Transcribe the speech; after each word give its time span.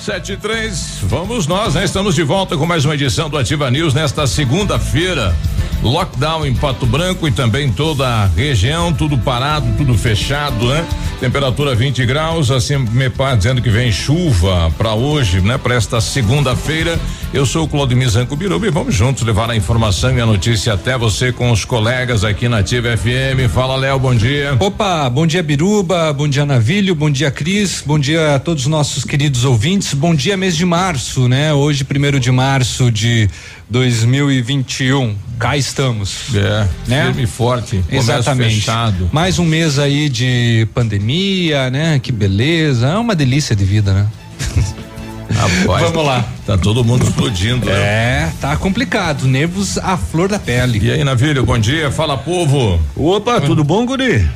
Sete 0.00 0.32
e 0.32 0.36
três, 0.38 0.96
vamos 1.02 1.46
nós, 1.46 1.74
né? 1.74 1.84
Estamos 1.84 2.14
de 2.14 2.22
volta 2.22 2.56
com 2.56 2.64
mais 2.64 2.86
uma 2.86 2.94
edição 2.94 3.28
do 3.28 3.36
Ativa 3.36 3.70
News 3.70 3.92
nesta 3.92 4.26
segunda-feira. 4.26 5.36
Lockdown 5.82 6.46
em 6.46 6.54
Pato 6.54 6.84
Branco 6.84 7.26
e 7.26 7.32
também 7.32 7.72
toda 7.72 8.06
a 8.06 8.26
região, 8.26 8.92
tudo 8.92 9.16
parado, 9.16 9.66
tudo 9.78 9.96
fechado, 9.96 10.66
né? 10.66 10.86
Temperatura 11.18 11.74
20 11.74 12.04
graus, 12.04 12.50
assim 12.50 12.78
Mepar 12.78 13.36
dizendo 13.36 13.62
que 13.62 13.70
vem 13.70 13.90
chuva 13.90 14.70
para 14.76 14.94
hoje, 14.94 15.40
né? 15.40 15.56
Para 15.56 15.74
esta 15.74 16.00
segunda-feira. 16.00 16.98
Eu 17.32 17.46
sou 17.46 17.64
o 17.64 17.68
Claudemir 17.68 18.08
Zanco 18.08 18.34
Biruba 18.34 18.66
e 18.66 18.70
vamos 18.70 18.94
juntos 18.94 19.22
levar 19.22 19.48
a 19.50 19.56
informação 19.56 20.16
e 20.16 20.20
a 20.20 20.26
notícia 20.26 20.74
até 20.74 20.98
você 20.98 21.32
com 21.32 21.50
os 21.52 21.64
colegas 21.64 22.24
aqui 22.24 22.48
na 22.48 22.58
Ativa 22.58 22.96
FM. 22.96 23.48
Fala, 23.52 23.76
Léo, 23.76 23.98
bom 23.98 24.14
dia. 24.14 24.56
Opa, 24.58 25.08
bom 25.08 25.26
dia 25.26 25.42
Biruba, 25.42 26.12
bom 26.12 26.28
dia 26.28 26.44
Navilho, 26.44 26.94
bom 26.94 27.08
dia 27.08 27.30
Cris, 27.30 27.82
bom 27.86 27.98
dia 27.98 28.34
a 28.34 28.38
todos 28.38 28.64
os 28.64 28.68
nossos 28.68 29.04
queridos 29.04 29.44
ouvintes. 29.44 29.89
Bom 29.94 30.14
dia 30.14 30.36
mês 30.36 30.56
de 30.56 30.64
março, 30.64 31.28
né? 31.28 31.52
Hoje, 31.52 31.84
primeiro 31.84 32.20
de 32.20 32.30
março 32.30 32.90
de 32.90 33.28
2021. 33.68 35.16
Cá 35.38 35.56
estamos. 35.56 36.34
É, 36.34 36.68
né? 36.86 37.06
firme 37.06 37.22
e 37.24 37.26
forte. 37.26 37.84
Exatamente. 37.90 38.56
Fechado. 38.56 39.08
Mais 39.12 39.38
um 39.38 39.44
mês 39.44 39.78
aí 39.78 40.08
de 40.08 40.68
pandemia, 40.74 41.70
né? 41.70 41.98
Que 41.98 42.12
beleza. 42.12 42.88
É 42.88 42.98
uma 42.98 43.14
delícia 43.14 43.56
de 43.56 43.64
vida, 43.64 43.92
né? 43.92 44.06
Rapaz, 45.34 45.82
Vamos 45.90 46.06
lá. 46.06 46.24
Tá 46.46 46.56
todo 46.56 46.84
mundo 46.84 47.04
explodindo. 47.04 47.66
Né? 47.66 47.72
É, 47.72 48.32
tá 48.40 48.56
complicado. 48.56 49.26
Nervos 49.26 49.76
à 49.78 49.96
flor 49.96 50.28
da 50.28 50.38
pele. 50.38 50.78
E 50.82 50.90
aí, 50.90 51.02
Navilho, 51.02 51.44
bom 51.44 51.58
dia. 51.58 51.90
Fala, 51.90 52.16
povo. 52.16 52.80
Opa, 52.94 53.40
tudo 53.40 53.64
bom, 53.64 53.84
Guri? 53.84 54.28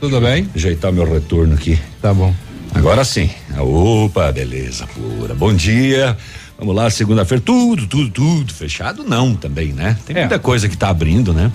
Tudo 0.00 0.20
bem? 0.20 0.48
Ajeitar 0.54 0.92
meu 0.92 1.10
retorno 1.10 1.54
aqui. 1.54 1.78
Tá 2.02 2.12
bom. 2.12 2.34
Agora 2.74 3.04
sim. 3.04 3.30
Opa, 3.56 4.30
beleza 4.32 4.86
pura. 4.88 5.34
Bom 5.34 5.54
dia. 5.54 6.16
Vamos 6.58 6.74
lá, 6.74 6.88
segunda-feira, 6.88 7.42
tudo, 7.44 7.86
tudo, 7.86 8.10
tudo 8.10 8.52
fechado 8.52 9.02
não 9.02 9.34
também, 9.34 9.72
né? 9.72 9.98
Tem 10.06 10.16
é. 10.16 10.20
muita 10.20 10.38
coisa 10.38 10.68
que 10.68 10.76
tá 10.76 10.88
abrindo, 10.88 11.32
né? 11.32 11.50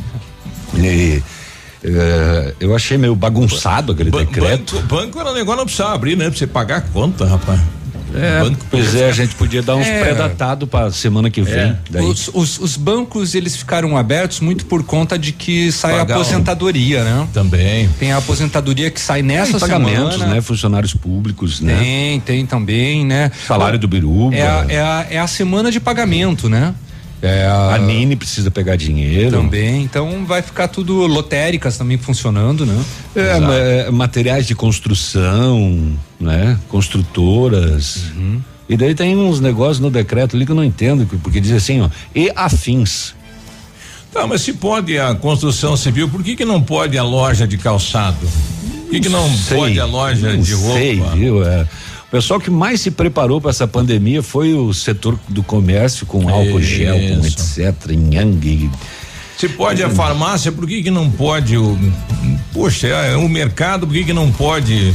E 0.75 1.23
uh, 1.83 2.55
eu 2.59 2.75
achei 2.75 2.97
meio 2.97 3.15
bagunçado 3.15 3.93
aquele 3.93 4.11
ba 4.11 4.19
decreto. 4.19 4.75
Banco, 4.75 4.87
banco 4.87 5.19
era 5.19 5.33
negócio 5.33 5.57
não 5.57 5.65
precisava 5.65 5.95
abrir, 5.95 6.17
né? 6.17 6.29
Pra 6.29 6.37
você 6.37 6.47
pagar 6.47 6.77
a 6.77 6.81
conta, 6.81 7.25
rapaz. 7.25 7.61
É, 8.13 8.43
banco 8.43 8.65
pois 8.69 8.95
é, 8.95 9.09
a 9.09 9.11
gente 9.11 9.35
podia 9.35 9.61
dar 9.61 9.75
uns 9.75 9.85
é, 9.85 10.01
pré-datados 10.01 10.67
para 10.67 10.91
semana 10.91 11.29
que 11.29 11.41
vem. 11.41 11.77
É. 11.93 12.01
Os, 12.01 12.29
os, 12.33 12.59
os, 12.59 12.77
bancos 12.77 13.35
eles 13.35 13.55
ficaram 13.55 13.97
abertos 13.97 14.39
muito 14.39 14.65
por 14.65 14.83
conta 14.83 15.17
de 15.17 15.31
que 15.31 15.71
sai 15.71 15.97
Pagar 15.97 16.13
a 16.13 16.15
aposentadoria, 16.17 17.03
né? 17.03 17.27
Também. 17.33 17.89
Tem 17.99 18.11
a 18.11 18.17
aposentadoria 18.17 18.89
que 18.89 18.99
sai 18.99 19.21
nessa 19.21 19.51
tem 19.51 19.59
pagamentos, 19.59 20.13
semana. 20.13 20.33
né? 20.35 20.41
Funcionários 20.41 20.93
públicos, 20.93 21.59
né? 21.61 21.77
Tem, 21.77 22.19
tem 22.19 22.45
também, 22.45 23.05
né? 23.05 23.31
Salário 23.47 23.77
do 23.77 23.87
Biruba. 23.87 24.35
É 24.35 24.47
a, 24.47 24.65
é 24.67 24.79
a, 24.79 25.07
é 25.11 25.19
a 25.19 25.27
semana 25.27 25.71
de 25.71 25.79
pagamento, 25.79 26.49
né? 26.49 26.73
É 27.21 27.45
a, 27.45 27.75
a 27.75 27.77
Nini 27.77 28.15
precisa 28.15 28.49
pegar 28.49 28.75
dinheiro. 28.77 29.31
Também, 29.31 29.83
então 29.83 30.25
vai 30.25 30.41
ficar 30.41 30.69
tudo 30.69 31.05
lotéricas 31.05 31.77
também 31.77 31.97
funcionando, 31.97 32.65
né? 32.65 32.81
É, 33.15 33.87
é, 33.87 33.91
materiais 33.91 34.47
de 34.47 34.55
construção, 34.55 35.97
né? 36.19 36.57
Construtoras. 36.69 38.03
Uhum. 38.15 38.41
E 38.69 38.77
daí 38.77 38.95
tem 38.95 39.17
uns 39.17 39.41
negócios 39.41 39.79
no 39.79 39.89
decreto 39.89 40.35
ali 40.35 40.45
que 40.45 40.51
eu 40.51 40.55
não 40.55 40.63
entendo, 40.63 41.05
porque 41.21 41.41
diz 41.41 41.51
assim, 41.51 41.81
ó, 41.81 41.89
e 42.15 42.31
afins. 42.35 43.15
Tá, 44.13 44.25
mas 44.25 44.41
se 44.41 44.53
pode 44.53 44.97
a 44.97 45.13
construção 45.13 45.75
civil, 45.75 46.07
por 46.07 46.23
que 46.23 46.35
que 46.35 46.45
não 46.45 46.61
pode 46.61 46.97
a 46.97 47.03
loja 47.03 47.47
de 47.47 47.57
calçado? 47.57 48.27
Por 48.81 48.91
que 48.91 49.01
que 49.01 49.09
não 49.09 49.29
sei, 49.35 49.57
pode 49.57 49.79
a 49.79 49.85
loja 49.85 50.37
de 50.37 50.53
roupa? 50.53 50.73
Sei, 50.73 51.01
viu? 51.15 51.43
É. 51.45 51.67
O 52.09 52.11
pessoal 52.11 52.39
que 52.39 52.49
mais 52.49 52.81
se 52.81 52.89
preparou 52.89 53.39
para 53.39 53.51
essa 53.51 53.67
pandemia 53.67 54.23
foi 54.23 54.55
o 54.55 54.73
setor 54.73 55.17
do 55.27 55.43
comércio 55.43 56.07
com 56.07 56.27
álcool 56.27 56.59
Isso. 56.59 56.69
gel, 56.69 56.95
com 56.95 57.23
etc, 57.23 57.91
Yang. 58.11 58.71
Se 59.37 59.47
pode 59.47 59.83
a 59.83 59.91
farmácia, 59.91 60.51
por 60.51 60.67
que 60.67 60.81
que 60.81 60.89
não 60.89 61.09
pode 61.11 61.55
o 61.55 61.77
Poxa, 62.51 62.87
é, 62.87 63.15
o 63.15 63.29
mercado, 63.29 63.85
por 63.85 63.93
que 63.93 64.05
que 64.05 64.11
não 64.11 64.31
pode? 64.31 64.91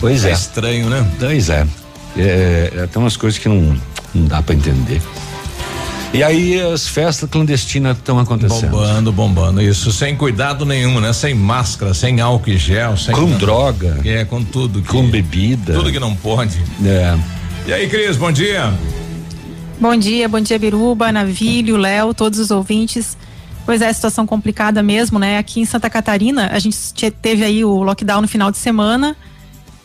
Pois 0.00 0.24
é. 0.24 0.30
É 0.30 0.32
estranho, 0.32 0.90
né? 0.90 1.08
Pois 1.20 1.48
é. 1.48 1.64
é, 2.16 2.72
é 2.78 2.86
tem 2.88 3.00
umas 3.00 3.16
coisas 3.16 3.38
que 3.38 3.48
não, 3.48 3.80
não 4.12 4.26
dá 4.26 4.42
para 4.42 4.56
entender. 4.56 5.00
E 6.14 6.22
aí 6.22 6.60
as 6.60 6.86
festas 6.86 7.28
clandestinas 7.28 7.96
estão 7.96 8.20
acontecendo. 8.20 8.70
Bombando, 8.70 9.12
bombando, 9.12 9.60
isso, 9.60 9.90
sem 9.90 10.14
cuidado 10.14 10.64
nenhum, 10.64 11.00
né? 11.00 11.12
Sem 11.12 11.34
máscara, 11.34 11.92
sem 11.92 12.20
álcool 12.20 12.50
e 12.50 12.56
gel, 12.56 12.96
sem. 12.96 13.12
Com 13.12 13.32
droga. 13.32 14.00
É, 14.04 14.24
com 14.24 14.44
tudo. 14.44 14.80
Que, 14.80 14.88
com 14.88 15.08
bebida. 15.10 15.74
Tudo 15.74 15.90
que 15.90 15.98
não 15.98 16.14
pode. 16.14 16.56
É. 16.84 17.18
E 17.66 17.72
aí, 17.72 17.88
Cris, 17.88 18.16
bom 18.16 18.30
dia. 18.30 18.72
Bom 19.80 19.96
dia, 19.96 20.28
bom 20.28 20.38
dia, 20.38 20.56
Biruba, 20.56 21.10
Navilho, 21.10 21.76
Léo, 21.76 22.14
todos 22.14 22.38
os 22.38 22.52
ouvintes. 22.52 23.16
Pois 23.66 23.82
é, 23.82 23.92
situação 23.92 24.24
complicada 24.24 24.84
mesmo, 24.84 25.18
né? 25.18 25.38
Aqui 25.38 25.60
em 25.60 25.64
Santa 25.64 25.90
Catarina, 25.90 26.48
a 26.52 26.60
gente 26.60 26.78
teve 27.10 27.44
aí 27.44 27.64
o 27.64 27.82
lockdown 27.82 28.20
no 28.22 28.28
final 28.28 28.52
de 28.52 28.58
semana. 28.58 29.16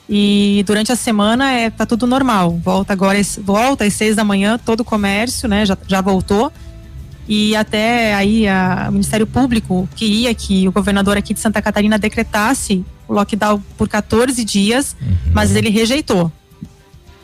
E 0.09 0.63
durante 0.65 0.91
a 0.91 0.95
semana 0.95 1.51
é 1.51 1.69
tá 1.69 1.85
tudo 1.85 2.07
normal. 2.07 2.59
Volta 2.63 2.91
agora 2.93 3.19
volta 3.43 3.83
às 3.85 3.93
seis 3.93 4.15
da 4.15 4.23
manhã 4.23 4.57
todo 4.57 4.79
o 4.79 4.83
comércio, 4.83 5.47
né? 5.47 5.65
Já, 5.65 5.77
já 5.87 6.01
voltou. 6.01 6.51
E 7.27 7.55
até 7.55 8.15
aí 8.15 8.47
a, 8.47 8.87
o 8.89 8.91
Ministério 8.91 9.27
Público 9.27 9.87
queria 9.95 10.33
que 10.33 10.67
o 10.67 10.71
governador 10.71 11.15
aqui 11.15 11.31
de 11.31 11.39
Santa 11.39 11.61
Catarina 11.61 11.99
decretasse 11.99 12.83
o 13.07 13.13
lockdown 13.13 13.61
por 13.77 13.87
14 13.87 14.43
dias, 14.43 14.95
uhum. 14.99 15.15
mas 15.31 15.55
ele 15.55 15.69
rejeitou. 15.69 16.31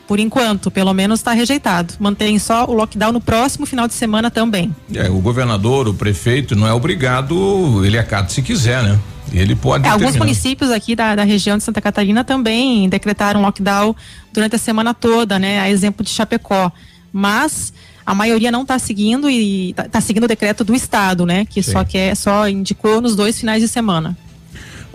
Por 0.06 0.20
enquanto, 0.20 0.70
pelo 0.70 0.94
menos 0.94 1.18
está 1.18 1.32
rejeitado. 1.32 1.94
Mantém 1.98 2.38
só 2.38 2.66
o 2.66 2.72
lockdown 2.72 3.12
no 3.12 3.20
próximo 3.20 3.66
final 3.66 3.88
de 3.88 3.94
semana 3.94 4.30
também. 4.30 4.72
É, 4.94 5.10
o 5.10 5.18
governador, 5.18 5.88
o 5.88 5.94
prefeito, 5.94 6.54
não 6.54 6.68
é 6.68 6.72
obrigado, 6.72 7.84
ele 7.84 7.98
acata 7.98 8.28
se 8.28 8.40
quiser, 8.42 8.84
né? 8.84 9.00
Ele 9.32 9.54
pode. 9.54 9.86
É, 9.86 9.90
alguns 9.90 10.16
municípios 10.16 10.70
aqui 10.70 10.94
da, 10.94 11.14
da, 11.14 11.24
região 11.24 11.58
de 11.58 11.64
Santa 11.64 11.80
Catarina 11.80 12.24
também 12.24 12.88
decretaram 12.88 13.42
lockdown 13.42 13.94
durante 14.32 14.56
a 14.56 14.58
semana 14.58 14.94
toda, 14.94 15.38
né? 15.38 15.60
A 15.60 15.70
exemplo 15.70 16.04
de 16.04 16.10
Chapecó. 16.10 16.70
Mas 17.12 17.72
a 18.04 18.14
maioria 18.14 18.52
não 18.52 18.62
está 18.62 18.78
seguindo 18.78 19.28
e 19.28 19.70
está 19.70 19.88
tá 19.88 20.00
seguindo 20.00 20.24
o 20.24 20.28
decreto 20.28 20.62
do 20.62 20.74
estado, 20.74 21.26
né? 21.26 21.44
Que 21.44 21.62
Sim. 21.62 21.72
só 21.72 21.84
quer, 21.84 22.14
só 22.14 22.48
indicou 22.48 23.00
nos 23.00 23.16
dois 23.16 23.38
finais 23.38 23.60
de 23.60 23.68
semana. 23.68 24.16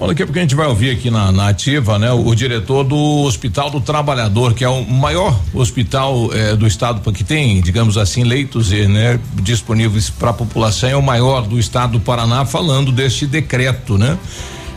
Bom, 0.02 0.08
daqui 0.08 0.24
a 0.24 0.26
pouco 0.26 0.40
a 0.40 0.42
gente 0.42 0.56
vai 0.56 0.66
ouvir 0.66 0.90
aqui 0.90 1.12
na, 1.12 1.32
na 1.32 1.50
ativa, 1.50 2.00
né? 2.00 2.12
O, 2.12 2.30
o, 2.30 2.36
diretor 2.36 2.84
do 2.84 2.98
Hospital 2.98 3.70
do 3.70 3.80
Trabalhador, 3.80 4.56
que 4.56 4.64
é 4.64 4.68
o 4.68 4.84
maior 4.84 5.40
hospital 5.54 6.34
eh, 6.34 6.56
do 6.56 6.66
estado, 6.66 7.12
que 7.12 7.24
tem, 7.24 7.62
digamos 7.62 8.00
assim, 8.00 8.24
leitos 8.24 8.72
né, 8.72 9.20
disponíveis 9.36 10.10
para 10.10 10.32
a 10.32 10.34
população, 10.34 10.90
é 10.90 10.96
o 10.96 11.04
maior 11.04 11.44
do 11.44 11.60
estado 11.60 11.92
do 11.92 12.00
Paraná, 12.00 12.46
falando 12.46 12.92
deste 12.92 13.28
decreto, 13.28 13.96
né? 13.96 14.18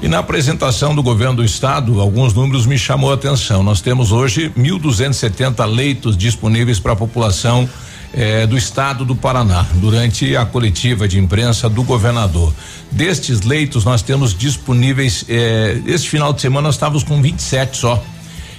E 0.03 0.09
na 0.09 0.19
apresentação 0.19 0.95
do 0.95 1.03
governo 1.03 1.37
do 1.37 1.45
estado, 1.45 2.03
alguns 2.03 2.35
números 2.35 2.67
me 2.67 2.77
chamou 2.77 3.11
a 3.11 3.15
atenção. 3.15 3.63
Nós 3.63 3.81
temos 3.81 4.13
hoje 4.13 4.53
1.270 4.59 5.65
leitos 5.65 6.19
disponíveis 6.19 6.79
para 6.79 6.93
a 6.93 6.97
população 6.97 7.67
eh, 8.17 8.47
do 8.47 8.57
estado 8.57 9.05
do 9.05 9.17
Paraná, 9.17 9.67
durante 9.75 10.37
a 10.37 10.47
coletiva 10.47 11.09
de 11.09 11.19
imprensa 11.19 11.69
do 11.69 11.83
governador. 11.83 12.55
Destes 12.91 13.41
leitos, 13.41 13.85
nós 13.85 14.03
temos 14.03 14.33
disponíveis. 14.33 15.25
Eh, 15.29 15.81
este 15.87 16.09
final 16.09 16.33
de 16.33 16.41
semana 16.41 16.69
nós 16.69 16.77
estávamos 16.77 17.03
com 17.03 17.21
27 17.21 17.77
só. 17.77 18.03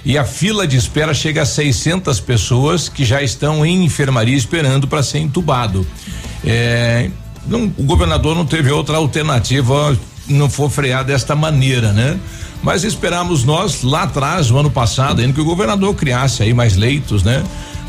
E 0.04 0.16
a 0.16 0.24
fila 0.24 0.68
de 0.68 0.76
espera 0.76 1.12
chega 1.12 1.42
a 1.42 1.46
600 1.46 2.20
pessoas 2.20 2.88
que 2.88 3.04
já 3.04 3.22
estão 3.22 3.66
em 3.66 3.84
enfermaria 3.84 4.36
esperando 4.36 4.86
para 4.86 5.02
ser 5.02 5.18
entubado. 5.18 5.84
É, 6.44 7.10
não, 7.48 7.64
o 7.76 7.82
governador 7.82 8.36
não 8.36 8.46
teve 8.46 8.70
outra 8.70 8.98
alternativa, 8.98 9.98
não 10.28 10.48
for 10.48 10.70
frear 10.70 11.04
desta 11.04 11.34
maneira, 11.34 11.92
né? 11.92 12.20
Mas 12.62 12.84
esperamos 12.84 13.42
nós 13.42 13.82
lá 13.82 14.04
atrás, 14.04 14.48
no 14.48 14.58
ano 14.58 14.70
passado, 14.70 15.20
ainda 15.20 15.32
que 15.32 15.40
o 15.40 15.44
governador 15.44 15.92
criasse 15.94 16.42
aí 16.42 16.54
mais 16.54 16.76
leitos, 16.76 17.24
né? 17.24 17.42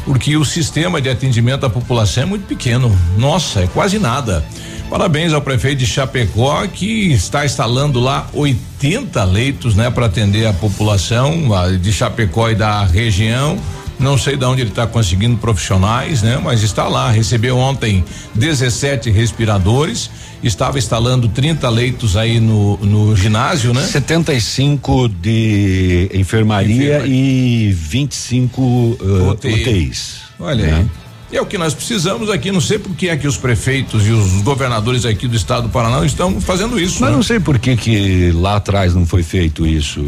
Porque 0.07 0.37
o 0.37 0.45
sistema 0.45 1.01
de 1.01 1.09
atendimento 1.09 1.65
à 1.65 1.69
população 1.69 2.23
é 2.23 2.25
muito 2.25 2.47
pequeno. 2.47 2.97
Nossa, 3.17 3.63
é 3.63 3.67
quase 3.67 3.99
nada. 3.99 4.43
Parabéns 4.89 5.33
ao 5.33 5.41
prefeito 5.41 5.79
de 5.79 5.85
Chapecó 5.85 6.65
que 6.65 7.11
está 7.11 7.45
instalando 7.45 7.99
lá 7.99 8.25
80 8.33 9.21
leitos, 9.25 9.75
né, 9.75 9.91
para 9.91 10.05
atender 10.05 10.47
a 10.47 10.53
população 10.53 11.49
de 11.81 11.91
Chapecó 11.91 12.49
e 12.49 12.55
da 12.55 12.85
região. 12.85 13.59
Não 13.99 14.17
sei 14.17 14.37
de 14.37 14.45
onde 14.45 14.61
ele 14.61 14.69
está 14.69 14.85
conseguindo 14.85 15.37
profissionais, 15.37 16.21
né? 16.21 16.39
Mas 16.43 16.61
está 16.61 16.87
lá. 16.87 17.09
Recebeu 17.09 17.57
ontem 17.57 18.03
17 18.35 19.09
respiradores. 19.09 20.09
Estava 20.43 20.77
instalando 20.77 21.27
30 21.27 21.67
leitos 21.69 22.15
aí 22.15 22.39
no, 22.39 22.77
no 22.77 23.15
ginásio, 23.15 23.73
né? 23.73 23.81
75 23.81 25.09
de 25.09 26.11
enfermaria, 26.13 26.97
enfermaria. 26.97 27.07
e 27.07 27.71
25 27.71 28.61
uh, 28.61 29.29
UTI. 29.31 29.53
UTIs. 29.53 30.15
Olha 30.39 30.65
né? 30.67 30.77
aí. 30.77 31.07
É 31.37 31.41
o 31.41 31.45
que 31.45 31.57
nós 31.57 31.73
precisamos 31.73 32.29
aqui. 32.29 32.51
Não 32.51 32.61
sei 32.61 32.77
por 32.77 32.95
que 32.95 33.09
é 33.09 33.17
que 33.17 33.27
os 33.27 33.35
prefeitos 33.35 34.07
e 34.07 34.11
os 34.11 34.43
governadores 34.43 35.05
aqui 35.05 35.27
do 35.27 35.35
estado 35.35 35.63
do 35.63 35.69
Paraná 35.69 36.05
estão 36.05 36.39
fazendo 36.39 36.79
isso. 36.79 37.01
Mas 37.01 37.09
né? 37.09 37.15
não 37.15 37.23
sei 37.23 37.39
por 37.39 37.57
que 37.57 37.75
que 37.75 38.31
lá 38.31 38.57
atrás 38.57 38.93
não 38.93 39.05
foi 39.05 39.23
feito 39.23 39.65
isso. 39.65 39.99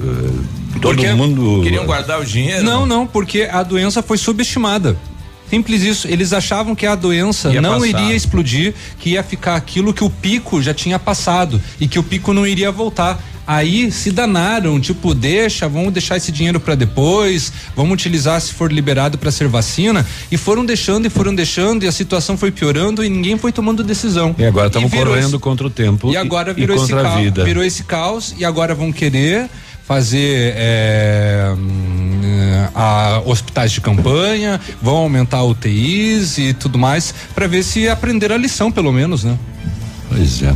Uh, 0.00 0.59
todo 0.80 0.96
porque 0.96 1.12
mundo 1.12 1.60
queriam 1.62 1.86
guardar 1.86 2.20
o 2.20 2.24
dinheiro. 2.24 2.64
Não, 2.64 2.86
não, 2.86 3.06
porque 3.06 3.48
a 3.50 3.62
doença 3.62 4.02
foi 4.02 4.18
subestimada. 4.18 4.96
Simples 5.50 5.82
isso. 5.82 6.06
Eles 6.06 6.32
achavam 6.32 6.76
que 6.76 6.86
a 6.86 6.94
doença 6.94 7.52
ia 7.52 7.60
não 7.60 7.80
passar. 7.80 7.86
iria 7.88 8.14
explodir, 8.14 8.72
que 8.98 9.10
ia 9.10 9.22
ficar 9.22 9.56
aquilo 9.56 9.92
que 9.92 10.04
o 10.04 10.08
pico 10.08 10.62
já 10.62 10.72
tinha 10.72 10.98
passado 10.98 11.60
e 11.80 11.88
que 11.88 11.98
o 11.98 12.04
pico 12.04 12.32
não 12.32 12.46
iria 12.46 12.70
voltar. 12.70 13.20
Aí 13.44 13.90
se 13.90 14.12
danaram, 14.12 14.78
tipo, 14.78 15.12
deixa, 15.12 15.68
vamos 15.68 15.92
deixar 15.92 16.16
esse 16.16 16.30
dinheiro 16.30 16.60
para 16.60 16.76
depois, 16.76 17.52
vamos 17.74 17.94
utilizar 17.94 18.40
se 18.40 18.52
for 18.52 18.70
liberado 18.70 19.18
para 19.18 19.32
ser 19.32 19.48
vacina. 19.48 20.06
E 20.30 20.36
foram 20.36 20.64
deixando 20.64 21.06
e 21.06 21.10
foram 21.10 21.34
deixando, 21.34 21.82
e 21.82 21.88
a 21.88 21.90
situação 21.90 22.36
foi 22.36 22.52
piorando 22.52 23.02
e 23.04 23.08
ninguém 23.08 23.36
foi 23.36 23.50
tomando 23.50 23.82
decisão. 23.82 24.36
E 24.38 24.44
agora 24.44 24.68
estamos 24.68 24.88
correndo 24.92 25.30
esse, 25.30 25.38
contra 25.38 25.66
o 25.66 25.70
tempo. 25.70 26.12
E 26.12 26.16
agora 26.16 26.54
virou, 26.54 26.76
e 26.76 26.80
esse 26.80 26.92
caos, 26.92 27.44
virou 27.44 27.64
esse 27.64 27.82
caos 27.82 28.34
e 28.38 28.44
agora 28.44 28.72
vão 28.72 28.92
querer 28.92 29.50
fazer 29.90 30.54
é, 30.56 31.52
a, 32.72 33.20
hospitais 33.26 33.72
de 33.72 33.80
campanha, 33.80 34.60
vão 34.80 34.98
aumentar 34.98 35.42
UTIs 35.42 36.38
e 36.38 36.54
tudo 36.54 36.78
mais, 36.78 37.12
para 37.34 37.48
ver 37.48 37.64
se 37.64 37.88
aprender 37.88 38.30
a 38.30 38.36
lição, 38.36 38.70
pelo 38.70 38.92
menos, 38.92 39.24
né? 39.24 39.36
Pois 40.08 40.44
é 40.44 40.54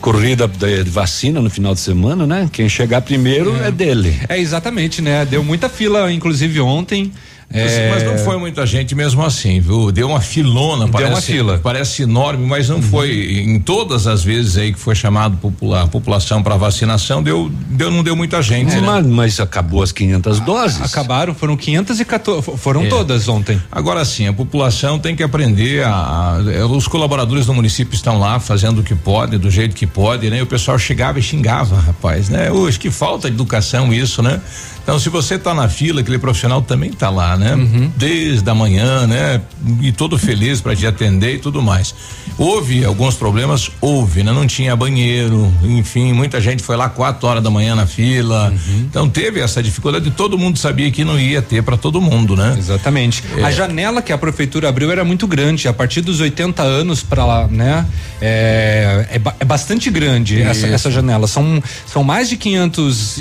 corrida 0.00 0.46
de 0.46 0.84
vacina 0.84 1.40
no 1.40 1.50
final 1.50 1.74
de 1.74 1.80
semana, 1.80 2.24
né? 2.24 2.48
Quem 2.52 2.68
chegar 2.68 3.02
primeiro 3.02 3.56
é, 3.60 3.66
é 3.66 3.70
dele. 3.72 4.16
É 4.28 4.38
exatamente, 4.38 5.02
né? 5.02 5.24
Deu 5.26 5.42
muita 5.42 5.68
fila, 5.68 6.10
inclusive 6.12 6.60
ontem. 6.60 7.12
É... 7.50 7.90
Mas 7.90 8.02
não 8.02 8.18
foi 8.18 8.36
muita 8.36 8.66
gente 8.66 8.94
mesmo 8.94 9.24
assim, 9.24 9.58
viu? 9.58 9.90
Deu 9.90 10.08
uma 10.08 10.20
filona, 10.20 10.84
Deu 10.84 10.92
parece, 10.92 11.12
uma 11.12 11.20
fila. 11.20 11.60
parece 11.62 12.02
enorme, 12.02 12.46
mas 12.46 12.68
não 12.68 12.76
uhum. 12.76 12.82
foi 12.82 13.40
em 13.40 13.58
todas 13.58 14.06
as 14.06 14.22
vezes 14.22 14.58
aí 14.58 14.72
que 14.72 14.78
foi 14.78 14.94
chamado 14.94 15.38
popular, 15.38 15.84
a 15.84 15.86
população 15.86 16.42
para 16.42 16.56
vacinação, 16.56 17.22
deu, 17.22 17.50
deu 17.70 17.90
não 17.90 18.02
deu 18.02 18.14
muita 18.14 18.42
gente, 18.42 18.72
é, 18.72 18.80
né? 18.80 18.86
mas, 18.86 19.06
mas, 19.06 19.40
acabou 19.40 19.82
as 19.82 19.92
500 19.92 20.40
doses. 20.40 20.82
Acabaram, 20.82 21.34
foram 21.34 21.56
514, 21.56 22.42
foram 22.58 22.82
é. 22.82 22.88
todas 22.88 23.28
ontem. 23.28 23.60
Agora 23.72 24.04
sim, 24.04 24.28
a 24.28 24.32
população 24.32 24.98
tem 24.98 25.16
que 25.16 25.22
aprender 25.22 25.84
a, 25.84 25.90
a, 25.90 26.66
os 26.66 26.86
colaboradores 26.86 27.46
do 27.46 27.54
município 27.54 27.94
estão 27.94 28.18
lá 28.18 28.38
fazendo 28.38 28.80
o 28.80 28.84
que 28.84 28.94
pode, 28.94 29.38
do 29.38 29.50
jeito 29.50 29.74
que 29.74 29.86
pode, 29.86 30.28
né? 30.28 30.38
E 30.38 30.42
o 30.42 30.46
pessoal 30.46 30.78
chegava 30.78 31.18
e 31.18 31.22
xingava, 31.22 31.80
rapaz, 31.80 32.28
né? 32.28 32.50
Hoje 32.50 32.78
que 32.78 32.90
falta 32.90 33.28
de 33.28 33.34
educação 33.34 33.92
isso, 33.92 34.22
né? 34.22 34.40
Então, 34.88 34.98
se 34.98 35.10
você 35.10 35.34
está 35.34 35.52
na 35.52 35.68
fila, 35.68 36.00
aquele 36.00 36.18
profissional 36.18 36.62
também 36.62 36.88
está 36.88 37.10
lá, 37.10 37.36
né? 37.36 37.54
Uhum. 37.54 37.92
Desde 37.94 38.48
a 38.48 38.54
manhã, 38.54 39.06
né? 39.06 39.38
E 39.82 39.92
todo 39.92 40.18
feliz 40.18 40.62
para 40.62 40.74
te 40.74 40.86
atender 40.86 41.34
e 41.34 41.38
tudo 41.38 41.60
mais. 41.60 41.94
Houve 42.38 42.86
alguns 42.86 43.14
problemas, 43.14 43.70
houve, 43.82 44.22
né? 44.22 44.32
Não 44.32 44.46
tinha 44.46 44.74
banheiro, 44.74 45.52
enfim, 45.62 46.14
muita 46.14 46.40
gente 46.40 46.62
foi 46.62 46.74
lá 46.74 46.88
quatro 46.88 47.28
horas 47.28 47.42
da 47.42 47.50
manhã 47.50 47.74
na 47.74 47.86
fila. 47.86 48.48
Uhum. 48.48 48.86
Então 48.88 49.10
teve 49.10 49.40
essa 49.40 49.62
dificuldade. 49.62 50.10
Todo 50.10 50.38
mundo 50.38 50.58
sabia 50.58 50.90
que 50.90 51.04
não 51.04 51.20
ia 51.20 51.42
ter 51.42 51.62
para 51.62 51.76
todo 51.76 52.00
mundo, 52.00 52.34
né? 52.34 52.56
Exatamente. 52.56 53.22
É. 53.36 53.44
A 53.44 53.50
janela 53.50 54.00
que 54.00 54.10
a 54.10 54.16
prefeitura 54.16 54.70
abriu 54.70 54.90
era 54.90 55.04
muito 55.04 55.26
grande. 55.26 55.68
A 55.68 55.72
partir 55.74 56.00
dos 56.00 56.18
80 56.18 56.62
anos 56.62 57.02
para 57.02 57.26
lá, 57.26 57.46
né? 57.46 57.86
É, 58.22 59.06
é, 59.10 59.20
é, 59.38 59.44
bastante 59.44 59.90
grande 59.90 60.40
essa, 60.40 60.66
essa 60.66 60.90
janela. 60.90 61.26
São 61.26 61.62
são 61.86 62.02
mais 62.02 62.30
de 62.30 62.38
500 62.38 63.18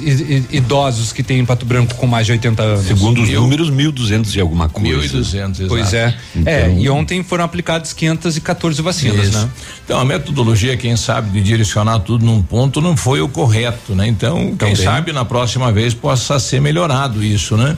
idosos 0.49 1.11
que 1.11 1.21
tem 1.21 1.43
para 1.43 1.56
Pato 1.57 1.65
Branco 1.65 1.95
com 1.95 2.05
mais 2.05 2.25
de 2.27 2.33
80 2.33 2.61
anos. 2.61 2.85
Segundo 2.85 3.21
os 3.21 3.29
Mil, 3.29 3.41
números, 3.41 3.71
1.200 3.71 4.35
e 4.35 4.39
alguma 4.39 4.69
coisa. 4.69 5.17
1.200, 5.17 5.23
exato. 5.23 5.67
Pois 5.67 5.93
é. 5.93 6.15
Então, 6.35 6.53
é, 6.53 6.73
e 6.77 6.89
ontem 6.89 7.23
foram 7.23 7.43
aplicadas 7.43 7.93
514 7.93 8.81
vacinas, 8.81 9.27
isso. 9.27 9.37
né? 9.37 9.49
Então, 9.83 9.99
a 9.99 10.05
metodologia, 10.05 10.77
quem 10.77 10.95
sabe, 10.95 11.31
de 11.31 11.41
direcionar 11.41 11.99
tudo 11.99 12.23
num 12.23 12.41
ponto 12.41 12.79
não 12.79 12.95
foi 12.95 13.21
o 13.21 13.27
correto, 13.27 13.95
né? 13.95 14.07
Então, 14.07 14.55
quem 14.55 14.75
sabe 14.75 15.11
na 15.11 15.25
próxima 15.25 15.71
vez 15.71 15.93
possa 15.93 16.39
ser 16.39 16.61
melhorado 16.61 17.23
isso, 17.23 17.57
né? 17.57 17.77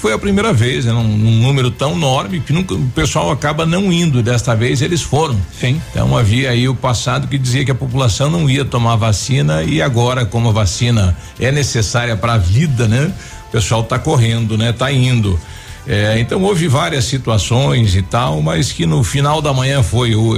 Foi 0.00 0.14
a 0.14 0.18
primeira 0.18 0.52
vez, 0.52 0.86
né? 0.86 0.92
Num, 0.92 1.04
num, 1.04 1.42
número 1.42 1.70
tão 1.70 1.92
enorme 1.92 2.40
que 2.40 2.52
nunca, 2.52 2.74
o 2.74 2.88
pessoal 2.88 3.30
acaba 3.30 3.66
não 3.66 3.92
indo. 3.92 4.22
Desta 4.22 4.54
vez 4.54 4.80
eles 4.80 5.02
foram. 5.02 5.38
Sim. 5.60 5.80
Então 5.90 6.16
havia 6.16 6.50
aí 6.50 6.68
o 6.68 6.74
passado 6.74 7.28
que 7.28 7.36
dizia 7.36 7.64
que 7.64 7.70
a 7.70 7.74
população 7.74 8.30
não 8.30 8.48
ia 8.48 8.64
tomar 8.64 8.96
vacina 8.96 9.62
e 9.62 9.82
agora, 9.82 10.24
como 10.24 10.48
a 10.48 10.52
vacina 10.52 11.16
é 11.38 11.52
necessária 11.52 12.16
para 12.16 12.34
a 12.34 12.38
vida, 12.38 12.88
né? 12.88 13.12
O 13.48 13.52
pessoal 13.52 13.82
está 13.82 13.98
correndo, 13.98 14.56
né? 14.56 14.72
Tá 14.72 14.90
indo. 14.90 15.38
É, 15.86 16.18
então 16.18 16.42
houve 16.42 16.66
várias 16.68 17.04
situações 17.04 17.94
e 17.94 18.02
tal, 18.02 18.40
mas 18.40 18.72
que 18.72 18.86
no 18.86 19.02
final 19.04 19.42
da 19.42 19.52
manhã 19.52 19.82
foi 19.82 20.14
o 20.14 20.34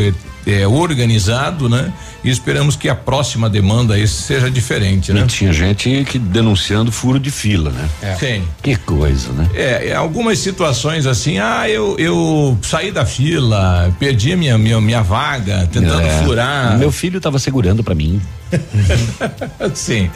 é, 0.47 0.67
organizado, 0.67 1.69
né? 1.69 1.93
E 2.25 2.31
esperamos 2.31 2.77
que 2.77 2.89
a 2.89 2.95
próxima 2.95 3.51
demanda 3.51 3.95
seja 4.07 4.51
diferente, 4.51 5.13
né? 5.13 5.23
E 5.23 5.27
tinha 5.27 5.53
gente 5.53 6.05
que 6.05 6.19
denunciando 6.19 6.93
furo 6.93 7.19
de 7.19 7.31
fila, 7.31 7.71
né? 7.71 7.89
É. 8.01 8.15
Tem. 8.15 8.45
Que 8.63 8.77
coisa, 8.77 9.33
né? 9.33 9.49
É, 9.55 9.89
é, 9.89 9.95
algumas 9.95 10.39
situações 10.39 11.07
assim, 11.07 11.39
ah, 11.39 11.69
eu 11.69 11.97
eu 11.99 12.57
saí 12.63 12.93
da 12.93 13.05
fila, 13.05 13.93
perdi 13.99 14.37
minha 14.37 14.57
minha, 14.57 14.81
minha 14.81 15.03
vaga, 15.03 15.69
tentando 15.73 16.01
é. 16.01 16.23
furar. 16.23 16.79
Meu 16.79 16.93
filho 16.93 17.17
estava 17.17 17.39
segurando 17.39 17.83
para 17.83 17.95
mim. 17.95 18.21
Sim, 19.75 20.11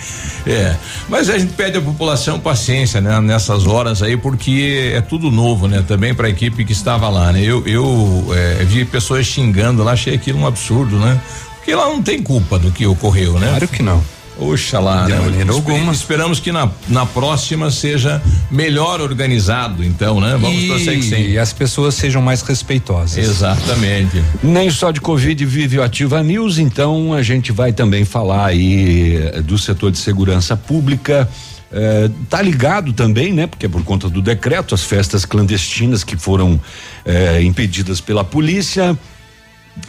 é. 0.46 0.76
Mas 1.08 1.30
a 1.30 1.38
gente 1.38 1.54
pede 1.54 1.78
à 1.78 1.80
população 1.80 2.38
paciência, 2.38 3.00
né? 3.00 3.20
Nessas 3.20 3.66
horas 3.66 4.02
aí, 4.02 4.16
porque 4.16 4.92
é 4.94 5.00
tudo 5.00 5.30
novo, 5.30 5.66
né? 5.66 5.82
Também 5.86 6.14
para 6.14 6.26
a 6.26 6.30
equipe 6.30 6.64
que 6.64 6.72
estava 6.72 7.08
lá, 7.08 7.32
né? 7.32 7.42
Eu, 7.42 7.66
eu 7.66 8.26
é, 8.34 8.64
vi 8.64 8.84
pessoas 8.84 9.26
xingando 9.26 9.82
lá, 9.82 9.92
achei 9.92 10.14
aquilo 10.14 10.38
um 10.38 10.46
absurdo, 10.46 10.98
né? 10.98 11.20
Porque 11.66 11.72
ela 11.72 11.88
não 11.88 12.00
tem 12.00 12.22
culpa 12.22 12.60
do 12.60 12.70
que 12.70 12.86
ocorreu, 12.86 13.40
né? 13.40 13.48
Claro 13.48 13.66
que 13.66 13.82
não. 13.82 14.00
Oxalá, 14.38 15.06
de 15.06 15.10
né? 15.10 15.18
maneira 15.18 15.52
alguma. 15.52 15.90
Esperamos 15.90 16.38
que 16.38 16.52
na, 16.52 16.70
na 16.86 17.04
próxima 17.04 17.72
seja 17.72 18.22
melhor 18.48 19.00
organizado, 19.00 19.82
então, 19.82 20.20
né? 20.20 20.38
Vamos 20.40 20.62
e, 20.62 20.68
torcer 20.68 20.94
que 20.94 21.02
sim. 21.02 21.30
E 21.30 21.36
as 21.36 21.52
pessoas 21.52 21.96
sejam 21.96 22.22
mais 22.22 22.42
respeitosas. 22.42 23.18
Exatamente. 23.18 24.22
Nem 24.44 24.70
só 24.70 24.92
de 24.92 25.00
Covid 25.00 25.44
vive 25.44 25.80
o 25.80 25.82
Ativa 25.82 26.22
News, 26.22 26.58
então 26.58 27.12
a 27.12 27.20
gente 27.20 27.50
vai 27.50 27.72
também 27.72 28.04
falar 28.04 28.46
aí 28.46 29.16
eh, 29.16 29.42
do 29.42 29.58
setor 29.58 29.90
de 29.90 29.98
segurança 29.98 30.56
pública. 30.56 31.28
É, 31.72 32.08
tá 32.30 32.40
ligado 32.40 32.92
também, 32.92 33.32
né? 33.32 33.48
Porque 33.48 33.66
é 33.66 33.68
por 33.68 33.82
conta 33.82 34.08
do 34.08 34.22
decreto, 34.22 34.72
as 34.72 34.84
festas 34.84 35.24
clandestinas 35.24 36.04
que 36.04 36.16
foram 36.16 36.60
é, 37.04 37.42
impedidas 37.42 38.00
pela 38.00 38.22
polícia. 38.22 38.96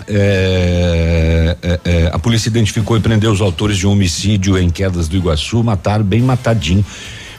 É, 0.07 1.16
é, 1.61 1.79
é, 1.83 2.09
a 2.13 2.19
polícia 2.19 2.49
identificou 2.49 2.97
e 2.97 2.99
prendeu 2.99 3.31
os 3.31 3.41
autores 3.41 3.77
de 3.77 3.87
um 3.87 3.91
homicídio 3.91 4.57
em 4.57 4.69
Quedas 4.69 5.07
do 5.07 5.15
Iguaçu, 5.15 5.63
mataram 5.63 6.03
bem 6.03 6.21
matadinho, 6.21 6.85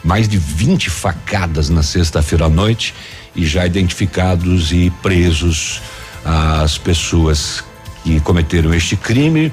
mais 0.02 0.28
de 0.28 0.38
20 0.38 0.90
facadas 0.90 1.68
na 1.68 1.82
sexta-feira 1.82 2.46
à 2.46 2.48
noite 2.48 2.94
e 3.34 3.46
já 3.46 3.66
identificados 3.66 4.72
e 4.72 4.90
presos 5.02 5.80
as 6.24 6.76
pessoas 6.76 7.64
que 8.02 8.20
cometeram 8.20 8.74
este 8.74 8.96
crime. 8.96 9.52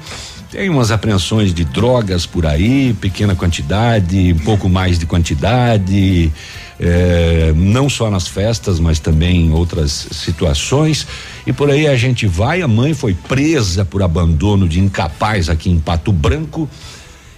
Tem 0.50 0.68
umas 0.68 0.90
apreensões 0.90 1.52
de 1.52 1.64
drogas 1.64 2.24
por 2.24 2.46
aí, 2.46 2.94
pequena 2.94 3.34
quantidade, 3.34 4.32
um 4.32 4.38
pouco 4.38 4.68
mais 4.68 4.98
de 4.98 5.06
quantidade. 5.06 6.32
É, 6.78 7.52
não 7.56 7.88
só 7.88 8.10
nas 8.10 8.28
festas, 8.28 8.78
mas 8.78 8.98
também 8.98 9.46
em 9.46 9.52
outras 9.52 10.08
situações. 10.12 11.06
E 11.46 11.52
por 11.52 11.70
aí 11.70 11.86
a 11.86 11.96
gente 11.96 12.26
vai. 12.26 12.62
A 12.62 12.68
mãe 12.68 12.94
foi 12.94 13.14
presa 13.14 13.84
por 13.84 14.02
abandono 14.02 14.68
de 14.68 14.80
incapaz 14.80 15.48
aqui 15.48 15.70
em 15.70 15.78
Pato 15.78 16.12
Branco. 16.12 16.68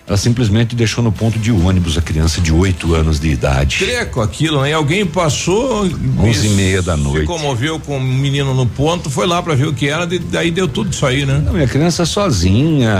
Ela 0.09 0.17
simplesmente 0.17 0.75
deixou 0.75 1.05
no 1.05 1.13
ponto 1.13 1.39
de 1.39 1.53
ônibus 1.53 1.99
a 1.99 2.01
criança 2.01 2.41
de 2.41 2.51
8 2.51 2.95
anos 2.95 3.21
de 3.21 3.29
idade. 3.29 3.77
Treco 3.79 4.23
aquilo, 4.23 4.63
né? 4.63 4.73
Alguém 4.73 5.05
passou. 5.05 5.87
Onze 6.19 6.47
e 6.47 6.51
meia 6.51 6.81
da 6.81 6.97
noite. 6.97 7.21
Se 7.21 7.27
comoveu 7.27 7.79
com 7.79 7.93
o 7.93 7.97
um 8.01 8.03
menino 8.03 8.55
no 8.55 8.65
ponto, 8.67 9.11
foi 9.11 9.27
lá 9.27 9.43
para 9.43 9.55
ver 9.55 9.67
o 9.67 9.75
que 9.75 9.87
era, 9.87 10.07
de, 10.07 10.19
daí 10.19 10.51
deu 10.51 10.67
tudo 10.67 10.91
isso 10.91 11.05
aí, 11.05 11.27
né? 11.27 11.43
Não, 11.45 11.53
minha 11.53 11.67
criança 11.67 12.07
sozinha, 12.07 12.91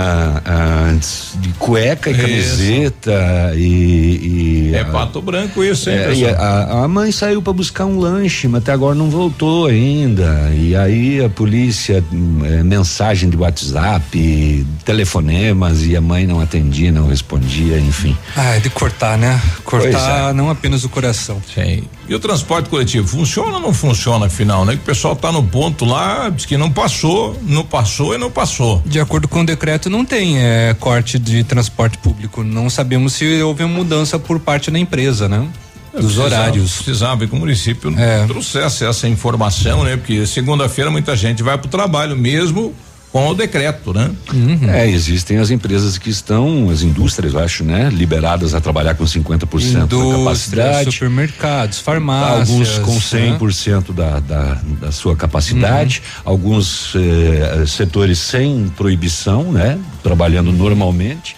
ah, 0.45 0.95
de 1.35 1.49
cueca 1.53 2.11
e 2.11 2.13
isso. 2.13 2.21
camiseta 2.21 3.53
e, 3.55 4.69
e. 4.69 4.75
é 4.75 4.81
a, 4.81 4.85
pato 4.85 5.19
branco 5.19 5.63
isso, 5.63 5.89
hein, 5.89 5.97
é, 5.97 6.13
e 6.13 6.25
a, 6.27 6.83
a, 6.83 6.87
mãe 6.87 7.11
saiu 7.11 7.41
para 7.41 7.53
buscar 7.53 7.85
um 7.85 7.97
lanche, 7.97 8.47
mas 8.47 8.61
até 8.61 8.71
agora 8.71 8.93
não 8.93 9.09
voltou 9.09 9.65
ainda. 9.65 10.51
E 10.55 10.75
aí 10.75 11.23
a 11.23 11.29
polícia, 11.29 12.03
é, 12.43 12.63
mensagem 12.63 13.29
de 13.29 13.37
WhatsApp, 13.37 14.67
telefonemas 14.85 15.85
e 15.85 15.95
a 15.95 16.01
mãe 16.01 16.27
não 16.27 16.39
atendia, 16.39 16.91
não 16.99 17.07
respondia, 17.07 17.79
enfim. 17.79 18.15
Ah, 18.35 18.55
é 18.55 18.59
de 18.59 18.69
cortar, 18.69 19.17
né? 19.17 19.41
Cortar 19.63 20.29
é. 20.29 20.33
não 20.33 20.49
apenas 20.49 20.83
o 20.83 20.89
coração. 20.89 21.41
Sim. 21.53 21.83
E 22.07 22.13
o 22.13 22.19
transporte 22.19 22.69
coletivo 22.69 23.07
funciona 23.07 23.53
ou 23.53 23.59
não 23.59 23.73
funciona 23.73 24.25
afinal, 24.25 24.65
né? 24.65 24.73
Que 24.73 24.81
o 24.81 24.85
pessoal 24.85 25.15
tá 25.15 25.31
no 25.31 25.43
ponto 25.43 25.85
lá, 25.85 26.29
diz 26.29 26.45
que 26.45 26.57
não 26.57 26.69
passou, 26.71 27.39
não 27.43 27.63
passou 27.63 28.13
e 28.13 28.17
não 28.17 28.29
passou. 28.29 28.81
De 28.85 28.99
acordo 28.99 29.27
com 29.27 29.41
o 29.41 29.45
decreto, 29.45 29.89
não 29.89 30.03
tem 30.03 30.39
é, 30.39 30.75
corte 30.79 31.17
de 31.17 31.43
transporte 31.43 31.97
público. 31.97 32.43
Não 32.43 32.69
sabemos 32.69 33.13
se 33.13 33.41
houve 33.41 33.63
uma 33.63 33.73
mudança 33.73 34.19
por 34.19 34.39
parte 34.39 34.69
da 34.69 34.77
empresa, 34.77 35.29
né? 35.29 35.47
Dos 35.93 36.13
precisava, 36.13 36.25
horários. 36.25 36.75
Precisava 36.75 37.27
que 37.27 37.33
o 37.33 37.37
município 37.37 37.93
é. 37.97 38.25
trouxesse 38.27 38.85
essa 38.85 39.07
informação, 39.07 39.83
né? 39.83 39.97
Porque 39.97 40.25
segunda-feira 40.25 40.91
muita 40.91 41.15
gente 41.15 41.41
vai 41.41 41.57
para 41.57 41.67
o 41.67 41.69
trabalho 41.69 42.15
mesmo 42.15 42.73
com 43.11 43.27
o 43.29 43.33
decreto, 43.33 43.93
né? 43.93 44.11
Uhum. 44.31 44.69
É, 44.69 44.87
existem 44.87 45.37
as 45.37 45.49
empresas 45.49 45.97
que 45.97 46.09
estão, 46.09 46.69
as 46.69 46.83
indústrias, 46.83 47.33
eu 47.33 47.39
acho, 47.39 47.63
né? 47.63 47.89
Liberadas 47.91 48.53
a 48.53 48.61
trabalhar 48.61 48.95
com 48.95 49.03
50% 49.03 49.87
da 49.87 50.17
capacidade. 50.17 50.91
supermercados, 50.91 51.79
farmácias. 51.79 52.49
Alguns 52.49 52.77
com 52.79 52.97
100% 52.99 53.89
né? 53.89 53.95
da, 53.95 54.19
da, 54.19 54.61
da 54.81 54.91
sua 54.91 55.15
capacidade, 55.15 56.01
uhum. 56.25 56.31
alguns 56.31 56.93
eh, 56.95 57.65
setores 57.65 58.19
sem 58.19 58.71
proibição, 58.77 59.51
né? 59.51 59.79
Trabalhando 60.03 60.51
normalmente. 60.51 61.35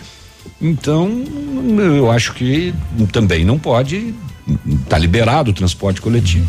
Então, 0.62 1.10
eu 1.96 2.12
acho 2.12 2.34
que 2.34 2.74
também 3.12 3.44
não 3.44 3.58
pode 3.58 4.14
tá 4.88 4.98
liberado 4.98 5.52
o 5.52 5.54
transporte 5.54 6.02
coletivo. 6.02 6.48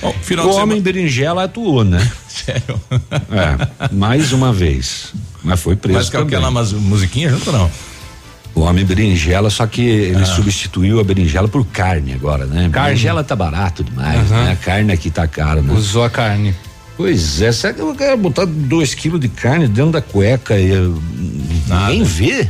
Bom, 0.00 0.14
o 0.44 0.54
homem 0.56 0.80
berinjela 0.80 1.44
atuou, 1.44 1.84
né? 1.84 2.10
Sério? 2.28 2.80
É, 3.30 3.90
mais 3.92 4.32
uma 4.32 4.52
vez. 4.52 5.12
Mas 5.42 5.60
foi 5.60 5.76
preso. 5.76 5.98
Mas 5.98 6.10
com 6.10 6.18
aquela 6.18 6.50
musiquinha 6.50 7.28
junto 7.30 7.52
não? 7.52 7.70
O 8.54 8.60
homem 8.60 8.84
berinjela, 8.84 9.50
só 9.50 9.66
que 9.66 9.82
ele 9.82 10.22
ah. 10.22 10.26
substituiu 10.26 11.00
a 11.00 11.04
berinjela 11.04 11.48
por 11.48 11.66
carne 11.66 12.12
agora, 12.12 12.46
né? 12.46 12.68
Carne. 12.72 12.90
Berinjela 12.90 13.24
tá 13.24 13.34
barato 13.34 13.82
demais, 13.82 14.30
uhum. 14.30 14.44
né? 14.44 14.52
A 14.52 14.56
carne 14.56 14.92
aqui 14.92 15.10
tá 15.10 15.26
cara, 15.26 15.60
né? 15.60 15.72
Usou 15.72 16.04
a 16.04 16.10
carne. 16.10 16.54
Pois 16.96 17.42
é, 17.42 17.50
será 17.50 17.72
que 17.72 17.80
eu 17.80 17.92
quero 17.94 18.16
botar 18.16 18.44
dois 18.44 18.94
quilos 18.94 19.20
de 19.20 19.28
carne 19.28 19.66
dentro 19.66 19.90
da 19.90 20.00
cueca 20.00 20.56
e 20.56 20.70
ninguém 21.68 22.04
vê? 22.04 22.48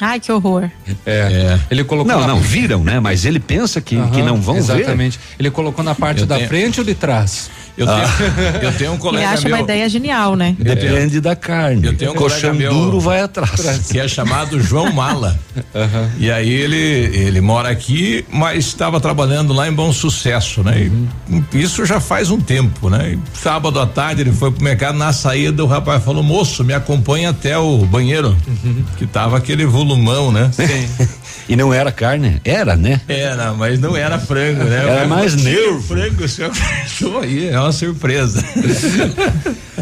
Ai, 0.00 0.18
que 0.18 0.32
horror. 0.32 0.70
É. 1.06 1.10
é. 1.10 1.60
Ele 1.70 1.84
colocou. 1.84 2.12
Não, 2.12 2.26
não, 2.26 2.40
viram, 2.40 2.82
né? 2.82 2.98
Mas 2.98 3.24
ele 3.24 3.38
pensa 3.38 3.80
que, 3.80 3.96
uhum, 3.96 4.10
que 4.10 4.22
não 4.22 4.40
vão 4.40 4.56
exatamente. 4.56 4.76
ver. 4.76 4.82
Exatamente. 4.82 5.20
Ele 5.38 5.50
colocou 5.50 5.84
na 5.84 5.94
parte 5.94 6.22
eu 6.22 6.26
da 6.26 6.36
tenho... 6.36 6.48
frente 6.48 6.80
ou 6.80 6.86
de 6.86 6.94
trás? 6.94 7.50
Eu, 7.76 7.88
ah. 7.88 8.06
tenho, 8.16 8.64
eu 8.64 8.72
tenho 8.72 8.92
um 8.92 8.98
colega 8.98 9.26
Ele 9.26 9.34
acha 9.34 9.48
meu, 9.48 9.56
uma 9.56 9.62
ideia 9.62 9.88
genial, 9.88 10.36
né? 10.36 10.54
Depende 10.58 11.20
da 11.20 11.34
carne. 11.34 11.86
Eu 11.86 11.96
tenho 11.96 12.12
um 12.12 12.14
Colchão 12.14 12.56
duro 12.56 13.00
vai 13.00 13.20
atrás. 13.20 13.88
Que 13.90 13.98
é 13.98 14.06
chamado 14.06 14.60
João 14.60 14.92
Mala. 14.92 15.38
Uhum. 15.56 16.10
E 16.18 16.30
aí 16.30 16.50
ele 16.50 16.76
ele 16.76 17.40
mora 17.40 17.68
aqui, 17.68 18.24
mas 18.30 18.66
estava 18.66 19.00
trabalhando 19.00 19.52
lá 19.52 19.68
em 19.68 19.72
Bom 19.72 19.92
Sucesso, 19.92 20.62
né? 20.62 20.90
Uhum. 21.28 21.44
isso 21.52 21.84
já 21.84 21.98
faz 21.98 22.30
um 22.30 22.40
tempo, 22.40 22.88
né? 22.88 23.14
E 23.14 23.38
sábado 23.38 23.80
à 23.80 23.86
tarde 23.86 24.22
ele 24.22 24.32
foi 24.32 24.52
pro 24.52 24.62
mercado, 24.62 24.96
na 24.96 25.12
saída 25.12 25.64
o 25.64 25.66
rapaz 25.66 26.02
falou, 26.04 26.22
moço, 26.22 26.62
me 26.62 26.74
acompanha 26.74 27.30
até 27.30 27.58
o 27.58 27.78
banheiro, 27.78 28.36
uhum. 28.46 28.84
que 28.96 29.06
tava 29.06 29.36
aquele 29.36 29.64
volumão, 29.64 30.30
né? 30.30 30.50
Sim. 30.52 30.88
E 31.48 31.56
não 31.56 31.72
era 31.74 31.92
carne? 31.92 32.40
Era, 32.44 32.74
né? 32.74 33.00
Era, 33.06 33.52
mas 33.52 33.78
não 33.78 33.96
era 33.96 34.18
frango, 34.18 34.64
né? 34.64 34.84
Era 34.88 35.06
mais 35.06 35.34
nervo. 35.34 35.82
Frango, 35.82 36.24
o 36.24 36.28
senhor 36.28 36.52
aí, 37.22 37.48
é 37.48 37.60
uma 37.60 37.72
surpresa. 37.72 38.42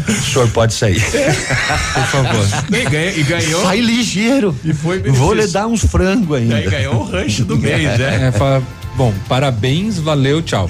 o 0.07 0.11
senhor 0.11 0.49
pode 0.49 0.73
sair. 0.73 1.01
Por 1.01 2.05
favor. 2.07 2.45
E, 2.69 2.89
ganha, 2.89 3.11
e 3.11 3.23
ganhou. 3.23 3.61
Sai 3.61 3.79
ligeiro. 3.79 4.55
E 4.63 4.73
foi 4.73 4.99
Vou 4.99 5.33
lhe 5.33 5.47
dar 5.47 5.67
uns 5.67 5.85
frangos 5.85 6.37
ainda. 6.37 6.59
E 6.59 6.69
ganhou 6.69 6.95
o 6.95 7.03
rancho 7.03 7.45
do 7.45 7.57
mês, 7.57 7.97
né? 7.97 8.27
É, 8.27 8.31
fala, 8.31 8.61
bom, 8.95 9.13
parabéns, 9.29 9.97
valeu, 9.97 10.41
tchau. 10.41 10.67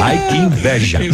Ai, 0.00 0.28
que 0.28 0.36
inveja. 0.36 1.00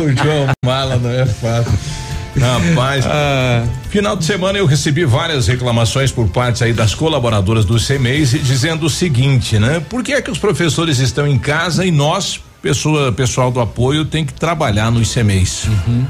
o 0.00 0.22
João 0.22 0.48
Mala 0.64 0.96
não 0.96 1.10
é 1.10 1.24
fácil. 1.24 1.99
Rapaz, 2.38 3.04
ah. 3.08 3.64
final 3.88 4.16
de 4.16 4.24
semana 4.24 4.58
eu 4.58 4.66
recebi 4.66 5.04
várias 5.04 5.48
reclamações 5.48 6.12
por 6.12 6.28
parte 6.28 6.62
aí 6.62 6.72
das 6.72 6.94
colaboradoras 6.94 7.64
do 7.64 7.76
CMEIS 7.78 8.30
dizendo 8.44 8.86
o 8.86 8.90
seguinte, 8.90 9.58
né? 9.58 9.80
Por 9.88 10.02
que 10.02 10.12
é 10.12 10.22
que 10.22 10.30
os 10.30 10.38
professores 10.38 10.98
estão 10.98 11.26
em 11.26 11.38
casa 11.38 11.84
e 11.84 11.90
nós, 11.90 12.40
pessoa, 12.62 13.12
pessoal 13.12 13.50
do 13.50 13.60
apoio, 13.60 14.04
tem 14.04 14.24
que 14.24 14.32
trabalhar 14.32 14.90
nos 14.90 15.12
CMEIs? 15.12 15.64
Uhum. 15.64 16.06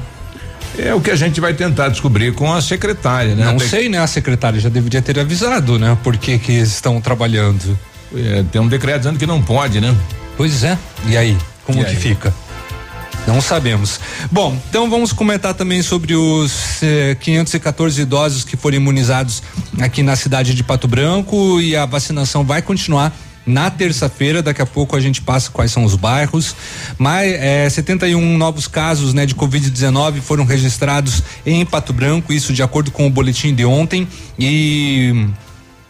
É 0.77 0.93
o 0.93 1.01
que 1.01 1.11
a 1.11 1.15
gente 1.15 1.41
vai 1.41 1.53
tentar 1.53 1.89
descobrir 1.89 2.33
com 2.33 2.51
a 2.53 2.61
secretária, 2.61 3.35
né? 3.35 3.45
Não 3.45 3.57
tem 3.57 3.67
sei, 3.67 3.89
né? 3.89 3.99
A 3.99 4.07
secretária 4.07 4.59
já 4.59 4.69
deveria 4.69 5.01
ter 5.01 5.19
avisado, 5.19 5.77
né? 5.77 5.97
Por 6.01 6.17
que 6.17 6.37
que 6.39 6.53
estão 6.53 7.01
trabalhando. 7.01 7.77
É, 8.15 8.43
tem 8.51 8.61
um 8.61 8.67
decreto 8.67 8.99
dizendo 8.99 9.19
que 9.19 9.25
não 9.25 9.41
pode, 9.41 9.81
né? 9.81 9.93
Pois 10.37 10.63
é. 10.63 10.77
E 11.07 11.17
aí? 11.17 11.37
Como 11.65 11.81
e 11.81 11.85
que 11.85 11.91
aí? 11.91 11.95
fica? 11.95 12.33
Não 13.27 13.39
sabemos. 13.39 13.99
Bom, 14.31 14.57
então 14.69 14.89
vamos 14.89 15.13
comentar 15.13 15.53
também 15.53 15.81
sobre 15.83 16.15
os 16.15 16.81
eh, 16.81 17.15
514 17.19 18.01
idosos 18.01 18.43
que 18.43 18.57
foram 18.57 18.77
imunizados 18.77 19.43
aqui 19.79 20.01
na 20.01 20.15
cidade 20.15 20.55
de 20.55 20.63
Pato 20.63 20.87
Branco 20.87 21.61
e 21.61 21.75
a 21.75 21.85
vacinação 21.85 22.43
vai 22.43 22.61
continuar 22.63 23.15
na 23.45 23.69
terça-feira. 23.69 24.41
Daqui 24.41 24.61
a 24.61 24.65
pouco 24.65 24.95
a 24.95 24.99
gente 24.99 25.21
passa 25.21 25.51
quais 25.51 25.71
são 25.71 25.83
os 25.83 25.95
bairros. 25.95 26.55
Mas 26.97 27.31
eh, 27.33 27.69
71 27.69 28.37
novos 28.37 28.67
casos 28.67 29.13
né, 29.13 29.25
de 29.25 29.35
Covid-19 29.35 30.19
foram 30.21 30.43
registrados 30.43 31.23
em 31.45 31.63
Pato 31.63 31.93
Branco, 31.93 32.33
isso 32.33 32.51
de 32.51 32.63
acordo 32.63 32.89
com 32.89 33.05
o 33.05 33.09
boletim 33.09 33.53
de 33.53 33.63
ontem. 33.63 34.07
E 34.37 35.27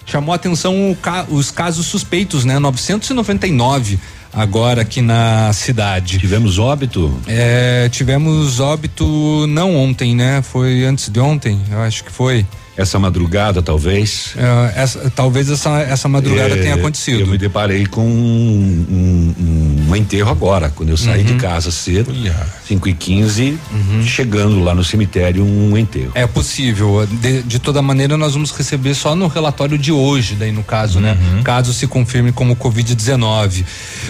chamou 0.05 0.35
atenção 0.35 0.97
os 1.29 1.49
casos 1.49 1.85
suspeitos, 1.85 2.43
né? 2.43 2.59
999 2.59 3.97
agora 4.33 4.81
aqui 4.81 5.01
na 5.01 5.51
cidade. 5.53 6.17
Tivemos 6.17 6.57
óbito? 6.59 7.19
É, 7.27 7.89
tivemos 7.89 8.59
óbito 8.59 9.45
não 9.47 9.75
ontem, 9.75 10.15
né? 10.15 10.41
Foi 10.41 10.83
antes 10.85 11.09
de 11.09 11.19
ontem, 11.19 11.59
eu 11.69 11.81
acho 11.81 12.03
que 12.03 12.11
foi. 12.11 12.45
Essa 12.77 12.97
madrugada, 12.97 13.61
talvez? 13.61 14.33
É, 14.37 14.81
essa, 14.81 15.11
talvez 15.13 15.49
essa, 15.49 15.81
essa 15.81 16.07
madrugada 16.07 16.55
é, 16.55 16.61
tenha 16.61 16.75
acontecido. 16.75 17.21
Eu 17.21 17.27
me 17.27 17.37
deparei 17.37 17.85
com 17.85 18.05
um, 18.05 19.35
um, 19.37 19.89
um 19.89 19.95
enterro 19.95 20.29
agora, 20.31 20.69
quando 20.69 20.89
eu 20.89 20.97
saí 20.97 21.19
uhum. 21.21 21.25
de 21.25 21.33
casa 21.35 21.69
cedo, 21.69 22.13
5 22.67 22.87
e 22.87 22.93
15 22.93 23.59
uhum. 23.71 24.03
chegando 24.03 24.63
lá 24.63 24.73
no 24.73 24.83
cemitério 24.83 25.43
um 25.43 25.77
enterro. 25.77 26.11
É 26.15 26.25
possível. 26.25 27.05
De, 27.05 27.43
de, 27.43 27.59
toda 27.59 27.81
maneira, 27.81 28.17
nós 28.17 28.33
vamos 28.33 28.51
receber 28.51 28.93
só 28.93 29.15
no 29.15 29.27
relatório 29.27 29.77
de 29.77 29.91
hoje, 29.91 30.35
daí 30.35 30.51
no 30.51 30.63
caso, 30.63 30.99
né? 30.99 31.11
uhum. 31.11 31.37
né? 31.37 31.41
Caso 31.43 31.73
se 31.73 31.87
confirme 31.87 32.31
como 32.31 32.55
Covid-19. 32.55 33.65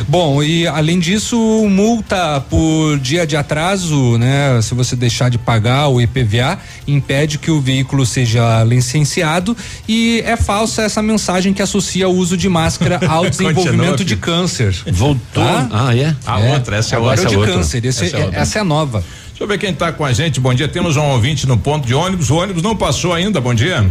Bom, 0.08 0.44
e 0.44 0.68
além 0.68 1.00
disso, 1.00 1.38
multa 1.68 2.40
por 2.42 3.00
dia 3.00 3.26
de 3.26 3.36
atraso, 3.36 4.18
né? 4.20 4.62
Se 4.62 4.76
você 4.76 4.96
deixar 4.96 5.30
de 5.30 5.40
pagar 5.40 5.88
o 5.88 6.00
IPVA, 6.00 6.60
impede 6.88 7.40
que 7.40 7.50
o 7.50 7.60
veículo 7.60 8.06
seja 8.06 8.51
licenciado 8.64 9.56
e 9.88 10.22
é 10.26 10.36
falsa 10.36 10.84
essa 10.84 11.02
mensagem 11.02 11.54
que 11.54 11.62
associa 11.62 12.08
o 12.08 12.14
uso 12.14 12.38
de 12.38 12.48
máscara 12.48 13.00
ao 13.08 13.30
desenvolvimento 13.30 14.06
de 14.06 14.16
câncer. 14.16 14.74
Voltou? 14.92 15.44
Tá? 15.44 15.70
Ah, 15.72 15.96
é? 15.96 16.16
A 16.26 16.40
é. 16.40 16.54
outra, 16.54 16.78
essa 16.78 16.96
é 16.96 16.98
a 16.98 17.02
outra. 17.02 17.22
Agora 17.22 17.36
é 17.36 17.46
de 17.46 17.54
câncer, 17.54 17.86
esse, 17.86 18.06
essa, 18.06 18.18
é, 18.18 18.22
é 18.22 18.30
essa 18.34 18.60
é 18.60 18.64
nova. 18.64 19.04
Deixa 19.28 19.44
eu 19.44 19.48
ver 19.48 19.58
quem 19.58 19.72
está 19.72 19.92
com 19.92 20.06
a 20.06 20.14
gente. 20.14 20.40
Bom 20.40 20.54
dia. 20.54 20.68
Temos 20.68 20.98
um 20.98 21.04
ouvinte 21.06 21.48
no 21.48 21.58
ponto 21.58 21.88
de 21.88 21.96
ônibus. 21.96 22.30
O 22.30 22.36
ônibus 22.36 22.62
não 22.62 22.76
passou 22.76 23.12
ainda. 23.12 23.42
Bom 23.42 23.56
dia. 23.56 23.90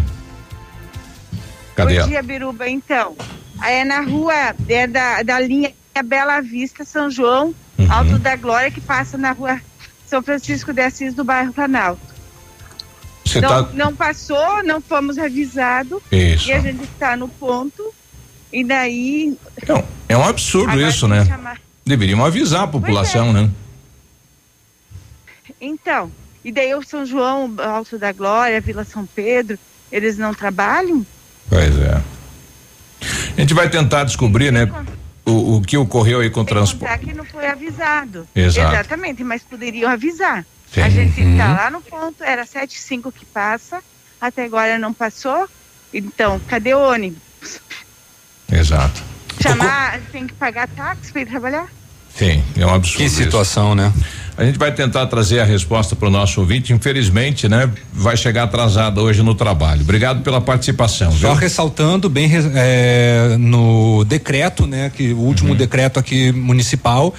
Cadê? 1.75 2.01
Bom 2.01 2.09
dia, 2.09 2.23
Biruba. 2.23 2.69
Então, 2.69 3.17
é 3.65 3.85
na 3.85 4.01
rua 4.01 4.55
é 4.69 4.87
da, 4.87 5.23
da 5.23 5.41
linha 5.41 5.73
Bela 6.05 6.41
Vista, 6.41 6.85
São 6.85 7.11
João, 7.11 7.55
uhum. 7.79 7.93
Alto 7.93 8.19
da 8.19 8.37
Glória, 8.37 8.71
que 8.71 8.81
passa 8.81 9.19
na 9.19 9.33
rua 9.33 9.61
São 10.07 10.23
Francisco 10.23 10.73
de 10.73 10.83
Assis, 10.83 11.15
do 11.15 11.25
bairro 11.25 11.53
Planalto. 11.53 12.10
Não, 13.39 13.49
tá... 13.49 13.69
não 13.75 13.95
passou, 13.95 14.63
não 14.65 14.81
fomos 14.81 15.19
avisados. 15.19 16.01
Isso. 16.11 16.49
E 16.49 16.53
a 16.53 16.61
gente 16.61 16.83
está 16.85 17.17
no 17.17 17.29
ponto 17.29 17.93
E 18.53 18.65
daí. 18.65 19.37
Não, 19.69 19.85
é 20.09 20.17
um 20.17 20.25
absurdo 20.25 20.81
isso, 20.81 21.07
né? 21.07 21.25
Chamar... 21.25 21.61
Deveriam 21.85 22.25
avisar 22.25 22.65
a 22.65 22.67
população, 22.67 23.31
é. 23.31 23.33
né? 23.33 23.51
Então, 25.61 26.11
e 26.45 26.51
daí 26.51 26.75
o 26.75 26.83
São 26.83 27.05
João, 27.05 27.55
Alto 27.59 27.99
da 27.99 28.13
Glória, 28.13 28.61
Vila 28.61 28.85
São 28.85 29.07
Pedro, 29.07 29.59
eles 29.93 30.17
não 30.17 30.33
trabalham? 30.33 31.05
Pois 31.49 31.79
é. 31.79 32.03
A 33.37 33.41
gente 33.41 33.55
vai 33.55 33.69
tentar 33.69 34.05
descobrir, 34.05 34.53
né? 34.53 34.71
O, 35.25 35.57
o 35.57 35.63
que 35.63 35.77
ocorreu 35.77 36.21
aí 36.21 36.31
com 36.31 36.41
o 36.41 36.45
transporte. 36.45 37.07
que 37.07 37.15
não 37.15 37.25
foi 37.25 37.47
avisado. 37.47 38.27
Exato. 38.35 38.75
Exatamente, 38.75 39.23
mas 39.23 39.43
poderiam 39.43 39.91
avisar. 39.91 40.45
Sim. 40.73 40.83
A 40.83 40.89
gente 40.89 41.21
está 41.21 41.49
uhum. 41.49 41.57
lá 41.57 41.71
no 41.71 41.81
ponto, 41.81 42.23
era 42.23 42.47
sete 42.47 42.79
cinco 42.79 43.11
que 43.11 43.25
passa, 43.25 43.83
até 44.21 44.45
agora 44.45 44.79
não 44.79 44.93
passou. 44.93 45.49
Então, 45.93 46.41
cadê 46.47 46.75
o 46.75 46.79
ônibus? 46.79 47.61
Exato. 48.51 49.03
Chamar, 49.43 50.01
tem 50.13 50.27
que 50.27 50.35
pagar 50.35 50.69
táxi 50.69 51.13
para 51.13 51.23
ir 51.23 51.27
trabalhar? 51.27 51.67
Sim, 52.15 52.43
é 52.57 52.67
um 52.67 52.75
absurdo. 52.75 53.03
Que 53.03 53.09
situação, 53.09 53.69
isso. 53.69 53.77
né? 53.77 53.93
A 54.37 54.45
gente 54.45 54.59
vai 54.59 54.73
tentar 54.73 55.07
trazer 55.07 55.41
a 55.41 55.45
resposta 55.45 55.95
para 55.95 56.09
o 56.09 56.11
nosso 56.11 56.41
ouvinte. 56.41 56.73
Infelizmente, 56.73 57.49
né, 57.49 57.71
vai 57.93 58.17
chegar 58.17 58.45
atrasada 58.45 59.01
hoje 59.01 59.23
no 59.23 59.35
trabalho. 59.35 59.83
Obrigado 59.83 60.23
pela 60.23 60.41
participação. 60.41 61.13
Só 61.13 61.33
viu? 61.33 61.35
ressaltando 61.35 62.09
bem 62.09 62.31
é, 62.55 63.37
no 63.39 64.03
decreto, 64.05 64.67
né, 64.67 64.91
que 64.95 65.13
o 65.13 65.19
último 65.19 65.51
uhum. 65.51 65.57
decreto 65.57 65.99
aqui 65.99 66.33
municipal 66.33 67.15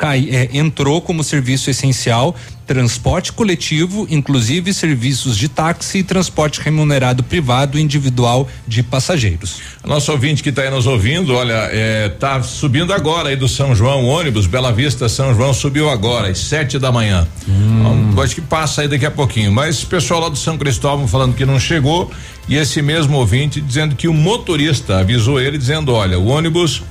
cai, 0.00 0.30
é, 0.30 0.48
entrou 0.56 1.02
como 1.02 1.22
serviço 1.22 1.68
essencial 1.68 2.34
transporte 2.66 3.32
coletivo, 3.32 4.06
inclusive 4.08 4.72
serviços 4.72 5.36
de 5.36 5.48
táxi 5.48 5.98
e 5.98 6.02
transporte 6.04 6.60
remunerado 6.60 7.20
privado 7.20 7.76
individual 7.76 8.48
de 8.66 8.80
passageiros. 8.80 9.60
Nosso 9.84 10.12
ouvinte 10.12 10.40
que 10.40 10.50
está 10.50 10.62
aí 10.62 10.70
nos 10.70 10.86
ouvindo, 10.86 11.34
olha, 11.34 11.68
é, 11.72 12.08
tá 12.08 12.40
subindo 12.44 12.92
agora 12.92 13.30
aí 13.30 13.36
do 13.36 13.48
São 13.48 13.74
João, 13.74 14.06
ônibus 14.06 14.46
Bela 14.46 14.72
Vista 14.72 15.08
São 15.08 15.34
João 15.34 15.52
subiu 15.52 15.90
agora 15.90 16.28
às 16.28 16.38
sete 16.38 16.78
da 16.78 16.92
manhã. 16.92 17.26
Hum. 17.48 18.14
Acho 18.22 18.36
que 18.36 18.40
passa 18.40 18.82
aí 18.82 18.88
daqui 18.88 19.04
a 19.04 19.10
pouquinho, 19.10 19.50
mas 19.50 19.82
pessoal 19.82 20.20
lá 20.20 20.28
do 20.28 20.36
São 20.36 20.56
Cristóvão 20.56 21.08
falando 21.08 21.34
que 21.34 21.44
não 21.44 21.58
chegou 21.58 22.08
e 22.48 22.54
esse 22.54 22.80
mesmo 22.80 23.16
ouvinte 23.16 23.60
dizendo 23.60 23.96
que 23.96 24.06
o 24.06 24.14
motorista 24.14 24.98
avisou 24.98 25.40
ele 25.40 25.58
dizendo, 25.58 25.92
olha, 25.92 26.20
o 26.20 26.28
ônibus 26.28 26.84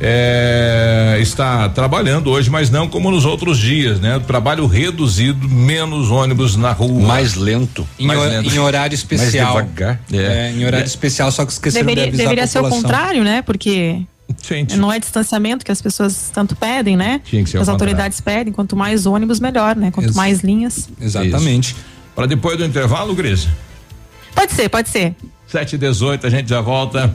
é, 0.00 1.18
está 1.20 1.68
trabalhando 1.68 2.30
hoje, 2.30 2.50
mas 2.50 2.70
não 2.70 2.88
como 2.88 3.10
nos 3.10 3.24
outros 3.24 3.58
dias, 3.58 4.00
né? 4.00 4.18
Trabalho 4.26 4.66
reduzido, 4.66 5.48
menos 5.48 6.10
ônibus 6.10 6.56
na 6.56 6.72
rua. 6.72 7.06
Mais 7.06 7.34
lento. 7.34 7.86
Em, 7.98 8.06
mais 8.06 8.20
lento. 8.20 8.54
em 8.54 8.58
horário 8.58 8.94
especial. 8.96 9.54
Mais 9.54 9.66
devagar. 9.66 10.00
É. 10.12 10.16
é 10.16 10.52
em 10.52 10.64
horário 10.64 10.84
é. 10.84 10.86
especial, 10.86 11.30
só 11.30 11.44
que 11.44 11.52
esqueceram 11.52 11.86
deveria, 11.86 12.04
de 12.04 12.08
avisar 12.08 12.26
Deveria 12.26 12.46
ser 12.46 12.60
o 12.60 12.68
contrário, 12.68 13.24
né? 13.24 13.42
Porque 13.42 14.04
Gente. 14.42 14.76
Não 14.76 14.92
é 14.92 14.98
distanciamento 14.98 15.64
que 15.64 15.70
as 15.70 15.82
pessoas 15.82 16.30
tanto 16.32 16.56
pedem, 16.56 16.96
né? 16.96 17.20
Tinha 17.24 17.44
que 17.44 17.50
ser 17.50 17.58
as 17.58 17.68
autoridades 17.68 18.20
pedem, 18.20 18.52
quanto 18.52 18.74
mais 18.74 19.06
ônibus, 19.06 19.38
melhor, 19.38 19.76
né? 19.76 19.90
Quanto 19.90 20.08
Ex 20.08 20.16
mais 20.16 20.40
linhas. 20.40 20.88
Exatamente. 21.00 21.76
Para 22.14 22.26
depois 22.26 22.56
do 22.56 22.64
intervalo, 22.64 23.14
Gris? 23.14 23.46
Pode 24.34 24.52
ser, 24.52 24.68
pode 24.68 24.88
ser. 24.88 25.14
7 25.46 25.74
e 25.74 25.78
18 25.78 26.26
a 26.26 26.30
gente 26.30 26.48
já 26.48 26.60
volta. 26.60 27.14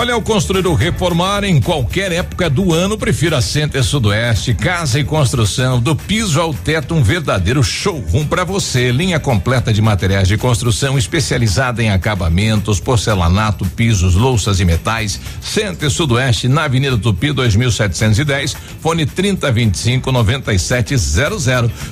Olha, 0.00 0.14
ao 0.14 0.22
construir 0.22 0.64
ou 0.64 0.74
reformar 0.74 1.42
em 1.42 1.60
qualquer 1.60 2.12
época 2.12 2.48
do 2.48 2.72
ano, 2.72 2.96
prefira 2.96 3.40
Center 3.40 3.82
Sudoeste, 3.82 4.54
casa 4.54 5.00
e 5.00 5.02
construção, 5.02 5.80
do 5.80 5.96
piso 5.96 6.40
ao 6.40 6.54
teto, 6.54 6.94
um 6.94 7.02
verdadeiro 7.02 7.64
showroom 7.64 8.24
para 8.24 8.44
você. 8.44 8.92
Linha 8.92 9.18
completa 9.18 9.72
de 9.72 9.82
materiais 9.82 10.28
de 10.28 10.36
construção 10.36 10.96
especializada 10.96 11.82
em 11.82 11.90
acabamentos, 11.90 12.78
porcelanato, 12.78 13.64
pisos, 13.64 14.14
louças 14.14 14.60
e 14.60 14.64
metais. 14.64 15.20
Center 15.40 15.90
Sudoeste, 15.90 16.46
na 16.46 16.62
Avenida 16.62 16.96
Tupi, 16.96 17.32
2710, 17.32 18.56
fone 18.80 19.04
3025 19.04 20.12
9700. 20.12 21.42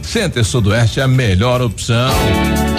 Center 0.01 0.45
Sudoeste, 0.45 1.01
a 1.01 1.09
melhor 1.09 1.61
opção. 1.61 2.15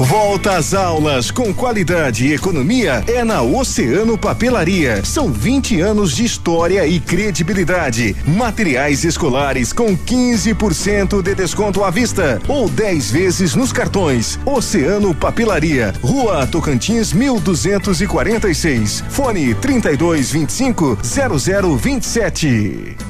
Volta 0.00 0.56
às 0.56 0.72
aulas 0.72 1.30
com 1.30 1.52
qualidade 1.52 2.26
e 2.26 2.32
economia 2.32 3.04
é 3.06 3.22
na 3.22 3.42
Oceano 3.42 4.16
Papelaria. 4.16 5.04
São 5.04 5.30
20 5.30 5.78
anos 5.82 6.16
de 6.16 6.24
história 6.24 6.86
e 6.86 6.98
credibilidade. 6.98 8.16
Materiais 8.26 9.04
escolares 9.04 9.74
com 9.74 9.94
15% 9.94 11.20
de 11.20 11.34
desconto 11.34 11.84
à 11.84 11.90
vista 11.90 12.40
ou 12.48 12.66
10 12.66 13.10
vezes 13.10 13.54
nos 13.54 13.74
cartões. 13.74 14.40
Oceano 14.46 15.14
Papelaria, 15.14 15.92
Rua 16.02 16.46
Tocantins 16.46 17.12
1246. 17.12 19.04
Fone 19.10 19.54
3225 19.54 20.96
0027. 21.04 23.09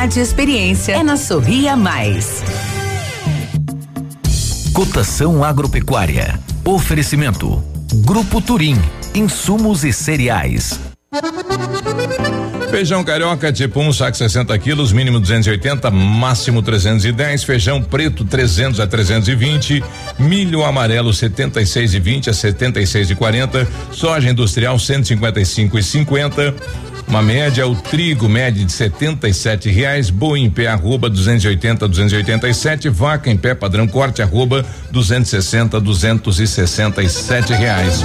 qualidade 0.00 0.18
e 0.18 0.22
experiência 0.22 0.92
é 0.92 1.02
na 1.02 1.16
Sorria 1.16 1.76
Mais. 1.76 2.42
Cotação 4.72 5.44
agropecuária. 5.44 6.40
Oferecimento. 6.64 7.62
Grupo 7.96 8.40
Turim. 8.40 8.80
Insumos 9.14 9.84
e 9.84 9.92
cereais. 9.92 10.80
Feijão 12.70 13.04
carioca 13.04 13.52
tipo 13.52 13.80
1, 13.80 13.88
um, 13.88 13.92
saco 13.92 14.16
60 14.16 14.56
quilos, 14.58 14.92
mínimo 14.92 15.20
280, 15.20 15.90
máximo 15.90 16.62
310. 16.62 17.44
Feijão 17.44 17.82
preto 17.82 18.24
300 18.24 18.80
a 18.80 18.86
320. 18.86 19.84
Milho 20.18 20.64
amarelo 20.64 21.12
76 21.12 21.92
e 21.92 22.00
20 22.00 22.30
a 22.30 22.32
76 22.32 23.10
e 23.10 23.14
40. 23.14 23.68
Soja 23.92 24.30
industrial 24.30 24.78
155 24.78 25.78
e 25.78 25.82
50. 25.82 26.54
Uma 27.10 27.22
média, 27.22 27.66
o 27.66 27.74
trigo 27.74 28.28
médio 28.28 28.64
de 28.64 28.70
setenta 28.70 29.28
e 29.28 29.34
sete 29.34 29.68
reais, 29.68 30.10
boi 30.10 30.38
em 30.38 30.48
pé 30.48 30.68
arroba 30.68 31.10
280 31.10 31.88
287, 31.88 32.88
vaca 32.88 33.28
em 33.28 33.36
pé 33.36 33.52
padrão 33.52 33.88
corte 33.88 34.22
arroba 34.22 34.64
260 34.92 35.80
267 35.80 37.52
reais. 37.52 38.04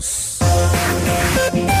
News. 0.01 1.80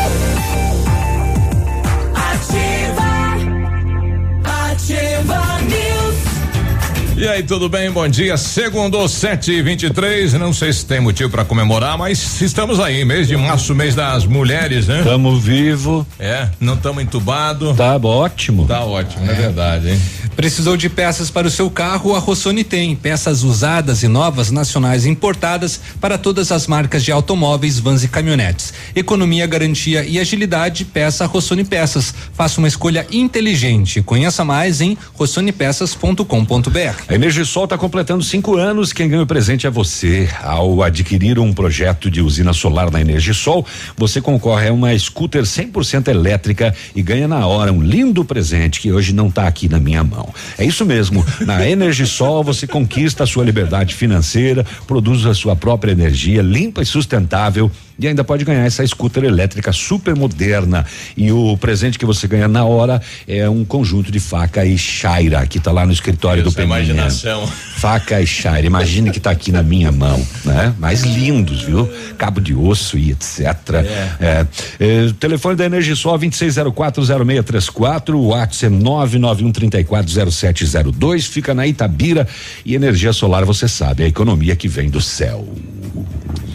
E 7.21 7.27
aí, 7.27 7.43
tudo 7.43 7.69
bem? 7.69 7.91
Bom 7.91 8.07
dia. 8.07 8.35
Segundo 8.35 9.07
7 9.07 9.51
e 9.51 9.61
23 9.61 10.33
Não 10.33 10.51
sei 10.51 10.73
se 10.73 10.83
tem 10.83 10.99
motivo 10.99 11.29
para 11.29 11.45
comemorar, 11.45 11.95
mas 11.95 12.41
estamos 12.41 12.79
aí, 12.79 13.05
mês 13.05 13.27
de 13.27 13.37
março, 13.37 13.75
mês 13.75 13.93
das 13.93 14.25
mulheres, 14.25 14.87
né? 14.87 15.01
Estamos 15.01 15.43
vivo. 15.43 16.03
É, 16.17 16.49
não 16.59 16.73
estamos 16.73 17.03
entubados. 17.03 17.77
Tá 17.77 17.95
ótimo. 17.95 18.65
Tá 18.65 18.83
ótimo, 18.83 19.29
é. 19.29 19.33
é 19.33 19.35
verdade, 19.35 19.89
hein? 19.91 20.01
Precisou 20.35 20.75
de 20.75 20.89
peças 20.89 21.29
para 21.29 21.45
o 21.45 21.51
seu 21.51 21.69
carro? 21.69 22.15
A 22.15 22.19
Rossoni 22.19 22.63
tem. 22.63 22.95
Peças 22.95 23.43
usadas 23.43 24.01
e 24.01 24.07
novas 24.07 24.49
nacionais 24.49 25.05
importadas 25.05 25.79
para 25.99 26.17
todas 26.17 26.51
as 26.51 26.65
marcas 26.65 27.03
de 27.03 27.11
automóveis, 27.11 27.77
vans 27.77 28.03
e 28.03 28.07
caminhonetes. 28.07 28.73
Economia, 28.95 29.45
garantia 29.45 30.03
e 30.03 30.17
agilidade. 30.17 30.85
Peça 30.85 31.27
Rossoni 31.27 31.63
Peças. 31.63 32.15
Faça 32.33 32.59
uma 32.59 32.67
escolha 32.67 33.05
inteligente. 33.11 34.01
Conheça 34.01 34.43
mais 34.43 34.81
em 34.81 34.97
rossonepeças.com.br. 35.13 37.10
A 37.11 37.15
Energisol 37.15 37.65
está 37.65 37.77
completando 37.77 38.23
cinco 38.23 38.55
anos. 38.55 38.93
Quem 38.93 39.09
ganha 39.09 39.21
o 39.21 39.27
presente 39.27 39.67
é 39.67 39.69
você. 39.69 40.29
Ao 40.41 40.81
adquirir 40.81 41.37
um 41.39 41.51
projeto 41.51 42.09
de 42.09 42.21
usina 42.21 42.53
solar 42.53 42.89
na 42.89 43.01
Energisol, 43.01 43.67
você 43.97 44.21
concorre 44.21 44.69
a 44.69 44.73
uma 44.73 44.97
scooter 44.97 45.41
100% 45.41 46.07
elétrica 46.07 46.73
e 46.95 47.01
ganha 47.01 47.27
na 47.27 47.45
hora 47.45 47.73
um 47.73 47.81
lindo 47.81 48.23
presente 48.23 48.79
que 48.79 48.93
hoje 48.93 49.11
não 49.11 49.27
está 49.27 49.45
aqui 49.45 49.67
na 49.67 49.77
minha 49.77 50.05
mão. 50.05 50.33
É 50.57 50.63
isso 50.63 50.85
mesmo. 50.85 51.25
Na 51.41 51.67
Energisol 51.67 52.45
você 52.45 52.65
conquista 52.65 53.25
a 53.25 53.27
sua 53.27 53.43
liberdade 53.43 53.93
financeira, 53.93 54.65
produz 54.87 55.25
a 55.25 55.33
sua 55.33 55.53
própria 55.53 55.91
energia 55.91 56.41
limpa 56.41 56.81
e 56.81 56.85
sustentável 56.85 57.69
e 57.99 58.07
ainda 58.07 58.23
pode 58.23 58.45
ganhar 58.45 58.65
essa 58.65 58.85
scooter 58.85 59.23
elétrica 59.23 59.71
super 59.71 60.15
moderna. 60.15 60.85
E 61.15 61.31
o 61.31 61.57
presente 61.57 61.99
que 61.99 62.05
você 62.05 62.27
ganha 62.27 62.47
na 62.47 62.65
hora 62.65 63.01
é 63.27 63.49
um 63.49 63.65
conjunto 63.65 64.11
de 64.11 64.19
faca 64.19 64.65
e 64.65 64.77
chaira 64.77 65.45
que 65.45 65.57
está 65.57 65.71
lá 65.71 65.85
no 65.85 65.91
escritório 65.91 66.43
Deus 66.43 66.53
do 66.53 66.57
PMN. 66.57 66.67
imaginação. 66.67 67.47
Faca 67.47 68.21
e 68.21 68.27
chaira. 68.27 68.65
Imagine 68.65 69.11
que 69.11 69.17
está 69.17 69.31
aqui 69.31 69.51
na 69.51 69.63
minha 69.63 69.91
mão, 69.91 70.25
né? 70.45 70.73
Mais 70.79 71.01
lindos, 71.01 71.63
viu? 71.63 71.89
Cabo 72.17 72.39
de 72.39 72.53
osso 72.53 72.97
e 72.97 73.11
etc. 73.11 73.39
É. 73.73 74.09
É. 74.19 74.45
É, 74.79 75.11
telefone 75.19 75.55
da 75.55 75.65
Energisol 75.65 76.17
26040634, 76.19 78.13
o 78.13 78.27
WhatsApp 78.27 78.73
é 78.73 78.77
991340702, 78.77 81.27
fica 81.27 81.53
na 81.53 81.67
Itabira 81.67 82.27
e 82.65 82.75
energia 82.75 83.11
solar, 83.13 83.45
você 83.45 83.67
sabe, 83.67 84.03
é 84.03 84.05
a 84.05 84.09
economia 84.09 84.55
que 84.55 84.67
vem 84.67 84.89
do 84.89 85.01
céu. 85.01 85.47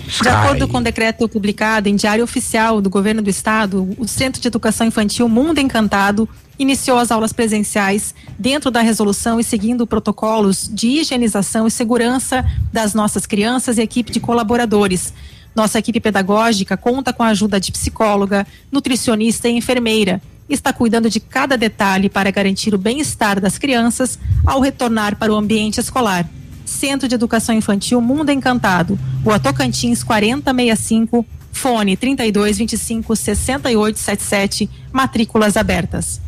De 0.07 0.29
acordo 0.29 0.69
com 0.69 0.79
o 0.79 0.83
decreto 0.83 1.29
publicado 1.29 1.89
em 1.89 1.97
Diário 1.97 2.23
Oficial 2.23 2.81
do 2.81 2.89
Governo 2.89 3.21
do 3.21 3.29
Estado, 3.29 3.93
o 3.99 4.07
Centro 4.07 4.41
de 4.41 4.47
Educação 4.47 4.87
Infantil 4.87 5.29
Mundo 5.29 5.59
Encantado 5.59 6.29
iniciou 6.57 6.99
as 6.99 7.11
aulas 7.11 7.33
presenciais 7.33 8.15
dentro 8.39 8.71
da 8.71 8.81
resolução 8.81 9.41
e 9.41 9.45
seguindo 9.45 9.87
protocolos 9.87 10.71
de 10.73 10.87
higienização 10.87 11.67
e 11.67 11.71
segurança 11.73 12.45
das 12.73 12.95
nossas 12.95 13.27
crianças 13.27 13.79
e 13.79 13.83
equipe 13.83 14.13
de 14.13 14.21
colaboradores. 14.21 15.13
Nossa 15.55 15.81
equipe 15.81 15.99
pedagógica 15.99 16.77
conta 16.77 17.13
com 17.13 17.25
a 17.25 17.29
ajuda 17.29 17.59
de 17.59 17.73
psicóloga, 17.73 18.47
nutricionista 18.71 19.49
e 19.49 19.57
enfermeira. 19.57 20.23
Está 20.49 20.73
cuidando 20.73 21.11
de 21.11 21.19
cada 21.19 21.59
detalhe 21.59 22.09
para 22.09 22.31
garantir 22.31 22.75
o 22.75 22.79
bem-estar 22.79 23.41
das 23.41 23.59
crianças 23.59 24.19
ao 24.47 24.61
retornar 24.61 25.17
para 25.17 25.33
o 25.33 25.37
ambiente 25.37 25.81
escolar. 25.81 26.29
Centro 26.67 27.09
de 27.09 27.15
Educação 27.15 27.55
Infantil 27.55 28.01
Mundo 28.01 28.31
Encantado, 28.31 28.99
Rua 29.25 29.39
Tocantins 29.39 30.03
4065, 30.03 31.25
fone 31.53 31.97
3225 31.97 33.17
6877, 33.17 34.69
matrículas 34.93 35.57
abertas. 35.57 36.21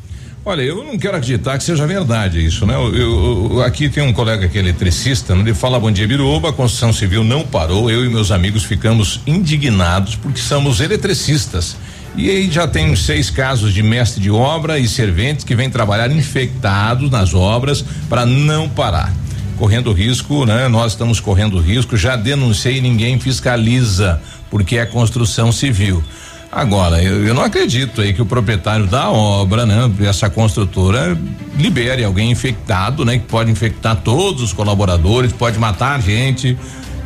Olha, 0.45 0.63
eu 0.63 0.83
não 0.83 0.97
quero 0.97 1.17
acreditar 1.17 1.59
que 1.59 1.65
seja 1.65 1.87
verdade 1.87 2.43
isso, 2.43 2.65
né? 2.65 2.75
Eu, 2.75 2.95
eu, 2.97 3.63
aqui 3.63 3.91
tem 3.91 4.03
um 4.03 4.15
colega 4.15 4.49
que 4.49 4.57
é 4.57 4.61
eletricista, 4.63 5.35
né? 5.35 5.43
ele 5.43 5.53
fala 5.53 5.79
bom 5.79 5.91
dia 5.91 6.07
Biruba, 6.09 6.49
a 6.49 6.53
construção 6.53 6.93
civil 6.93 7.23
não 7.23 7.45
parou, 7.45 7.91
eu 7.91 8.03
e 8.05 8.09
meus 8.09 8.31
amigos 8.31 8.63
ficamos 8.63 9.21
indignados 9.27 10.15
porque 10.15 10.41
somos 10.41 10.81
eletricistas. 10.81 11.77
E 12.17 12.31
aí 12.31 12.51
já 12.51 12.67
tem 12.67 12.97
seis 12.97 13.29
casos 13.29 13.75
de 13.75 13.83
mestre 13.83 14.23
de 14.23 14.31
obra 14.31 14.79
e 14.79 14.89
serventes 14.89 15.45
que 15.45 15.55
vêm 15.55 15.69
trabalhar 15.69 16.11
infectados 16.11 17.11
nas 17.11 17.35
obras 17.35 17.85
para 18.09 18.25
não 18.25 18.69
parar 18.69 19.13
correndo 19.59 19.93
risco, 19.93 20.47
né? 20.47 20.69
Nós 20.69 20.93
estamos 20.93 21.21
correndo 21.21 21.59
risco, 21.59 21.97
já 21.97 22.17
denunciei, 22.17 22.81
ninguém 22.81 23.19
fiscaliza, 23.19 24.21
porque 24.51 24.79
é 24.79 24.87
construção 24.87 25.51
civil. 25.51 26.03
Agora, 26.51 27.03
eu, 27.03 27.27
eu, 27.27 27.35
não 27.35 27.43
acredito 27.43 28.01
aí 28.01 28.15
que 28.15 28.23
o 28.23 28.27
proprietário 28.27 28.87
da 28.87 29.11
obra, 29.11 29.67
né, 29.67 29.91
essa 30.01 30.31
construtora, 30.31 31.19
libere 31.59 32.03
alguém 32.03 32.31
infectado, 32.31 33.05
né, 33.05 33.19
que 33.19 33.27
pode 33.27 33.51
infectar 33.51 33.97
todos 33.97 34.43
os 34.43 34.53
colaboradores, 34.53 35.31
pode 35.33 35.59
matar 35.59 36.01
gente. 36.01 36.57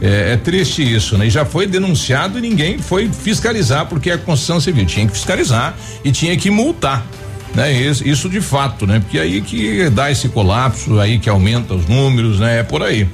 É, 0.01 0.33
é, 0.33 0.37
triste 0.37 0.83
isso, 0.83 1.17
né? 1.17 1.29
E 1.29 1.31
já 1.31 1.45
foi 1.45 1.65
denunciado 1.65 2.37
e 2.37 2.41
ninguém 2.41 2.77
foi 2.77 3.09
fiscalizar, 3.09 3.87
porque 3.87 4.11
a 4.11 4.19
construção 4.19 4.61
civil 4.61 4.85
tinha 4.85 5.07
que 5.07 5.13
fiscalizar 5.13 5.77
e 6.05 6.11
tinha 6.11 6.37
que 6.37 6.51
multar 6.51 7.07
né? 7.55 7.73
Isso, 7.73 8.07
isso 8.07 8.29
de 8.29 8.41
fato, 8.41 8.87
né? 8.87 9.01
Porque 9.01 9.19
aí 9.19 9.41
que 9.41 9.89
dá 9.91 10.11
esse 10.11 10.29
colapso, 10.29 10.99
aí 10.99 11.19
que 11.19 11.29
aumenta 11.29 11.75
os 11.75 11.87
números, 11.87 12.41
né? 12.41 12.61
É 12.61 12.63
por 12.63 12.83
aí. 12.83 13.07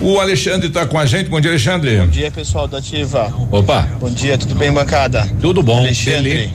O 0.00 0.18
Alexandre 0.18 0.68
está 0.68 0.86
com 0.86 0.98
a 0.98 1.06
gente. 1.06 1.28
Bom 1.28 1.40
dia, 1.40 1.50
Alexandre. 1.50 1.98
Bom 1.98 2.08
dia, 2.08 2.30
pessoal 2.30 2.66
da 2.66 2.78
Ativa. 2.78 3.32
Opa. 3.50 3.88
Bom 4.00 4.10
dia, 4.10 4.36
tudo 4.36 4.54
bem, 4.54 4.72
bancada? 4.72 5.28
Tudo 5.40 5.62
bom. 5.62 5.78
Alexandre. 5.78 6.50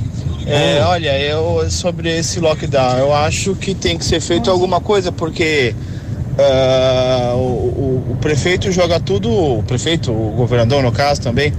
É, 0.45 0.81
olha, 0.83 1.17
eu 1.19 1.69
sobre 1.69 2.09
esse 2.09 2.39
lockdown, 2.39 2.97
eu 2.97 3.13
acho 3.13 3.53
que 3.53 3.75
tem 3.75 3.97
que 3.97 4.05
ser 4.05 4.21
feito 4.21 4.49
alguma 4.49 4.79
coisa, 4.79 5.11
porque 5.11 5.75
uh, 6.37 7.35
o, 7.35 7.39
o, 7.39 8.11
o, 8.11 8.17
prefeito 8.21 8.71
joga 8.71 8.97
tudo, 8.97 9.29
o 9.29 9.61
prefeito, 9.63 10.09
o 10.09 10.31
governador 10.31 10.81
no 10.81 10.91
caso 10.91 11.21
também, 11.21 11.51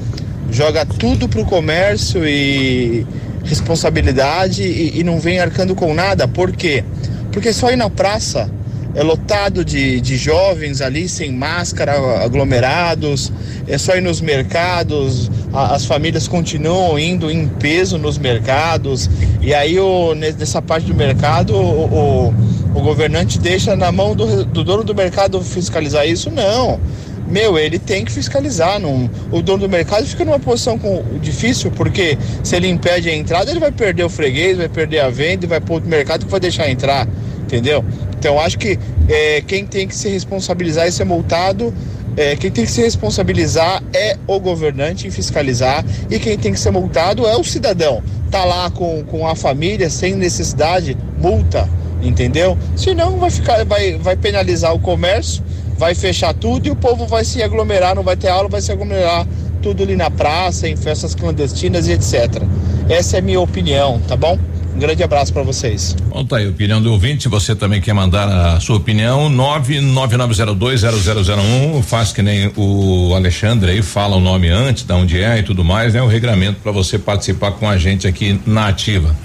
joga 0.51 0.87
tudo 0.87 1.29
pro 1.29 1.45
comércio 1.45 2.27
e 2.27 3.07
responsabilidade 3.45 4.63
e, 4.63 5.01
e 5.01 5.05
não 5.05 5.19
vem 5.19 5.41
arcando 5.41 5.75
com 5.75 5.95
nada. 5.95 6.27
Por 6.27 6.53
quê? 6.53 6.85
Porque 7.33 7.53
só 7.53 7.71
ir 7.71 7.77
na 7.77 7.91
praça 7.91 8.51
é 8.95 9.03
lotado 9.03 9.65
de, 9.65 10.01
de 10.01 10.17
jovens 10.17 10.81
ali 10.81 11.09
sem 11.09 11.31
máscara, 11.31 12.25
aglomerados, 12.25 13.33
é 13.67 13.77
só 13.79 13.95
ir 13.97 14.01
nos 14.01 14.21
mercados, 14.21 15.31
a, 15.53 15.75
as 15.75 15.85
famílias 15.85 16.27
continuam 16.27 16.99
indo 16.99 17.31
em 17.31 17.47
peso 17.47 17.99
nos 17.99 18.19
mercados, 18.19 19.09
e 19.41 19.55
aí 19.55 19.79
o, 19.79 20.15
nessa 20.15 20.61
parte 20.61 20.87
do 20.87 20.95
mercado 20.95 21.55
o, 21.55 22.33
o, 22.35 22.35
o 22.75 22.83
governante 22.83 23.39
deixa 23.39 23.77
na 23.77 23.93
mão 23.93 24.17
do, 24.17 24.45
do 24.45 24.65
dono 24.65 24.83
do 24.83 24.95
mercado 24.95 25.41
fiscalizar 25.43 26.07
isso? 26.07 26.31
Não 26.31 26.81
meu, 27.29 27.59
ele 27.59 27.79
tem 27.79 28.05
que 28.05 28.13
fiscalizar. 28.13 28.81
Não, 28.81 29.11
o 29.31 29.43
dono 29.43 29.59
do 29.59 29.69
mercado 29.69 30.07
fica 30.07 30.25
numa 30.25 30.41
posição 30.41 30.79
com, 30.79 31.05
difícil, 31.21 31.71
porque 31.71 32.17
se 32.43 32.57
ele 32.57 32.69
impede 32.69 33.09
a 33.09 33.15
entrada, 33.15 33.51
ele 33.51 33.61
vai 33.61 33.71
perder 33.71 34.05
o 34.05 34.09
freguês, 34.09 34.57
vai 34.57 34.69
perder 34.69 35.01
a 35.01 35.11
venda 35.11 35.45
e 35.45 35.49
vai 35.49 35.61
para 35.61 35.75
outro 35.75 35.89
mercado 35.89 36.25
que 36.25 36.31
vai 36.31 36.41
deixar 36.41 36.71
entrar, 36.71 37.07
entendeu? 37.43 37.85
Então 38.19 38.41
acho 38.41 38.59
que 38.59 38.79
é, 39.09 39.43
quem 39.43 39.67
tem 39.67 39.87
que 39.87 39.95
se 39.95 40.09
responsabilizar 40.09 40.89
e 40.89 40.93
ser 40.93 41.05
multado 41.05 41.73
É, 42.17 42.35
quem 42.35 42.51
tem 42.51 42.65
que 42.65 42.73
se 42.73 42.83
responsabilizar 42.83 43.81
é 43.95 44.17
o 44.27 44.41
governante 44.41 45.07
em 45.07 45.11
fiscalizar 45.11 45.85
e 46.11 46.19
quem 46.19 46.37
tem 46.37 46.53
que 46.53 46.59
ser 46.59 46.73
multado 46.73 47.25
é 47.25 47.37
o 47.37 47.45
cidadão. 47.45 48.03
Tá 48.29 48.45
lá 48.45 48.69
com, 48.73 49.05
com 49.05 49.25
a 49.25 49.37
família 49.37 49.89
sem 49.89 50.17
necessidade, 50.17 50.97
multa, 51.17 51.69
entendeu? 52.03 52.59
Senão 52.75 53.19
vai 53.19 53.31
ficar, 53.31 53.65
vai, 53.65 53.97
vai 53.99 54.17
penalizar 54.17 54.75
o 54.75 54.81
comércio, 54.81 55.45
vai 55.79 55.95
fechar 55.95 56.35
tudo 56.35 56.67
e 56.67 56.71
o 56.71 56.77
povo 56.77 57.07
vai 57.07 57.25
se 57.25 57.43
aglomerar, 57.43 57.95
não 57.95 58.03
vai 58.03 58.17
ter 58.17 58.29
aula, 58.29 58.49
vai 58.49 58.61
se 58.61 58.73
aglomerar 58.73 59.27
tudo 59.63 59.85
ali 59.85 59.97
na 59.97 60.11
praça, 60.11 60.69
em 60.69 60.77
festas 60.77 61.15
clandestinas 61.15 61.87
e 61.87 61.93
etc. 61.93 62.43
Essa 62.89 63.17
é 63.17 63.19
a 63.21 63.23
minha 63.23 63.41
opinião, 63.41 64.01
tá 64.07 64.17
bom? 64.17 64.37
Um 64.79 64.81
grande 64.81 65.03
abraço 65.03 65.33
para 65.33 65.43
vocês. 65.43 65.97
Bom, 66.09 66.25
tá 66.25 66.37
aí, 66.37 66.47
opinião 66.47 66.81
do 66.81 66.93
ouvinte. 66.93 67.27
Você 67.27 67.53
também 67.53 67.81
quer 67.81 67.93
mandar 67.93 68.29
a 68.29 68.61
sua 68.61 68.77
opinião, 68.77 69.29
999020001. 69.29 71.83
Faz 71.83 72.13
que 72.13 72.23
nem 72.23 72.53
o 72.57 73.13
Alexandre 73.13 73.73
aí, 73.73 73.83
fala 73.83 74.15
o 74.15 74.21
nome 74.21 74.49
antes, 74.49 74.85
da 74.85 74.95
onde 74.95 75.21
é 75.21 75.41
e 75.41 75.43
tudo 75.43 75.65
mais, 75.65 75.95
né? 75.95 76.01
O 76.01 76.07
regramento 76.07 76.61
para 76.63 76.71
você 76.71 76.97
participar 76.97 77.51
com 77.51 77.69
a 77.69 77.77
gente 77.77 78.07
aqui 78.07 78.41
na 78.47 78.69
Ativa. 78.69 79.17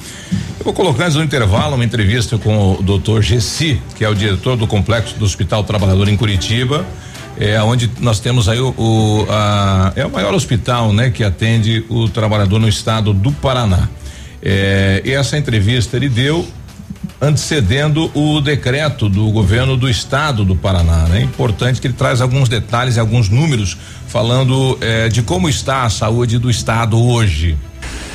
Eu 0.57 0.65
vou 0.65 0.73
colocar 0.73 1.03
antes 1.03 1.17
do 1.17 1.23
intervalo 1.23 1.75
uma 1.75 1.85
entrevista 1.85 2.35
com 2.39 2.71
o 2.71 2.81
Dr. 2.81 3.21
Gessi, 3.21 3.79
que 3.95 4.03
é 4.03 4.09
o 4.09 4.15
diretor 4.15 4.57
do 4.57 4.65
complexo 4.65 5.19
do 5.19 5.25
Hospital 5.25 5.63
Trabalhador 5.63 6.09
em 6.09 6.17
Curitiba 6.17 6.83
é 7.35 7.59
onde 7.63 7.89
nós 7.99 8.19
temos 8.19 8.47
aí 8.47 8.59
o, 8.59 8.75
o 8.77 9.25
a, 9.27 9.91
é 9.95 10.05
o 10.05 10.11
maior 10.11 10.35
hospital, 10.35 10.93
né, 10.93 11.09
que 11.09 11.23
atende 11.23 11.83
o 11.89 12.07
trabalhador 12.07 12.59
no 12.59 12.67
estado 12.67 13.11
do 13.11 13.31
Paraná. 13.31 13.89
É, 14.43 15.01
e 15.05 15.11
essa 15.11 15.37
entrevista 15.37 15.95
ele 15.95 16.09
deu 16.09 16.45
antecedendo 17.21 18.11
o 18.13 18.41
decreto 18.41 19.07
do 19.07 19.31
governo 19.31 19.77
do 19.77 19.89
estado 19.89 20.43
do 20.43 20.55
Paraná. 20.55 21.05
É 21.07 21.11
né? 21.11 21.21
importante 21.21 21.79
que 21.79 21.87
ele 21.87 21.93
traz 21.93 22.19
alguns 22.19 22.49
detalhes 22.49 22.97
e 22.97 22.99
alguns 22.99 23.29
números 23.29 23.77
falando 24.07 24.77
é, 24.81 25.07
de 25.07 25.21
como 25.21 25.47
está 25.47 25.83
a 25.83 25.89
saúde 25.89 26.37
do 26.37 26.49
estado 26.49 27.01
hoje. 27.01 27.57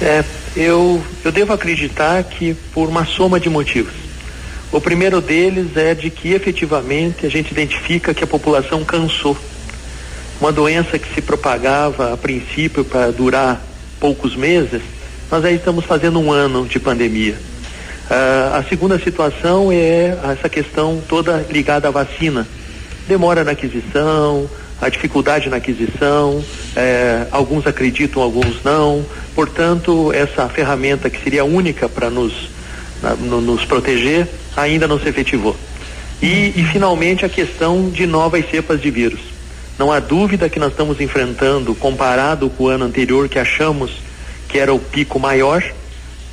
É, 0.03 0.23
eu, 0.55 1.03
eu 1.25 1.33
devo 1.33 1.55
acreditar 1.55 2.23
que 2.23 2.55
por 2.73 2.89
uma 2.89 3.07
soma 3.07 3.41
de 3.41 3.49
motivos. 3.49 3.95
O 4.71 4.81
primeiro 4.81 5.23
deles 5.23 5.75
é 5.77 5.95
de 5.95 6.11
que 6.11 6.35
efetivamente 6.35 7.25
a 7.25 7.31
gente 7.31 7.51
identifica 7.51 8.13
que 8.13 8.23
a 8.23 8.27
população 8.27 8.85
cansou. 8.85 9.37
Uma 10.39 10.53
doença 10.53 10.99
que 10.99 11.13
se 11.15 11.23
propagava 11.23 12.13
a 12.13 12.17
princípio 12.17 12.85
para 12.85 13.11
durar 13.11 13.61
poucos 13.99 14.37
meses, 14.37 14.83
nós 15.31 15.45
aí 15.45 15.57
estamos 15.57 15.85
fazendo 15.85 16.19
um 16.19 16.33
ano 16.33 16.67
de 16.67 16.81
pandemia. 16.81 17.35
Uh, 18.11 18.57
a 18.57 18.65
segunda 18.67 18.99
situação 18.99 19.71
é 19.71 20.17
essa 20.33 20.49
questão 20.49 21.03
toda 21.07 21.45
ligada 21.51 21.89
à 21.89 21.91
vacina. 21.91 22.47
Demora 23.07 23.45
na 23.45 23.51
aquisição, 23.51 24.49
a 24.81 24.89
dificuldade 24.89 25.49
na 25.49 25.57
aquisição, 25.57 26.43
eh, 26.77 27.27
alguns 27.31 27.67
acreditam, 27.67 28.23
alguns 28.23 28.63
não. 28.63 29.05
Portanto, 29.35 30.13
essa 30.13 30.49
ferramenta 30.49 31.11
que 31.11 31.23
seria 31.23 31.45
única 31.45 31.89
para 31.89 32.11
nos, 32.11 32.51
no, 33.19 33.41
nos 33.41 33.65
proteger 33.65 34.29
ainda 34.57 34.87
não 34.87 35.01
se 35.01 35.09
efetivou. 35.09 35.57
E, 36.23 36.53
e, 36.55 36.65
finalmente, 36.73 37.25
a 37.25 37.29
questão 37.29 37.89
de 37.91 38.07
novas 38.07 38.49
cepas 38.51 38.81
de 38.81 38.91
vírus. 38.91 39.21
Não 39.79 39.91
há 39.91 40.01
dúvida 40.01 40.49
que 40.49 40.59
nós 40.59 40.73
estamos 40.73 41.01
enfrentando, 41.01 41.75
comparado 41.75 42.51
com 42.51 42.65
o 42.65 42.69
ano 42.69 42.85
anterior, 42.85 43.29
que 43.29 43.39
achamos 43.39 43.91
que 44.49 44.59
era 44.59 44.73
o 44.73 44.79
pico 44.79 45.21
maior, 45.21 45.63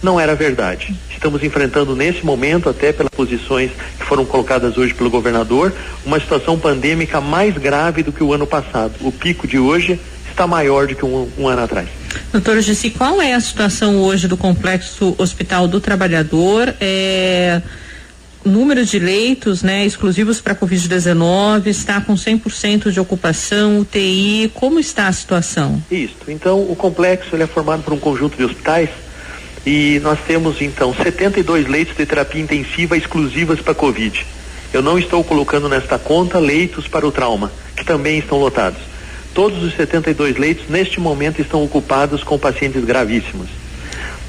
não 0.02 0.20
era 0.20 0.36
verdade. 0.36 0.96
Estamos 1.10 1.44
enfrentando 1.44 1.96
nesse 1.96 2.26
momento, 2.26 2.70
até 2.70 2.94
pelas 2.94 3.12
posições 3.12 3.72
que 3.98 4.06
foram 4.06 4.26
colocadas 4.26 4.78
hoje 4.78 4.94
pelo 4.94 5.10
governador, 5.10 5.74
uma 6.06 6.20
situação 6.20 6.58
pandêmica 6.58 7.20
mais 7.20 7.58
grave 7.58 8.04
do 8.04 8.12
que 8.12 8.24
o 8.24 8.34
ano 8.34 8.48
passado. 8.48 8.94
O 9.02 9.12
pico 9.12 9.48
de 9.48 9.58
hoje 9.58 10.00
está 10.30 10.46
maior 10.46 10.88
do 10.88 10.96
que 10.96 11.06
um, 11.06 11.30
um 11.38 11.48
ano 11.48 11.64
atrás. 11.64 11.88
Doutor 12.32 12.62
Gessi, 12.62 12.92
qual 12.92 13.22
é 13.22 13.34
a 13.34 13.40
situação 13.40 13.98
hoje 13.98 14.28
do 14.28 14.38
complexo 14.38 15.16
Hospital 15.18 15.68
do 15.68 15.82
Trabalhador? 15.82 16.74
É 16.80 17.62
número 18.46 18.86
de 18.86 19.00
leitos, 19.00 19.64
né, 19.64 19.86
exclusivos 19.86 20.40
para 20.40 20.56
Covid-19, 20.56 21.68
está 21.68 22.00
com 22.00 22.14
100% 22.14 22.92
de 22.92 23.00
ocupação, 23.00 23.80
UTI, 23.80 24.52
como 24.54 24.80
está 24.80 25.08
a 25.08 25.12
situação? 25.12 25.82
Isso. 25.90 26.16
Então, 26.28 26.60
o 26.62 26.76
complexo 26.76 27.36
ele 27.36 27.44
é 27.44 27.48
formado 27.48 27.84
por 27.84 27.94
um 27.94 28.00
conjunto 28.00 28.38
de 28.38 28.44
hospitais 28.44 28.90
e 29.66 30.00
nós 30.04 30.20
temos 30.28 30.62
então 30.62 30.94
72 30.94 31.68
leitos 31.68 31.98
de 31.98 32.06
terapia 32.06 32.42
intensiva 32.42 32.96
exclusivas 32.96 33.60
para 33.60 33.74
Covid. 33.74 34.26
Eu 34.72 34.82
não 34.82 35.00
estou 35.00 35.24
colocando 35.24 35.68
nesta 35.68 35.98
conta 35.98 36.38
leitos 36.38 36.88
para 36.88 37.08
o 37.08 37.12
trauma, 37.12 37.52
que 37.76 37.84
também 37.84 38.20
estão 38.20 38.38
lotados. 38.38 38.80
Todos 39.34 39.64
os 39.64 39.76
72 39.76 40.38
leitos 40.38 40.70
neste 40.70 41.00
momento 41.00 41.42
estão 41.42 41.64
ocupados 41.64 42.24
com 42.24 42.38
pacientes 42.38 42.84
gravíssimos. 42.86 43.50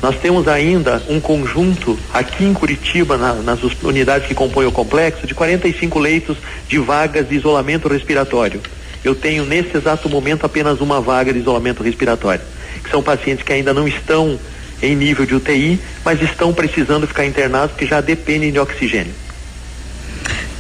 Nós 0.03 0.17
temos 0.17 0.47
ainda 0.47 1.03
um 1.09 1.19
conjunto 1.19 1.99
aqui 2.13 2.45
em 2.45 2.53
Curitiba, 2.53 3.17
na, 3.17 3.35
nas 3.35 3.61
unidades 3.83 4.29
que 4.29 4.35
compõem 4.35 4.67
o 4.67 4.73
complexo, 4.73 5.27
de 5.27 5.35
45 5.35 5.99
leitos 5.99 6.37
de 6.69 6.79
vagas 6.79 7.29
de 7.29 7.35
isolamento 7.35 7.89
respiratório. 7.89 8.61
Eu 9.03 9.15
tenho 9.15 9.45
nesse 9.45 9.77
exato 9.77 10.09
momento 10.09 10.45
apenas 10.45 10.81
uma 10.81 11.01
vaga 11.01 11.33
de 11.33 11.39
isolamento 11.39 11.83
respiratório, 11.83 12.45
que 12.83 12.91
são 12.91 13.03
pacientes 13.03 13.45
que 13.45 13.53
ainda 13.53 13.73
não 13.73 13.89
estão 13.89 14.39
em 14.83 14.95
nível 14.95 15.25
de 15.25 15.35
UTI, 15.35 15.81
mas 16.05 16.21
estão 16.21 16.53
precisando 16.53 17.07
ficar 17.07 17.25
internados 17.25 17.71
porque 17.71 17.87
já 17.87 18.01
dependem 18.01 18.53
de 18.53 18.59
oxigênio. 18.59 19.26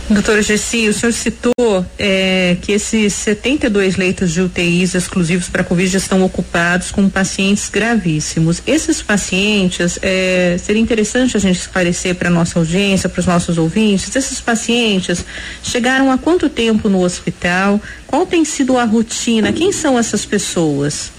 Doutora 0.08 0.40
Gessi, 0.40 0.88
o 0.88 0.94
senhor 0.94 1.12
citou 1.12 1.52
é, 1.98 2.56
que 2.62 2.70
esses 2.70 3.12
72 3.12 3.96
leitos 3.96 4.32
de 4.32 4.40
UTIs 4.40 4.94
exclusivos 4.94 5.48
para 5.48 5.64
Covid 5.64 5.96
estão 5.96 6.22
ocupados 6.22 6.92
com 6.92 7.08
pacientes 7.08 7.68
gravíssimos. 7.68 8.62
Esses 8.68 9.02
pacientes, 9.02 9.98
é, 10.00 10.56
seria 10.62 10.80
interessante 10.80 11.36
a 11.36 11.40
gente 11.40 11.58
esclarecer 11.58 12.14
para 12.14 12.28
a 12.28 12.30
nossa 12.30 12.56
audiência, 12.56 13.08
para 13.08 13.18
os 13.18 13.26
nossos 13.26 13.58
ouvintes, 13.58 14.14
esses 14.14 14.40
pacientes 14.40 15.24
chegaram 15.60 16.12
há 16.12 16.16
quanto 16.16 16.48
tempo 16.48 16.88
no 16.88 17.02
hospital? 17.02 17.80
Qual 18.06 18.24
tem 18.24 18.44
sido 18.44 18.78
a 18.78 18.84
rotina? 18.84 19.52
Quem 19.52 19.72
são 19.72 19.98
essas 19.98 20.24
pessoas? 20.24 21.10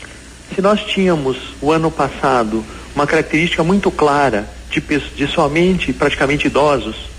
Se 0.56 0.62
nós 0.62 0.80
tínhamos 0.86 1.36
o 1.62 1.74
ano 1.74 1.92
passado 1.92 2.64
uma 2.96 3.06
característica 3.06 3.66
muito 3.66 3.92
clara 3.92 4.48
de, 4.72 4.82
de 4.82 5.28
somente 5.28 5.92
praticamente 5.92 6.48
idosos, 6.48 7.17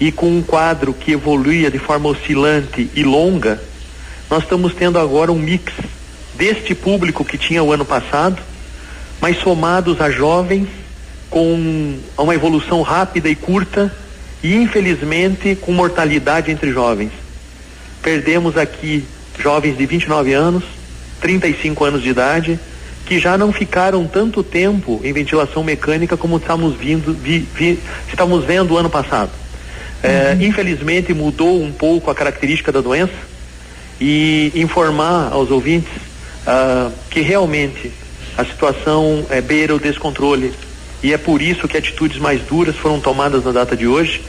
e 0.00 0.10
com 0.10 0.38
um 0.38 0.42
quadro 0.42 0.94
que 0.94 1.12
evoluía 1.12 1.70
de 1.70 1.78
forma 1.78 2.08
oscilante 2.08 2.90
e 2.94 3.04
longa, 3.04 3.62
nós 4.30 4.42
estamos 4.42 4.72
tendo 4.72 4.98
agora 4.98 5.30
um 5.30 5.38
mix 5.38 5.74
deste 6.34 6.74
público 6.74 7.22
que 7.22 7.36
tinha 7.36 7.62
o 7.62 7.70
ano 7.70 7.84
passado, 7.84 8.40
mas 9.20 9.38
somados 9.38 10.00
a 10.00 10.10
jovens 10.10 10.68
com 11.28 11.98
uma 12.16 12.34
evolução 12.34 12.80
rápida 12.80 13.28
e 13.28 13.36
curta 13.36 13.94
e 14.42 14.56
infelizmente 14.56 15.54
com 15.54 15.70
mortalidade 15.70 16.50
entre 16.50 16.72
jovens. 16.72 17.12
Perdemos 18.02 18.56
aqui 18.56 19.04
jovens 19.38 19.76
de 19.76 19.84
29 19.84 20.32
anos, 20.32 20.64
35 21.20 21.84
anos 21.84 22.02
de 22.02 22.08
idade, 22.08 22.58
que 23.04 23.18
já 23.18 23.36
não 23.36 23.52
ficaram 23.52 24.06
tanto 24.06 24.42
tempo 24.42 25.00
em 25.04 25.12
ventilação 25.12 25.62
mecânica 25.62 26.16
como 26.16 26.38
estamos 26.38 26.74
vindo, 26.74 27.12
vi, 27.12 27.46
vi, 27.54 27.78
estamos 28.08 28.44
vendo 28.44 28.72
o 28.72 28.78
ano 28.78 28.88
passado. 28.88 29.39
É, 30.02 30.32
uhum. 30.32 30.42
Infelizmente 30.46 31.12
mudou 31.12 31.62
um 31.62 31.72
pouco 31.72 32.10
a 32.10 32.14
característica 32.14 32.72
da 32.72 32.80
doença 32.80 33.12
e 34.00 34.50
informar 34.54 35.30
aos 35.32 35.50
ouvintes 35.50 35.92
uh, 36.46 36.90
que 37.10 37.20
realmente 37.20 37.92
a 38.36 38.44
situação 38.44 39.26
é 39.28 39.40
beira 39.40 39.74
o 39.74 39.78
descontrole 39.78 40.54
e 41.02 41.12
é 41.12 41.18
por 41.18 41.40
isso 41.42 41.66
que 41.66 41.76
atitudes 41.76 42.18
mais 42.18 42.40
duras 42.42 42.76
foram 42.76 43.00
tomadas 43.00 43.44
na 43.44 43.52
data 43.52 43.76
de 43.76 43.86
hoje. 43.86 44.22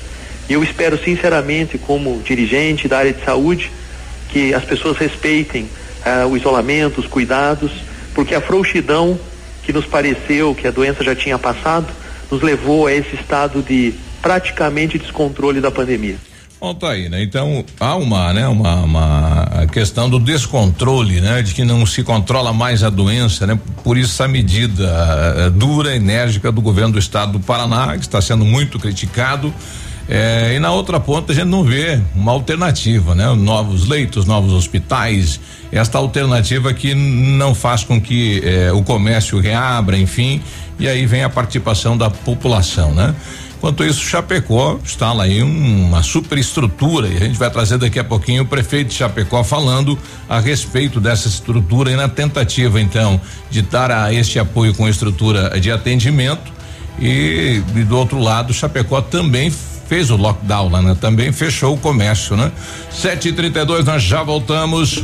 E 0.49 0.53
eu 0.53 0.63
espero 0.63 0.97
sinceramente, 0.97 1.77
como 1.77 2.21
dirigente 2.23 2.88
da 2.88 2.97
área 2.97 3.13
de 3.13 3.23
saúde, 3.23 3.71
que 4.29 4.53
as 4.53 4.63
pessoas 4.63 4.97
respeitem 4.97 5.69
uh, 6.05 6.27
o 6.27 6.38
isolamento, 6.38 6.99
os 6.99 7.07
cuidados, 7.07 7.71
porque 8.13 8.34
a 8.34 8.41
frouxidão 8.41 9.19
que 9.63 9.73
nos 9.73 9.86
pareceu 9.86 10.55
que 10.55 10.67
a 10.67 10.71
doença 10.71 11.03
já 11.03 11.15
tinha 11.15 11.38
passado 11.38 11.88
nos 12.29 12.41
levou 12.41 12.88
a 12.88 12.93
esse 12.93 13.15
estado 13.15 13.62
de 13.62 13.93
praticamente 14.21 14.97
descontrole 14.97 15.60
da 15.60 15.71
pandemia. 15.71 16.17
Bom, 16.60 16.75
tá 16.75 16.91
aí, 16.91 17.10
né? 17.10 17.23
Então 17.23 17.65
há 17.79 17.95
uma, 17.95 18.31
né? 18.31 18.47
Uma, 18.47 18.75
uma 18.81 19.67
questão 19.71 20.07
do 20.07 20.19
descontrole, 20.19 21.19
né? 21.19 21.41
De 21.41 21.55
que 21.55 21.63
não 21.63 21.84
se 21.88 22.03
controla 22.03 22.53
mais 22.53 22.84
a 22.84 22.89
doença, 22.91 23.47
né? 23.47 23.60
Por 23.84 23.97
isso 23.97 24.13
essa 24.13 24.27
medida 24.27 25.47
uh, 25.47 25.49
dura, 25.49 25.95
enérgica 25.95 26.51
do 26.51 26.62
governo 26.62 26.93
do 26.93 26.99
estado 26.99 27.31
do 27.31 27.39
Paraná, 27.39 27.97
que 27.97 28.05
está 28.05 28.21
sendo 28.21 28.45
muito 28.45 28.77
criticado. 28.77 29.51
Eh, 30.07 30.55
e 30.55 30.60
na 30.60 30.71
outra 30.71 30.99
ponta 30.99 31.31
a 31.31 31.36
gente 31.36 31.47
não 31.47 31.63
vê 31.63 31.99
uma 32.13 32.31
alternativa, 32.34 33.15
né? 33.15 33.34
Novos 33.34 33.88
leitos, 33.88 34.25
novos 34.25 34.51
hospitais, 34.51 35.39
esta 35.71 35.97
alternativa 35.97 36.73
que 36.73 36.93
não 36.93 37.55
faz 37.55 37.84
com 37.84 37.99
que 37.99 38.41
eh, 38.43 38.71
o 38.73 38.84
comércio 38.84 39.39
reabra, 39.39 39.97
enfim, 39.97 40.41
e 40.77 40.88
aí 40.88 41.05
vem 41.05 41.23
a 41.23 41.29
participação 41.29 41.97
da 41.97 42.10
população, 42.10 42.93
né? 42.93 43.15
Enquanto 43.62 43.84
isso, 43.84 44.02
Chapecó 44.02 44.80
instala 44.84 45.26
aí 45.26 45.43
uma 45.43 46.02
superestrutura 46.02 47.08
e 47.08 47.15
a 47.15 47.19
gente 47.19 47.38
vai 47.38 47.47
trazer 47.47 47.78
daqui 47.78 48.00
a 48.00 48.04
pouquinho 48.04 48.41
o 48.41 48.45
prefeito 48.47 48.88
de 48.88 48.95
Chapecó 48.95 49.43
falando 49.43 49.95
a 50.28 50.39
respeito 50.39 51.00
dessa 51.00 51.28
estrutura 51.28 51.91
e 51.91 51.95
na 51.95 52.10
tentativa 52.10 52.82
então 52.82 53.21
de 53.52 53.62
dar 53.62 53.91
a 53.91 54.12
este 54.12 54.39
apoio 54.39 54.74
com 54.74 54.89
estrutura 54.89 55.60
de 55.60 55.71
atendimento 55.71 56.52
e, 57.00 57.62
e 57.76 57.84
do 57.84 57.95
outro 57.95 58.17
lado, 58.17 58.52
Chapecó 58.52 59.00
também 59.00 59.54
fez 59.88 60.10
o 60.10 60.15
lockdown 60.15 60.67
lá, 60.67 60.82
né? 60.82 60.97
Também 61.00 61.32
fechou 61.32 61.76
o 61.76 61.78
comércio, 61.78 62.36
né? 62.36 62.52
Sete 62.89 63.30
e 63.30 63.32
trinta 63.32 63.60
e 63.60 63.65
dois, 63.65 63.86
nós 63.86 64.02
já 64.02 64.24
voltamos. 64.24 65.04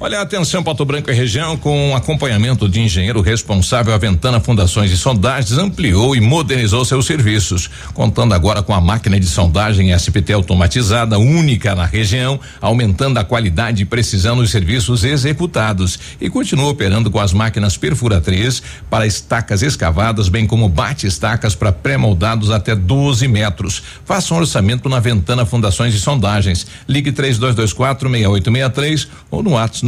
Olha, 0.00 0.20
atenção 0.20 0.62
Pato 0.62 0.84
Branco 0.84 1.10
e 1.10 1.12
região, 1.12 1.56
com 1.56 1.96
acompanhamento 1.96 2.68
de 2.68 2.80
engenheiro 2.80 3.20
responsável, 3.20 3.92
a 3.92 3.98
Ventana 3.98 4.38
Fundações 4.38 4.92
e 4.92 4.96
Sondagens 4.96 5.58
ampliou 5.58 6.14
e 6.14 6.20
modernizou 6.20 6.84
seus 6.84 7.04
serviços, 7.04 7.68
contando 7.94 8.32
agora 8.32 8.62
com 8.62 8.72
a 8.72 8.80
máquina 8.80 9.18
de 9.18 9.26
sondagem 9.26 9.92
SPT 9.92 10.34
automatizada 10.34 11.18
única 11.18 11.74
na 11.74 11.84
região, 11.84 12.38
aumentando 12.60 13.18
a 13.18 13.24
qualidade 13.24 13.82
e 13.82 13.84
precisão 13.84 14.36
dos 14.36 14.52
serviços 14.52 15.02
executados 15.02 15.98
e 16.20 16.30
continua 16.30 16.68
operando 16.68 17.10
com 17.10 17.18
as 17.18 17.32
máquinas 17.32 17.76
perfuratriz 17.76 18.62
para 18.88 19.04
estacas 19.04 19.62
escavadas, 19.62 20.28
bem 20.28 20.46
como 20.46 20.68
bate-estacas 20.68 21.56
para 21.56 21.72
pré-moldados 21.72 22.52
até 22.52 22.76
12 22.76 23.26
metros. 23.26 23.82
Faça 24.04 24.32
um 24.32 24.36
orçamento 24.38 24.88
na 24.88 25.00
Ventana 25.00 25.44
Fundações 25.44 25.92
e 25.92 25.98
Sondagens. 25.98 26.68
Ligue 26.86 27.10
3224 27.10 28.08
6863 28.08 29.08
ou 29.28 29.42
no 29.42 29.50
WhatsApp 29.50 29.87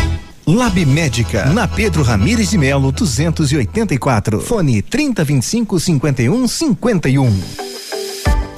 Lab 0.47 0.77
Médica, 0.85 1.45
na 1.45 1.67
Pedro 1.67 2.03
Ramires 2.03 2.49
de 2.49 2.57
Melo, 2.57 2.91
284. 2.91 4.41
Fone 4.41 4.81
3025 4.81 5.79
51 5.79 6.47
51. 6.47 7.70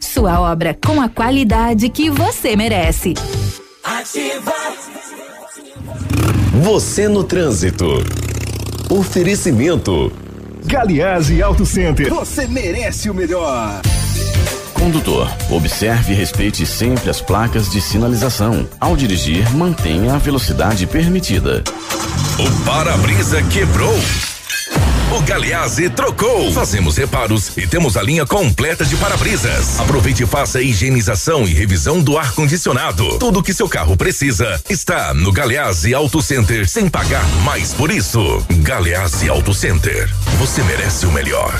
Sua 0.00 0.40
obra 0.40 0.76
com 0.84 1.00
a 1.00 1.08
qualidade 1.08 1.88
que 1.88 2.10
você 2.10 2.56
merece. 2.56 3.14
Ativa. 3.82 4.54
Você 6.62 7.08
no 7.08 7.22
trânsito. 7.22 7.86
Oferecimento. 8.90 10.12
Galiase 10.64 11.42
Auto 11.42 11.64
Center. 11.64 12.08
Você 12.08 12.46
merece 12.46 13.08
o 13.10 13.14
melhor. 13.14 13.80
Condutor, 14.74 15.28
observe 15.50 16.12
e 16.12 16.16
respeite 16.16 16.66
sempre 16.66 17.08
as 17.08 17.20
placas 17.20 17.70
de 17.70 17.80
sinalização. 17.80 18.68
Ao 18.78 18.96
dirigir, 18.96 19.50
mantenha 19.54 20.14
a 20.14 20.18
velocidade 20.18 20.86
permitida. 20.86 21.62
O 22.38 22.64
para-brisa 22.64 23.42
quebrou. 23.44 23.94
O 25.14 25.20
Galeazzi 25.22 25.88
trocou. 25.88 26.52
Fazemos 26.52 26.96
reparos 26.96 27.56
e 27.56 27.66
temos 27.66 27.96
a 27.96 28.02
linha 28.02 28.26
completa 28.26 28.84
de 28.84 28.96
para-brisas. 28.96 29.78
Aproveite 29.78 30.24
e 30.24 30.26
faça 30.26 30.58
a 30.58 30.62
higienização 30.62 31.44
e 31.44 31.54
revisão 31.54 32.02
do 32.02 32.18
ar-condicionado. 32.18 33.18
Tudo 33.18 33.42
que 33.42 33.54
seu 33.54 33.68
carro 33.68 33.96
precisa 33.96 34.60
está 34.68 35.14
no 35.14 35.30
Galeazzi 35.30 35.94
Auto 35.94 36.20
Center 36.20 36.68
sem 36.68 36.88
pagar 36.88 37.26
mais 37.44 37.72
por 37.72 37.90
isso. 37.90 38.44
Galeazzi 38.62 39.28
Auto 39.28 39.54
Center. 39.54 40.12
Você 40.38 40.62
merece 40.64 41.06
o 41.06 41.12
melhor. 41.12 41.54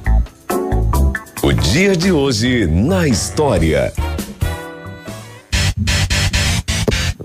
O 1.42 1.52
dia 1.52 1.96
de 1.96 2.12
hoje 2.12 2.66
na 2.66 3.08
história. 3.08 3.94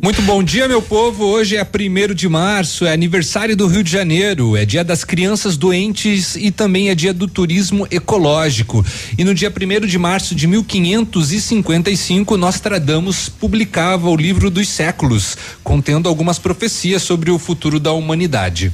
Muito 0.03 0.19
bom 0.23 0.41
dia, 0.41 0.67
meu 0.67 0.81
povo. 0.81 1.25
Hoje 1.25 1.55
é 1.55 1.63
primeiro 1.63 2.15
de 2.15 2.27
março, 2.27 2.87
é 2.87 2.91
aniversário 2.91 3.55
do 3.55 3.67
Rio 3.67 3.83
de 3.83 3.91
Janeiro, 3.91 4.57
é 4.57 4.65
dia 4.65 4.83
das 4.83 5.03
crianças 5.03 5.55
doentes 5.55 6.35
e 6.35 6.49
também 6.49 6.89
é 6.89 6.95
dia 6.95 7.13
do 7.13 7.27
turismo 7.27 7.87
ecológico. 7.91 8.83
E 9.15 9.23
no 9.23 9.31
dia 9.31 9.51
primeiro 9.51 9.87
de 9.87 9.99
março 9.99 10.33
de 10.33 10.47
1555, 10.47 12.35
Nostradamus 12.35 13.29
publicava 13.29 14.09
o 14.09 14.15
livro 14.15 14.49
dos 14.49 14.69
séculos, 14.69 15.37
contendo 15.63 16.09
algumas 16.09 16.39
profecias 16.39 17.03
sobre 17.03 17.29
o 17.29 17.37
futuro 17.37 17.79
da 17.79 17.91
humanidade. 17.91 18.73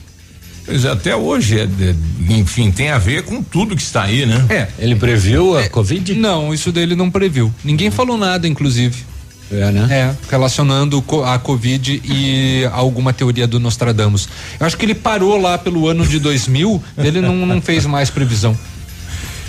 Pois 0.66 0.86
é, 0.86 0.90
até 0.90 1.14
hoje, 1.14 1.60
é, 1.60 1.64
é, 1.64 2.34
enfim, 2.34 2.72
tem 2.72 2.90
a 2.90 2.98
ver 2.98 3.24
com 3.24 3.44
tudo 3.44 3.76
que 3.76 3.82
está 3.82 4.04
aí, 4.04 4.26
né? 4.26 4.46
É. 4.50 4.70
Ele 4.80 4.96
previu 4.96 5.58
a 5.58 5.64
é, 5.64 5.68
Covid? 5.68 6.16
Não, 6.16 6.54
isso 6.54 6.72
dele 6.72 6.96
não 6.96 7.12
previu. 7.12 7.54
Ninguém 7.66 7.92
falou 7.92 8.18
nada, 8.18 8.48
inclusive. 8.48 9.17
É, 9.52 9.72
né? 9.72 9.88
É, 9.90 10.16
relacionando 10.30 11.04
a 11.26 11.40
Covid 11.40 12.02
e 12.04 12.68
alguma 12.74 13.14
teoria 13.14 13.48
do 13.48 13.60
Nostradamus. 13.60 14.28
Eu 14.60 14.66
acho 14.66 14.78
que 14.78 14.86
ele 14.86 14.96
parou 14.96 15.40
lá 15.40 15.58
pelo 15.58 15.88
ano 15.88 16.06
de 16.06 16.20
2000, 16.20 16.84
ele 16.98 17.22
não, 17.22 17.46
não 17.46 17.62
fez 17.62 17.86
mais 17.86 18.10
previsão. 18.10 18.58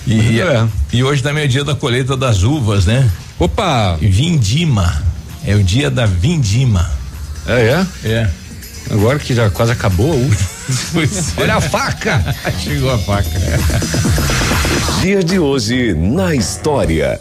E, 0.06 0.40
é. 0.40 0.66
e 0.92 1.02
hoje 1.02 1.22
também 1.22 1.42
é 1.42 1.46
o 1.46 1.48
dia 1.48 1.64
da 1.64 1.74
colheita 1.74 2.16
das 2.16 2.42
uvas, 2.42 2.86
né? 2.86 3.10
Opa! 3.38 3.98
Vindima. 4.00 5.02
É 5.44 5.54
o 5.54 5.62
dia 5.62 5.90
da 5.90 6.06
vindima. 6.06 6.90
É, 7.46 7.86
é? 8.04 8.08
É. 8.08 8.30
Agora 8.90 9.18
que 9.18 9.34
já 9.34 9.50
quase 9.50 9.72
acabou 9.72 10.12
a 10.12 10.16
uva. 10.16 10.36
Olha 11.38 11.56
a 11.56 11.60
faca! 11.60 12.24
Chegou 12.62 12.90
a 12.90 12.98
faca. 12.98 13.28
Dia 15.00 15.22
de 15.22 15.38
hoje 15.38 15.94
na 15.94 16.34
história. 16.34 17.20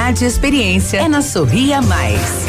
e 0.00 0.24
experiência. 0.24 0.96
É 0.96 1.08
na 1.08 1.20
Sorria 1.20 1.82
Mais. 1.82 2.46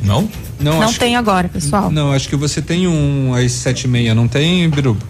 Não? 0.03 0.29
Não, 0.61 0.83
acho 0.83 0.99
tem 0.99 1.17
agora, 1.17 1.49
pessoal. 1.49 1.91
Não, 1.91 2.13
acho 2.13 2.29
que 2.29 2.37
você 2.37 2.61
tem 2.61 2.87
um 2.87 3.35
às 3.35 3.53
sete 3.53 3.85
e 3.85 3.89
meia, 3.89 4.15
não 4.15 4.27
tem, 4.27 4.69
Biruba? 4.69 5.01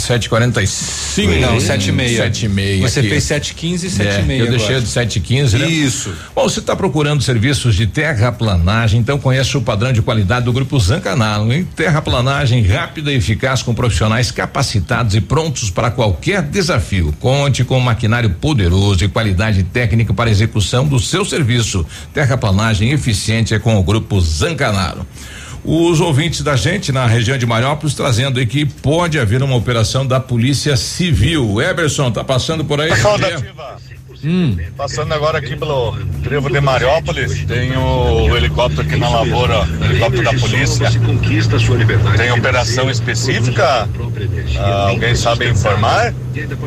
Sete 0.00 0.28
quarenta 0.28 0.62
e 0.62 0.66
cinco. 0.66 1.32
Não, 1.40 1.60
sete 1.60 1.90
e 1.90 1.92
meia. 1.92 2.22
Sete 2.24 2.46
e 2.46 2.48
meia. 2.48 2.88
Você 2.88 3.00
aqui. 3.00 3.08
fez 3.10 3.24
sete 3.24 3.54
quinze 3.54 3.86
e 3.86 3.90
sete 3.90 4.16
É, 4.16 4.20
e 4.20 4.22
meia 4.24 4.38
Eu 4.40 4.46
agora. 4.46 4.58
deixei 4.58 4.80
de 4.80 4.88
7 4.88 5.16
e 5.16 5.20
15, 5.20 5.58
né? 5.58 5.68
Isso. 5.68 6.12
Bom, 6.34 6.42
você 6.48 6.58
está 6.60 6.74
procurando 6.74 7.22
serviços 7.22 7.74
de 7.76 7.86
terraplanagem, 7.86 8.98
então 9.00 9.18
conheça 9.18 9.56
o 9.58 9.62
padrão 9.62 9.92
de 9.92 10.00
qualidade 10.02 10.44
do 10.46 10.52
Grupo 10.52 10.78
Zancanalo, 10.80 11.52
hein? 11.52 11.66
Terraplanagem 11.76 12.62
rápida 12.64 13.12
e 13.12 13.16
eficaz 13.16 13.62
com 13.62 13.74
profissionais 13.74 14.30
capacitados 14.30 15.14
e 15.14 15.20
prontos 15.20 15.70
para 15.70 15.90
qualquer 15.90 16.42
desafio. 16.42 17.14
Conte 17.20 17.62
com 17.64 17.76
um 17.78 17.80
maquinário 17.80 18.30
poderoso 18.30 19.04
e 19.04 19.08
qualidade 19.08 19.62
técnica 19.64 20.12
para 20.14 20.30
execução 20.30 20.86
do 20.86 20.98
seu 20.98 21.24
serviço. 21.24 21.84
Terraplanagem 22.14 22.90
eficiente 22.92 23.54
é 23.54 23.58
com 23.58 23.76
o 23.76 23.82
Grupo 23.82 24.20
Zancanaro. 24.20 25.06
Os 25.64 26.00
ouvintes 26.00 26.42
da 26.42 26.56
gente 26.56 26.90
na 26.90 27.06
região 27.06 27.36
de 27.36 27.46
Mariópolis 27.46 27.94
trazendo 27.94 28.38
aí 28.38 28.46
que 28.46 28.64
pode 28.64 29.18
haver 29.18 29.42
uma 29.42 29.56
operação 29.56 30.06
da 30.06 30.18
Polícia 30.18 30.76
Civil. 30.76 31.60
Eberson, 31.60 32.10
tá 32.10 32.24
passando 32.24 32.64
por 32.64 32.80
aí? 32.80 32.90
Ativa. 32.90 33.78
Passando 34.76 35.14
agora 35.14 35.38
aqui 35.38 35.56
pelo 35.56 35.96
trevo 36.22 36.50
de 36.50 36.60
Mariópolis, 36.60 37.42
tem 37.46 37.74
o 37.74 38.36
helicóptero 38.36 38.82
aqui 38.82 38.96
na 38.96 39.08
lavoura, 39.08 39.62
o 39.62 39.84
helicóptero 39.86 40.24
da 40.24 40.34
polícia. 40.34 40.90
Tem 42.18 42.30
operação 42.30 42.90
específica? 42.90 43.88
Ah, 44.58 44.88
alguém 44.88 45.14
sabe 45.14 45.48
informar? 45.48 46.12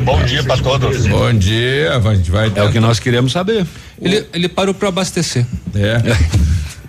Bom 0.04 0.24
dia 0.24 0.42
para 0.42 0.60
todos. 0.60 1.06
Bom 1.06 1.32
dia, 1.32 1.96
a 1.96 2.14
gente 2.14 2.30
vai. 2.30 2.50
É 2.52 2.62
o 2.64 2.72
que 2.72 2.80
nós 2.80 2.98
queremos 2.98 3.30
saber. 3.30 3.64
Ele, 4.02 4.26
ele 4.32 4.48
parou 4.48 4.74
para 4.74 4.88
abastecer. 4.88 5.46
É. 5.76 6.00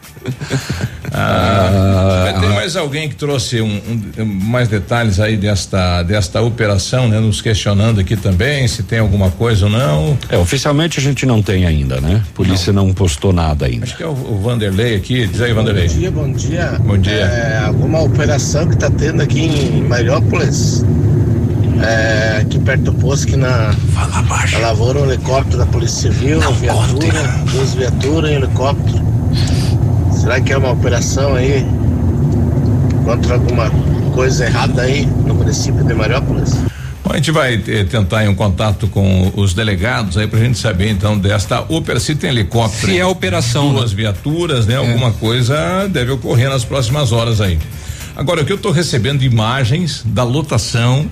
Ah, 1.14 2.38
tem 2.42 2.50
mais 2.50 2.76
alguém 2.76 3.08
que 3.08 3.16
trouxe 3.16 3.62
um, 3.62 3.80
um- 4.20 4.26
mais 4.26 4.68
detalhes 4.68 5.20
aí 5.20 5.38
desta 5.38 6.04
desta 6.04 6.42
operação, 6.42 7.08
né? 7.08 7.20
Nos 7.20 7.42
questionando 7.42 8.00
aqui 8.02 8.16
também 8.16 8.68
se 8.68 8.84
tem 8.84 9.00
alguma 9.00 9.32
coisa 9.32 9.66
ou 9.66 9.72
não. 9.72 10.18
É, 10.30 10.38
oficialmente 10.38 11.00
a 11.00 11.02
gente 11.02 11.26
não 11.26 11.42
tem 11.42 11.66
ainda, 11.66 12.02
né? 12.02 12.22
Polícia 12.34 12.74
não, 12.74 12.94
postou 12.94 13.32
nada 13.32 13.66
ainda. 13.66 13.86
Acho 13.86 13.96
que 13.98 14.04
é 14.04 14.08
o, 14.08 14.12
o 14.12 14.42
Vanderlei 14.44 14.96
aqui. 14.96 15.26
Diz 15.28 15.42
aí, 15.42 15.54
Vanderlei. 15.54 15.88
Bom 15.88 15.94
dia, 16.00 16.12
bom 16.12 16.32
dia. 16.32 16.80
Bom 16.84 16.98
dia. 16.98 17.14
É, 17.14 17.60
alguma 17.66 18.02
operação 18.02 18.68
que 18.68 18.74
está 18.74 18.90
tendo 18.90 19.22
aqui 19.22 19.40
em 19.42 19.82
Mariópolis, 19.84 20.84
é, 21.82 22.40
aqui 22.42 22.60
perto 22.60 22.84
do 22.84 22.94
posto, 22.94 23.28
que 23.28 23.36
na, 23.36 23.74
na 24.54 24.60
lavoura, 24.60 25.00
um 25.02 25.06
helicóptero 25.12 25.58
da 25.60 25.66
Polícia 25.66 26.12
Civil, 26.12 26.40
uma 26.40 26.52
viatura, 26.52 27.24
duas 27.52 27.74
viaturas 27.74 28.32
e 28.32 28.34
um 28.34 28.38
helicóptero. 28.38 29.06
Será 30.26 30.42
que 30.42 30.52
é 30.52 30.58
uma 30.58 30.72
operação 30.72 31.36
aí 31.36 31.64
contra 33.04 33.36
alguma 33.36 33.70
coisa 34.12 34.46
errada 34.48 34.82
aí 34.82 35.06
no 35.06 35.36
município 35.36 35.84
de 35.84 35.94
Mariópolis? 35.94 36.52
Bom, 37.04 37.12
a 37.12 37.18
gente 37.18 37.30
vai 37.30 37.62
eh, 37.68 37.84
tentar 37.84 38.26
em 38.26 38.28
um 38.28 38.34
contato 38.34 38.88
com 38.88 39.32
os 39.36 39.54
delegados 39.54 40.18
aí 40.18 40.26
pra 40.26 40.40
gente 40.40 40.58
saber 40.58 40.90
então 40.90 41.16
desta 41.16 41.62
operação. 41.70 42.08
Se 42.08 42.16
tem 42.16 42.32
helicóptero. 42.32 42.92
Se 42.92 42.98
é 42.98 43.06
operação, 43.06 43.72
Duas 43.72 43.94
viaturas, 43.94 44.66
né? 44.66 44.78
Alguma 44.78 45.12
coisa 45.12 45.88
deve 45.88 46.14
ocorrer 46.14 46.50
nas 46.50 46.66
próximas 46.66 47.12
horas 47.12 47.40
aí. 47.40 47.60
Agora, 48.16 48.42
o 48.42 48.46
que 48.46 48.52
eu 48.52 48.58
tô 48.58 48.72
recebendo 48.72 49.22
imagens 49.22 50.02
da 50.04 50.24
lotação. 50.24 51.08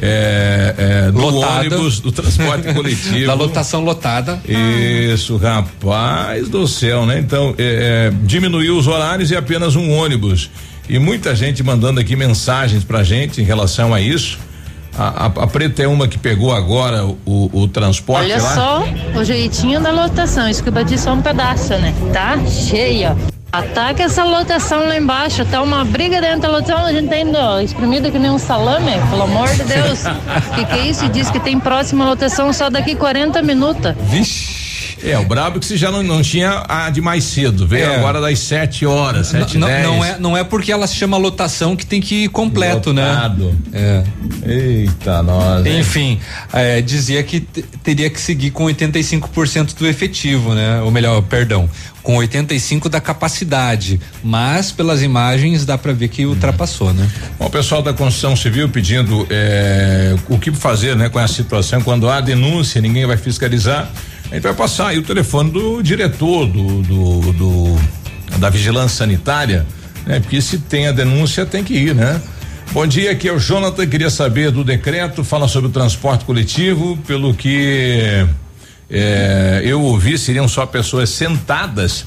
É, 0.00 0.74
é, 1.08 1.10
do 1.10 1.20
Lotada. 1.20 1.60
ônibus, 1.60 2.00
do 2.00 2.12
transporte 2.12 2.70
coletivo. 2.74 3.26
Da 3.26 3.34
lotação 3.34 3.82
lotada. 3.82 4.38
Isso, 4.46 5.36
rapaz 5.36 6.48
do 6.48 6.68
céu, 6.68 7.06
né? 7.06 7.18
Então, 7.18 7.54
é, 7.56 8.10
é, 8.10 8.12
diminuiu 8.24 8.76
os 8.76 8.86
horários 8.86 9.30
e 9.30 9.36
apenas 9.36 9.74
um 9.74 9.90
ônibus. 9.90 10.50
E 10.88 10.98
muita 10.98 11.34
gente 11.34 11.62
mandando 11.62 11.98
aqui 11.98 12.14
mensagens 12.14 12.84
pra 12.84 13.02
gente 13.02 13.40
em 13.40 13.44
relação 13.44 13.92
a 13.94 14.00
isso. 14.00 14.38
A, 14.98 15.24
a, 15.24 15.26
a 15.26 15.46
preta 15.46 15.82
é 15.82 15.88
uma 15.88 16.08
que 16.08 16.18
pegou 16.18 16.54
agora 16.54 17.04
o, 17.04 17.50
o 17.52 17.68
transporte 17.68 18.32
Olha 18.32 18.42
lá. 18.42 18.54
só 18.54 18.84
o 19.18 19.24
jeitinho 19.24 19.80
da 19.80 19.90
lotação. 19.90 20.48
Isso 20.48 20.62
que 20.62 20.68
eu 20.68 20.72
bati 20.72 20.98
só 20.98 21.12
um 21.12 21.20
pedaço, 21.20 21.70
né? 21.74 21.94
Tá 22.12 22.38
cheia. 22.46 23.16
Ataca 23.56 24.02
essa 24.02 24.22
lotação 24.22 24.86
lá 24.86 24.98
embaixo. 24.98 25.44
Tá 25.46 25.62
uma 25.62 25.82
briga 25.82 26.20
dentro 26.20 26.42
da 26.42 26.48
lotação. 26.48 26.84
A 26.84 26.92
gente 26.92 27.08
tá 27.08 27.16
indo 27.16 27.60
espremido 27.62 28.10
que 28.10 28.18
nem 28.18 28.30
um 28.30 28.38
salame. 28.38 28.92
Pelo 29.08 29.22
amor 29.22 29.48
de 29.48 29.64
Deus. 29.64 30.02
que 30.54 30.64
que 30.64 30.72
é 30.74 30.86
isso? 30.86 31.08
Diz 31.08 31.30
que 31.30 31.40
tem 31.40 31.58
próxima 31.58 32.04
lotação 32.04 32.52
só 32.52 32.68
daqui 32.68 32.94
40 32.94 33.40
minutos. 33.40 33.94
Vixe. 34.10 34.65
É, 35.10 35.18
o 35.18 35.24
brabo 35.24 35.56
é 35.56 35.60
que 35.60 35.66
você 35.66 35.76
já 35.76 35.90
não, 35.90 36.02
não 36.02 36.22
tinha 36.22 36.64
a 36.68 36.90
de 36.90 37.00
mais 37.00 37.24
cedo, 37.24 37.66
veio 37.66 37.84
É. 37.86 37.96
agora 37.96 38.20
das 38.20 38.38
7 38.40 38.84
horas, 38.84 39.28
sete 39.28 39.56
não, 39.58 39.68
dez. 39.68 39.82
não 39.84 40.04
é, 40.04 40.18
não 40.18 40.36
é 40.36 40.42
porque 40.44 40.72
ela 40.72 40.86
se 40.86 40.96
chama 40.96 41.16
lotação 41.16 41.76
que 41.76 41.86
tem 41.86 42.00
que 42.00 42.24
ir 42.24 42.28
completo, 42.28 42.90
Lotado. 42.90 43.54
né? 43.72 44.04
É. 44.44 44.50
Eita, 44.50 45.22
nós. 45.22 45.64
Enfim, 45.66 46.20
é, 46.52 46.80
dizia 46.80 47.22
que 47.22 47.40
te- 47.40 47.62
teria 47.82 48.08
que 48.10 48.20
seguir 48.20 48.50
com 48.50 48.64
85% 48.64 49.74
do 49.76 49.86
efetivo, 49.86 50.54
né? 50.54 50.80
Ou 50.82 50.90
melhor, 50.90 51.20
perdão, 51.22 51.68
com 52.02 52.16
85 52.16 52.88
da 52.88 53.00
capacidade, 53.00 54.00
mas 54.22 54.70
pelas 54.70 55.02
imagens 55.02 55.64
dá 55.64 55.76
para 55.76 55.92
ver 55.92 56.08
que 56.08 56.24
ultrapassou, 56.24 56.92
né? 56.92 57.08
Bom, 57.38 57.46
o 57.46 57.50
pessoal 57.50 57.82
da 57.82 57.92
construção 57.92 58.36
civil 58.36 58.68
pedindo 58.68 59.26
eh, 59.30 60.14
o 60.28 60.38
que 60.38 60.52
fazer, 60.52 60.94
né, 60.96 61.08
com 61.08 61.18
essa 61.18 61.34
situação 61.34 61.80
quando 61.80 62.08
há 62.08 62.20
denúncia, 62.20 62.80
ninguém 62.80 63.04
vai 63.06 63.16
fiscalizar. 63.16 63.90
A 64.30 64.34
gente 64.34 64.42
vai 64.42 64.54
passar 64.54 64.88
aí 64.88 64.98
o 64.98 65.02
telefone 65.02 65.50
do 65.50 65.82
diretor 65.82 66.46
do, 66.46 66.82
do, 66.82 67.32
do- 67.32 67.80
da 68.38 68.50
vigilância 68.50 68.98
sanitária, 68.98 69.64
né? 70.04 70.20
Porque 70.20 70.40
se 70.40 70.58
tem 70.58 70.88
a 70.88 70.92
denúncia 70.92 71.46
tem 71.46 71.62
que 71.62 71.74
ir, 71.74 71.94
né? 71.94 72.20
Bom 72.72 72.86
dia, 72.86 73.12
aqui 73.12 73.28
é 73.28 73.32
o 73.32 73.38
Jonathan, 73.38 73.86
queria 73.86 74.10
saber 74.10 74.50
do 74.50 74.64
decreto, 74.64 75.22
fala 75.22 75.46
sobre 75.48 75.68
o 75.68 75.72
transporte 75.72 76.24
coletivo, 76.24 76.96
pelo 77.06 77.32
que 77.32 78.26
eh, 78.90 79.62
eu 79.64 79.80
ouvi, 79.80 80.18
seriam 80.18 80.48
só 80.48 80.66
pessoas 80.66 81.08
sentadas. 81.10 82.04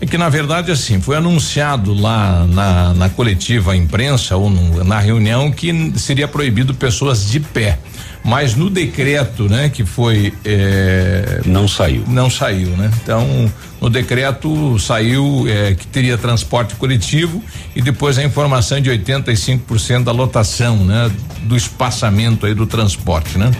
É 0.00 0.04
que 0.06 0.18
na 0.18 0.28
verdade 0.28 0.72
assim, 0.72 1.00
foi 1.00 1.16
anunciado 1.16 1.94
lá 1.94 2.44
na, 2.48 2.92
na 2.92 3.08
coletiva 3.08 3.76
imprensa 3.76 4.36
ou 4.36 4.50
no- 4.50 4.82
na 4.82 4.98
reunião 4.98 5.50
que 5.52 5.92
seria 5.96 6.26
proibido 6.26 6.74
pessoas 6.74 7.30
de 7.30 7.38
pé. 7.38 7.78
Mas 8.24 8.54
no 8.54 8.70
decreto, 8.70 9.48
né, 9.48 9.68
que 9.68 9.84
foi 9.84 10.32
eh, 10.44 11.40
não 11.44 11.66
saiu. 11.66 12.04
Não 12.06 12.30
saiu, 12.30 12.68
né? 12.76 12.90
Então, 13.02 13.50
no 13.80 13.90
decreto 13.90 14.78
saiu 14.78 15.44
eh, 15.48 15.74
que 15.74 15.86
teria 15.88 16.16
transporte 16.16 16.76
coletivo 16.76 17.42
e 17.74 17.82
depois 17.82 18.18
a 18.18 18.22
informação 18.22 18.80
de 18.80 18.90
85% 18.90 20.04
da 20.04 20.12
lotação, 20.12 20.76
né, 20.76 21.10
do 21.42 21.56
espaçamento 21.56 22.46
aí 22.46 22.54
do 22.54 22.66
transporte, 22.66 23.36
né? 23.36 23.50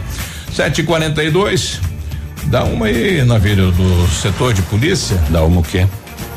7:42 0.54 1.80
Dá 2.44 2.64
uma 2.64 2.86
aí, 2.86 3.24
Navírio, 3.24 3.70
do 3.70 4.08
setor 4.08 4.52
de 4.52 4.62
polícia. 4.62 5.16
Dá 5.30 5.42
uma 5.42 5.60
o 5.60 5.62
quê? 5.62 5.86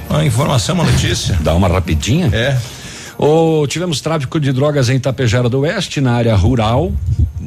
Uma 0.09 0.23
informação, 0.23 0.75
uma 0.75 0.83
notícia. 0.83 1.37
Dá 1.41 1.53
uma 1.55 1.67
rapidinha? 1.67 2.29
É. 2.31 2.57
O, 3.17 3.65
tivemos 3.65 4.01
tráfico 4.01 4.39
de 4.39 4.51
drogas 4.51 4.89
em 4.89 4.95
Itapejara 4.95 5.47
do 5.47 5.61
Oeste, 5.61 6.01
na 6.01 6.13
área 6.13 6.35
rural, 6.35 6.91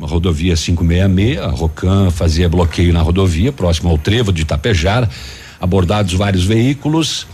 rodovia 0.00 0.54
566. 0.56 1.38
A 1.38 1.48
Rocan 1.48 2.10
fazia 2.10 2.48
bloqueio 2.48 2.92
na 2.92 3.02
rodovia, 3.02 3.52
próximo 3.52 3.90
ao 3.90 3.98
trevo 3.98 4.32
de 4.32 4.42
Itapejara. 4.42 5.08
Abordados 5.60 6.14
vários 6.14 6.44
veículos 6.44 7.26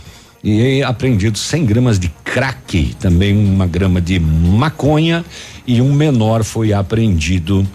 e 0.43 0.83
apreendidos 0.83 1.41
100 1.41 1.65
gramas 1.65 1.99
de 1.99 2.09
crack, 2.23 2.95
também 2.99 3.35
uma 3.35 3.65
grama 3.65 4.01
de 4.01 4.19
maconha 4.19 5.23
e 5.65 5.81
um 5.81 5.93
menor 5.93 6.43
foi 6.43 6.73
apreendido 6.73 7.65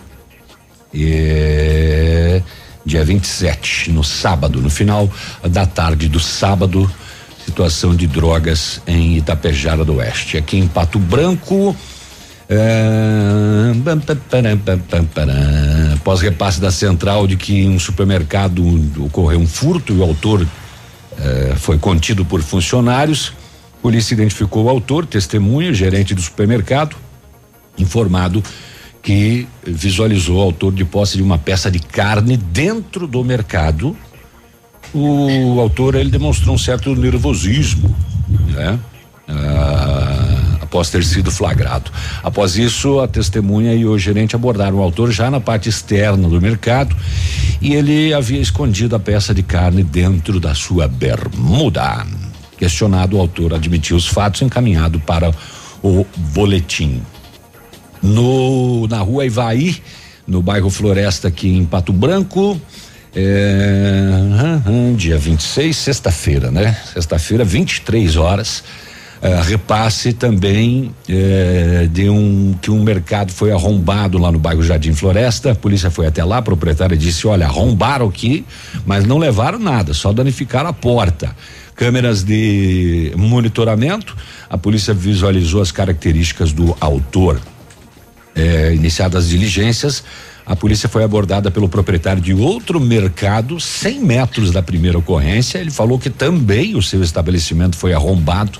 eh, 0.94 2.42
dia 2.84 3.04
27, 3.04 3.90
no 3.90 4.04
sábado, 4.04 4.60
no 4.60 4.70
final 4.70 5.10
da 5.48 5.66
tarde 5.66 6.08
do 6.08 6.20
sábado, 6.20 6.90
situação 7.50 7.96
de 7.96 8.06
drogas 8.06 8.80
em 8.86 9.16
Itapejara 9.16 9.84
do 9.84 9.96
Oeste. 9.96 10.36
Aqui 10.36 10.56
em 10.56 10.68
Pato 10.68 11.00
Branco, 11.00 11.76
param. 15.12 15.32
após 15.96 16.20
repasse 16.20 16.60
da 16.60 16.70
central 16.70 17.26
de 17.26 17.36
que 17.36 17.66
um 17.66 17.78
supermercado 17.78 18.62
ocorreu 19.04 19.40
um 19.40 19.48
furto 19.48 19.92
e 19.92 19.98
o 19.98 20.02
autor 20.04 20.46
eh, 21.18 21.54
foi 21.56 21.76
contido 21.76 22.24
por 22.24 22.40
funcionários. 22.40 23.32
Polícia 23.82 24.14
identificou 24.14 24.64
o 24.64 24.68
autor, 24.68 25.04
testemunha, 25.04 25.74
gerente 25.74 26.14
do 26.14 26.20
supermercado, 26.20 26.94
informado 27.76 28.44
que 29.02 29.48
visualizou 29.64 30.36
o 30.36 30.40
autor 30.40 30.72
de 30.72 30.84
posse 30.84 31.16
de 31.16 31.22
uma 31.22 31.38
peça 31.38 31.68
de 31.68 31.80
carne 31.80 32.36
dentro 32.36 33.08
do 33.08 33.24
mercado. 33.24 33.96
O 34.92 35.60
autor 35.60 35.94
ele 35.94 36.10
demonstrou 36.10 36.54
um 36.54 36.58
certo 36.58 36.94
nervosismo, 36.94 37.94
né? 38.48 38.78
Ah, 39.28 40.58
após 40.60 40.90
ter 40.90 41.04
sido 41.04 41.30
flagrado. 41.30 41.90
Após 42.22 42.56
isso, 42.56 43.00
a 43.00 43.08
testemunha 43.08 43.74
e 43.74 43.84
o 43.84 43.98
gerente 43.98 44.34
abordaram 44.34 44.78
o 44.78 44.82
autor 44.82 45.10
já 45.10 45.30
na 45.30 45.40
parte 45.40 45.68
externa 45.68 46.28
do 46.28 46.40
mercado 46.40 46.96
e 47.60 47.74
ele 47.74 48.12
havia 48.14 48.40
escondido 48.40 48.96
a 48.96 48.98
peça 48.98 49.34
de 49.34 49.42
carne 49.42 49.82
dentro 49.82 50.40
da 50.40 50.54
sua 50.54 50.88
bermuda. 50.88 52.06
Questionado, 52.56 53.16
o 53.16 53.20
autor 53.20 53.54
admitiu 53.54 53.96
os 53.96 54.06
fatos 54.06 54.42
encaminhado 54.42 55.00
para 55.00 55.32
o 55.82 56.06
boletim 56.16 57.00
no 58.02 58.86
na 58.88 58.98
rua 58.98 59.26
Ivaí, 59.26 59.76
no 60.26 60.42
bairro 60.42 60.70
Floresta 60.70 61.28
aqui 61.28 61.48
em 61.48 61.64
Pato 61.64 61.92
Branco. 61.92 62.60
É, 63.14 64.10
dia 64.96 65.18
26, 65.18 65.76
sexta-feira, 65.76 66.50
né? 66.50 66.76
Sexta-feira, 66.92 67.44
23 67.44 68.16
horas. 68.16 68.62
É, 69.22 69.38
repasse 69.42 70.14
também 70.14 70.94
é, 71.06 71.86
de 71.92 72.08
um 72.08 72.54
que 72.62 72.70
um 72.70 72.82
mercado 72.82 73.30
foi 73.30 73.52
arrombado 73.52 74.16
lá 74.16 74.32
no 74.32 74.38
bairro 74.38 74.62
Jardim 74.62 74.94
Floresta. 74.94 75.52
A 75.52 75.54
polícia 75.54 75.90
foi 75.90 76.06
até 76.06 76.24
lá, 76.24 76.38
a 76.38 76.42
proprietária 76.42 76.96
disse: 76.96 77.26
olha, 77.26 77.44
arrombaram 77.44 78.08
aqui, 78.08 78.46
mas 78.86 79.04
não 79.04 79.18
levaram 79.18 79.58
nada, 79.58 79.92
só 79.92 80.10
danificaram 80.12 80.70
a 80.70 80.72
porta. 80.72 81.36
Câmeras 81.74 82.22
de 82.22 83.12
monitoramento, 83.16 84.16
a 84.48 84.56
polícia 84.56 84.94
visualizou 84.94 85.60
as 85.60 85.70
características 85.70 86.52
do 86.52 86.74
autor 86.80 87.40
é, 88.34 88.72
iniciadas 88.74 89.24
as 89.24 89.30
diligências, 89.30 90.02
a 90.44 90.56
polícia 90.56 90.88
foi 90.88 91.04
abordada 91.04 91.50
pelo 91.50 91.68
proprietário 91.68 92.20
de 92.20 92.34
outro 92.34 92.80
mercado, 92.80 93.60
100 93.60 94.00
metros 94.00 94.50
da 94.50 94.62
primeira 94.62 94.98
ocorrência. 94.98 95.58
Ele 95.58 95.70
falou 95.70 95.98
que 95.98 96.10
também 96.10 96.74
o 96.74 96.82
seu 96.82 97.02
estabelecimento 97.02 97.76
foi 97.76 97.92
arrombado 97.92 98.58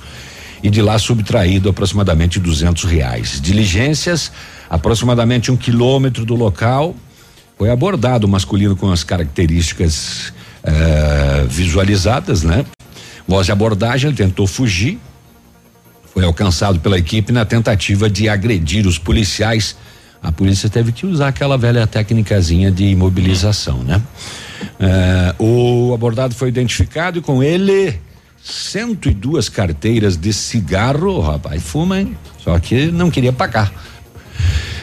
e 0.62 0.70
de 0.70 0.82
lá 0.82 0.98
subtraído 0.98 1.68
aproximadamente 1.68 2.38
200 2.38 2.84
reais. 2.84 3.40
Diligências, 3.40 4.30
aproximadamente 4.68 5.50
um 5.50 5.56
quilômetro 5.56 6.24
do 6.24 6.34
local, 6.34 6.94
foi 7.58 7.70
abordado 7.70 8.26
o 8.26 8.30
masculino 8.30 8.76
com 8.76 8.90
as 8.90 9.02
características 9.02 10.32
eh, 10.62 11.46
visualizadas, 11.48 12.42
né? 12.42 12.64
Voz 13.26 13.46
de 13.46 13.52
abordagem, 13.52 14.08
ele 14.08 14.16
tentou 14.16 14.46
fugir, 14.46 14.98
foi 16.12 16.24
alcançado 16.24 16.80
pela 16.80 16.98
equipe 16.98 17.32
na 17.32 17.44
tentativa 17.44 18.10
de 18.10 18.28
agredir 18.28 18.86
os 18.86 18.98
policiais. 18.98 19.76
A 20.22 20.30
polícia 20.30 20.68
teve 20.68 20.92
que 20.92 21.06
usar 21.06 21.28
aquela 21.28 21.56
velha 21.56 21.86
técnicazinha 21.86 22.70
de 22.70 22.84
imobilização, 22.84 23.82
né? 23.82 24.02
Eh, 24.78 25.34
o 25.38 25.92
abordado 25.94 26.34
foi 26.34 26.48
identificado 26.48 27.18
e 27.18 27.22
com 27.22 27.42
ele 27.42 27.98
102 28.42 29.48
carteiras 29.48 30.16
de 30.16 30.32
cigarro, 30.32 31.20
rapaz 31.20 31.62
fuma, 31.62 32.00
hein? 32.00 32.16
Só 32.38 32.58
que 32.58 32.90
não 32.90 33.10
queria 33.10 33.32
pagar. 33.32 33.72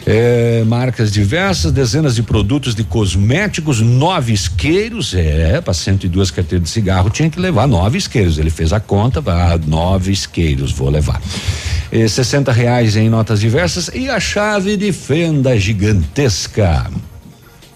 É, 0.10 0.64
marcas 0.66 1.12
diversas, 1.12 1.70
dezenas 1.70 2.16
de 2.16 2.24
produtos 2.24 2.74
de 2.74 2.82
cosméticos, 2.82 3.82
nove 3.82 4.32
isqueiros, 4.32 5.14
é, 5.14 5.60
para 5.60 5.74
102 5.74 6.32
carteiras 6.32 6.64
de 6.64 6.70
cigarro 6.70 7.10
tinha 7.10 7.30
que 7.30 7.38
levar 7.38 7.68
nove 7.68 7.98
isqueiros. 7.98 8.38
Ele 8.38 8.50
fez 8.50 8.72
a 8.72 8.80
conta, 8.80 9.22
ah, 9.28 9.60
nove 9.68 10.14
isqueiros, 10.14 10.72
vou 10.72 10.90
levar. 10.90 11.22
É, 11.92 12.08
60 12.08 12.54
reais 12.54 12.96
em 12.96 13.10
notas 13.10 13.42
diversas 13.42 13.92
e 13.94 14.10
a 14.10 14.18
chave 14.18 14.78
de 14.78 14.94
fenda 14.94 15.60
gigantesca 15.60 16.90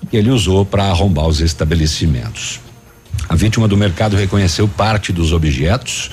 que 0.10 0.16
ele 0.16 0.30
usou 0.30 0.64
para 0.64 0.86
arrombar 0.86 1.28
os 1.28 1.42
estabelecimentos. 1.42 2.62
A 3.28 3.36
vítima 3.36 3.68
do 3.68 3.76
mercado 3.76 4.16
reconheceu 4.16 4.70
parte 4.70 5.12
dos 5.12 5.34
objetos 5.34 6.10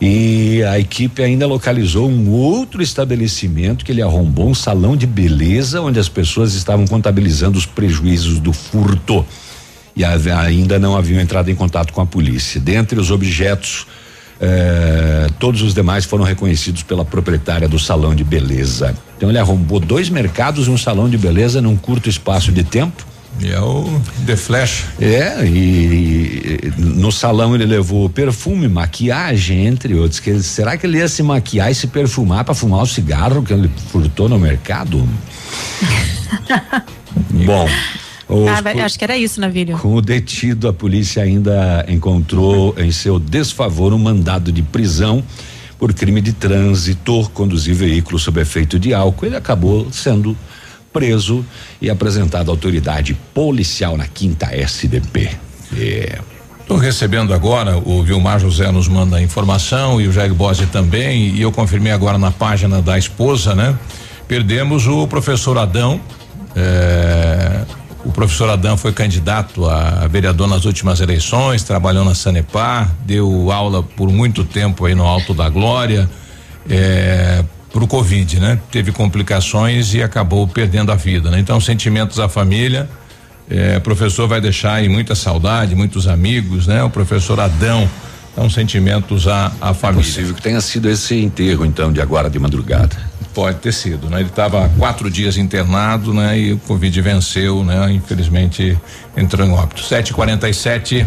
e 0.00 0.62
a 0.62 0.78
equipe 0.78 1.22
ainda 1.22 1.46
localizou 1.46 2.08
um 2.08 2.30
outro 2.30 2.80
estabelecimento 2.80 3.84
que 3.84 3.90
ele 3.90 4.02
arrombou, 4.02 4.48
um 4.48 4.54
salão 4.54 4.96
de 4.96 5.06
beleza, 5.06 5.80
onde 5.80 5.98
as 5.98 6.08
pessoas 6.08 6.54
estavam 6.54 6.86
contabilizando 6.86 7.58
os 7.58 7.66
prejuízos 7.66 8.38
do 8.38 8.52
furto. 8.52 9.26
E 9.96 10.04
ainda 10.04 10.78
não 10.78 10.96
haviam 10.96 11.20
entrado 11.20 11.50
em 11.50 11.54
contato 11.56 11.92
com 11.92 12.00
a 12.00 12.06
polícia. 12.06 12.60
Dentre 12.60 13.00
os 13.00 13.10
objetos, 13.10 13.88
eh, 14.40 15.26
todos 15.40 15.62
os 15.62 15.74
demais 15.74 16.04
foram 16.04 16.22
reconhecidos 16.22 16.84
pela 16.84 17.04
proprietária 17.04 17.68
do 17.68 17.80
salão 17.80 18.14
de 18.14 18.22
beleza. 18.22 18.94
Então 19.16 19.28
ele 19.28 19.38
arrombou 19.38 19.80
dois 19.80 20.08
mercados 20.08 20.68
e 20.68 20.70
um 20.70 20.78
salão 20.78 21.08
de 21.08 21.18
beleza 21.18 21.60
num 21.60 21.76
curto 21.76 22.08
espaço 22.08 22.52
de 22.52 22.62
tempo. 22.62 23.04
E 23.40 23.50
é 23.50 23.60
o 23.60 24.00
The 24.26 24.36
Flash. 24.36 24.84
É, 25.00 25.44
e, 25.46 26.58
e 26.76 26.80
no 26.80 27.12
salão 27.12 27.54
ele 27.54 27.66
levou 27.66 28.08
perfume, 28.08 28.68
maquiagem, 28.68 29.66
entre 29.66 29.94
outros. 29.94 30.18
Que 30.20 30.30
ele- 30.30 30.42
será 30.42 30.76
que 30.76 30.86
ele 30.86 30.98
ia 30.98 31.08
se 31.08 31.22
maquiar 31.22 31.70
e 31.70 31.74
se 31.74 31.86
perfumar 31.86 32.44
para 32.44 32.54
fumar 32.54 32.82
o 32.82 32.86
cigarro 32.86 33.42
que 33.42 33.52
ele 33.52 33.70
furtou 33.92 34.28
no 34.28 34.38
mercado? 34.38 35.08
Bom, 37.46 37.68
ah, 38.28 38.84
acho 38.84 38.98
que 38.98 39.04
era 39.04 39.16
isso, 39.16 39.40
Navílio. 39.40 39.78
Com 39.78 39.94
o 39.94 40.02
detido, 40.02 40.68
a 40.68 40.72
polícia 40.72 41.22
ainda 41.22 41.86
encontrou 41.88 42.74
em 42.76 42.90
seu 42.90 43.18
desfavor 43.18 43.92
um 43.94 43.98
mandado 43.98 44.52
de 44.52 44.62
prisão 44.62 45.22
por 45.78 45.94
crime 45.94 46.20
de 46.20 46.32
trânsito, 46.32 47.30
conduzir 47.32 47.74
veículo 47.74 48.18
sob 48.18 48.40
efeito 48.40 48.78
de 48.78 48.92
álcool. 48.92 49.26
Ele 49.26 49.36
acabou 49.36 49.88
sendo 49.92 50.36
preso 50.92 51.44
e 51.80 51.90
apresentado 51.90 52.50
à 52.50 52.52
autoridade 52.52 53.14
policial 53.34 53.96
na 53.96 54.06
quinta 54.06 54.46
SDP. 54.54 55.30
É. 55.76 56.18
Estou 56.60 56.76
recebendo 56.76 57.32
agora, 57.32 57.78
o 57.78 58.02
Vilmar 58.02 58.38
José 58.38 58.70
nos 58.70 58.88
manda 58.88 59.16
a 59.16 59.22
informação 59.22 59.98
e 60.00 60.06
o 60.06 60.12
Jair 60.12 60.34
Bose 60.34 60.66
também, 60.66 61.34
e 61.34 61.40
eu 61.40 61.50
confirmei 61.50 61.92
agora 61.92 62.18
na 62.18 62.30
página 62.30 62.82
da 62.82 62.98
esposa, 62.98 63.54
né? 63.54 63.74
Perdemos 64.28 64.86
o 64.86 65.06
professor 65.08 65.56
Adão. 65.56 65.98
É, 66.54 67.62
o 68.04 68.12
professor 68.12 68.50
Adão 68.50 68.76
foi 68.76 68.92
candidato 68.92 69.64
a 69.66 70.06
vereador 70.08 70.46
nas 70.46 70.66
últimas 70.66 71.00
eleições, 71.00 71.62
trabalhou 71.62 72.04
na 72.04 72.14
Sanepar, 72.14 72.94
deu 73.06 73.50
aula 73.50 73.82
por 73.82 74.10
muito 74.10 74.44
tempo 74.44 74.84
aí 74.84 74.94
no 74.94 75.04
Alto 75.04 75.32
da 75.32 75.48
Glória, 75.48 76.08
é, 76.68 77.42
pro 77.78 77.86
Covid, 77.86 78.40
né? 78.40 78.58
Teve 78.72 78.90
complicações 78.90 79.94
e 79.94 80.02
acabou 80.02 80.48
perdendo 80.48 80.90
a 80.90 80.96
vida, 80.96 81.30
né? 81.30 81.38
Então, 81.38 81.60
sentimentos 81.60 82.18
à 82.18 82.28
família, 82.28 82.88
é, 83.48 83.78
professor 83.78 84.26
vai 84.26 84.40
deixar 84.40 84.74
aí 84.74 84.88
muita 84.88 85.14
saudade, 85.14 85.76
muitos 85.76 86.08
amigos, 86.08 86.66
né? 86.66 86.82
O 86.82 86.90
professor 86.90 87.38
Adão. 87.38 87.88
Então, 88.32 88.50
sentimentos 88.50 89.28
à, 89.28 89.52
à 89.60 89.72
família. 89.74 90.02
É 90.02 90.04
possível 90.04 90.34
que 90.34 90.42
tenha 90.42 90.60
sido 90.60 90.88
esse 90.88 91.16
enterro, 91.16 91.64
então, 91.64 91.92
de 91.92 92.00
agora 92.00 92.28
de 92.28 92.38
madrugada. 92.38 92.96
Pode 93.32 93.58
ter 93.58 93.72
sido, 93.72 94.10
né? 94.10 94.20
Ele 94.20 94.28
estava 94.28 94.68
quatro 94.76 95.08
dias 95.08 95.36
internado, 95.36 96.12
né? 96.12 96.36
E 96.36 96.52
o 96.54 96.58
Covid 96.58 97.00
venceu, 97.00 97.62
né? 97.64 97.92
Infelizmente 97.92 98.76
entrou 99.16 99.46
em 99.46 99.52
óbito. 99.52 99.84
Sete 99.84 100.12
quarenta 100.12 100.48
e 100.48 100.54
sete. 100.54 101.06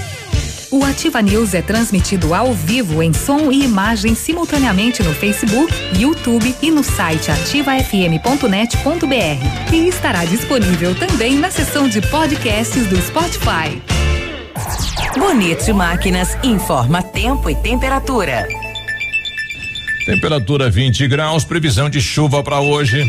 O 0.71 0.85
Ativa 0.85 1.21
News 1.21 1.53
é 1.53 1.61
transmitido 1.61 2.33
ao 2.33 2.53
vivo 2.53 3.03
em 3.03 3.11
som 3.11 3.51
e 3.51 3.65
imagem 3.65 4.15
simultaneamente 4.15 5.03
no 5.03 5.13
Facebook, 5.13 5.69
YouTube 5.99 6.55
e 6.61 6.71
no 6.71 6.81
site 6.81 7.29
ativafm.net.br. 7.29 9.73
E 9.73 9.89
estará 9.89 10.23
disponível 10.23 10.95
também 10.95 11.35
na 11.35 11.51
seção 11.51 11.89
de 11.89 11.99
podcasts 12.07 12.87
do 12.87 12.95
Spotify. 13.01 13.81
Bonito 15.19 15.75
Máquinas 15.75 16.37
informa 16.41 17.03
tempo 17.03 17.49
e 17.49 17.55
temperatura. 17.55 18.47
Temperatura 20.05 20.69
20 20.69 21.05
graus, 21.09 21.43
previsão 21.43 21.89
de 21.89 21.99
chuva 21.99 22.41
para 22.41 22.61
hoje. 22.61 23.03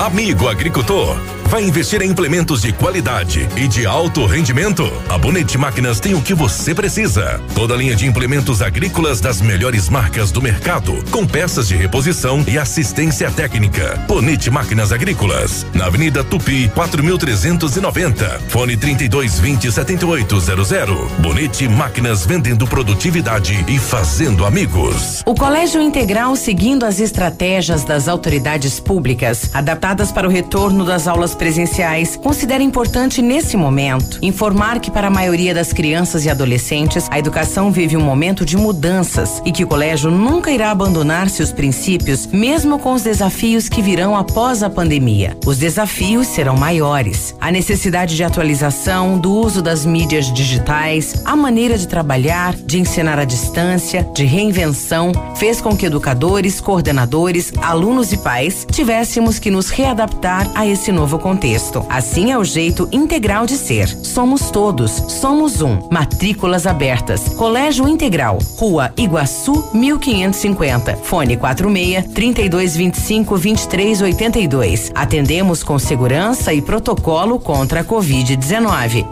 Amigo 0.00 0.48
agricultor 0.48 1.35
Vai 1.48 1.62
investir 1.62 2.02
em 2.02 2.10
implementos 2.10 2.62
de 2.62 2.72
qualidade 2.72 3.48
e 3.56 3.68
de 3.68 3.86
alto 3.86 4.26
rendimento? 4.26 4.82
A 5.08 5.16
Bonete 5.16 5.56
Máquinas 5.56 6.00
tem 6.00 6.12
o 6.12 6.20
que 6.20 6.34
você 6.34 6.74
precisa. 6.74 7.40
Toda 7.54 7.74
a 7.74 7.76
linha 7.76 7.94
de 7.94 8.04
implementos 8.04 8.60
agrícolas 8.60 9.20
das 9.20 9.40
melhores 9.40 9.88
marcas 9.88 10.32
do 10.32 10.42
mercado, 10.42 11.04
com 11.10 11.24
peças 11.24 11.68
de 11.68 11.76
reposição 11.76 12.44
e 12.48 12.58
assistência 12.58 13.30
técnica. 13.30 13.96
Bonete 14.08 14.50
Máquinas 14.50 14.90
Agrícolas, 14.90 15.64
na 15.72 15.86
Avenida 15.86 16.24
Tupi, 16.24 16.68
4390. 16.74 18.40
Fone 18.48 18.76
3220 18.76 19.70
7800. 19.70 21.12
Bonete 21.20 21.68
Máquinas 21.68 22.26
vendendo 22.26 22.66
produtividade 22.66 23.64
e 23.68 23.78
fazendo 23.78 24.44
amigos. 24.44 25.22
O 25.24 25.34
Colégio 25.34 25.80
Integral 25.80 26.34
seguindo 26.34 26.84
as 26.84 26.98
estratégias 26.98 27.84
das 27.84 28.08
autoridades 28.08 28.80
públicas, 28.80 29.50
adaptadas 29.54 30.10
para 30.10 30.26
o 30.26 30.30
retorno 30.30 30.84
das 30.84 31.06
aulas 31.06 31.35
presenciais, 31.36 32.16
considera 32.16 32.62
importante 32.62 33.22
nesse 33.22 33.56
momento 33.56 34.18
informar 34.20 34.80
que 34.80 34.90
para 34.90 35.06
a 35.06 35.10
maioria 35.10 35.54
das 35.54 35.72
crianças 35.72 36.24
e 36.24 36.30
adolescentes 36.30 37.06
a 37.10 37.18
educação 37.18 37.70
vive 37.70 37.96
um 37.96 38.00
momento 38.00 38.44
de 38.44 38.56
mudanças 38.56 39.40
e 39.44 39.52
que 39.52 39.62
o 39.62 39.66
colégio 39.68 40.10
nunca 40.10 40.50
irá 40.50 40.70
abandonar 40.70 41.28
seus 41.28 41.52
princípios, 41.52 42.26
mesmo 42.26 42.78
com 42.78 42.92
os 42.92 43.02
desafios 43.02 43.68
que 43.68 43.82
virão 43.82 44.16
após 44.16 44.62
a 44.62 44.70
pandemia. 44.70 45.36
Os 45.46 45.58
desafios 45.58 46.26
serão 46.26 46.56
maiores. 46.56 47.34
A 47.40 47.52
necessidade 47.52 48.16
de 48.16 48.24
atualização, 48.24 49.18
do 49.18 49.32
uso 49.32 49.62
das 49.62 49.84
mídias 49.84 50.32
digitais, 50.32 51.22
a 51.24 51.36
maneira 51.36 51.76
de 51.78 51.86
trabalhar, 51.86 52.54
de 52.54 52.80
ensinar 52.80 53.18
à 53.18 53.24
distância, 53.24 54.08
de 54.14 54.24
reinvenção, 54.24 55.12
fez 55.36 55.60
com 55.60 55.76
que 55.76 55.86
educadores, 55.86 56.60
coordenadores, 56.60 57.52
alunos 57.62 58.12
e 58.12 58.16
pais 58.16 58.66
tivéssemos 58.70 59.38
que 59.38 59.50
nos 59.50 59.68
readaptar 59.68 60.50
a 60.54 60.66
esse 60.66 60.90
novo 60.90 61.18
contexto. 61.26 61.84
Assim 61.90 62.30
é 62.30 62.38
o 62.38 62.44
jeito 62.44 62.88
integral 62.92 63.46
de 63.46 63.56
ser. 63.56 63.88
Somos 63.88 64.48
todos, 64.48 64.92
somos 65.08 65.60
um. 65.60 65.88
Matrículas 65.90 66.68
abertas. 66.68 67.34
Colégio 67.34 67.88
Integral, 67.88 68.38
Rua 68.56 68.92
Iguaçu, 68.96 69.70
1550. 69.74 70.96
Fone 70.98 71.36
46 71.36 72.12
3225 72.14 73.38
2382. 73.38 74.92
Atendemos 74.94 75.64
com 75.64 75.80
segurança 75.80 76.54
e 76.54 76.62
protocolo 76.62 77.40
contra 77.40 77.80
a 77.80 77.84
Covid-19. 77.84 79.04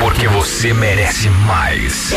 Porque 0.00 0.26
você 0.28 0.72
merece 0.72 1.28
mais. 1.28 2.14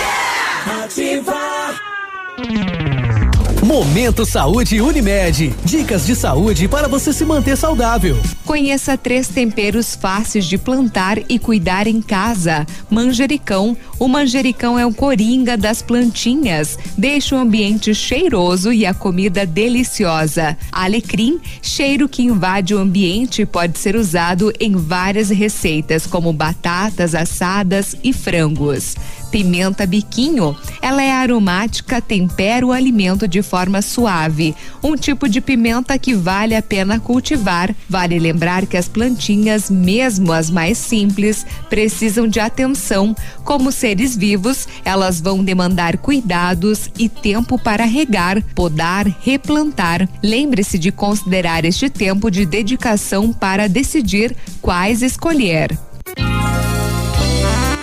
Momento 3.70 4.26
Saúde 4.26 4.82
Unimed. 4.82 5.54
Dicas 5.64 6.04
de 6.04 6.16
saúde 6.16 6.68
para 6.68 6.88
você 6.88 7.14
se 7.14 7.24
manter 7.24 7.56
saudável. 7.56 8.18
Conheça 8.44 8.98
três 8.98 9.28
temperos 9.28 9.96
fáceis 9.96 10.46
de 10.46 10.58
plantar 10.58 11.20
e 11.30 11.38
cuidar 11.38 11.86
em 11.86 12.02
casa. 12.02 12.66
Manjericão. 12.90 13.78
O 14.00 14.08
manjericão 14.08 14.80
é 14.80 14.88
o 14.88 14.92
coringa 14.92 15.56
das 15.56 15.84
plantinhas. 15.84 16.80
Deixa 16.98 17.36
o 17.36 17.38
ambiente 17.38 17.94
cheiroso 17.94 18.74
e 18.74 18.88
a 18.88 18.94
comida 18.96 19.46
deliciosa. 19.46 20.58
Alecrim. 20.72 21.40
Cheiro 21.62 22.10
que 22.10 22.24
invade 22.24 22.74
o 22.74 22.80
ambiente 22.80 23.46
pode 23.46 23.78
ser 23.78 23.96
usado 23.96 24.52
em 24.60 24.76
várias 24.76 25.30
receitas, 25.30 26.08
como 26.08 26.34
batatas 26.34 27.14
assadas 27.14 27.96
e 28.04 28.14
frangos. 28.14 28.96
Pimenta 29.32 29.86
biquinho. 29.86 30.58
Ela 30.82 31.04
é 31.04 31.12
aromática, 31.12 32.02
tempera 32.02 32.66
o 32.66 32.72
alimento 32.72 33.28
de 33.28 33.42
forma 33.42 33.82
suave. 33.82 34.56
Um 34.84 34.96
tipo 34.96 35.30
de 35.30 35.40
pimenta 35.40 35.98
que 36.00 36.14
vale 36.14 36.56
a 36.56 36.62
pena 36.62 37.00
cultivar. 37.00 37.76
Vale 37.88 38.18
lembrar 38.18 38.66
que 38.66 38.78
as 38.78 38.88
plantinhas, 38.88 39.70
mesmo 39.70 40.32
as 40.32 40.50
mais 40.50 40.78
simples, 40.78 41.46
precisam 41.70 42.28
de 42.28 42.40
atenção. 42.40 43.16
Como 43.44 43.72
seres 43.72 44.16
vivos, 44.16 44.68
elas 44.84 45.22
vão 45.22 45.44
demandar 45.44 45.98
cuidados 45.98 46.90
e 46.98 47.08
tempo 47.08 47.60
para 47.60 47.86
regar, 47.86 48.42
podar, 48.56 49.08
replantar. 49.22 50.08
Lembre-se 50.24 50.78
de 50.78 50.92
considerar 50.92 51.66
este 51.66 51.90
tempo 51.90 52.32
de 52.32 52.46
dedicação 52.46 53.32
para 53.32 53.68
decidir 53.68 54.36
quais 54.62 55.02
escolher. 55.02 55.78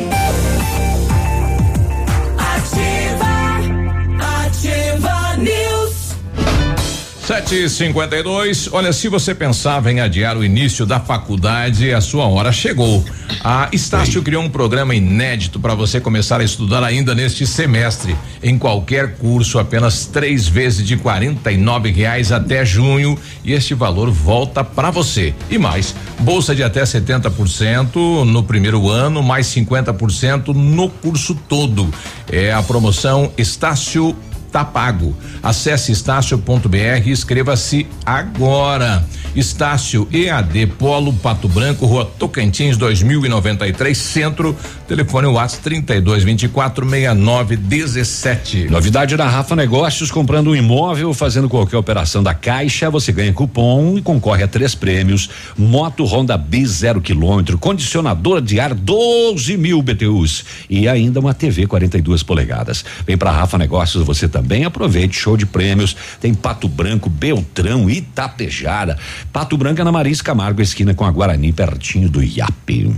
752. 7.31 8.67
Olha, 8.73 8.91
se 8.91 9.07
você 9.07 9.33
pensava 9.33 9.89
em 9.89 10.01
adiar 10.01 10.37
o 10.37 10.43
início 10.43 10.85
da 10.85 10.99
faculdade, 10.99 11.93
a 11.93 12.01
sua 12.01 12.25
hora 12.27 12.51
chegou. 12.51 13.05
A 13.41 13.69
Estácio 13.71 14.21
criou 14.21 14.43
um 14.43 14.49
programa 14.49 14.93
inédito 14.93 15.57
para 15.57 15.73
você 15.73 16.01
começar 16.01 16.41
a 16.41 16.43
estudar 16.43 16.83
ainda 16.83 17.15
neste 17.15 17.47
semestre. 17.47 18.17
Em 18.43 18.57
qualquer 18.57 19.15
curso, 19.15 19.59
apenas 19.59 20.05
três 20.05 20.45
vezes 20.45 20.85
de 20.85 20.97
quarenta 20.97 21.53
e 21.53 21.57
nove 21.57 21.89
reais 21.89 22.33
até 22.33 22.65
junho. 22.65 23.17
E 23.45 23.53
este 23.53 23.73
valor 23.73 24.11
volta 24.11 24.61
para 24.61 24.91
você. 24.91 25.33
E 25.49 25.57
mais, 25.57 25.95
bolsa 26.19 26.53
de 26.53 26.63
até 26.63 26.83
70% 26.83 28.25
no 28.25 28.43
primeiro 28.43 28.89
ano, 28.89 29.23
mais 29.23 29.47
50% 29.47 30.49
no 30.49 30.89
curso 30.89 31.33
todo. 31.47 31.89
É 32.29 32.51
a 32.51 32.61
promoção 32.61 33.31
Estácio 33.37 34.17
tá 34.51 34.65
pago. 34.65 35.15
Acesse 35.41 35.91
estácio.br 35.91 36.77
e 37.05 37.09
inscreva-se 37.09 37.87
agora. 38.05 39.03
Estácio 39.35 40.07
EAD 40.11 40.67
Polo 40.77 41.13
Pato 41.13 41.47
Branco, 41.47 41.85
Rua 41.85 42.05
Tocantins 42.05 42.75
2093, 42.75 43.97
Centro. 43.97 44.57
Telefone 44.91 45.27
WhatsApp 45.27 45.63
32 45.63 46.25
24 46.25 46.85
69 46.85 47.55
17. 47.55 48.67
Novidade 48.69 49.15
da 49.15 49.25
Rafa 49.25 49.55
Negócios, 49.55 50.11
comprando 50.11 50.49
um 50.49 50.55
imóvel, 50.55 51.13
fazendo 51.13 51.47
qualquer 51.47 51.77
operação 51.77 52.21
da 52.21 52.33
Caixa, 52.33 52.89
você 52.89 53.13
ganha 53.13 53.31
cupom 53.31 53.97
e 53.97 54.01
concorre 54.01 54.43
a 54.43 54.49
três 54.49 54.75
prêmios: 54.75 55.29
moto 55.57 56.03
Honda 56.03 56.37
B 56.37 56.65
zero 56.65 56.99
quilômetro, 56.99 57.57
condicionador 57.57 58.41
de 58.41 58.59
ar 58.59 58.73
12 58.73 59.55
mil 59.55 59.81
BTUs 59.81 60.43
e 60.69 60.89
ainda 60.89 61.21
uma 61.21 61.33
TV 61.33 61.67
42 61.67 62.21
polegadas. 62.21 62.83
Vem 63.07 63.17
pra 63.17 63.31
Rafa 63.31 63.57
Negócios, 63.57 64.03
você 64.03 64.27
também 64.27 64.65
aproveite 64.65 65.17
show 65.17 65.37
de 65.37 65.45
prêmios. 65.45 65.95
Tem 66.19 66.33
Pato 66.33 66.67
Branco, 66.67 67.09
Beltrão, 67.09 67.89
Itapejara. 67.89 68.97
Pato 69.31 69.55
Branco 69.55 69.79
é 69.79 69.85
na 69.85 69.91
Maris 69.93 70.21
Camargo, 70.21 70.61
esquina 70.61 70.93
com 70.93 71.05
a 71.05 71.11
Guarani, 71.11 71.53
pertinho 71.53 72.09
do 72.09 72.21
IAP. 72.21 72.91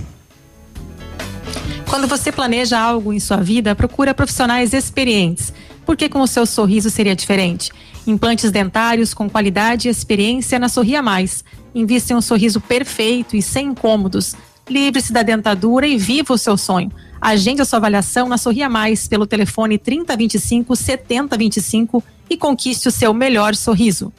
Quando 1.94 2.08
você 2.08 2.32
planeja 2.32 2.80
algo 2.80 3.14
em 3.14 3.20
sua 3.20 3.38
vida, 3.38 3.76
procura 3.76 4.16
profissionais 4.16 4.74
experientes. 4.74 5.54
Porque 5.86 6.10
com 6.10 6.22
o 6.22 6.28
seu 6.28 6.44
sorriso 6.44 6.90
seria 6.90 7.16
diferente? 7.16 7.72
Implantes 8.08 8.50
dentários 8.50 9.14
com 9.14 9.30
qualidade 9.30 9.88
e 9.88 9.92
experiência 9.92 10.58
na 10.58 10.70
Sorria 10.70 11.04
Mais. 11.04 11.44
Invista 11.76 12.12
em 12.12 12.16
um 12.16 12.22
sorriso 12.22 12.60
perfeito 12.60 13.36
e 13.36 13.44
sem 13.44 13.68
incômodos. 13.68 14.36
Livre-se 14.68 15.14
da 15.14 15.22
dentadura 15.22 15.86
e 15.86 15.96
viva 15.96 16.34
o 16.34 16.38
seu 16.38 16.58
sonho. 16.58 16.92
Agende 17.22 17.62
a 17.62 17.66
sua 17.66 17.78
avaliação 17.78 18.28
na 18.28 18.40
Sorria 18.40 18.68
Mais 18.68 19.08
pelo 19.08 19.28
telefone 19.28 19.78
3025 19.78 20.76
7025 20.76 22.04
e 22.28 22.36
conquiste 22.36 22.88
o 22.88 22.92
seu 22.92 23.14
melhor 23.14 23.54
sorriso. 23.54 24.12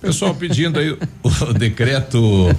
Pessoal 0.00 0.34
pedindo 0.34 0.78
aí 0.78 0.96
o 1.22 1.52
decreto. 1.54 2.54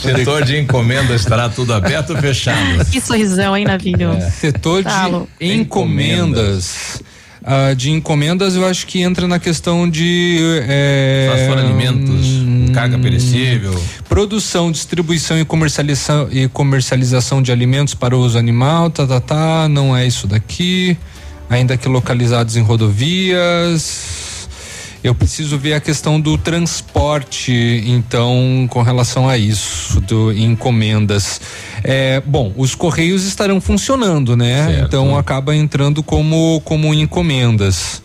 Setor 0.00 0.44
de 0.44 0.56
encomenda 0.58 1.14
estará 1.14 1.48
tudo 1.48 1.74
aberto 1.74 2.10
ou 2.10 2.16
fechado? 2.16 2.84
Que 2.90 3.00
sorrisão, 3.00 3.56
hein, 3.56 3.64
Navilho? 3.64 4.12
É. 4.12 4.30
Setor 4.30 4.84
Falo. 4.84 5.28
de 5.40 5.52
encomendas. 5.52 7.02
Ah, 7.44 7.72
de 7.72 7.90
encomendas, 7.90 8.56
eu 8.56 8.66
acho 8.66 8.86
que 8.86 9.00
entra 9.00 9.26
na 9.26 9.38
questão 9.38 9.88
de. 9.88 10.38
É, 10.68 11.28
Só 11.30 11.38
se 11.38 11.46
for 11.46 11.58
alimentos, 11.58 12.26
carga 12.74 12.98
perecível. 12.98 13.80
Produção, 14.08 14.70
distribuição 14.70 15.38
e 15.38 15.44
comercialização, 15.44 16.28
e 16.30 16.48
comercialização 16.48 17.40
de 17.40 17.50
alimentos 17.50 17.94
para 17.94 18.16
uso 18.16 18.38
animal, 18.38 18.90
tá, 18.90 19.06
tá, 19.06 19.20
tá, 19.20 19.68
não 19.68 19.96
é 19.96 20.06
isso 20.06 20.26
daqui. 20.26 20.96
Ainda 21.48 21.76
que 21.78 21.88
localizados 21.88 22.56
em 22.56 22.62
rodovias. 22.62 24.27
Eu 25.02 25.14
preciso 25.14 25.56
ver 25.56 25.74
a 25.74 25.80
questão 25.80 26.20
do 26.20 26.36
transporte, 26.36 27.52
então, 27.86 28.66
com 28.68 28.82
relação 28.82 29.28
a 29.28 29.38
isso, 29.38 30.00
do 30.00 30.32
encomendas. 30.32 31.40
É, 31.84 32.20
bom, 32.26 32.52
os 32.56 32.74
correios 32.74 33.24
estarão 33.24 33.60
funcionando, 33.60 34.36
né? 34.36 34.82
Então 34.84 35.16
acaba 35.16 35.54
entrando 35.54 36.02
como 36.02 36.60
como 36.64 36.92
encomendas. 36.92 38.02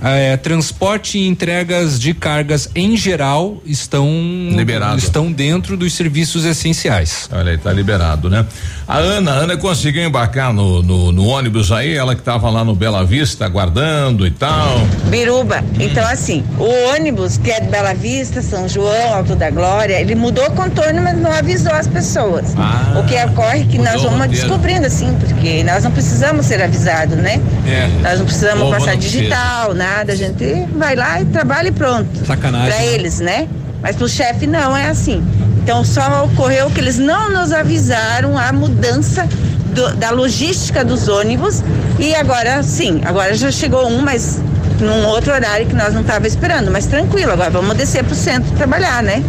É, 0.00 0.36
transporte 0.36 1.18
e 1.18 1.28
entregas 1.28 1.98
de 1.98 2.14
cargas 2.14 2.68
em 2.74 2.96
geral 2.96 3.62
estão 3.64 4.08
Liberado. 4.50 4.98
estão 4.98 5.30
dentro 5.30 5.76
dos 5.76 5.94
serviços 5.94 6.44
essenciais. 6.44 7.28
Olha 7.32 7.52
aí, 7.52 7.58
tá 7.58 7.72
liberado, 7.72 8.28
né? 8.28 8.44
A 8.86 8.98
Ana, 8.98 9.32
a 9.32 9.34
Ana 9.34 9.56
conseguiu 9.56 10.04
embarcar 10.04 10.52
no, 10.52 10.82
no, 10.82 11.12
no 11.12 11.26
ônibus 11.26 11.70
aí, 11.70 11.94
ela 11.94 12.14
que 12.14 12.22
tava 12.22 12.50
lá 12.50 12.64
no 12.64 12.74
Bela 12.74 13.04
Vista 13.04 13.44
aguardando 13.44 14.26
e 14.26 14.30
tal. 14.30 14.80
Biruba, 15.08 15.62
então 15.78 16.06
assim, 16.08 16.44
o 16.58 16.92
ônibus 16.94 17.38
que 17.38 17.50
é 17.50 17.60
de 17.60 17.68
Bela 17.68 17.94
Vista, 17.94 18.42
São 18.42 18.68
João, 18.68 19.14
Alto 19.14 19.36
da 19.36 19.50
Glória, 19.50 20.00
ele 20.00 20.14
mudou 20.14 20.46
o 20.46 20.52
contorno, 20.52 21.00
mas 21.02 21.16
não 21.16 21.32
avisou 21.32 21.72
as 21.72 21.86
pessoas. 21.86 22.54
Ah, 22.56 22.98
o 22.98 23.04
que 23.06 23.14
ocorre 23.24 23.60
é 23.60 23.64
que 23.64 23.78
nós 23.78 24.02
vamos 24.02 24.28
descobrindo 24.28 24.86
assim, 24.86 25.16
porque 25.20 25.62
nós 25.62 25.84
não 25.84 25.90
precisamos 25.90 26.46
ser 26.46 26.62
avisados, 26.62 27.16
né? 27.16 27.40
É. 27.66 27.88
Nós 28.02 28.18
não 28.18 28.26
precisamos 28.26 28.68
passar 28.70 28.92
não 28.92 28.98
precisa. 28.98 29.34
Nada, 29.82 30.12
a 30.12 30.16
gente 30.16 30.44
vai 30.76 30.94
lá 30.94 31.20
e 31.20 31.24
trabalha 31.26 31.68
e 31.68 31.72
pronto. 31.72 32.08
Sacanagem, 32.26 32.68
Pra 32.70 32.78
né? 32.78 32.86
eles, 32.94 33.18
né? 33.20 33.48
Mas 33.82 33.96
pro 33.96 34.08
chefe 34.08 34.46
não 34.46 34.76
é 34.76 34.88
assim. 34.88 35.22
Então 35.62 35.84
só 35.84 36.24
ocorreu 36.24 36.70
que 36.70 36.80
eles 36.80 36.98
não 36.98 37.30
nos 37.30 37.52
avisaram 37.52 38.38
a 38.38 38.52
mudança 38.52 39.26
do- 39.74 39.94
da 39.96 40.10
logística 40.10 40.84
dos 40.84 41.08
ônibus 41.08 41.62
e 41.98 42.14
agora 42.14 42.62
sim, 42.62 43.00
agora 43.04 43.34
já 43.34 43.50
chegou 43.50 43.86
um, 43.88 44.00
mas 44.02 44.40
num 44.80 45.06
outro 45.06 45.32
horário 45.32 45.66
que 45.66 45.74
nós 45.74 45.94
não 45.94 46.02
tava 46.04 46.26
esperando, 46.26 46.70
mas 46.70 46.86
tranquilo, 46.86 47.32
agora 47.32 47.50
vamos 47.50 47.76
descer 47.76 48.04
pro 48.04 48.14
centro 48.14 48.50
trabalhar, 48.52 49.02
né? 49.02 49.22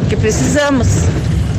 Porque 0.00 0.16
precisamos. 0.16 0.88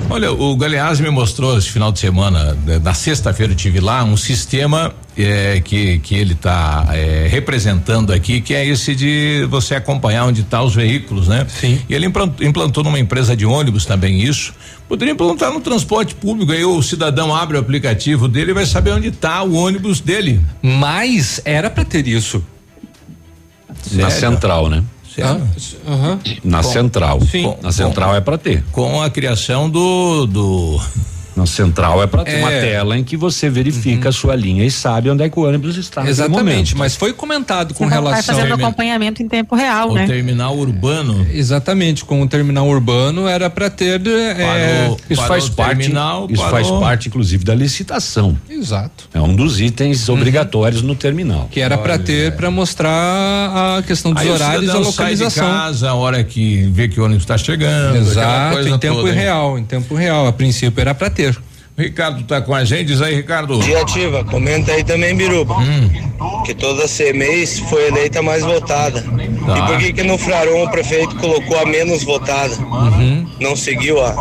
Olha, 0.10 0.32
o 0.32 0.56
Galeazzi 0.56 1.02
me 1.02 1.10
mostrou 1.10 1.58
esse 1.58 1.70
final 1.70 1.92
de 1.92 2.00
semana, 2.00 2.56
né, 2.66 2.80
na 2.80 2.94
sexta-feira 2.94 3.54
eu 3.54 3.58
tive 3.58 3.80
lá, 3.80 4.04
um 4.04 4.16
sistema 4.16 4.94
eh, 5.18 5.62
que, 5.66 6.00
que 6.00 6.16
ele 6.16 6.34
está 6.34 6.86
representando 7.30 8.14
aqui, 8.14 8.40
que 8.40 8.54
é 8.54 8.66
esse 8.66 8.96
de 8.96 9.46
você 9.50 9.76
acompanhar 9.76 10.26
onde 10.26 10.42
estão 10.42 10.64
os 10.64 10.76
veículos, 10.76 11.28
né? 11.28 11.46
Sim. 11.50 11.82
E 11.90 11.94
ele 11.96 12.06
implantou, 12.06 12.46
implantou 12.46 12.84
numa 12.84 13.00
empresa 13.00 13.36
de 13.36 13.46
ônibus 13.46 13.86
também 13.86 14.22
isso. 14.22 14.54
Poderia 14.88 15.14
implantar 15.14 15.52
no 15.52 15.60
transporte 15.60 16.14
público, 16.14 16.52
aí 16.52 16.64
o 16.64 16.82
cidadão 16.84 17.36
abre 17.36 17.58
o 17.58 17.60
aplicativo 17.60 18.28
dele 18.28 18.52
e 18.52 18.54
vai 18.54 18.66
saber 18.66 18.92
onde 18.92 19.08
está 19.08 19.42
o 19.42 19.56
ônibus 19.56 20.00
dele. 20.00 20.40
Mas 20.62 21.42
era 21.44 21.70
para 21.70 21.84
ter 21.84 22.08
isso. 22.08 22.44
Na 23.92 24.10
Sério? 24.10 24.36
central, 24.36 24.70
né? 24.70 24.84
Sério? 25.16 25.48
Na 26.44 26.62
Com- 26.62 26.70
central. 26.70 27.22
Sim. 27.22 27.54
Na 27.62 27.72
central 27.72 28.16
é 28.16 28.22
para 28.22 28.38
ter. 28.38 28.64
Com 28.72 29.02
a 29.02 29.10
criação 29.10 29.70
do. 29.70 30.26
do 30.26 30.82
Na 31.36 31.46
central 31.46 32.02
é 32.02 32.08
para 32.08 32.24
ter 32.24 32.36
É. 32.36 32.40
uma 32.40 32.50
tela 32.50 32.98
em 32.98 33.04
que 33.04 33.18
você 33.18 33.50
verifica 33.50 34.08
a 34.08 34.12
sua 34.12 34.36
linha 34.36 34.64
e 34.64 34.72
sabe 34.72 35.10
onde 35.10 35.22
é 35.24 35.30
que 35.30 35.38
o 35.38 35.44
ônibus 35.44 35.76
está. 35.76 36.08
Exatamente, 36.08 36.76
mas 36.78 36.96
foi 36.96 37.12
comentado 37.12 37.74
com 37.74 37.84
Você 37.84 37.90
vai 37.90 38.00
relação 38.04 38.36
fazendo 38.36 38.54
acompanhamento 38.54 39.22
em 39.22 39.28
tempo 39.28 39.54
real, 39.54 39.90
o 39.92 39.96
né? 39.96 40.06
terminal 40.08 40.56
urbano. 40.58 41.28
Exatamente, 41.34 42.06
com 42.06 42.22
o 42.22 42.28
terminal 42.28 42.68
urbano 42.68 43.28
era 43.28 43.50
para 43.50 43.70
ter 43.70 44.02
é, 44.08 44.34
Parou- 44.86 44.98
Isso 45.10 45.22
parou 45.22 45.28
faz 45.28 45.48
o 45.48 45.52
parte. 45.54 45.78
terminal, 45.80 46.28
isso 46.30 46.42
parou. 46.42 46.52
faz 46.58 46.72
parte, 46.80 47.08
inclusive, 47.10 47.44
da 47.44 47.54
licitação. 47.54 48.38
Exato. 48.50 49.10
É 49.14 49.20
um 49.20 49.36
dos 49.36 49.60
itens 49.60 50.08
obrigatórios 50.08 50.82
no 50.82 50.96
terminal. 50.96 51.50
Que 51.52 51.60
era 51.60 51.78
para 51.78 51.98
ter 52.00 52.34
para 52.38 52.50
mostrar 52.50 53.78
a 53.78 53.84
questão 53.84 54.14
dos 54.14 54.22
Aí 54.24 54.30
o 54.30 54.34
horários 54.34 54.64
e 54.64 54.66
a 54.68 54.72
cidadão 54.72 54.92
sai 54.92 55.16
de 55.16 55.22
localização. 55.24 55.48
casa, 55.52 55.90
a 55.90 55.94
hora 55.96 56.24
que 56.24 56.64
vê 56.72 56.88
que 56.88 57.00
o 57.00 57.04
ônibus 57.04 57.24
está 57.24 57.38
chegando. 57.38 57.98
Exato, 57.98 58.54
coisa 58.54 58.70
em 58.70 58.78
tempo 58.80 58.96
toda, 58.96 59.10
hein? 59.10 59.16
real, 59.16 59.60
em 59.60 59.64
tempo 59.66 59.96
real. 59.96 60.28
A 60.28 60.32
princípio 60.34 60.80
era 60.80 60.96
para 60.96 61.10
ter. 61.10 61.25
Ricardo 61.78 62.24
tá 62.24 62.42
com 62.42 62.56
a 62.56 62.64
gente, 62.64 62.86
diz 62.86 63.02
aí, 63.02 63.16
Ricardo. 63.16 63.60
Dia 63.60 63.82
ativa, 63.82 64.24
comenta 64.24 64.72
aí 64.72 64.84
também, 64.84 65.14
Biruba. 65.14 65.56
Hum. 65.56 65.90
que 66.46 66.54
toda 66.54 66.88
CMEs 66.88 67.60
foi 67.60 67.88
eleita 67.88 68.22
mais 68.22 68.44
votada. 68.44 69.02
Tá. 69.46 69.58
E 69.58 69.62
por 69.68 69.78
que 69.80 69.92
que 69.92 70.04
no 70.04 70.18
Fraron 70.18 70.64
o 70.64 70.72
prefeito 70.72 71.18
colocou 71.18 71.60
a 71.60 71.66
menos 71.66 72.04
votada? 72.04 72.56
Não 73.42 73.58
seguiu 73.58 74.02
a... 74.02 74.14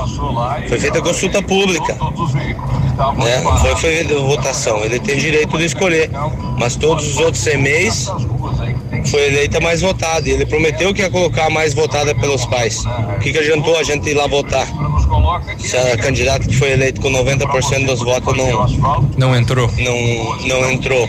Foi 0.68 0.80
feita 0.80 1.00
consulta 1.00 1.40
pública, 1.40 1.96
né? 3.16 3.40
Não 3.42 3.57
foi 3.59 3.76
feita 3.76 4.18
votação, 4.18 4.84
ele 4.84 4.98
tem 4.98 5.16
direito 5.16 5.57
de 5.57 5.64
escolher. 5.66 6.11
Mas 6.59 6.74
todos 6.74 7.07
os 7.07 7.18
outros 7.18 7.44
CMEs 7.44 8.11
foi 9.07 9.26
eleita 9.26 9.59
a 9.59 9.61
mais 9.61 9.80
votada. 9.80 10.28
E 10.28 10.32
ele 10.32 10.44
prometeu 10.44 10.92
que 10.92 11.02
ia 11.02 11.11
colocar 11.11 11.46
a 11.46 11.50
mais 11.50 11.72
votada 11.72 12.14
pelos 12.16 12.44
pais. 12.46 12.84
O 12.84 13.20
que, 13.20 13.32
que 13.32 13.38
adiantou 13.38 13.78
a 13.78 13.84
gente 13.84 14.09
ir 14.11 14.14
lá 14.14 14.26
votar? 14.26 14.66
Se 15.59 15.76
a 15.76 15.97
candidata 15.97 16.47
que 16.47 16.57
foi 16.57 16.72
eleita 16.72 17.01
com 17.01 17.11
90% 17.11 17.87
dos 17.87 18.01
votos 18.01 18.37
não, 18.37 19.09
Não 19.16 19.37
entrou. 19.37 19.70
não, 19.78 20.39
não 20.47 20.70
entrou. 20.70 21.09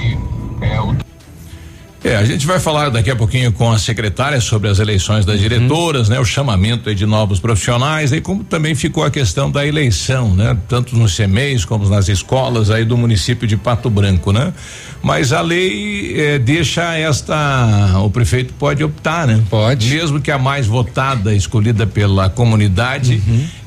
É, 2.04 2.18
a 2.18 2.24
gente 2.24 2.46
vai 2.46 2.60
falar 2.60 2.90
daqui 2.90 3.10
a 3.10 3.16
pouquinho 3.16 3.52
com 3.52 3.72
a 3.72 3.80
secretária 3.80 4.40
sobre 4.40 4.70
as 4.70 4.78
eleições 4.78 5.26
das 5.26 5.40
diretoras, 5.40 6.08
né? 6.08 6.20
O 6.20 6.24
chamamento 6.24 6.88
aí 6.88 6.94
de 6.94 7.04
novos 7.04 7.40
profissionais, 7.40 8.12
e 8.12 8.22
como 8.22 8.44
também 8.44 8.76
ficou 8.76 9.04
a 9.04 9.10
questão 9.10 9.50
da 9.50 9.66
eleição, 9.66 10.36
né? 10.36 10.56
Tanto 10.70 10.96
nos 10.96 11.18
CMEs 11.18 11.66
como 11.66 11.90
nas 11.90 12.08
escolas 12.08 12.70
aí 12.70 12.86
do 12.86 12.96
município 12.96 13.48
de 13.48 13.58
Pato 13.58 13.90
Branco, 13.90 14.32
né? 14.32 14.54
Mas 15.02 15.34
a 15.34 15.42
lei 15.42 16.14
eh, 16.16 16.38
deixa 16.38 16.96
esta, 16.96 18.00
o 18.00 18.10
prefeito 18.12 18.54
pode 18.54 18.84
optar, 18.84 19.26
né? 19.26 19.44
Pode. 19.50 19.90
Mesmo 19.90 20.22
que 20.22 20.30
a 20.30 20.38
mais 20.38 20.68
votada, 20.68 21.34
escolhida 21.34 21.88
pela 21.88 22.30
comunidade, 22.30 23.20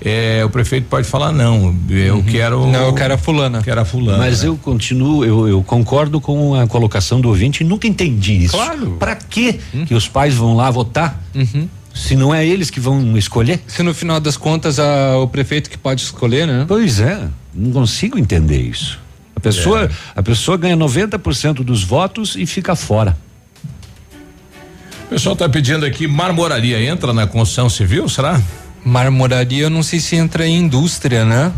eh, 0.04 0.42
o 0.44 0.50
prefeito 0.50 0.86
pode 0.88 1.06
falar 1.06 1.32
não, 1.32 1.74
eu 1.88 2.22
quero. 2.22 2.66
Não, 2.66 2.86
eu 2.86 2.92
quero 2.94 3.14
a 3.14 3.18
fulana. 3.18 3.62
Quero 3.62 3.80
a 3.80 3.84
fulana. 3.84 4.18
Mas 4.18 4.42
né? 4.42 4.48
eu 4.48 4.56
continuo, 4.56 5.24
eu, 5.24 5.48
eu 5.48 5.62
concordo 5.62 6.20
com 6.20 6.54
a 6.54 6.66
colocação 6.66 7.20
do 7.20 7.28
ouvinte 7.28 7.62
e 7.62 7.66
nunca 7.66 7.86
entendi 7.86 8.44
isso. 8.44 8.54
Claro. 8.56 8.92
Pra 8.98 9.16
que 9.16 9.54
que 9.86 9.94
os 9.94 10.06
pais 10.08 10.34
vão 10.34 10.54
lá 10.56 10.70
votar? 10.70 11.22
Se 11.94 12.14
não 12.14 12.32
é 12.32 12.46
eles 12.46 12.70
que 12.70 12.78
vão 12.78 13.16
escolher? 13.18 13.60
Se 13.66 13.82
no 13.82 13.92
final 13.92 14.20
das 14.20 14.36
contas 14.36 14.78
a- 14.78 15.16
o 15.18 15.26
prefeito 15.26 15.68
que 15.68 15.76
pode 15.76 16.02
escolher, 16.02 16.46
né? 16.46 16.64
Pois 16.68 17.00
é, 17.00 17.26
não 17.52 17.72
consigo 17.72 18.16
entender 18.18 18.60
isso. 18.60 19.00
A 19.34 19.40
pessoa, 19.40 19.84
É. 19.84 19.90
a 20.14 20.22
pessoa 20.22 20.56
ganha 20.56 20.76
90% 20.76 21.64
dos 21.64 21.82
votos 21.82 22.36
e 22.36 22.46
fica 22.46 22.76
fora. 22.76 23.16
O 25.06 25.08
pessoal 25.08 25.32
está 25.32 25.48
pedindo 25.48 25.86
aqui, 25.86 26.06
marmoraria 26.06 26.80
entra 26.84 27.12
na 27.12 27.26
construção 27.26 27.68
civil, 27.70 28.08
será? 28.08 28.40
Marmoraria, 28.84 29.64
eu 29.64 29.70
não 29.70 29.82
sei 29.82 30.00
se 30.00 30.16
entra 30.16 30.46
em 30.46 30.56
indústria, 30.56 31.24
né? 31.24 31.52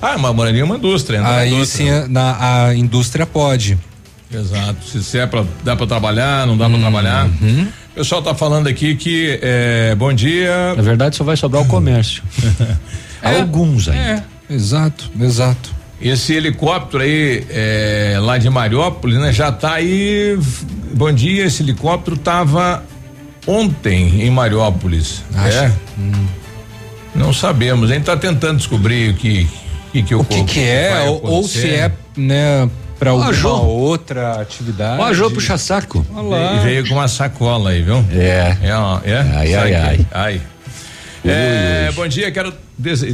Ah, 0.00 0.16
marmoraria 0.16 0.62
é 0.62 0.64
uma 0.64 0.76
indústria. 0.76 1.26
Aí 1.26 1.52
indústria. 1.52 2.04
sim, 2.04 2.12
na, 2.12 2.66
a 2.66 2.74
indústria 2.74 3.26
pode. 3.26 3.78
Exato. 4.32 4.84
Se, 4.86 5.02
se 5.02 5.18
é 5.18 5.26
pra, 5.26 5.44
dá 5.64 5.76
para 5.76 5.86
trabalhar, 5.86 6.46
não 6.46 6.56
dá 6.56 6.68
para 6.68 6.78
trabalhar. 6.78 7.26
Uhum. 7.26 7.66
O 7.92 7.94
pessoal 7.96 8.22
tá 8.22 8.34
falando 8.34 8.68
aqui 8.68 8.94
que 8.94 9.38
é, 9.42 9.94
bom 9.96 10.12
dia. 10.12 10.74
Na 10.76 10.82
verdade, 10.82 11.16
só 11.16 11.24
vai 11.24 11.36
sobrar 11.36 11.62
o 11.62 11.66
comércio. 11.66 12.22
Alguns 13.22 13.88
ainda. 13.88 14.24
É, 14.48 14.54
exato, 14.54 15.10
exato. 15.20 15.74
Esse 16.00 16.32
helicóptero 16.32 17.02
aí 17.02 17.44
é, 17.50 18.16
lá 18.20 18.38
de 18.38 18.48
Mariópolis, 18.48 19.18
né? 19.18 19.32
Já 19.32 19.52
tá 19.52 19.74
aí. 19.74 20.38
Bom 20.94 21.12
dia, 21.12 21.44
esse 21.44 21.62
helicóptero 21.62 22.16
tava 22.16 22.82
ontem 23.46 24.22
em 24.22 24.30
Mariópolis. 24.30 25.22
É? 25.34 25.72
Não 27.14 27.32
sabemos. 27.32 27.90
A 27.90 27.94
gente 27.94 28.04
tá 28.04 28.16
tentando 28.16 28.58
descobrir 28.58 29.10
o 29.10 29.14
que 29.14 29.48
que, 29.92 30.02
que 30.02 30.14
O 30.14 30.24
que 30.24 30.44
que 30.44 30.60
é, 30.60 31.00
ou, 31.08 31.20
ou 31.24 31.42
se 31.42 31.68
é, 31.68 31.90
né, 32.16 32.68
pra 32.98 33.10
alguma 33.10 33.60
outra 33.60 34.40
atividade. 34.40 35.02
A 35.02 35.12
Jô 35.12 35.30
puxa 35.30 35.58
saco. 35.58 36.06
Olha 36.14 36.28
lá. 36.28 36.56
E 36.56 36.58
veio 36.60 36.88
com 36.88 36.94
uma 36.94 37.08
sacola 37.08 37.70
aí, 37.70 37.82
viu? 37.82 38.04
É. 38.12 38.56
É, 38.62 38.74
ó, 38.76 39.00
é? 39.04 39.18
Ai, 39.34 39.54
ai, 39.54 39.74
ai. 39.74 40.06
ai. 40.12 40.40
É, 41.22 41.90
bom 41.94 42.06
dia, 42.08 42.30
quero. 42.30 42.52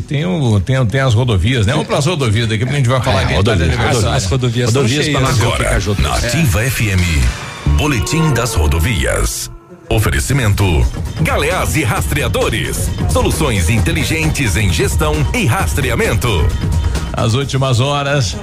Tem, 0.06 0.24
o, 0.24 0.60
tem, 0.60 0.86
tem 0.86 1.00
as 1.00 1.12
rodovias, 1.12 1.66
né? 1.66 1.72
Vamos 1.72 1.88
para 1.88 1.98
as 1.98 2.06
rodovias 2.06 2.48
daqui, 2.48 2.60
porque 2.60 2.74
a 2.74 2.78
gente 2.78 2.88
vai 2.88 3.02
falar 3.02 3.22
É, 3.22 3.26
que 3.26 3.32
a 3.32 3.36
gente 3.36 3.44
tá 3.44 3.54
de 3.54 3.62
rodovia, 3.62 3.74
aniversário. 3.74 4.16
As 4.16 4.24
rodovias, 4.26 4.66
Rodovias 4.72 5.06
estão 5.06 5.20
pra 5.22 5.34
cheias. 5.34 5.38
nós 5.38 5.38
ver 5.38 5.46
o 5.46 5.50
que 5.50 5.56
que 5.56 5.64
a 5.64 5.76
Agora, 5.76 6.20
na. 6.20 6.28
Ativa 6.28 6.70
FM, 6.70 7.76
Boletim 7.76 8.32
das 8.32 8.54
Rodovias. 8.54 9.50
Oferecimento: 9.88 10.64
Galeás 11.22 11.76
e 11.76 11.84
Rastreadores. 11.84 12.90
Soluções 13.10 13.70
inteligentes 13.70 14.56
em 14.56 14.72
gestão 14.72 15.14
e 15.32 15.46
rastreamento. 15.46 16.28
As 17.12 17.34
últimas 17.34 17.78
horas. 17.78 18.36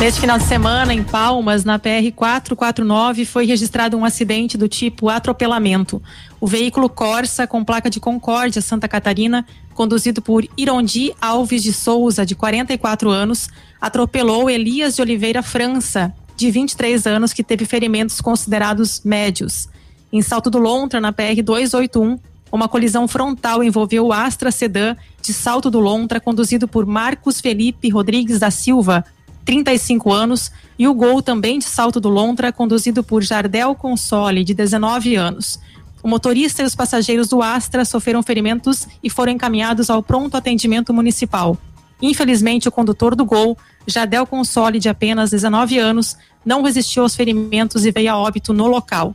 Neste 0.00 0.20
final 0.20 0.36
de 0.36 0.44
semana, 0.44 0.92
em 0.92 1.04
Palmas, 1.04 1.64
na 1.64 1.78
PR 1.78 2.10
449, 2.14 3.24
foi 3.24 3.46
registrado 3.46 3.96
um 3.96 4.04
acidente 4.04 4.58
do 4.58 4.66
tipo 4.68 5.08
atropelamento. 5.08 6.02
O 6.40 6.46
veículo 6.48 6.88
Corsa, 6.88 7.46
com 7.46 7.64
placa 7.64 7.88
de 7.88 8.00
Concórdia, 8.00 8.60
Santa 8.60 8.88
Catarina, 8.88 9.46
conduzido 9.72 10.20
por 10.20 10.44
Irondi 10.56 11.14
Alves 11.20 11.62
de 11.62 11.72
Souza, 11.72 12.26
de 12.26 12.34
44 12.34 13.08
anos, 13.08 13.48
atropelou 13.80 14.50
Elias 14.50 14.96
de 14.96 15.02
Oliveira 15.02 15.40
França, 15.40 16.12
de 16.36 16.50
23 16.50 17.06
anos, 17.06 17.32
que 17.32 17.42
teve 17.42 17.64
ferimentos 17.64 18.20
considerados 18.20 19.02
médios. 19.04 19.68
Em 20.12 20.20
Salto 20.22 20.50
do 20.50 20.58
Lontra, 20.58 21.00
na 21.00 21.12
PR 21.12 21.42
281, 21.42 22.18
uma 22.52 22.68
colisão 22.68 23.08
frontal 23.08 23.64
envolveu 23.64 24.06
o 24.06 24.12
Astra 24.12 24.50
Sedan 24.50 24.94
de 25.22 25.32
Salto 25.32 25.70
do 25.70 25.80
Lontra, 25.80 26.20
conduzido 26.20 26.68
por 26.68 26.84
Marcos 26.84 27.40
Felipe 27.40 27.88
Rodrigues 27.88 28.38
da 28.38 28.50
Silva, 28.50 29.04
35 29.44 30.12
anos, 30.12 30.52
e 30.78 30.86
o 30.86 30.94
Gol 30.94 31.22
também 31.22 31.58
de 31.58 31.64
Salto 31.64 31.98
do 31.98 32.08
Lontra, 32.08 32.52
conduzido 32.52 33.02
por 33.02 33.22
Jardel 33.22 33.74
Console, 33.74 34.44
de 34.44 34.52
19 34.52 35.16
anos. 35.16 35.58
O 36.02 36.08
motorista 36.08 36.62
e 36.62 36.66
os 36.66 36.74
passageiros 36.74 37.28
do 37.28 37.40
Astra 37.40 37.84
sofreram 37.84 38.22
ferimentos 38.22 38.86
e 39.02 39.08
foram 39.08 39.32
encaminhados 39.32 39.88
ao 39.88 40.02
pronto 40.02 40.36
atendimento 40.36 40.92
municipal. 40.92 41.56
Infelizmente, 42.02 42.68
o 42.68 42.72
condutor 42.72 43.14
do 43.14 43.24
Gol, 43.24 43.56
Jardel 43.86 44.26
Console, 44.26 44.78
de 44.78 44.88
apenas 44.88 45.30
19 45.30 45.78
anos, 45.78 46.16
não 46.44 46.62
resistiu 46.62 47.02
aos 47.02 47.16
ferimentos 47.16 47.84
e 47.84 47.90
veio 47.90 48.12
a 48.12 48.16
óbito 48.16 48.52
no 48.52 48.66
local. 48.66 49.14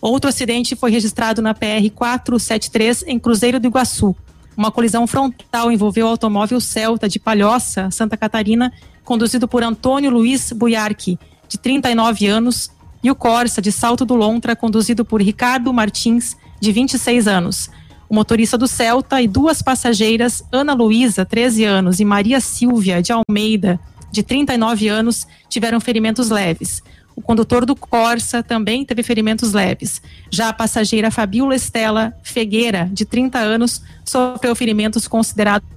Outro 0.00 0.30
acidente 0.30 0.74
foi 0.74 0.90
registrado 0.90 1.42
na 1.42 1.52
PR 1.52 1.90
473 1.94 3.04
em 3.06 3.18
Cruzeiro 3.18 3.60
do 3.60 3.66
Iguaçu. 3.66 4.16
Uma 4.56 4.70
colisão 4.70 5.06
frontal 5.06 5.70
envolveu 5.70 6.06
o 6.06 6.10
automóvel 6.10 6.60
Celta 6.60 7.08
de 7.08 7.18
Palhoça, 7.18 7.90
Santa 7.90 8.16
Catarina, 8.16 8.72
conduzido 9.04 9.46
por 9.46 9.62
Antônio 9.62 10.10
Luiz 10.10 10.52
Buiarque, 10.52 11.18
de 11.48 11.58
39 11.58 12.26
anos, 12.26 12.70
e 13.02 13.10
o 13.10 13.14
Corsa 13.14 13.62
de 13.62 13.72
Salto 13.72 14.04
do 14.04 14.14
Lontra, 14.14 14.54
conduzido 14.54 15.04
por 15.04 15.22
Ricardo 15.22 15.72
Martins, 15.72 16.36
de 16.60 16.72
26 16.72 17.26
anos. 17.26 17.70
O 18.08 18.14
motorista 18.14 18.58
do 18.58 18.68
Celta 18.68 19.22
e 19.22 19.28
duas 19.28 19.62
passageiras, 19.62 20.44
Ana 20.52 20.74
Luísa, 20.74 21.24
13 21.24 21.64
anos, 21.64 22.00
e 22.00 22.04
Maria 22.04 22.40
Silvia 22.40 23.00
de 23.00 23.12
Almeida, 23.12 23.80
de 24.10 24.22
39 24.22 24.88
anos, 24.88 25.26
tiveram 25.48 25.80
ferimentos 25.80 26.30
leves. 26.30 26.82
O 27.14 27.22
condutor 27.22 27.66
do 27.66 27.76
Corsa 27.76 28.42
também 28.42 28.84
teve 28.84 29.02
ferimentos 29.02 29.52
leves. 29.52 30.00
Já 30.30 30.48
a 30.48 30.52
passageira 30.52 31.10
Fabiola 31.10 31.54
Estela 31.54 32.14
Fegueira, 32.22 32.88
de 32.92 33.04
30 33.04 33.38
anos, 33.38 33.82
sofreu 34.04 34.54
ferimentos 34.54 35.06
considerados 35.06 35.68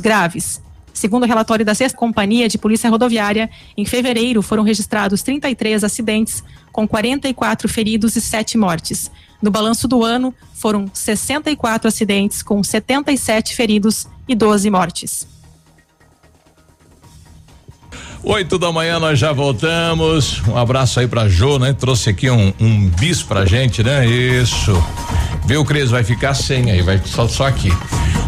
graves. 0.00 0.62
Segundo 0.92 1.24
o 1.24 1.26
relatório 1.26 1.64
da 1.64 1.74
Sexta 1.74 1.98
Companhia 1.98 2.48
de 2.48 2.58
Polícia 2.58 2.88
Rodoviária, 2.88 3.50
em 3.76 3.84
fevereiro 3.84 4.42
foram 4.42 4.62
registrados 4.62 5.22
33 5.22 5.82
acidentes, 5.82 6.44
com 6.70 6.86
44 6.86 7.68
feridos 7.68 8.14
e 8.14 8.20
7 8.20 8.56
mortes. 8.58 9.10
No 9.40 9.50
balanço 9.50 9.88
do 9.88 10.04
ano, 10.04 10.32
foram 10.54 10.88
64 10.92 11.88
acidentes, 11.88 12.42
com 12.42 12.62
77 12.62 13.56
feridos 13.56 14.06
e 14.28 14.34
12 14.34 14.70
mortes. 14.70 15.26
Oito 18.24 18.56
da 18.56 18.70
manhã 18.70 19.00
nós 19.00 19.18
já 19.18 19.32
voltamos. 19.32 20.40
Um 20.46 20.56
abraço 20.56 21.00
aí 21.00 21.08
pra 21.08 21.28
Jô, 21.28 21.58
né? 21.58 21.72
Trouxe 21.72 22.10
aqui 22.10 22.30
um, 22.30 22.52
um 22.60 22.88
bis 22.88 23.20
pra 23.22 23.44
gente, 23.44 23.82
né? 23.82 24.06
Isso. 24.06 24.72
Viu, 25.44 25.64
Cris? 25.64 25.90
Vai 25.90 26.04
ficar 26.04 26.34
sem 26.34 26.70
aí, 26.70 26.82
vai 26.82 27.00
só, 27.04 27.26
só 27.26 27.46
aqui. 27.46 27.72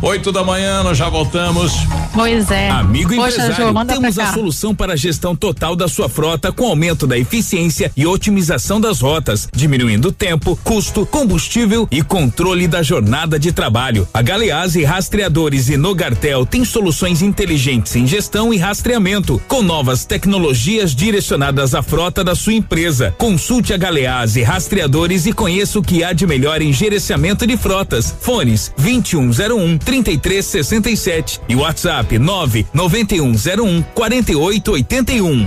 Oito 0.03 0.31
da 0.31 0.45
manhã 0.45 0.83
nós 0.83 0.99
já 0.99 1.09
voltamos. 1.09 1.73
Pois 2.13 2.51
é. 2.51 2.69
Amigo 2.69 3.15
Poxa, 3.15 3.29
empresário, 3.29 3.67
Jô, 3.67 3.73
manda 3.73 3.95
temos 3.95 4.19
a 4.19 4.33
solução 4.35 4.75
para 4.75 4.93
a 4.93 4.97
gestão 4.97 5.35
total 5.35 5.75
da 5.75 5.89
sua 5.89 6.09
frota 6.09 6.53
com 6.53 6.67
aumento 6.67 7.07
da 7.07 7.17
eficiência 7.17 7.91
e 7.97 8.07
otimização 8.07 8.81
das 8.81 9.01
rotas, 9.01 9.49
diminuindo 9.53 10.13
tempo, 10.13 10.59
custo, 10.63 11.07
combustível 11.07 11.89
e 11.91 12.03
controle 12.03 12.69
da 12.69 12.83
jornada 12.83 13.39
de 13.39 13.51
trabalho. 13.51 14.07
A 14.13 14.21
Galeazzi 14.21 14.85
Rastreadores 14.85 15.71
e 15.71 15.77
Nogartel 15.77 16.45
tem 16.45 16.65
soluções 16.65 17.23
inteligentes 17.23 17.97
em 17.97 18.07
gestão 18.07 18.53
e 18.53 18.59
rastreamento, 18.59 19.41
com 19.49 19.63
novas 19.85 20.07
tecnologias 20.07 20.95
direcionadas 20.95 21.75
à 21.75 21.83
frota 21.83 22.25
da 22.25 22.35
sua 22.35 22.55
empresa. 22.55 23.15
Consulte 23.19 23.75
a 23.75 23.77
Galeazzi 23.77 24.43
Rastreadores 24.43 25.27
e 25.27 25.33
conheça 25.35 25.79
o 25.79 25.83
que 25.83 26.03
há 26.03 26.15
de 26.15 26.27
melhor 26.27 26.63
em 26.63 26.73
gerenciamento 26.73 27.47
de 27.47 27.55
frotas. 27.59 28.15
Fones 28.19 28.73
2101 28.79 29.77
30 29.77 30.19
3367 30.19 31.41
e 31.51 31.55
WhatsApp 31.55 32.19
99101 32.19 33.83
4881. 33.95 35.47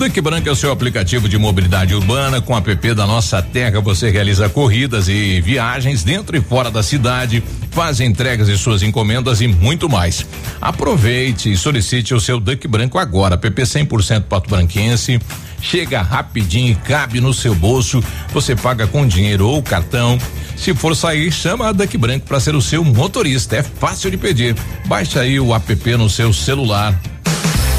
Duque 0.00 0.18
Branco 0.22 0.48
é 0.48 0.52
o 0.52 0.56
seu 0.56 0.72
aplicativo 0.72 1.28
de 1.28 1.36
mobilidade 1.36 1.94
urbana. 1.94 2.40
Com 2.40 2.54
o 2.54 2.56
app 2.56 2.94
da 2.94 3.06
Nossa 3.06 3.42
Terra, 3.42 3.82
você 3.82 4.08
realiza 4.08 4.48
corridas 4.48 5.08
e 5.08 5.42
viagens 5.42 6.02
dentro 6.02 6.34
e 6.34 6.40
fora 6.40 6.70
da 6.70 6.82
cidade, 6.82 7.44
faz 7.70 8.00
entregas 8.00 8.46
de 8.46 8.56
suas 8.56 8.82
encomendas 8.82 9.42
e 9.42 9.46
muito 9.46 9.90
mais. 9.90 10.26
Aproveite 10.58 11.52
e 11.52 11.56
solicite 11.56 12.14
o 12.14 12.20
seu 12.20 12.40
Duque 12.40 12.66
Branco 12.66 12.96
agora. 12.96 13.34
App 13.34 13.50
100% 13.50 14.22
Pato 14.22 14.48
Branquense. 14.48 15.20
Chega 15.60 16.00
rapidinho 16.00 16.72
e 16.72 16.76
cabe 16.76 17.20
no 17.20 17.34
seu 17.34 17.54
bolso. 17.54 18.02
Você 18.32 18.56
paga 18.56 18.86
com 18.86 19.06
dinheiro 19.06 19.46
ou 19.46 19.62
cartão. 19.62 20.18
Se 20.56 20.72
for 20.72 20.96
sair, 20.96 21.30
chama 21.30 21.68
a 21.68 21.72
Duck 21.72 21.98
Branco 21.98 22.24
para 22.26 22.40
ser 22.40 22.54
o 22.54 22.62
seu 22.62 22.82
motorista. 22.82 23.56
É 23.56 23.62
fácil 23.62 24.10
de 24.10 24.16
pedir. 24.16 24.56
Baixe 24.86 25.18
aí 25.18 25.38
o 25.38 25.54
app 25.54 25.96
no 25.98 26.08
seu 26.08 26.32
celular. 26.32 26.98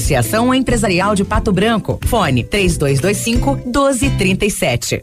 Associação 0.00 0.54
Empresarial 0.54 1.14
de 1.14 1.24
Pato 1.24 1.52
Branco. 1.52 2.00
Fone 2.06 2.42
3225 2.42 3.56
1237. 3.66 5.00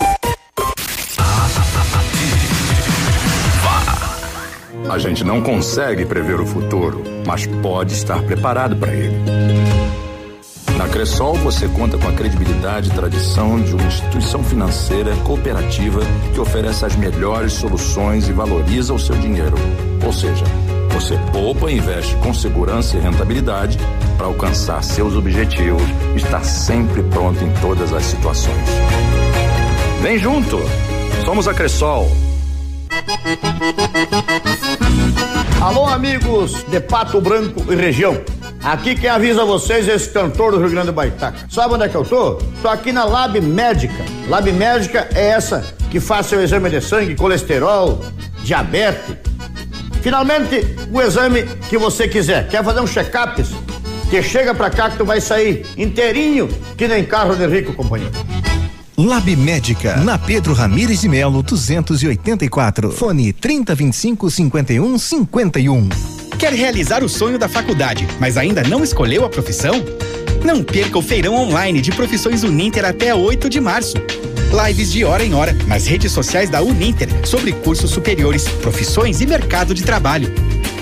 A 4.89 4.97
gente 4.97 5.23
não 5.23 5.43
consegue 5.43 6.03
prever 6.03 6.39
o 6.39 6.47
futuro, 6.47 7.03
mas 7.27 7.45
pode 7.45 7.93
estar 7.93 8.23
preparado 8.23 8.75
para 8.75 8.91
ele. 8.91 9.15
Na 10.75 10.87
Cressol 10.87 11.35
você 11.35 11.67
conta 11.67 11.95
com 11.99 12.07
a 12.07 12.13
credibilidade 12.13 12.89
e 12.89 12.93
tradição 12.93 13.61
de 13.61 13.75
uma 13.75 13.85
instituição 13.85 14.43
financeira 14.43 15.15
cooperativa 15.17 15.99
que 16.33 16.39
oferece 16.39 16.83
as 16.83 16.95
melhores 16.95 17.53
soluções 17.53 18.27
e 18.27 18.33
valoriza 18.33 18.95
o 18.95 18.99
seu 18.99 19.15
dinheiro. 19.15 19.57
Ou 20.03 20.11
seja, 20.11 20.43
você 20.99 21.15
poupa 21.31 21.69
e 21.69 21.77
investe 21.77 22.15
com 22.15 22.33
segurança 22.33 22.97
e 22.97 22.99
rentabilidade 22.99 23.77
para 24.17 24.25
alcançar 24.25 24.83
seus 24.83 25.15
objetivos 25.15 25.83
estar 26.15 26.43
sempre 26.43 27.03
pronto 27.03 27.43
em 27.43 27.53
todas 27.61 27.93
as 27.93 28.03
situações. 28.03 28.67
Vem 30.01 30.17
junto! 30.17 30.57
Somos 31.23 31.47
a 31.47 31.53
Cressol. 31.53 32.09
Alô, 35.61 35.85
amigos 35.85 36.63
de 36.67 36.79
Pato 36.79 37.21
Branco 37.21 37.71
e 37.71 37.75
região. 37.75 38.19
Aqui 38.63 38.95
quem 38.95 39.11
avisa 39.11 39.45
vocês 39.45 39.87
é 39.87 39.93
esse 39.93 40.09
cantor 40.09 40.53
do 40.53 40.57
Rio 40.57 40.71
Grande 40.71 40.87
do 40.87 40.93
Baitaca. 40.93 41.47
Sabe 41.47 41.75
onde 41.75 41.83
é 41.83 41.89
que 41.89 41.95
eu 41.95 42.03
tô? 42.03 42.39
Tô 42.59 42.69
aqui 42.69 42.91
na 42.91 43.05
Lab 43.05 43.39
Médica. 43.39 44.03
Lab 44.27 44.51
Médica 44.51 45.07
é 45.13 45.27
essa 45.27 45.63
que 45.91 45.99
faz 45.99 46.25
seu 46.25 46.41
exame 46.41 46.71
de 46.71 46.81
sangue, 46.81 47.13
colesterol, 47.13 48.03
diabetes. 48.43 49.26
Finalmente, 50.08 50.66
o 50.89 51.01
exame 51.01 51.43
que 51.68 51.78
você 51.78 52.08
quiser. 52.08 52.47
Quer 52.47 52.64
fazer 52.64 52.80
um 52.80 52.88
check-up? 52.88 53.43
Que 54.10 54.24
chega 54.24 54.55
pra 54.55 54.70
cá 54.70 54.89
que 54.89 54.97
tu 54.97 55.03
vai 55.03 55.20
sair 55.20 55.66
inteirinho, 55.76 56.47
que 56.78 56.88
nem 56.88 57.03
carro 57.03 57.36
de 57.36 57.45
rico, 57.45 57.74
companheiro. 57.74 58.14
Lab 58.97 59.36
Médica, 59.36 59.97
na 59.97 60.18
Pedro 60.18 60.53
Ramires 60.53 61.01
de 61.01 61.10
Melo, 61.10 61.43
284. 61.43 62.89
Fone 62.93 63.34
3025 63.34 64.32
51 64.32 64.97
51. 64.97 65.89
Quer 66.39 66.53
realizar 66.53 67.03
o 67.03 67.10
sonho 67.10 67.38
da 67.38 67.49
faculdade, 67.49 68.08
mas 68.18 68.38
ainda 68.38 68.64
não 68.64 68.86
escolheu 68.86 69.26
a 69.26 69.30
profissão? 69.30 69.74
Não 70.41 70.64
perca 70.64 70.97
o 70.97 71.01
feirão 71.01 71.36
online 71.36 71.82
de 71.82 71.91
profissões 71.91 72.43
Uninter 72.43 72.86
até 72.86 73.14
8 73.14 73.49
de 73.49 73.60
março. 73.60 73.97
Lives 74.51 74.91
de 74.91 75.03
hora 75.03 75.23
em 75.23 75.33
hora 75.33 75.53
nas 75.67 75.85
redes 75.85 76.11
sociais 76.11 76.49
da 76.49 76.61
Uninter 76.61 77.09
sobre 77.25 77.51
cursos 77.51 77.91
superiores, 77.91 78.47
profissões 78.61 79.19
e 79.19 79.25
mercado 79.25 79.73
de 79.73 79.83
trabalho. 79.83 80.33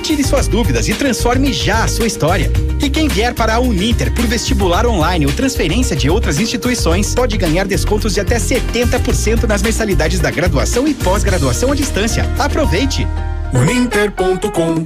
Tire 0.03 0.23
suas 0.23 0.47
dúvidas 0.47 0.87
e 0.87 0.93
transforme 0.93 1.51
já 1.51 1.83
a 1.83 1.87
sua 1.87 2.05
história. 2.05 2.51
E 2.79 2.89
quem 2.91 3.07
vier 3.07 3.33
para 3.33 3.55
a 3.55 3.59
Uninter 3.59 4.13
por 4.13 4.25
vestibular 4.27 4.85
online 4.85 5.25
ou 5.25 5.33
transferência 5.33 5.95
de 5.95 6.09
outras 6.09 6.39
instituições 6.39 7.15
pode 7.15 7.37
ganhar 7.37 7.65
descontos 7.65 8.13
de 8.13 8.19
até 8.19 8.37
70% 8.37 9.43
nas 9.47 9.63
mensalidades 9.63 10.19
da 10.19 10.29
graduação 10.29 10.87
e 10.87 10.93
pós-graduação 10.93 11.71
à 11.71 11.75
distância. 11.75 12.23
Aproveite! 12.37 13.07
Uninter.com 13.51 14.85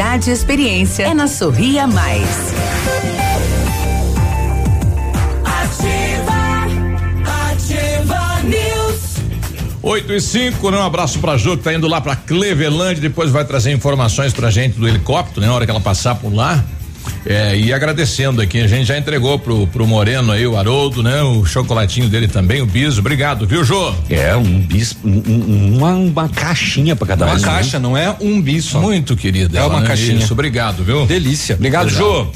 e 0.01 0.31
experiência. 0.31 1.03
É 1.03 1.13
na 1.13 1.27
Sorria 1.27 1.85
Mais. 1.85 2.25
8 9.83 10.13
e 10.13 10.21
5, 10.21 10.71
né? 10.71 10.77
Um 10.77 10.85
abraço 10.85 11.19
pra 11.19 11.37
Ju 11.37 11.55
que 11.55 11.63
tá 11.63 11.73
indo 11.73 11.87
lá 11.87 12.01
pra 12.01 12.15
Cleveland, 12.15 12.99
depois 12.99 13.29
vai 13.29 13.45
trazer 13.45 13.71
informações 13.71 14.33
pra 14.33 14.49
gente 14.49 14.79
do 14.79 14.87
helicóptero, 14.87 15.41
né? 15.41 15.47
Na 15.47 15.53
hora 15.53 15.65
que 15.65 15.71
ela 15.71 15.79
passar 15.79 16.15
por 16.15 16.33
lá. 16.33 16.63
É, 17.25 17.55
e 17.55 17.71
agradecendo 17.71 18.41
aqui, 18.41 18.59
a 18.59 18.67
gente 18.67 18.85
já 18.85 18.97
entregou 18.97 19.37
pro, 19.37 19.67
pro 19.67 19.87
Moreno 19.87 20.31
aí, 20.31 20.45
o 20.47 20.57
Haroldo, 20.57 21.03
né? 21.03 21.21
O 21.21 21.45
chocolatinho 21.45 22.09
dele 22.09 22.27
também, 22.27 22.61
o 22.61 22.65
biso. 22.65 22.99
Obrigado, 22.99 23.45
viu, 23.45 23.63
Jô? 23.63 23.93
É, 24.09 24.35
um 24.35 24.59
bis, 24.59 24.97
um, 25.03 25.21
um, 25.27 25.77
uma, 25.77 25.93
uma 25.93 26.29
caixinha 26.29 26.95
pra 26.95 27.07
cada 27.07 27.25
Uma 27.25 27.35
um. 27.35 27.37
né? 27.37 27.43
caixa, 27.43 27.79
não 27.79 27.95
é 27.95 28.15
um 28.19 28.41
bis 28.41 28.65
só. 28.65 28.81
Muito 28.81 29.15
querida. 29.15 29.57
É 29.57 29.61
ela, 29.61 29.69
uma 29.69 29.81
né? 29.81 29.87
caixinha. 29.87 30.17
Isso, 30.17 30.33
obrigado, 30.33 30.83
viu? 30.83 31.05
Delícia. 31.05 31.55
Obrigado, 31.55 31.87
Obrigado. 31.87 32.25
Jô. 32.25 32.27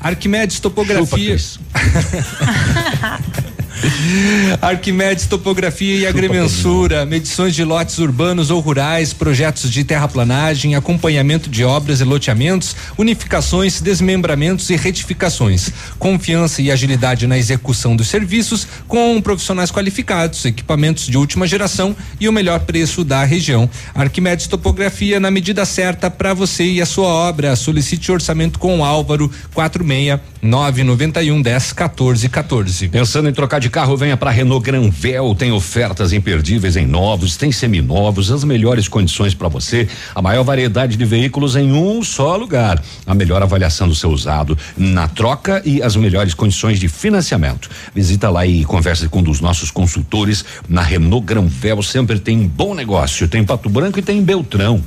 Arquimedes 0.00 0.58
Topografia. 0.60 1.36
Arquimedes 4.60 5.26
Topografia 5.26 5.96
e 5.96 6.06
Agrimensura, 6.06 7.06
medições 7.06 7.54
de 7.54 7.64
lotes 7.64 7.98
urbanos 7.98 8.50
ou 8.50 8.60
rurais, 8.60 9.12
projetos 9.12 9.70
de 9.70 9.84
terraplanagem, 9.84 10.74
acompanhamento 10.74 11.48
de 11.48 11.64
obras 11.64 12.00
e 12.00 12.04
loteamentos, 12.04 12.76
unificações, 12.98 13.80
desmembramentos 13.80 14.70
e 14.70 14.76
retificações. 14.76 15.70
Confiança 15.98 16.62
e 16.62 16.70
agilidade 16.70 17.26
na 17.26 17.38
execução 17.38 17.96
dos 17.96 18.08
serviços 18.08 18.66
com 18.86 19.20
profissionais 19.20 19.70
qualificados, 19.70 20.44
equipamentos 20.44 21.06
de 21.06 21.16
última 21.16 21.46
geração 21.46 21.96
e 22.18 22.28
o 22.28 22.32
melhor 22.32 22.60
preço 22.60 23.04
da 23.04 23.24
região. 23.24 23.68
Arquimedes 23.94 24.46
Topografia 24.46 25.18
na 25.18 25.30
medida 25.30 25.64
certa 25.64 26.10
para 26.10 26.34
você 26.34 26.64
e 26.64 26.80
a 26.80 26.86
sua 26.86 27.08
obra. 27.08 27.56
Solicite 27.56 28.12
orçamento 28.12 28.58
com 28.58 28.80
o 28.80 28.84
Álvaro 28.84 29.30
46 29.54 30.20
991 30.42 31.42
10 31.42 31.72
14 31.72 32.28
14. 32.28 32.88
Pensando 32.88 33.28
em 33.28 33.32
trocar 33.32 33.60
de 33.60 33.69
carro, 33.70 33.96
venha 33.96 34.16
para 34.16 34.30
Renault 34.30 34.64
Granvel. 34.64 35.34
Tem 35.34 35.52
ofertas 35.52 36.12
imperdíveis 36.12 36.76
em 36.76 36.86
novos, 36.86 37.36
tem 37.36 37.50
seminovos, 37.50 38.30
as 38.30 38.44
melhores 38.44 38.88
condições 38.88 39.32
para 39.32 39.48
você, 39.48 39.88
a 40.14 40.20
maior 40.20 40.42
variedade 40.42 40.96
de 40.96 41.04
veículos 41.04 41.56
em 41.56 41.72
um 41.72 42.02
só 42.02 42.36
lugar. 42.36 42.82
A 43.06 43.14
melhor 43.14 43.42
avaliação 43.42 43.88
do 43.88 43.94
seu 43.94 44.10
usado 44.10 44.58
na 44.76 45.08
troca 45.08 45.62
e 45.64 45.82
as 45.82 45.96
melhores 45.96 46.34
condições 46.34 46.78
de 46.78 46.88
financiamento. 46.88 47.70
Visita 47.94 48.28
lá 48.28 48.44
e 48.44 48.64
converse 48.64 49.08
com 49.08 49.20
um 49.20 49.22
dos 49.22 49.40
nossos 49.40 49.70
consultores 49.70 50.44
na 50.68 50.82
Renault 50.82 51.24
Granvel. 51.24 51.82
Sempre 51.82 52.18
tem 52.18 52.38
um 52.38 52.48
bom 52.48 52.74
negócio. 52.74 53.28
Tem 53.28 53.44
Pato 53.44 53.70
Branco 53.70 53.98
e 53.98 54.02
tem 54.02 54.22
Beltrão. 54.22 54.82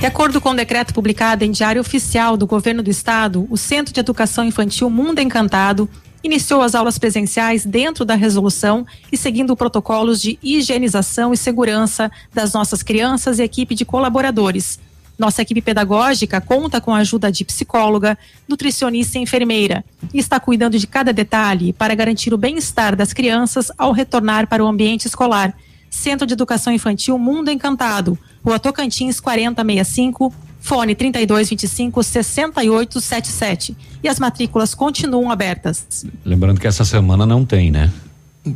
De 0.00 0.06
acordo 0.06 0.40
com 0.40 0.50
o 0.50 0.54
decreto 0.54 0.94
publicado 0.94 1.44
em 1.44 1.50
Diário 1.50 1.80
Oficial 1.80 2.36
do 2.36 2.46
Governo 2.46 2.84
do 2.84 2.90
Estado, 2.90 3.46
o 3.50 3.56
Centro 3.56 3.92
de 3.92 3.98
Educação 3.98 4.44
Infantil 4.44 4.88
Mundo 4.88 5.18
Encantado 5.18 5.88
iniciou 6.22 6.62
as 6.62 6.74
aulas 6.74 6.98
presenciais 6.98 7.64
dentro 7.64 8.04
da 8.04 8.14
resolução 8.14 8.86
e 9.10 9.16
seguindo 9.16 9.56
protocolos 9.56 10.20
de 10.20 10.38
higienização 10.42 11.32
e 11.32 11.36
segurança 11.36 12.10
das 12.32 12.52
nossas 12.52 12.82
crianças 12.82 13.38
e 13.38 13.42
equipe 13.42 13.74
de 13.74 13.84
colaboradores. 13.84 14.78
Nossa 15.18 15.42
equipe 15.42 15.60
pedagógica 15.60 16.40
conta 16.40 16.80
com 16.80 16.94
a 16.94 16.98
ajuda 16.98 17.32
de 17.32 17.44
psicóloga, 17.44 18.16
nutricionista 18.46 19.18
e 19.18 19.22
enfermeira 19.22 19.84
e 20.14 20.18
está 20.18 20.38
cuidando 20.38 20.78
de 20.78 20.86
cada 20.86 21.12
detalhe 21.12 21.72
para 21.72 21.94
garantir 21.94 22.32
o 22.32 22.38
bem-estar 22.38 22.94
das 22.94 23.12
crianças 23.12 23.72
ao 23.76 23.90
retornar 23.90 24.46
para 24.46 24.64
o 24.64 24.68
ambiente 24.68 25.06
escolar. 25.06 25.52
Centro 25.90 26.26
de 26.26 26.34
Educação 26.34 26.72
Infantil 26.72 27.18
Mundo 27.18 27.50
Encantado, 27.50 28.16
Rua 28.44 28.60
Tocantins 28.60 29.18
4065, 29.18 30.32
fone 30.60 30.94
3225 30.94 32.02
6877. 32.02 33.76
E 34.02 34.08
as 34.08 34.18
matrículas 34.18 34.74
continuam 34.74 35.30
abertas. 35.30 36.06
Lembrando 36.24 36.60
que 36.60 36.66
essa 36.66 36.84
semana 36.84 37.26
não 37.26 37.44
tem, 37.44 37.70
né? 37.70 37.90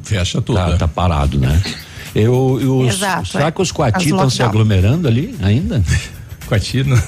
Fecha 0.02 0.40
tudo. 0.40 0.56
Tá, 0.56 0.76
tá 0.78 0.88
parado, 0.88 1.38
né? 1.38 1.60
Eu, 2.14 2.58
eu 2.60 2.86
Exato, 2.86 3.28
será 3.28 3.46
é. 3.46 3.50
que 3.50 3.62
os 3.62 3.72
Coati 3.72 3.96
As 3.96 4.04
estão 4.04 4.30
se 4.30 4.42
aglomerando 4.42 5.08
ali 5.08 5.34
ainda? 5.42 5.82
Coatino. 6.52 7.02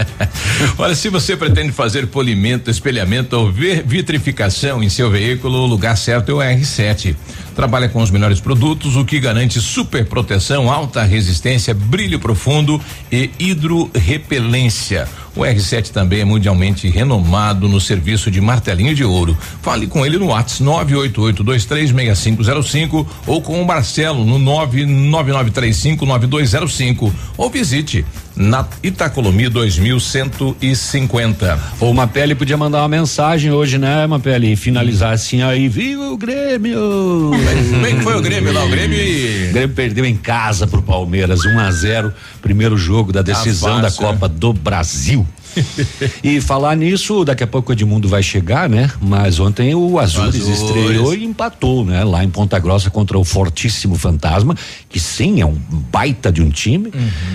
Olha, 0.78 0.94
se 0.94 1.10
você 1.10 1.36
pretende 1.36 1.70
fazer 1.70 2.06
polimento, 2.06 2.70
espelhamento 2.70 3.36
ou 3.36 3.52
vitrificação 3.52 4.82
em 4.82 4.88
seu 4.88 5.10
veículo, 5.10 5.58
o 5.58 5.66
lugar 5.66 5.98
certo 5.98 6.30
é 6.30 6.34
o 6.34 6.38
R7. 6.38 7.14
Trabalha 7.54 7.90
com 7.90 8.00
os 8.00 8.10
melhores 8.10 8.40
produtos, 8.40 8.96
o 8.96 9.04
que 9.04 9.20
garante 9.20 9.60
super 9.60 10.06
proteção, 10.06 10.70
alta 10.70 11.02
resistência, 11.02 11.74
brilho 11.74 12.18
profundo 12.18 12.80
e 13.12 13.28
hidrorrepelência. 13.38 15.06
O 15.36 15.40
R7 15.40 15.90
também 15.90 16.20
é 16.20 16.24
mundialmente 16.24 16.88
renomado 16.88 17.68
no 17.68 17.78
serviço 17.80 18.30
de 18.30 18.40
martelinho 18.40 18.94
de 18.94 19.04
ouro. 19.04 19.36
Fale 19.62 19.86
com 19.86 20.04
ele 20.04 20.18
no 20.18 20.26
WhatsApp 20.26 20.50
988236505 20.92 23.06
ou 23.26 23.40
com 23.40 23.62
o 23.62 23.66
Marcelo 23.66 24.24
no 24.24 24.38
999359205 24.38 27.12
ou 27.36 27.48
visite 27.48 28.04
na 28.40 28.64
Itacolomi 28.82 29.50
2150. 29.50 31.60
Ou 31.78 31.90
uma 31.90 32.08
pele 32.08 32.34
podia 32.34 32.56
mandar 32.56 32.78
uma 32.78 32.88
mensagem 32.88 33.52
hoje, 33.52 33.76
né, 33.76 34.06
uma 34.06 34.18
pele? 34.18 34.52
E 34.52 34.56
finalizar 34.56 35.12
assim 35.12 35.42
aí, 35.42 35.68
viva 35.68 36.04
o 36.08 36.16
Grêmio! 36.16 37.32
Como 37.70 37.86
é 37.86 37.92
que 37.92 38.00
foi 38.00 38.16
o 38.16 38.22
Grêmio 38.22 38.50
lá? 38.52 38.64
O 38.64 38.68
Grêmio 38.70 38.96
e- 38.98 39.48
O 39.50 39.52
Grêmio 39.52 39.76
perdeu 39.76 40.06
em 40.06 40.16
casa 40.16 40.66
pro 40.66 40.80
Palmeiras, 40.80 41.44
1 41.44 41.58
a 41.58 41.70
0 41.70 42.14
primeiro 42.40 42.78
jogo 42.78 43.12
da 43.12 43.20
decisão 43.20 43.76
da 43.76 43.90
fácil, 43.90 44.00
Copa 44.06 44.26
do 44.26 44.54
Brasil. 44.54 45.26
e 46.22 46.40
falar 46.40 46.76
nisso, 46.76 47.24
daqui 47.24 47.42
a 47.42 47.46
pouco 47.46 47.70
o 47.70 47.72
Edmundo 47.72 48.08
vai 48.08 48.22
chegar, 48.22 48.68
né? 48.68 48.90
Mas 49.00 49.38
ontem 49.38 49.74
o 49.74 49.98
Azures, 49.98 50.36
Azures. 50.36 50.60
estreou 50.60 51.14
e 51.14 51.24
empatou, 51.24 51.84
né? 51.84 52.04
Lá 52.04 52.22
em 52.24 52.28
Ponta 52.30 52.58
Grossa 52.58 52.90
contra 52.90 53.18
o 53.18 53.24
fortíssimo 53.24 53.96
Fantasma, 53.96 54.56
que 54.88 54.98
sim, 55.00 55.40
é 55.40 55.46
um 55.46 55.54
baita 55.90 56.30
de 56.32 56.42
um 56.42 56.50
time. 56.50 56.92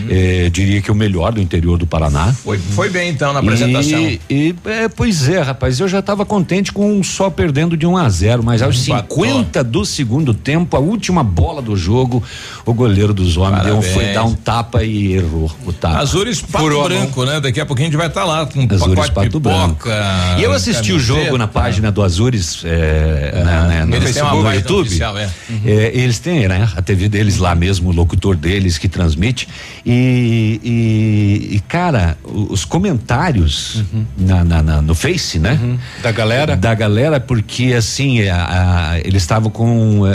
Eh, 0.09 0.49
diria 0.51 0.81
que 0.81 0.91
o 0.91 0.95
melhor 0.95 1.31
do 1.33 1.41
interior 1.41 1.77
do 1.77 1.85
Paraná. 1.87 2.33
Foi, 2.33 2.57
foi 2.57 2.89
bem 2.89 3.09
então 3.09 3.33
na 3.33 3.39
apresentação. 3.39 3.99
E, 3.99 4.19
e, 4.29 4.55
é, 4.65 4.87
pois 4.87 5.27
é, 5.29 5.41
rapaz, 5.41 5.79
eu 5.79 5.87
já 5.87 5.99
estava 5.99 6.25
contente 6.25 6.71
com 6.71 6.91
um 6.91 7.03
só 7.03 7.29
perdendo 7.29 7.75
de 7.77 7.85
1 7.85 7.97
a 7.97 8.09
0, 8.09 8.43
mas 8.43 8.61
aos 8.61 8.87
Empatou. 8.87 9.25
50 9.25 9.63
do 9.63 9.85
segundo 9.85 10.33
tempo, 10.33 10.75
a 10.75 10.79
última 10.79 11.23
bola 11.23 11.61
do 11.61 11.75
jogo, 11.75 12.23
o 12.65 12.73
goleiro 12.73 13.13
dos 13.13 13.37
homens 13.37 13.63
deu, 13.63 13.77
um- 13.77 13.81
foi 13.81 14.13
dar 14.13 14.23
um 14.25 14.33
tapa 14.33 14.83
e 14.83 15.13
errou 15.13 15.51
o 15.65 15.73
tapa. 15.73 15.99
Azures 15.99 16.41
Pato. 16.41 16.65
Branco, 16.85 17.23
né? 17.25 17.39
Daqui 17.39 17.59
a 17.59 17.65
pouquinho 17.65 17.87
a 17.87 17.91
gente 17.91 17.97
vai 17.97 18.04
estar 18.07 18.23
lá 18.25 18.45
com 18.45 18.59
um 18.59 18.63
Azures 18.69 18.95
pacote 18.95 19.11
Pato 19.11 19.39
Branco. 19.39 19.75
pipoca. 19.75 20.03
E 20.37 20.43
eu 20.43 20.51
assisti 20.53 20.91
o 20.93 20.99
jogo 20.99 21.37
na 21.37 21.47
página 21.47 21.91
do 21.91 22.01
Azures, 22.03 22.61
é, 22.65 23.41
na- 23.43 23.67
né, 23.67 23.85
no 23.85 24.01
Facebook, 24.01 24.43
no 24.43 24.53
YouTube. 24.53 24.87
oficial, 24.87 25.17
é. 25.17 25.29
É, 25.65 25.91
eles 25.93 26.19
têm, 26.19 26.47
né? 26.47 26.69
A 26.75 26.81
TV 26.81 27.07
deles 27.09 27.37
lá 27.37 27.53
mesmo, 27.55 27.89
o 27.89 27.91
locutor 27.93 28.35
deles 28.35 28.77
que 28.77 28.87
transmite. 28.87 29.47
E, 29.85 30.59
e- 30.63 31.55
e, 31.55 31.59
cara, 31.67 32.17
os 32.23 32.65
comentários 32.65 33.83
na, 34.17 34.43
na- 34.43 34.61
na- 34.63 34.81
no 34.81 34.95
Face, 34.95 35.39
né? 35.39 35.59
Da 36.01 36.11
galera? 36.11 36.55
Da 36.55 36.73
galera, 36.73 37.19
porque 37.19 37.73
assim, 37.73 38.21
é, 38.21 38.29
a- 38.29 38.91
a- 38.91 38.99
eles 38.99 39.21
estavam 39.21 39.49
com, 39.49 40.05
é, 40.07 40.11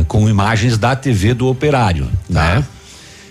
é, 0.00 0.04
com 0.06 0.28
imagens 0.28 0.76
da 0.78 0.94
TV 0.96 1.34
do 1.34 1.48
operário, 1.48 2.08
né? 2.28 2.64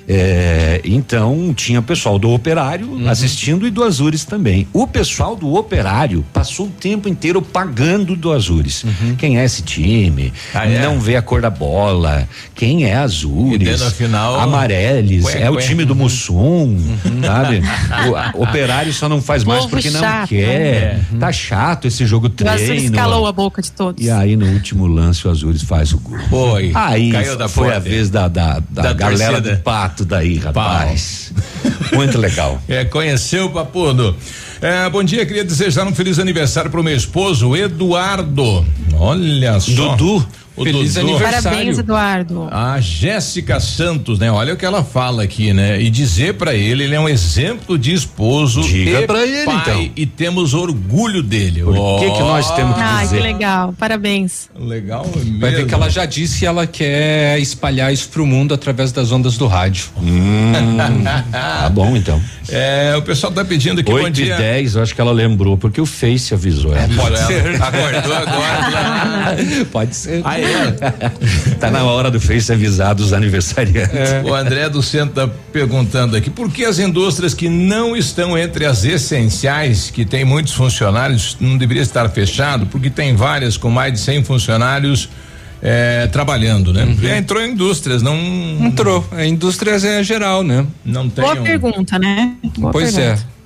É, 0.10 0.80
então 0.86 1.54
tinha 1.54 1.80
o 1.80 1.84
pessoal 1.84 2.18
do 2.18 2.30
operário 2.32 2.88
Uhum. 2.90 3.10
assistindo 3.10 3.68
e 3.68 3.70
do 3.72 3.84
Azures 3.84 4.24
também. 4.24 4.66
O 4.72 4.88
pessoal 4.88 5.36
do 5.36 5.54
operário 5.56 6.24
passou 6.32 6.68
o 6.68 6.70
tempo 6.70 7.10
inteiro 7.10 7.42
pagando 7.42 8.16
do 8.16 8.32
Azures. 8.32 8.86
Quem 9.18 9.38
é 9.38 9.44
esse 9.44 9.62
time? 9.64 10.28
Uhum. 10.28 10.32
Ah, 10.54 10.66
é? 10.66 10.82
Não 10.82 11.00
vê 11.00 11.18
a 11.18 11.22
cor 11.22 11.42
da 11.42 11.50
bola. 11.50 12.28
Quem 12.56 12.86
é 12.86 12.96
Azures? 12.96 13.84
final, 13.94 14.40
Amareles. 14.40 15.26
Ué, 15.26 15.42
é 15.42 15.50
o 15.50 15.58
time 15.58 15.84
do 15.84 15.96
Mussum, 15.96 16.78
sabe? 17.26 17.62
O 18.10 18.16
a- 18.16 18.32
operário 18.36 18.94
só 18.94 19.10
não 19.10 19.22
faz 19.22 19.44
mais 19.44 19.66
porque 19.66 19.90
não 19.90 20.00
chato, 20.00 20.30
quer. 20.30 21.00
Tá 21.20 21.32
chato 21.32 21.86
esse 21.88 22.06
jogo 22.06 22.28
O 22.28 22.48
Azul 22.48 22.66
treino. 22.68 22.86
escalou 22.86 23.26
a 23.28 23.32
boca 23.32 23.62
de 23.62 23.72
todos. 23.72 24.06
E 24.06 24.10
aí 24.10 24.36
no 24.38 24.46
último 24.48 24.88
lance 24.88 25.28
o 25.28 25.32
Azures 25.32 25.64
faz 25.64 25.92
o 25.94 25.98
gol. 26.00 26.18
Foi. 26.30 26.72
Aí 26.74 27.12
Caiu 27.12 27.36
da 27.36 27.48
foi 27.50 27.68
a 27.70 27.72
porta. 27.74 27.90
vez 27.90 28.10
da, 28.10 28.28
da, 28.28 28.60
da, 28.70 28.82
Da 28.84 28.94
galera 28.94 29.34
torcida. 29.34 29.56
do 29.58 29.62
pato 29.64 29.97
daí, 30.06 30.38
rapaz. 30.38 31.32
Muito 31.94 32.18
legal. 32.18 32.62
É, 32.68 32.84
conheceu 32.86 33.46
o 33.46 33.50
Papudo. 33.50 34.16
É, 34.62 34.90
bom 34.90 35.04
dia, 35.04 35.26
queria 35.26 35.44
desejar 35.44 35.86
um 35.88 35.94
feliz 35.96 36.20
aniversário 36.20 36.70
pro 36.70 36.84
meu 36.84 36.96
esposo, 36.96 37.56
Eduardo. 37.56 38.66
Olha 38.94 39.60
só. 39.60 39.96
Dudu. 39.96 40.28
O 40.58 40.64
Feliz 40.64 40.96
Dudu. 40.96 41.10
aniversário. 41.12 41.44
Parabéns, 41.44 41.78
Eduardo. 41.78 42.48
A 42.52 42.80
Jéssica 42.82 43.60
Santos, 43.60 44.18
né? 44.20 44.32
Olha 44.32 44.54
o 44.54 44.58
que 44.58 44.66
ela 44.66 44.84
fala 44.84 45.22
aqui, 45.24 45.54
né? 45.54 45.80
E 45.80 45.90
dizer 45.90 46.34
pra 46.34 46.54
ele, 46.56 46.84
ele 46.84 46.96
é 46.96 47.00
um 47.00 47.08
exemplo 47.08 47.78
de 47.78 47.94
esposo 47.94 48.62
Diga 48.62 49.02
e 49.02 49.08
pra 49.08 49.24
ele, 49.26 49.46
pai, 49.46 49.56
então. 49.62 49.90
E 49.96 50.06
temos 50.08 50.54
orgulho 50.56 51.22
dele. 51.22 51.62
Por 51.64 52.00
que 52.00 52.10
que 52.12 52.20
nós 52.20 52.50
temos 52.56 52.76
que 52.76 52.82
que 52.84 53.00
dizer? 53.04 53.20
legal. 53.22 53.74
Parabéns. 53.78 54.50
Legal 54.60 55.04
Vai 55.14 55.52
ver 55.52 55.58
mesmo. 55.58 55.68
que 55.68 55.74
ela 55.76 55.90
já 55.90 56.06
disse 56.06 56.40
que 56.40 56.46
ela 56.46 56.66
quer 56.66 57.40
espalhar 57.40 57.94
isso 57.94 58.10
pro 58.10 58.26
mundo 58.26 58.54
através 58.54 58.92
das 58.92 59.12
ondas 59.12 59.38
do 59.38 59.46
rádio. 59.48 59.86
Tá 61.32 61.70
bom 61.70 61.96
então. 61.96 62.22
É, 62.50 62.96
o 62.98 63.02
pessoal 63.02 63.32
tá 63.32 63.44
pedindo 63.44 63.82
aqui, 63.82 63.92
bom 63.92 63.98
8 63.98 64.08
e 64.22 64.24
dia. 64.26 64.38
10, 64.38 64.76
eu 64.76 64.82
acho 64.84 64.96
que 64.96 65.02
ela 65.02 65.12
lembrou, 65.12 65.58
porque 65.58 65.82
o 65.82 65.86
Face 65.86 66.34
avisou 66.34 66.74
ela. 66.76 66.88
Pode 66.96 67.16
Ela 67.16 67.28
ser. 67.28 67.62
Acordou 67.62 68.14
agora. 68.16 69.38
Pode 69.72 69.96
ser. 69.96 70.22
Aí 70.24 70.44
é. 70.44 70.47
Tá 71.60 71.72
na 71.72 71.84
hora 71.84 72.12
do 72.12 72.20
Face 72.20 72.52
avisar 72.52 72.94
dos 72.94 73.14
aniversariantes. 73.14 73.96
O 74.26 74.34
André 74.34 74.70
do 74.70 74.82
Centro 74.84 75.28
tá 75.28 75.34
perguntando 75.52 76.16
aqui, 76.16 76.30
por 76.30 76.52
que 76.52 76.64
as 76.66 76.78
indústrias 76.80 77.34
que 77.34 77.50
não 77.50 77.96
estão 77.96 78.38
entre 78.38 78.66
as 78.66 78.84
essenciais, 78.84 79.90
que 79.90 80.06
tem 80.06 80.24
muitos 80.24 80.54
funcionários, 80.54 81.36
não 81.40 81.58
deveria 81.58 81.82
estar 81.84 82.08
fechado? 82.10 82.66
Porque 82.68 82.90
tem 82.90 83.16
várias 83.16 83.58
com 83.58 83.70
mais 83.70 83.94
de 83.94 84.00
100 84.00 84.24
funcionários 84.24 85.10
eh, 85.62 86.08
trabalhando, 86.12 86.72
né? 86.72 86.88
É, 87.04 87.18
entrou 87.18 87.42
em 87.42 87.52
indústrias, 87.52 88.02
não 88.04 88.16
Entrou. 88.62 89.04
A 89.12 89.26
indústria 89.26 89.72
é 89.72 90.04
geral, 90.04 90.44
né? 90.44 90.66
não 90.86 91.10
tem 91.10 91.24
Boa 91.24 91.40
um- 91.40 91.44
pergunta, 91.44 91.98
né? 91.98 92.34
Boa 92.58 92.72
pois 92.72 92.94
pergunta. 92.94 93.24
é. 93.34 93.37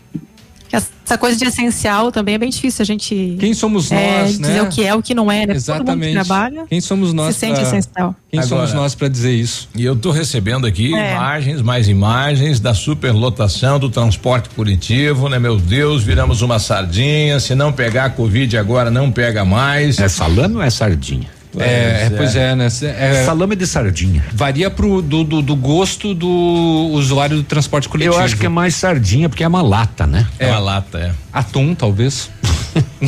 Essa 0.72 1.18
coisa 1.18 1.38
de 1.38 1.44
essencial 1.46 2.12
também 2.12 2.36
é 2.36 2.38
bem 2.38 2.50
difícil 2.50 2.84
a 2.84 2.86
gente. 2.86 3.36
Quem 3.40 3.54
somos 3.54 3.92
é, 3.92 4.22
nós, 4.22 4.40
né? 4.40 4.48
Dizer 4.48 4.62
o 4.62 4.70
que 4.70 4.84
é, 4.86 4.96
o 4.96 5.02
que 5.02 5.14
não 5.14 5.30
é, 5.32 5.46
né? 5.46 5.54
Todo 5.56 5.56
mundo 5.56 5.60
que 6.00 6.06
Exatamente. 6.08 6.14
trabalha 6.14 6.66
Quem 6.70 6.80
somos 6.80 7.12
nós 7.14 7.34
se 7.36 7.42
sente 7.42 7.56
pra- 7.56 7.64
essencial. 7.64 8.16
Quem 8.30 8.42
somos 8.42 8.64
Agora- 8.70 8.82
nós 8.84 8.96
para 8.96 9.08
dizer 9.10 9.34
isso? 9.34 9.68
E 9.76 9.84
eu 9.84 9.94
estou 9.94 10.12
recebendo 10.12 10.66
aqui 10.66 10.96
É. 10.96 11.14
imagens, 11.16 11.62
mais 11.62 11.88
imagens 11.90 12.60
da 12.62 12.74
superlotação 12.74 13.78
do 13.78 13.90
transporte 13.90 14.50
coletivo, 14.52 15.28
né? 15.28 15.38
Meu 15.38 15.58
Deus, 15.58 16.04
viramos 16.04 16.42
uma 16.42 16.60
sardinha. 16.60 17.40
Se 17.42 17.54
não 17.56 17.74
pegar 17.74 18.06
a 18.06 18.10
Covid 18.10 18.58
agora, 18.58 18.90
não 18.90 19.12
pega 19.12 19.44
mais. 19.44 20.00
É 20.00 20.08
salame 20.08 20.56
ou 20.56 20.62
é 20.62 20.70
sardinha? 20.70 21.28
É, 21.60 22.06
é, 22.06 22.10
pois 22.16 22.36
é, 22.36 22.56
né? 22.56 22.68
É, 22.68 23.26
Salame 23.26 23.56
de 23.56 23.68
sardinha. 23.68 24.24
Varia 24.34 24.70
pro, 24.70 25.02
do, 25.02 25.24
do, 25.24 25.42
do 25.42 25.56
gosto 25.56 26.14
do 26.14 26.90
usuário 26.94 27.38
do 27.38 27.44
transporte 27.44 27.90
coletivo. 27.90 28.16
Eu 28.16 28.20
acho 28.20 28.38
que 28.38 28.46
é 28.46 28.50
mais 28.50 28.76
sardinha 28.76 29.28
porque 29.28 29.44
é 29.44 29.48
uma 29.48 29.62
lata, 29.62 30.08
né? 30.08 30.28
É 30.40 30.48
uma 30.48 30.60
lata, 30.60 30.98
é. 31.00 31.12
Atum, 31.32 31.74
talvez. 31.74 32.30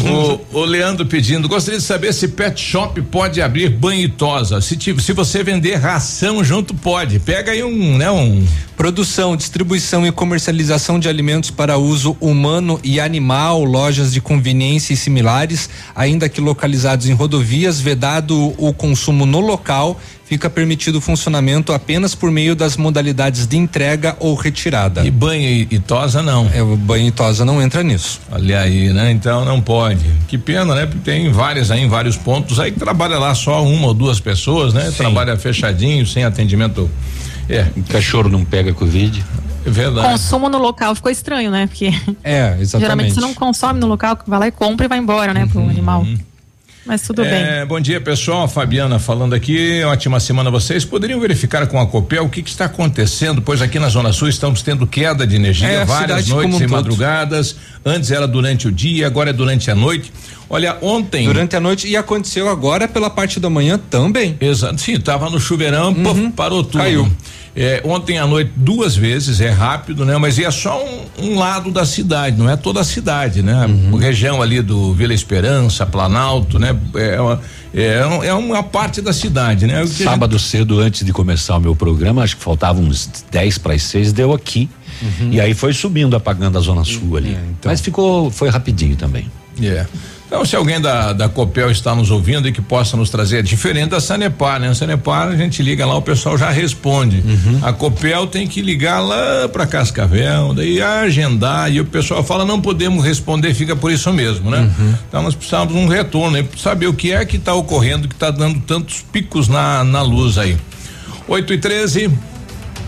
o, 0.53 0.59
o 0.59 0.65
Leandro 0.65 1.05
pedindo, 1.05 1.47
gostaria 1.47 1.79
de 1.79 1.85
saber 1.85 2.13
se 2.13 2.27
pet 2.29 2.59
shop 2.59 3.01
pode 3.03 3.41
abrir 3.41 3.69
banho 3.69 4.01
e 4.01 4.09
tosa. 4.09 4.59
Se, 4.61 4.77
se 4.77 5.13
você 5.13 5.43
vender 5.43 5.75
ração 5.75 6.43
junto, 6.43 6.73
pode. 6.73 7.19
Pega 7.19 7.51
aí 7.51 7.63
um, 7.63 7.97
né, 7.97 8.09
um. 8.11 8.45
Produção, 8.75 9.35
distribuição 9.35 10.05
e 10.05 10.11
comercialização 10.11 10.99
de 10.99 11.07
alimentos 11.07 11.51
para 11.51 11.77
uso 11.77 12.17
humano 12.19 12.79
e 12.83 12.99
animal, 12.99 13.63
lojas 13.63 14.11
de 14.11 14.19
conveniência 14.19 14.93
e 14.93 14.97
similares, 14.97 15.69
ainda 15.95 16.27
que 16.27 16.41
localizados 16.41 17.07
em 17.07 17.13
rodovias, 17.13 17.79
vedado 17.79 18.53
o 18.57 18.73
consumo 18.73 19.25
no 19.25 19.39
local, 19.39 19.99
fica 20.25 20.49
permitido 20.49 20.97
o 20.97 21.01
funcionamento 21.01 21.73
apenas 21.73 22.15
por 22.15 22.31
meio 22.31 22.55
das 22.55 22.77
modalidades 22.77 23.45
de 23.45 23.57
entrega 23.57 24.15
ou 24.19 24.35
retirada. 24.35 25.05
E 25.05 25.11
banho 25.11 25.43
e, 25.43 25.67
e 25.69 25.79
tosa 25.79 26.21
não. 26.21 26.49
É, 26.53 26.61
o 26.61 26.75
banho 26.75 27.07
e 27.07 27.11
tosa 27.11 27.45
não 27.45 27.61
entra 27.61 27.83
nisso. 27.83 28.21
Olha 28.31 28.61
aí, 28.61 28.91
né? 28.91 29.11
Então 29.11 29.45
não 29.45 29.61
pode. 29.61 30.05
Que 30.27 30.37
pena, 30.37 30.73
né? 30.73 30.85
Porque 30.85 31.11
tem 31.11 31.31
várias 31.31 31.69
aí 31.71 31.81
em 31.81 31.87
vários 31.87 32.17
pontos 32.17 32.59
aí 32.59 32.71
que 32.71 32.79
trabalha 32.79 33.17
lá 33.17 33.35
só 33.35 33.63
uma 33.63 33.87
ou 33.87 33.93
duas 33.93 34.19
pessoas, 34.19 34.73
né? 34.73 34.91
Trabalha 34.95 35.37
fechadinho, 35.37 36.05
sem 36.05 36.23
atendimento. 36.23 36.89
É. 37.49 37.67
O 37.75 37.83
cachorro 37.83 38.29
não 38.29 38.45
pega 38.45 38.73
Covid. 38.73 39.23
É 39.65 39.69
verdade. 39.69 40.07
Consumo 40.09 40.49
no 40.49 40.57
local 40.57 40.93
ficou 40.95 41.11
estranho, 41.11 41.49
né? 41.51 41.67
Porque 41.67 41.87
É, 42.23 42.57
exatamente. 42.59 42.79
geralmente 42.79 43.13
você 43.13 43.21
não 43.21 43.33
consome 43.33 43.79
no 43.79 43.87
local, 43.87 44.17
vai 44.27 44.39
lá 44.39 44.47
e 44.47 44.51
compra 44.51 44.85
e 44.85 44.89
vai 44.89 44.97
embora, 44.97 45.33
né? 45.33 45.45
Pro 45.45 45.61
animal. 45.61 46.05
Mas 46.85 47.01
tudo 47.01 47.21
bem. 47.23 47.31
É, 47.31 47.65
bom 47.65 47.79
dia, 47.79 48.01
pessoal. 48.01 48.45
Fabiana 48.47 48.99
falando 48.99 49.33
aqui. 49.33 49.81
Ótima 49.85 50.19
semana 50.19 50.49
a 50.49 50.51
vocês. 50.51 50.83
Poderiam 50.83 51.17
verificar 51.19 51.65
com 51.67 51.79
a 51.79 51.87
Copel 51.87 52.25
o 52.25 52.29
que, 52.29 52.43
que 52.43 52.49
está 52.49 52.65
acontecendo? 52.65 53.41
Pois 53.41 53.61
aqui 53.61 53.79
na 53.79 53.87
Zona 53.87 54.11
Sul 54.11 54.27
estamos 54.27 54.61
tendo 54.61 54.85
queda 54.85 55.25
de 55.25 55.35
energia 55.37 55.67
É, 55.67 55.85
várias 55.85 56.27
noites 56.27 56.55
um 56.55 56.57
e 56.57 56.61
todo. 56.67 56.71
madrugadas. 56.71 57.55
Antes 57.85 58.11
era 58.11 58.27
durante 58.27 58.67
o 58.67 58.71
dia, 58.71 59.07
agora 59.07 59.29
é 59.29 59.33
durante 59.33 59.71
a 59.71 59.75
noite. 59.75 60.11
Olha, 60.53 60.77
ontem. 60.81 61.25
Durante 61.25 61.55
a 61.55 61.59
noite 61.59 61.87
e 61.87 61.97
aconteceu 61.97 62.47
agora 62.47 62.87
pela 62.87 63.09
parte 63.09 63.39
da 63.39 63.49
manhã 63.49 63.79
também. 63.89 64.37
Exato. 64.39 64.79
Sim, 64.79 64.99
tava 64.99 65.27
no 65.29 65.39
chuveirão, 65.39 65.91
puf, 65.93 66.29
parou 66.35 66.63
tudo. 66.63 66.77
Caiu. 66.77 67.11
É, 67.55 67.81
ontem 67.85 68.17
à 68.17 68.25
noite 68.25 68.51
duas 68.55 68.95
vezes, 68.95 69.39
é 69.39 69.49
rápido, 69.49 70.05
né? 70.05 70.17
Mas 70.17 70.37
é 70.39 70.49
só 70.49 70.83
um, 70.83 71.25
um 71.31 71.37
lado 71.39 71.69
da 71.71 71.85
cidade, 71.85 72.35
não 72.37 72.49
é 72.49 72.55
toda 72.55 72.79
a 72.81 72.83
cidade, 72.83 73.41
né? 73.43 73.67
A 73.95 73.99
região 73.99 74.41
ali 74.41 74.59
do 74.61 74.91
Vila 74.93 75.13
Esperança, 75.13 75.85
Planalto, 75.85 76.57
né? 76.59 76.75
É 76.95 77.19
uma, 77.21 77.41
é, 77.73 78.05
um- 78.07 78.23
é 78.23 78.33
uma 78.33 78.63
parte 78.63 79.01
da 79.01 79.13
cidade, 79.13 79.65
né? 79.67 79.83
Sábado 79.87 80.37
cedo, 80.39 80.79
antes 80.79 81.03
de 81.05 81.11
começar 81.13 81.57
o 81.57 81.59
meu 81.59 81.75
programa, 81.75 82.23
acho 82.23 82.37
que 82.37 82.43
faltavam 82.43 82.83
uns 82.83 83.07
10 83.31 83.57
para 83.59 83.73
as 83.73 83.83
6, 83.83 84.11
deu 84.13 84.33
aqui. 84.33 84.67
E 85.31 85.39
aí 85.39 85.53
foi 85.53 85.73
subindo, 85.73 86.15
apagando 86.15 86.57
a 86.57 86.61
Zona 86.61 86.83
Sul 86.83 87.17
ali. 87.17 87.37
Mas 87.65 87.81
ficou, 87.81 88.31
foi 88.31 88.49
rapidinho 88.49 88.95
também. 88.95 89.29
É. 89.61 89.85
Então, 90.33 90.43
se 90.43 90.55
alguém 90.55 90.81
da, 90.81 91.13
da 91.13 91.29
Copel 91.29 91.69
está 91.69 91.93
nos 91.93 92.09
ouvindo 92.09 92.47
e 92.47 92.51
que 92.51 92.59
possa 92.59 92.97
nos 92.97 93.11
trazer, 93.11 93.37
é 93.37 93.41
diferente 93.43 93.89
da 93.89 94.01
Sanepar, 94.01 94.59
né? 94.59 94.67
A 94.67 94.73
Sanepar, 94.73 95.27
a 95.27 95.35
gente 95.35 95.61
liga 95.61 95.85
lá, 95.85 95.95
o 95.95 96.01
pessoal 96.01 96.35
já 96.35 96.49
responde. 96.49 97.23
A 97.61 97.71
Copel 97.71 98.25
tem 98.25 98.47
que 98.47 98.59
ligar 98.59 98.99
lá 98.99 99.47
para 99.47 99.67
Cascavel, 99.67 100.55
daí 100.55 100.81
agendar, 100.81 101.71
e 101.71 101.79
o 101.79 101.85
pessoal 101.85 102.23
fala, 102.23 102.45
não 102.45 102.59
podemos 102.59 103.05
responder, 103.05 103.53
fica 103.53 103.75
por 103.75 103.91
isso 103.91 104.11
mesmo, 104.11 104.49
né? 104.49 104.71
Então, 105.07 105.21
nós 105.21 105.35
precisamos 105.35 105.71
de 105.71 105.79
um 105.79 105.87
retorno, 105.87 106.31
né? 106.31 106.43
Saber 106.57 106.87
o 106.87 106.95
que 106.95 107.11
é 107.11 107.23
que 107.25 107.37
está 107.37 107.53
ocorrendo, 107.53 108.07
que 108.07 108.15
está 108.15 108.31
dando 108.31 108.59
tantos 108.61 109.05
picos 109.11 109.47
na, 109.47 109.83
na 109.83 110.01
luz 110.01 110.39
aí. 110.39 110.57
8 111.27 111.53
e 111.53 111.57
13. 111.59 112.11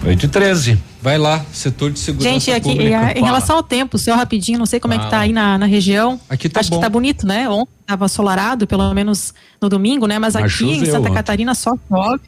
8 0.03 0.26
e 0.26 0.27
13. 0.27 0.80
Vai 1.06 1.19
lá, 1.19 1.45
setor 1.53 1.91
de 1.91 1.99
segurança 1.99 2.34
Gente, 2.34 2.52
aqui, 2.52 2.68
pública. 2.69 3.11
em 3.11 3.14
Fala. 3.14 3.26
relação 3.27 3.56
ao 3.57 3.61
tempo, 3.64 3.95
seu 3.99 4.15
rapidinho, 4.15 4.57
não 4.57 4.65
sei 4.65 4.80
como 4.80 4.95
é 4.95 4.98
que 4.98 5.03
tá 5.03 5.10
Fala. 5.11 5.22
aí 5.22 5.32
na, 5.32 5.56
na 5.56 5.68
região. 5.68 6.19
Aqui 6.27 6.49
tá 6.49 6.61
Acho 6.61 6.72
bom. 6.72 6.77
que 6.77 6.82
tá 6.82 6.90
bonito, 6.90 7.27
né? 7.27 7.48
Ontem 7.48 7.72
tava 7.86 8.07
solarado, 8.07 8.65
pelo 8.65 8.91
menos 8.91 9.32
no 9.61 9.69
domingo, 9.69 10.07
né? 10.07 10.18
Mas 10.18 10.34
Mas 10.34 10.52
aqui 10.52 10.65
em 10.65 10.84
Santa 10.84 11.02
ontem. 11.02 11.14
Catarina 11.14 11.53
só 11.53 11.77
chove. 11.88 12.22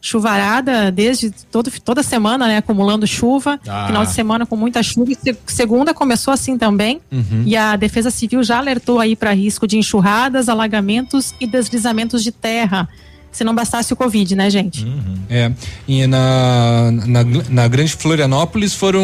Chuvarada 0.00 0.92
desde 0.92 1.30
todo, 1.50 1.70
toda 1.84 2.02
semana, 2.04 2.46
né? 2.46 2.58
Acumulando 2.58 3.04
chuva. 3.06 3.58
Ah. 3.66 3.86
Final 3.88 4.04
de 4.06 4.12
semana 4.12 4.46
com 4.46 4.54
muita 4.56 4.80
chuva. 4.82 5.10
Se- 5.14 5.36
segunda 5.46 5.92
começou 5.92 6.32
assim 6.32 6.56
também. 6.56 7.00
Uhum. 7.10 7.42
E 7.44 7.56
a 7.56 7.74
Defesa 7.76 8.10
Civil 8.10 8.42
já 8.44 8.58
alertou 8.58 9.00
aí 9.00 9.16
para 9.16 9.32
risco 9.32 9.66
de 9.66 9.76
enxurradas, 9.76 10.48
alagamentos 10.48 11.34
e 11.40 11.46
deslizamentos 11.48 12.22
de 12.22 12.30
terra. 12.30 12.88
Se 13.30 13.44
não 13.44 13.54
bastasse 13.54 13.92
o 13.92 13.96
Covid, 13.96 14.34
né, 14.34 14.50
gente? 14.50 14.86
É, 15.28 15.52
e 15.86 16.06
na, 16.06 16.90
na, 17.06 17.24
na 17.48 17.68
Grande 17.68 17.94
Florianópolis 17.94 18.74
foram 18.74 19.02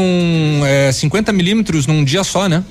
é, 0.66 0.90
50 0.90 1.32
milímetros 1.32 1.86
num 1.86 2.04
dia 2.04 2.24
só, 2.24 2.48
né? 2.48 2.64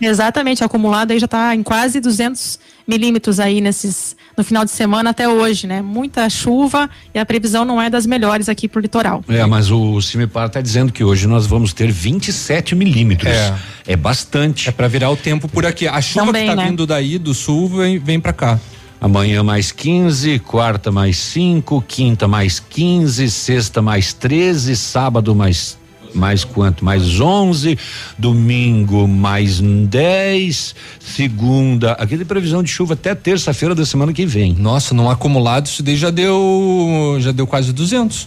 Exatamente, 0.00 0.62
acumulado 0.62 1.12
aí 1.12 1.18
já 1.18 1.24
está 1.24 1.54
em 1.54 1.62
quase 1.62 2.00
200 2.00 2.58
milímetros 2.86 3.40
aí 3.40 3.60
nesses 3.60 4.16
no 4.36 4.44
final 4.44 4.64
de 4.64 4.70
semana 4.70 5.10
até 5.10 5.28
hoje, 5.28 5.66
né? 5.66 5.82
Muita 5.82 6.30
chuva 6.30 6.88
e 7.12 7.18
a 7.18 7.26
previsão 7.26 7.64
não 7.64 7.82
é 7.82 7.90
das 7.90 8.06
melhores 8.06 8.48
aqui 8.48 8.68
pro 8.68 8.80
litoral. 8.80 9.24
É, 9.28 9.44
mas 9.44 9.68
o 9.68 10.00
Cimepar 10.00 10.46
está 10.46 10.60
dizendo 10.60 10.92
que 10.92 11.02
hoje 11.02 11.26
nós 11.26 11.44
vamos 11.44 11.72
ter 11.72 11.90
27 11.90 12.76
milímetros. 12.76 13.32
É. 13.32 13.54
É, 13.88 13.96
bastante. 13.96 14.68
É 14.68 14.72
pra 14.72 14.86
virar 14.86 15.10
o 15.10 15.16
tempo 15.16 15.48
por 15.48 15.66
aqui. 15.66 15.88
A 15.88 16.00
chuva 16.00 16.26
Também, 16.26 16.48
que 16.48 16.54
tá 16.54 16.62
né? 16.62 16.68
vindo 16.68 16.86
daí 16.86 17.18
do 17.18 17.34
sul 17.34 17.68
vem, 17.68 17.98
vem 17.98 18.20
pra 18.20 18.32
cá. 18.32 18.60
Amanhã 19.00 19.42
mais 19.42 19.70
15, 19.70 20.40
quarta 20.40 20.90
mais 20.90 21.16
5, 21.18 21.82
quinta 21.82 22.26
mais 22.26 22.58
15, 22.58 23.30
sexta 23.30 23.80
mais 23.80 24.12
13, 24.12 24.76
sábado 24.76 25.34
mais 25.34 25.78
mais 26.14 26.42
quanto? 26.42 26.84
Mais 26.84 27.20
11, 27.20 27.78
domingo 28.18 29.06
mais 29.06 29.60
10, 29.60 30.74
segunda, 30.98 31.92
aqui 31.92 32.16
tem 32.16 32.26
previsão 32.26 32.62
de 32.62 32.70
chuva 32.70 32.94
até 32.94 33.14
terça-feira 33.14 33.74
da 33.74 33.84
semana 33.84 34.12
que 34.12 34.24
vem. 34.26 34.54
Nossa, 34.54 34.94
num 34.94 35.08
acumulado 35.10 35.66
isso 35.66 35.82
daí 35.82 35.96
já 35.96 36.10
deu 36.10 37.18
já 37.20 37.30
deu 37.30 37.46
quase 37.46 37.72
200. 37.72 38.26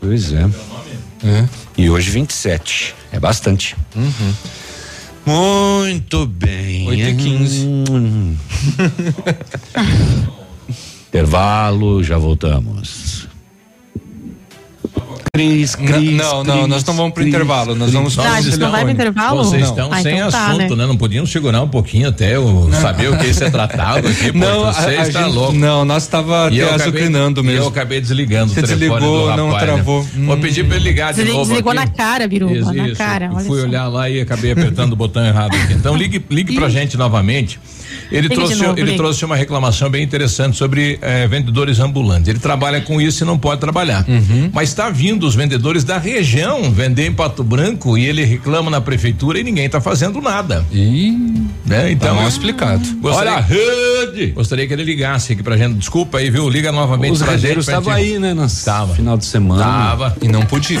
Pois 0.00 0.32
é. 0.32 0.48
É. 1.24 1.48
E 1.76 1.90
hoje 1.90 2.10
27. 2.10 2.94
É 3.12 3.18
bastante. 3.18 3.76
Muito 5.26 6.24
bem. 6.24 6.86
8 6.86 7.00
e 7.00 7.14
15. 7.16 7.66
Hum. 7.66 8.36
Intervalo, 11.08 12.02
já 12.04 12.16
voltamos. 12.16 13.25
Cris, 15.36 15.74
Cris. 15.74 16.12
não, 16.16 16.42
não, 16.44 16.56
Cris, 16.58 16.68
nós 16.68 16.84
não 16.84 16.94
vamos 16.94 17.12
pro 17.12 17.22
Cris, 17.22 17.34
intervalo, 17.34 17.74
nós 17.74 17.90
Cris. 17.90 17.92
vamos 17.94 18.18
Ah, 18.18 18.32
a 18.36 18.40
gente 18.40 18.56
não 18.58 18.70
vai 18.70 18.82
pro 18.82 18.90
intervalo? 18.92 19.44
Vocês 19.44 19.62
Não. 19.62 19.68
estão 19.70 19.92
Ah, 19.92 20.00
sem 20.02 20.16
então 20.16 20.30
tá, 20.30 20.46
assunto, 20.46 20.76
né? 20.76 20.82
né? 20.82 20.86
Não 20.86 20.96
podiam 20.96 21.26
segurar 21.26 21.60
um 21.62 21.68
pouquinho 21.68 22.08
até 22.08 22.36
eu 22.36 22.70
saber 22.80 23.10
o 23.10 23.18
que 23.18 23.26
isso 23.26 23.44
é 23.44 23.50
tratado 23.50 24.08
aqui, 24.08 24.32
pô, 24.32 24.38
Não, 24.38 24.66
a- 24.66 24.72
você 24.72 24.86
a 24.96 25.02
está 25.06 25.22
gente- 25.24 25.34
louco. 25.34 25.52
não, 25.52 25.84
nós 25.84 26.02
estava 26.04 26.34
eu 26.34 26.46
até 26.46 26.62
acabei- 26.64 26.74
azucrinando 26.86 27.44
mesmo. 27.44 27.64
Eu 27.64 27.68
acabei 27.68 28.00
desligando 28.00 28.52
Você 28.54 28.60
o 28.60 28.66
telefone 28.66 29.00
desligou, 29.00 29.30
do 29.30 29.36
não 29.36 29.46
rapaz, 29.50 29.64
travou. 29.64 30.02
Né? 30.14 30.26
Vou 30.26 30.36
pedir 30.38 30.64
pra 30.66 30.76
ele 30.76 30.84
ligar 30.84 31.12
de 31.12 31.18
Desli- 31.20 31.32
novo 31.32 31.44
desligou 31.48 31.72
aqui. 31.72 31.80
na 31.80 31.86
cara, 31.88 32.26
Biruba, 32.28 32.54
Isso, 32.56 32.72
na 32.72 32.88
isso. 32.88 32.96
cara, 32.96 33.30
fui 33.46 33.60
só. 33.60 33.66
olhar 33.66 33.88
lá 33.88 34.08
e 34.08 34.20
acabei 34.20 34.52
apertando 34.52 34.92
o 34.94 34.96
botão 34.96 35.24
errado 35.24 35.54
aqui. 35.54 35.74
Então 35.74 35.94
ligue, 35.94 36.24
ligue 36.30 36.54
pra 36.56 36.68
gente 36.68 36.96
novamente. 36.96 37.60
Ele 38.10 38.28
trouxe, 38.28 38.56
novo, 38.56 38.78
ele 38.78 38.96
trouxe 38.96 39.24
uma 39.24 39.36
reclamação 39.36 39.90
bem 39.90 40.02
interessante 40.02 40.56
sobre 40.56 40.98
eh, 41.02 41.26
vendedores 41.26 41.80
ambulantes. 41.80 42.28
Ele 42.28 42.38
trabalha 42.38 42.80
com 42.80 43.00
isso 43.00 43.24
e 43.24 43.26
não 43.26 43.38
pode 43.38 43.60
trabalhar. 43.60 44.04
Uhum. 44.08 44.50
Mas 44.52 44.68
está 44.68 44.88
vindo 44.90 45.26
os 45.26 45.34
vendedores 45.34 45.84
da 45.84 45.98
região 45.98 46.70
vender 46.70 47.06
em 47.06 47.12
Pato 47.12 47.42
Branco 47.42 47.96
e 47.98 48.06
ele 48.06 48.24
reclama 48.24 48.70
na 48.70 48.80
prefeitura 48.80 49.38
e 49.38 49.44
ninguém 49.44 49.66
está 49.66 49.80
fazendo 49.80 50.20
nada. 50.20 50.64
E 50.72 51.10
né? 51.64 51.90
Então, 51.90 52.08
tá 52.10 52.14
mal 52.14 52.28
explicado. 52.28 52.82
Gostaria, 53.00 53.32
Olha 53.32 53.38
a 53.38 53.40
rede! 53.40 54.26
gostaria 54.32 54.66
que 54.66 54.72
ele 54.72 54.84
ligasse 54.84 55.32
aqui 55.32 55.42
pra 55.42 55.56
gente. 55.56 55.74
Desculpa 55.74 56.18
aí, 56.18 56.30
viu? 56.30 56.48
Liga 56.48 56.70
novamente 56.70 57.12
Os 57.12 57.22
pra 57.22 57.36
gente. 57.36 57.52
pra 57.52 57.60
estavam 57.60 57.92
aí, 57.92 58.18
né? 58.18 58.32
No 58.32 58.46
Tava. 58.64 58.94
final 58.94 59.16
de 59.16 59.24
semana. 59.24 59.62
Tava. 59.62 60.16
E 60.22 60.28
não 60.28 60.42
podia. 60.42 60.80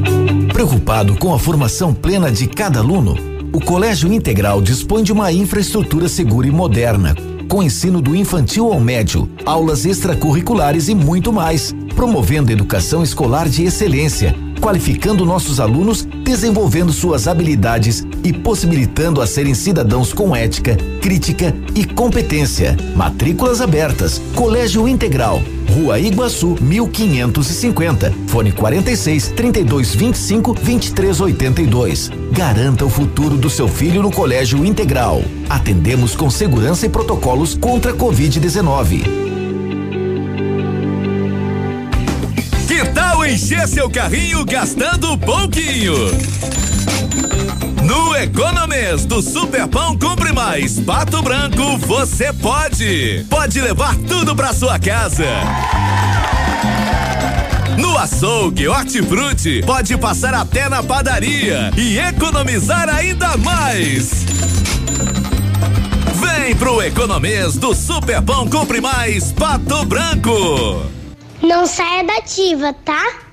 Preocupado 0.61 1.15
com 1.17 1.33
a 1.33 1.39
formação 1.39 1.91
plena 1.91 2.31
de 2.31 2.45
cada 2.45 2.77
aluno, 2.77 3.15
o 3.51 3.59
Colégio 3.59 4.13
Integral 4.13 4.61
dispõe 4.61 5.01
de 5.01 5.11
uma 5.11 5.31
infraestrutura 5.31 6.07
segura 6.07 6.45
e 6.45 6.51
moderna, 6.51 7.15
com 7.49 7.63
ensino 7.63 7.99
do 7.99 8.15
infantil 8.15 8.71
ao 8.71 8.79
médio, 8.79 9.27
aulas 9.43 9.87
extracurriculares 9.87 10.87
e 10.87 10.93
muito 10.93 11.33
mais, 11.33 11.73
promovendo 11.95 12.51
educação 12.51 13.01
escolar 13.01 13.49
de 13.49 13.63
excelência, 13.63 14.35
qualificando 14.61 15.25
nossos 15.25 15.59
alunos, 15.59 16.07
desenvolvendo 16.23 16.93
suas 16.93 17.27
habilidades 17.27 18.05
e 18.23 18.31
possibilitando 18.31 19.19
a 19.19 19.27
serem 19.27 19.55
cidadãos 19.55 20.13
com 20.13 20.35
ética, 20.35 20.77
crítica 21.01 21.53
e 21.75 21.83
competência. 21.83 22.77
Matrículas 22.95 23.59
abertas. 23.59 24.21
Colégio 24.35 24.87
Integral. 24.87 25.41
Rua 25.73 25.99
Iguaçu, 25.99 26.55
1550. 26.61 28.13
Fone 28.27 28.51
46 28.51 29.29
32 29.29 29.95
25 29.95 30.53
23 30.53 31.21
82. 31.21 32.11
Garanta 32.31 32.85
o 32.85 32.89
futuro 32.89 33.37
do 33.37 33.49
seu 33.49 33.67
filho 33.67 34.03
no 34.03 34.11
Colégio 34.11 34.63
Integral. 34.63 35.23
Atendemos 35.49 36.15
com 36.15 36.29
segurança 36.29 36.85
e 36.85 36.89
protocolos 36.89 37.55
contra 37.55 37.91
a 37.91 37.95
Covid-19. 37.95 39.30
Encher 43.31 43.65
seu 43.65 43.89
carrinho 43.89 44.43
gastando 44.43 45.17
pouquinho? 45.17 45.93
No 47.81 48.13
Economês 48.17 49.05
do 49.05 49.21
Superpão 49.21 49.97
Compre 49.97 50.33
Mais 50.33 50.79
Pato 50.81 51.21
Branco, 51.21 51.77
você 51.77 52.33
pode! 52.33 53.25
Pode 53.29 53.61
levar 53.61 53.95
tudo 54.07 54.35
pra 54.35 54.53
sua 54.53 54.77
casa! 54.77 55.25
No 57.77 57.97
açougue 57.97 58.67
Hortifruti, 58.67 59.63
pode 59.65 59.97
passar 59.97 60.33
até 60.33 60.67
na 60.67 60.83
padaria 60.83 61.71
e 61.77 61.99
economizar 61.99 62.89
ainda 62.89 63.37
mais! 63.37 64.25
Vem 66.15 66.53
pro 66.55 66.81
Economês 66.81 67.55
do 67.55 67.73
Superpão 67.73 68.45
Compre 68.49 68.81
Mais 68.81 69.31
Pato 69.31 69.85
Branco! 69.85 71.00
Não 71.41 71.65
saia 71.65 72.03
da 72.03 72.17
ativa, 72.17 72.71
tá? 72.71 73.30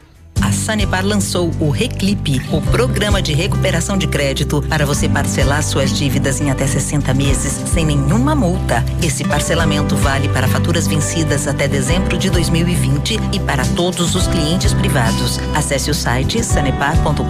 Sanepar 0.68 1.02
lançou 1.02 1.50
o 1.58 1.70
Reclipe, 1.70 2.42
o 2.52 2.60
programa 2.60 3.22
de 3.22 3.32
recuperação 3.32 3.96
de 3.96 4.06
crédito 4.06 4.60
para 4.68 4.84
você 4.84 5.08
parcelar 5.08 5.62
suas 5.62 5.96
dívidas 5.96 6.42
em 6.42 6.50
até 6.50 6.66
60 6.66 7.14
meses 7.14 7.54
sem 7.72 7.86
nenhuma 7.86 8.34
multa. 8.34 8.84
Esse 9.02 9.24
parcelamento 9.24 9.96
vale 9.96 10.28
para 10.28 10.46
faturas 10.46 10.86
vencidas 10.86 11.48
até 11.48 11.66
dezembro 11.66 12.18
de 12.18 12.28
2020 12.28 13.18
e 13.32 13.40
para 13.40 13.64
todos 13.68 14.14
os 14.14 14.26
clientes 14.26 14.74
privados. 14.74 15.40
Acesse 15.54 15.90
o 15.90 15.94
site 15.94 16.44
sanepar.com.br 16.44 17.22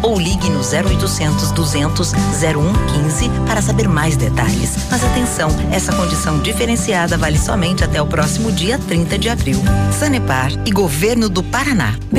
ou 0.00 0.16
ligue 0.16 0.48
no 0.50 0.60
0800 0.60 1.50
200 1.50 2.12
0115 2.12 3.28
para 3.44 3.60
saber 3.60 3.88
mais 3.88 4.16
detalhes. 4.16 4.76
Mas 4.88 5.02
atenção, 5.02 5.50
essa 5.72 5.92
condição 5.92 6.38
diferenciada 6.38 7.18
vale 7.18 7.40
somente 7.40 7.82
até 7.82 8.00
o 8.00 8.06
próximo 8.06 8.52
dia 8.52 8.78
30 8.78 9.18
de 9.18 9.28
abril. 9.28 9.60
Sanepar 9.98 10.52
e 10.64 10.70
Governo 10.70 11.28
do 11.28 11.42
Paraná. 11.42 11.98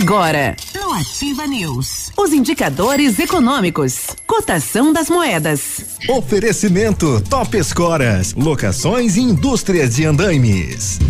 Agora, 0.00 0.54
no 0.76 0.92
Ativa 0.92 1.44
News, 1.44 2.12
os 2.16 2.32
indicadores 2.32 3.18
econômicos, 3.18 4.06
cotação 4.28 4.92
das 4.92 5.10
moedas. 5.10 5.98
Oferecimento 6.08 7.20
Top 7.22 7.56
Escoras, 7.56 8.32
locações 8.32 9.16
e 9.16 9.20
indústrias 9.22 9.96
de 9.96 10.04
andaimes. 10.04 11.00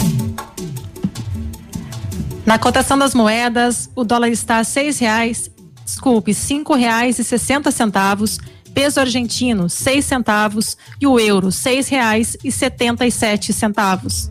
Na 2.46 2.58
cotação 2.58 2.98
das 2.98 3.14
moedas, 3.14 3.90
o 3.94 4.04
dólar 4.04 4.30
está 4.30 4.56
a 4.56 4.64
seis 4.64 4.98
reais, 4.98 5.50
desculpe, 5.84 6.32
cinco 6.32 6.74
reais 6.74 7.18
e 7.18 7.24
sessenta 7.24 7.70
centavos, 7.70 8.38
peso 8.72 9.00
argentino 9.00 9.68
seis 9.68 10.06
centavos 10.06 10.78
e 10.98 11.06
o 11.06 11.20
euro 11.20 11.52
seis 11.52 11.88
reais 11.88 12.38
e 12.42 12.50
setenta 12.50 13.06
e 13.06 13.12
sete 13.12 13.52
centavos. 13.52 14.30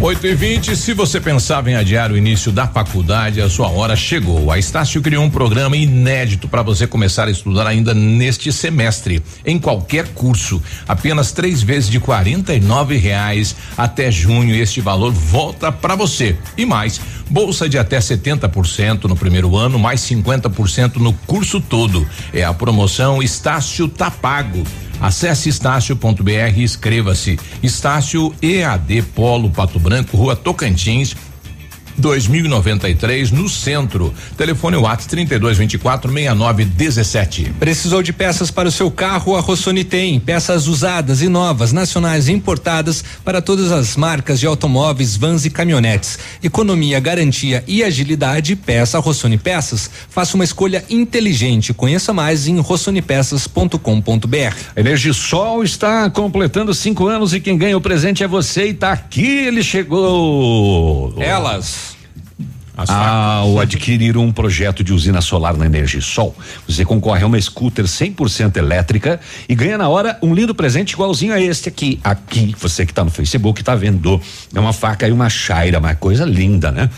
8 0.00 0.26
e 0.28 0.34
20 0.34 0.76
se 0.76 0.94
você 0.94 1.20
pensava 1.20 1.68
em 1.72 1.74
adiar 1.74 2.12
o 2.12 2.16
início 2.16 2.52
da 2.52 2.68
faculdade, 2.68 3.40
a 3.40 3.50
sua 3.50 3.68
hora 3.68 3.96
chegou. 3.96 4.52
A 4.52 4.56
Estácio 4.56 5.02
criou 5.02 5.24
um 5.24 5.30
programa 5.30 5.76
inédito 5.76 6.46
para 6.46 6.62
você 6.62 6.86
começar 6.86 7.26
a 7.26 7.32
estudar 7.32 7.66
ainda 7.66 7.92
neste 7.92 8.52
semestre, 8.52 9.20
em 9.44 9.58
qualquer 9.58 10.06
curso. 10.14 10.62
Apenas 10.86 11.32
três 11.32 11.64
vezes 11.64 11.90
de 11.90 11.98
quarenta 11.98 12.54
e 12.54 12.60
nove 12.60 12.96
reais 12.96 13.56
até 13.76 14.08
junho. 14.08 14.54
Este 14.54 14.80
valor 14.80 15.10
volta 15.12 15.72
para 15.72 15.96
você. 15.96 16.36
E 16.56 16.64
mais, 16.64 17.00
bolsa 17.28 17.68
de 17.68 17.76
até 17.76 17.98
70% 17.98 19.06
no 19.06 19.16
primeiro 19.16 19.56
ano, 19.56 19.80
mais 19.80 20.00
50% 20.02 20.98
no 20.98 21.12
curso 21.12 21.60
todo. 21.60 22.06
É 22.32 22.44
a 22.44 22.54
promoção 22.54 23.20
Estácio 23.20 23.88
Tá 23.88 24.12
Pago. 24.12 24.62
Acesse 25.00 25.48
estácio.br 25.48 26.30
e 26.56 26.62
inscreva-se. 26.62 27.38
Estácio 27.62 28.34
EAD 28.42 29.02
Polo 29.14 29.50
Pato 29.50 29.78
Branco, 29.78 30.16
Rua 30.16 30.34
Tocantins, 30.34 31.16
2093 31.98 33.30
no 33.30 33.48
centro. 33.48 34.14
Telefone 34.36 34.76
WhatsApp 34.76 35.08
3224 35.08 36.12
6917. 36.12 37.52
Precisou 37.58 38.02
de 38.02 38.12
peças 38.12 38.50
para 38.50 38.68
o 38.68 38.72
seu 38.72 38.90
carro? 38.90 39.36
A 39.36 39.40
Rossoni 39.40 39.84
tem. 39.84 40.20
Peças 40.20 40.66
usadas 40.66 41.22
e 41.22 41.28
novas, 41.28 41.72
nacionais 41.72 42.28
e 42.28 42.32
importadas 42.32 43.04
para 43.24 43.42
todas 43.42 43.72
as 43.72 43.96
marcas 43.96 44.40
de 44.40 44.46
automóveis, 44.46 45.16
vans 45.16 45.44
e 45.44 45.50
caminhonetes. 45.50 46.18
Economia, 46.42 47.00
garantia 47.00 47.64
e 47.66 47.82
agilidade. 47.82 48.56
Peça 48.56 48.98
Rossoni 48.98 49.38
Peças. 49.38 49.90
Faça 50.08 50.34
uma 50.34 50.44
escolha 50.44 50.84
inteligente. 50.88 51.74
Conheça 51.74 52.12
mais 52.12 52.46
em 52.46 52.58
rossonipeças.com.br. 52.58 54.56
Energisol 54.76 55.64
está 55.64 56.10
completando 56.10 56.72
cinco 56.74 57.06
anos 57.06 57.32
e 57.34 57.40
quem 57.40 57.56
ganha 57.56 57.76
o 57.76 57.80
presente 57.80 58.22
é 58.22 58.28
você 58.28 58.68
e 58.68 58.74
tá 58.74 58.92
aqui, 58.92 59.26
ele 59.26 59.62
chegou. 59.62 61.14
Elas. 61.18 61.87
Ao 62.86 63.58
adquirir 63.58 64.16
um 64.16 64.30
projeto 64.30 64.84
de 64.84 64.92
usina 64.92 65.20
solar 65.20 65.56
na 65.56 65.66
Energisol, 65.66 66.36
você 66.66 66.84
concorre 66.84 67.24
a 67.24 67.26
uma 67.26 67.40
scooter 67.40 67.86
100% 67.86 68.56
elétrica 68.56 69.18
e 69.48 69.54
ganha 69.54 69.76
na 69.76 69.88
hora 69.88 70.16
um 70.22 70.32
lindo 70.32 70.54
presente 70.54 70.92
igualzinho 70.92 71.34
a 71.34 71.40
este 71.40 71.68
aqui. 71.68 71.98
Aqui, 72.04 72.54
você 72.56 72.86
que 72.86 72.92
está 72.92 73.02
no 73.02 73.10
Facebook 73.10 73.60
está 73.60 73.74
vendo. 73.74 74.20
É 74.54 74.60
uma 74.60 74.72
faca 74.72 75.08
e 75.08 75.12
uma 75.12 75.28
chaira, 75.28 75.80
uma 75.80 75.94
coisa 75.96 76.24
linda, 76.24 76.70
né? 76.70 76.88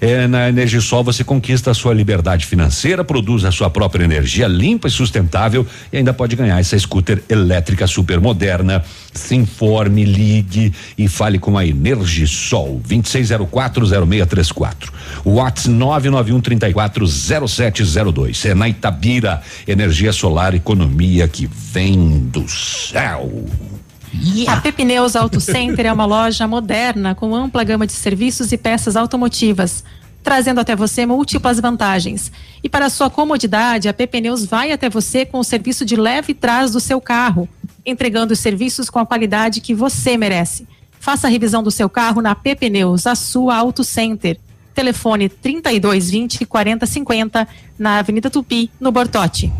É, 0.00 0.26
na 0.26 0.50
Energisol 0.50 1.02
você 1.02 1.24
conquista 1.24 1.70
a 1.70 1.74
sua 1.74 1.94
liberdade 1.94 2.44
financeira, 2.44 3.02
produz 3.02 3.44
a 3.44 3.50
sua 3.50 3.70
própria 3.70 4.04
energia 4.04 4.46
limpa 4.46 4.88
e 4.88 4.90
sustentável 4.90 5.66
e 5.90 5.96
ainda 5.96 6.12
pode 6.12 6.36
ganhar 6.36 6.60
essa 6.60 6.78
scooter 6.78 7.22
elétrica 7.28 7.86
super 7.86 8.20
moderna. 8.20 8.84
Se 9.12 9.34
informe, 9.34 10.04
ligue 10.04 10.72
e 10.96 11.08
fale 11.08 11.38
com 11.38 11.58
a 11.58 11.66
Energisol 11.66 12.80
26040634. 12.88 14.90
Whats 15.24 15.66
991 15.66 16.40
34 16.40 17.06
0702. 17.06 18.44
É 18.44 18.54
na 18.54 18.68
Itabira, 18.68 19.42
energia 19.66 20.12
solar, 20.12 20.54
economia 20.54 21.26
que 21.26 21.46
vem 21.46 22.20
do 22.20 22.48
céu. 22.48 23.44
A 24.48 24.56
Pepineus 24.56 25.14
Auto 25.14 25.40
Center 25.40 25.86
é 25.86 25.92
uma 25.92 26.04
loja 26.04 26.46
moderna 26.46 27.14
com 27.14 27.34
ampla 27.34 27.62
gama 27.62 27.86
de 27.86 27.92
serviços 27.92 28.50
e 28.52 28.58
peças 28.58 28.96
automotivas, 28.96 29.84
trazendo 30.22 30.60
até 30.60 30.76
você 30.76 31.06
múltiplas 31.06 31.60
vantagens. 31.60 32.30
E 32.62 32.68
para 32.68 32.90
sua 32.90 33.10
comodidade, 33.10 33.88
a 33.88 33.94
Pepineus 33.94 34.44
vai 34.44 34.72
até 34.72 34.88
você 34.88 35.24
com 35.24 35.38
o 35.38 35.44
serviço 35.44 35.84
de 35.84 35.96
leve 35.96 36.34
trás 36.34 36.72
do 36.72 36.80
seu 36.80 37.00
carro, 37.00 37.48
entregando 37.84 38.32
os 38.32 38.40
serviços 38.40 38.90
com 38.90 38.98
a 38.98 39.06
qualidade 39.06 39.60
que 39.60 39.74
você 39.74 40.16
merece. 40.16 40.66
Faça 40.98 41.26
a 41.26 41.30
revisão 41.30 41.62
do 41.62 41.70
seu 41.70 41.88
carro 41.88 42.20
na 42.20 42.34
Pepineus, 42.34 43.06
a 43.06 43.14
sua 43.14 43.56
Auto 43.56 43.82
Center. 43.82 44.38
Telefone 44.74 45.28
3220 45.28 46.44
4050 46.44 47.48
na 47.78 47.98
Avenida 47.98 48.30
Tupi, 48.30 48.70
no 48.78 48.92
Bortote. 48.92 49.50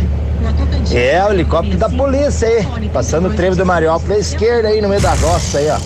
É, 0.91 1.23
o 1.23 1.31
helicóptero 1.31 1.77
da 1.77 1.87
polícia 1.87 2.45
aí, 2.45 2.67
passando 2.89 3.29
o 3.29 3.33
trevo 3.33 3.55
do 3.55 3.65
Mariópolis 3.65 4.17
à 4.17 4.19
esquerda 4.19 4.67
aí, 4.67 4.81
no 4.81 4.89
meio 4.89 4.99
da 4.99 5.13
roça 5.13 5.59
aí, 5.59 5.69
ó. 5.69 5.79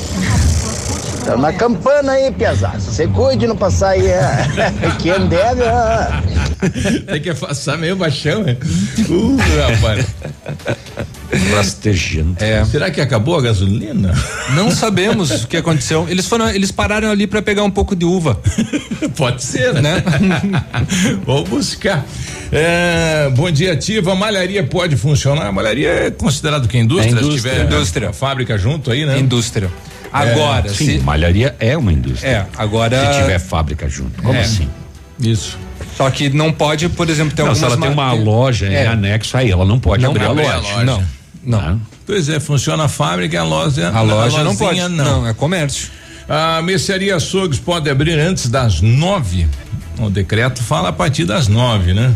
Tá 1.26 1.36
na 1.36 1.52
campana 1.52 2.12
aí, 2.12 2.32
Piazada. 2.32 2.80
Você 2.80 3.08
cuide 3.08 3.40
de 3.40 3.48
não 3.48 3.56
passar 3.56 3.90
aí, 3.90 4.06
é. 4.06 4.48
Quem 5.02 5.28
deve, 5.28 5.64
ó. 5.64 7.12
Tem 7.12 7.20
que 7.20 7.34
passar 7.34 7.80
meio 7.80 7.96
baixão, 7.96 8.44
né? 8.44 8.56
Uh, 9.10 9.36
rapaz. 9.72 10.06
Rastejando. 11.56 12.36
É. 12.40 12.64
Será 12.66 12.92
que 12.92 13.02
acabou 13.02 13.36
a 13.40 13.42
gasolina? 13.42 14.14
Não 14.54 14.70
sabemos 14.70 15.32
o 15.44 15.48
que 15.48 15.58
aconteceu. 15.58 16.06
Eles 16.08 16.28
foram, 16.28 16.48
eles 16.50 16.72
pararam 16.72 17.10
ali 17.10 17.26
para 17.26 17.42
pegar 17.42 17.64
um 17.64 17.72
pouco 17.72 17.96
de 17.96 18.06
uva. 18.06 18.40
Pode 19.18 19.44
ser, 19.44 19.74
né? 19.74 20.04
Vou 21.26 21.44
buscar. 21.44 22.06
É, 22.52 23.32
bom 23.36 23.50
dia, 23.50 23.74
Ativa. 23.74 24.12
A 24.12 24.16
malharia 24.16 24.64
pode 24.64 24.96
funcionar? 24.96 25.48
A 25.48 25.52
malharia 25.52 25.90
é 25.90 26.12
considerado 26.12 26.68
que 26.68 26.78
indústria? 26.78 27.10
É 27.10 27.12
indústria. 27.12 27.38
Se 27.38 27.60
tiver 27.60 27.66
Indústria. 27.66 28.14
fábrica 28.14 28.58
junto 28.58 28.92
aí, 28.92 29.04
né? 29.06 29.18
Indústria. 29.18 29.70
Agora, 30.16 30.70
sim, 30.70 30.86
se- 30.86 30.98
malharia 31.00 31.56
é 31.60 31.76
uma 31.78 31.92
indústria. 31.92 32.30
É, 32.30 32.46
agora. 32.58 33.14
Se 33.14 33.20
tiver 33.22 33.40
fábrica 33.40 33.88
junto. 33.90 34.22
Como 34.22 34.34
É. 34.38 34.42
assim? 34.42 34.70
Isso. 35.20 35.58
Só 35.98 36.10
que 36.10 36.30
não 36.30 36.52
pode, 36.52 36.90
por 36.90 37.10
exemplo, 37.10 37.36
ter 37.36 37.44
Não, 37.44 37.54
se 37.56 37.64
algumas 37.64 37.78
ela 37.84 37.88
tem 37.88 37.96
ma- 37.96 38.14
uma 38.14 38.24
loja 38.24 38.68
em 38.68 38.86
anexo 38.88 39.38
aí, 39.38 39.50
ela 39.52 39.66
não 39.66 39.80
pode 39.80 40.04
Não 40.04 40.12
abrir 40.12 40.26
a 40.26 40.32
loja. 40.32 40.50
a 40.52 40.58
loja. 40.58 40.84
Não, 40.84 41.04
não. 41.44 41.82
Pois 42.06 42.28
é, 42.30 42.40
funciona 42.40 42.84
a 42.86 42.88
fábrica, 42.88 43.40
a 43.40 43.44
loja. 43.44 43.90
A 43.94 44.02
loja 44.02 44.38
não 44.44 44.52
lozinha 44.52 44.58
pode. 44.84 44.94
Não. 44.96 45.22
Não, 45.22 45.28
é 45.28 45.34
comércio. 45.34 45.90
A 46.28 46.62
mercearia 46.62 47.16
açougues 47.16 47.60
pode 47.60 47.90
abrir 47.90 48.20
antes 48.20 48.48
das 48.50 48.82
nove. 48.82 49.48
O 49.98 50.10
decreto 50.10 50.62
fala 50.64 50.90
a 50.90 50.94
partir 50.94 51.24
das 51.26 51.48
nove, 51.48 51.94
né? 51.94 52.14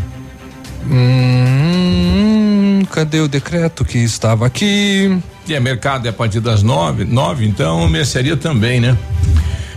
Hum, 1.80 2.82
cadê 2.90 3.20
o 3.20 3.28
decreto 3.28 3.84
que 3.84 3.98
estava 3.98 4.46
aqui? 4.46 5.18
E 5.48 5.54
é 5.54 5.60
mercado 5.60 6.06
é 6.06 6.10
a 6.10 6.12
partir 6.12 6.40
das 6.40 6.62
nove, 6.62 7.04
nove, 7.04 7.46
então 7.46 7.88
mercearia 7.88 8.36
também, 8.36 8.80
né? 8.80 8.96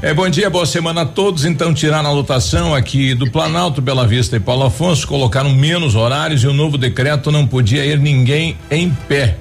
É, 0.02 0.14
bom 0.14 0.28
dia, 0.28 0.50
boa 0.50 0.66
semana 0.66 1.04
a 1.04 1.06
todos. 1.06 1.46
Então, 1.46 1.74
tiraram 1.74 2.10
a 2.10 2.12
lotação 2.12 2.76
aqui 2.76 3.14
do 3.14 3.32
Planalto, 3.32 3.82
Bela 3.82 4.06
Vista 4.06 4.36
e 4.36 4.40
Paulo 4.40 4.64
Afonso, 4.66 5.08
colocaram 5.08 5.50
menos 5.52 5.96
horários 5.96 6.44
e 6.44 6.48
o 6.48 6.52
novo 6.52 6.78
decreto 6.78 7.32
não 7.32 7.48
podia 7.48 7.86
ir 7.86 7.98
ninguém 7.98 8.58
em 8.70 8.90
pé. 9.08 9.38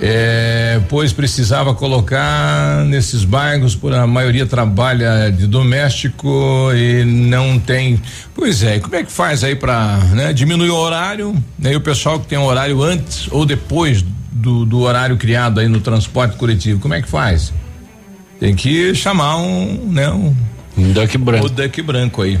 É, 0.00 0.80
pois 0.88 1.12
precisava 1.12 1.74
colocar 1.74 2.84
nesses 2.86 3.24
bairros, 3.24 3.74
por 3.74 3.92
a 3.92 4.06
maioria 4.06 4.46
trabalha 4.46 5.30
de 5.30 5.46
doméstico 5.46 6.70
e 6.74 7.04
não 7.04 7.58
tem. 7.58 8.00
Pois 8.34 8.62
é, 8.62 8.76
e 8.76 8.80
como 8.80 8.96
é 8.96 9.02
que 9.02 9.12
faz 9.12 9.44
aí 9.44 9.54
para 9.54 9.98
né, 10.12 10.32
diminuir 10.32 10.70
o 10.70 10.76
horário? 10.76 11.36
Aí 11.62 11.76
o 11.76 11.80
pessoal 11.80 12.18
que 12.18 12.26
tem 12.26 12.38
horário 12.38 12.82
antes 12.82 13.28
ou 13.30 13.44
depois 13.44 14.02
do, 14.30 14.64
do 14.64 14.80
horário 14.80 15.16
criado 15.16 15.60
aí 15.60 15.68
no 15.68 15.80
transporte 15.80 16.36
coletivo, 16.36 16.80
como 16.80 16.94
é 16.94 17.02
que 17.02 17.08
faz? 17.08 17.52
Tem 18.38 18.54
que 18.54 18.94
chamar 18.94 19.36
um, 19.36 19.90
né, 19.90 20.10
um, 20.10 20.34
um 20.76 20.92
duck 20.92 21.18
branco. 21.18 21.46
O 21.46 21.48
duck 21.48 21.82
branco 21.82 22.22
aí. 22.22 22.38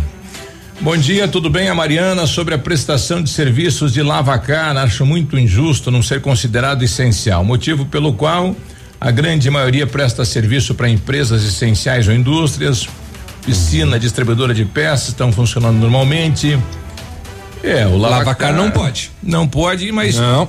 Bom 0.80 0.96
dia, 0.96 1.26
tudo 1.26 1.50
bem? 1.50 1.68
A 1.68 1.74
Mariana 1.74 2.24
sobre 2.24 2.54
a 2.54 2.58
prestação 2.58 3.20
de 3.20 3.30
serviços 3.30 3.92
de 3.92 4.00
lavacar. 4.00 4.76
Acho 4.76 5.04
muito 5.04 5.36
injusto 5.36 5.90
não 5.90 6.02
ser 6.02 6.20
considerado 6.20 6.84
essencial, 6.84 7.44
motivo 7.44 7.84
pelo 7.86 8.12
qual 8.12 8.54
a 9.00 9.10
grande 9.10 9.50
maioria 9.50 9.88
presta 9.88 10.24
serviço 10.24 10.76
para 10.76 10.88
empresas 10.88 11.44
essenciais 11.44 12.06
ou 12.06 12.14
indústrias. 12.14 12.88
Piscina, 13.44 13.98
distribuidora 13.98 14.54
de 14.54 14.64
peças 14.64 15.08
estão 15.08 15.32
funcionando 15.32 15.78
normalmente. 15.78 16.56
É, 17.62 17.86
o 17.86 17.96
lavacar, 17.96 18.18
Lavacar 18.18 18.52
não 18.54 18.70
pode. 18.70 19.10
Não 19.20 19.48
pode, 19.48 19.90
mas 19.90 20.16
Não. 20.16 20.48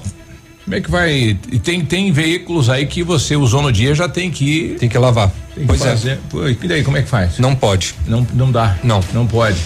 Como 0.69 0.75
é 0.75 0.81
que 0.81 0.91
vai? 0.91 1.39
E 1.51 1.57
tem 1.57 1.83
tem 1.83 2.11
veículos 2.11 2.69
aí 2.69 2.85
que 2.85 3.01
você 3.01 3.35
usou 3.35 3.59
no 3.59 3.71
dia 3.71 3.95
já 3.95 4.07
tem 4.07 4.29
que 4.29 4.75
Tem 4.79 4.87
que 4.87 4.99
lavar. 4.99 5.31
tem 5.55 5.63
que 5.63 5.67
pois 5.67 5.81
é. 5.81 5.89
fazer. 5.89 6.19
Pô, 6.29 6.47
e 6.47 6.53
daí 6.53 6.83
como 6.83 6.95
é 6.95 7.01
que 7.01 7.09
faz? 7.09 7.39
Não 7.39 7.55
pode. 7.55 7.95
Não, 8.05 8.25
não 8.35 8.51
dá. 8.51 8.77
Não. 8.83 9.03
Não 9.11 9.25
pode. 9.25 9.57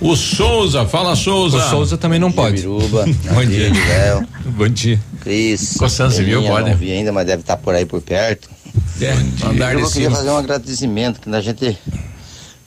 O 0.00 0.14
Souza, 0.14 0.86
fala 0.86 1.16
Souza. 1.16 1.56
O 1.58 1.60
Souza 1.60 1.98
também 1.98 2.20
não 2.20 2.30
pode. 2.30 2.58
Biruba, 2.58 3.04
Bom 3.34 3.44
dia. 3.44 3.72
Bom 4.46 4.68
dia. 4.68 5.00
Cris. 5.22 5.74
Coçando 5.76 6.12
civil, 6.12 6.38
Peninha, 6.38 6.52
pode? 6.52 6.70
Não 6.70 6.76
vi 6.76 6.92
ainda, 6.92 7.10
mas 7.10 7.26
deve 7.26 7.40
estar 7.40 7.56
por 7.56 7.74
aí 7.74 7.84
por 7.84 8.00
perto. 8.00 8.48
É, 9.00 9.10
andar 9.48 9.74
Eu 9.76 9.90
queria 9.90 10.10
fazer 10.10 10.30
um 10.30 10.36
agradecimento 10.36 11.18
que 11.18 11.34
a 11.34 11.40
gente 11.40 11.76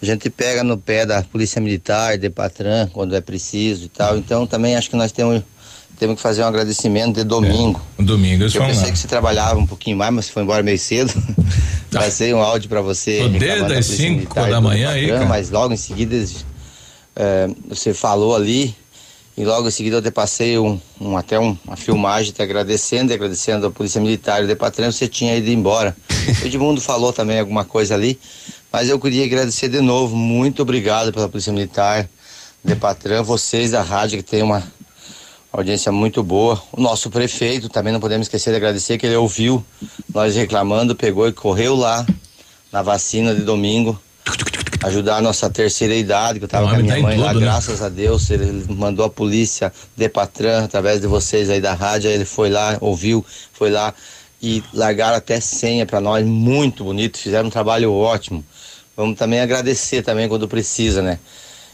a 0.02 0.06
gente 0.06 0.30
pega 0.30 0.62
no 0.62 0.78
pé 0.78 1.06
da 1.06 1.24
Polícia 1.24 1.62
Militar, 1.62 2.18
de 2.18 2.30
Patran, 2.30 2.88
quando 2.92 3.16
é 3.16 3.22
preciso 3.22 3.86
e 3.86 3.90
tal. 3.90 4.18
Então 4.18 4.46
também 4.46 4.76
acho 4.76 4.90
que 4.90 4.98
nós 4.98 5.14
temos 5.14 5.42
temos 6.00 6.16
que 6.18 6.22
fazer 6.22 6.44
um 6.44 6.48
agradecimento 6.48 7.16
de 7.16 7.24
domingo. 7.24 7.82
É, 7.98 8.04
domingo, 8.04 8.44
Eu 8.44 8.52
pensei 8.52 8.92
que 8.92 8.98
você 8.98 9.08
trabalhava 9.08 9.60
um 9.60 9.66
pouquinho 9.68 9.98
mais, 9.98 10.14
mas 10.14 10.26
você 10.26 10.32
foi 10.32 10.44
embora 10.44 10.62
meio 10.64 10.78
cedo. 10.80 11.12
Passei 11.92 12.34
um 12.34 12.42
áudio 12.42 12.70
para 12.70 12.82
você. 12.82 13.28
Desde 13.30 13.52
as 13.52 13.60
Polícia 13.62 13.84
cinco 13.96 14.12
Militar 14.16 14.48
e 14.48 14.52
da 14.52 14.60
do 14.60 14.64
manhã 14.64 14.90
aí, 14.90 15.02
patrão, 15.04 15.18
cara. 15.20 15.30
Mas 15.30 15.50
logo 15.50 15.74
em 15.74 15.78
seguida 15.78 16.24
é, 17.16 17.50
você 17.68 17.94
falou 17.94 18.36
ali 18.36 18.76
e 19.38 19.44
logo 19.46 19.68
em 19.68 19.72
seguida 19.72 19.98
eu 19.98 20.02
te 20.02 20.12
passei 20.12 20.58
um, 20.60 20.80
um- 21.00 21.16
até 21.18 21.40
um- 21.40 21.58
uma 21.66 21.76
filmagem 21.78 22.32
te 22.34 22.42
agradecendo, 22.42 23.12
e 23.12 23.16
agradecendo 23.16 23.66
a 23.68 23.72
Polícia 23.72 24.02
Militar 24.02 24.42
e 24.42 24.46
o 24.46 24.48
Depatran, 24.48 24.92
você 24.92 25.08
tinha 25.08 25.36
ido 25.36 25.50
embora. 25.50 25.96
O 26.42 26.46
Edmundo 26.46 26.82
falou 26.82 27.14
também 27.14 27.40
alguma 27.40 27.64
coisa 27.64 27.94
ali, 27.96 28.20
mas 28.72 28.90
eu 28.90 29.00
queria 29.00 29.24
agradecer 29.26 29.70
de 29.70 29.80
novo, 29.82 30.16
muito 30.16 30.62
obrigado 30.62 31.12
pela 31.14 31.30
Polícia 31.30 31.54
Militar, 31.54 32.08
Depatran, 32.64 33.24
vocês 33.24 33.72
da 33.72 33.82
rádio 33.82 34.18
que 34.18 34.24
tem 34.30 34.42
uma 34.44 34.62
audiência 35.62 35.92
muito 35.92 36.24
boa. 36.24 36.62
O 36.72 36.80
nosso 36.80 37.10
prefeito 37.10 37.68
também 37.68 37.92
não 37.92 38.00
podemos 38.00 38.28
esquecer 38.28 38.52
de 38.52 38.58
agradecer 38.58 38.98
que 38.98 39.06
ele 39.06 39.16
ouviu 39.16 39.66
nós 40.14 40.36
reclamando, 40.36 40.96
pegou 40.96 41.28
e 41.28 41.34
correu 41.34 41.76
lá 41.76 42.06
na 42.72 42.82
vacina 42.82 43.34
de 43.34 43.42
domingo. 43.42 44.00
Ajudar 44.84 45.18
a 45.18 45.22
nossa 45.22 45.50
terceira 45.50 45.96
idade, 45.96 46.38
que 46.38 46.46
eu 46.46 46.50
tava 46.50 46.70
com 46.70 46.76
a 46.76 46.78
minha 46.78 46.96
tá 46.96 47.02
mãe 47.02 47.18
lá, 47.18 47.30
tudo, 47.30 47.40
né? 47.40 47.46
graças 47.48 47.82
a 47.82 47.90
Deus, 47.90 48.30
ele 48.30 48.66
mandou 48.70 49.04
a 49.04 49.10
polícia 49.10 49.74
de 49.96 50.08
Patran, 50.08 50.66
através 50.66 51.02
de 51.02 51.08
vocês 51.08 51.50
aí 51.50 51.60
da 51.60 51.74
rádio, 51.74 52.12
ele 52.12 52.26
foi 52.26 52.52
lá, 52.52 52.78
ouviu, 52.80 53.26
foi 53.52 53.72
lá 53.72 53.92
e 54.40 54.64
largaram 54.72 55.18
até 55.18 55.40
senha 55.40 55.86
para 55.86 56.00
nós, 56.00 56.24
muito 56.24 56.84
bonito, 56.84 57.18
fizeram 57.18 57.48
um 57.48 57.52
trabalho 57.52 57.92
ótimo. 57.92 58.46
Vamos 58.96 59.18
também 59.18 59.40
agradecer 59.40 60.04
também 60.04 60.30
quando 60.30 60.48
precisa, 60.48 61.02
né? 61.02 61.18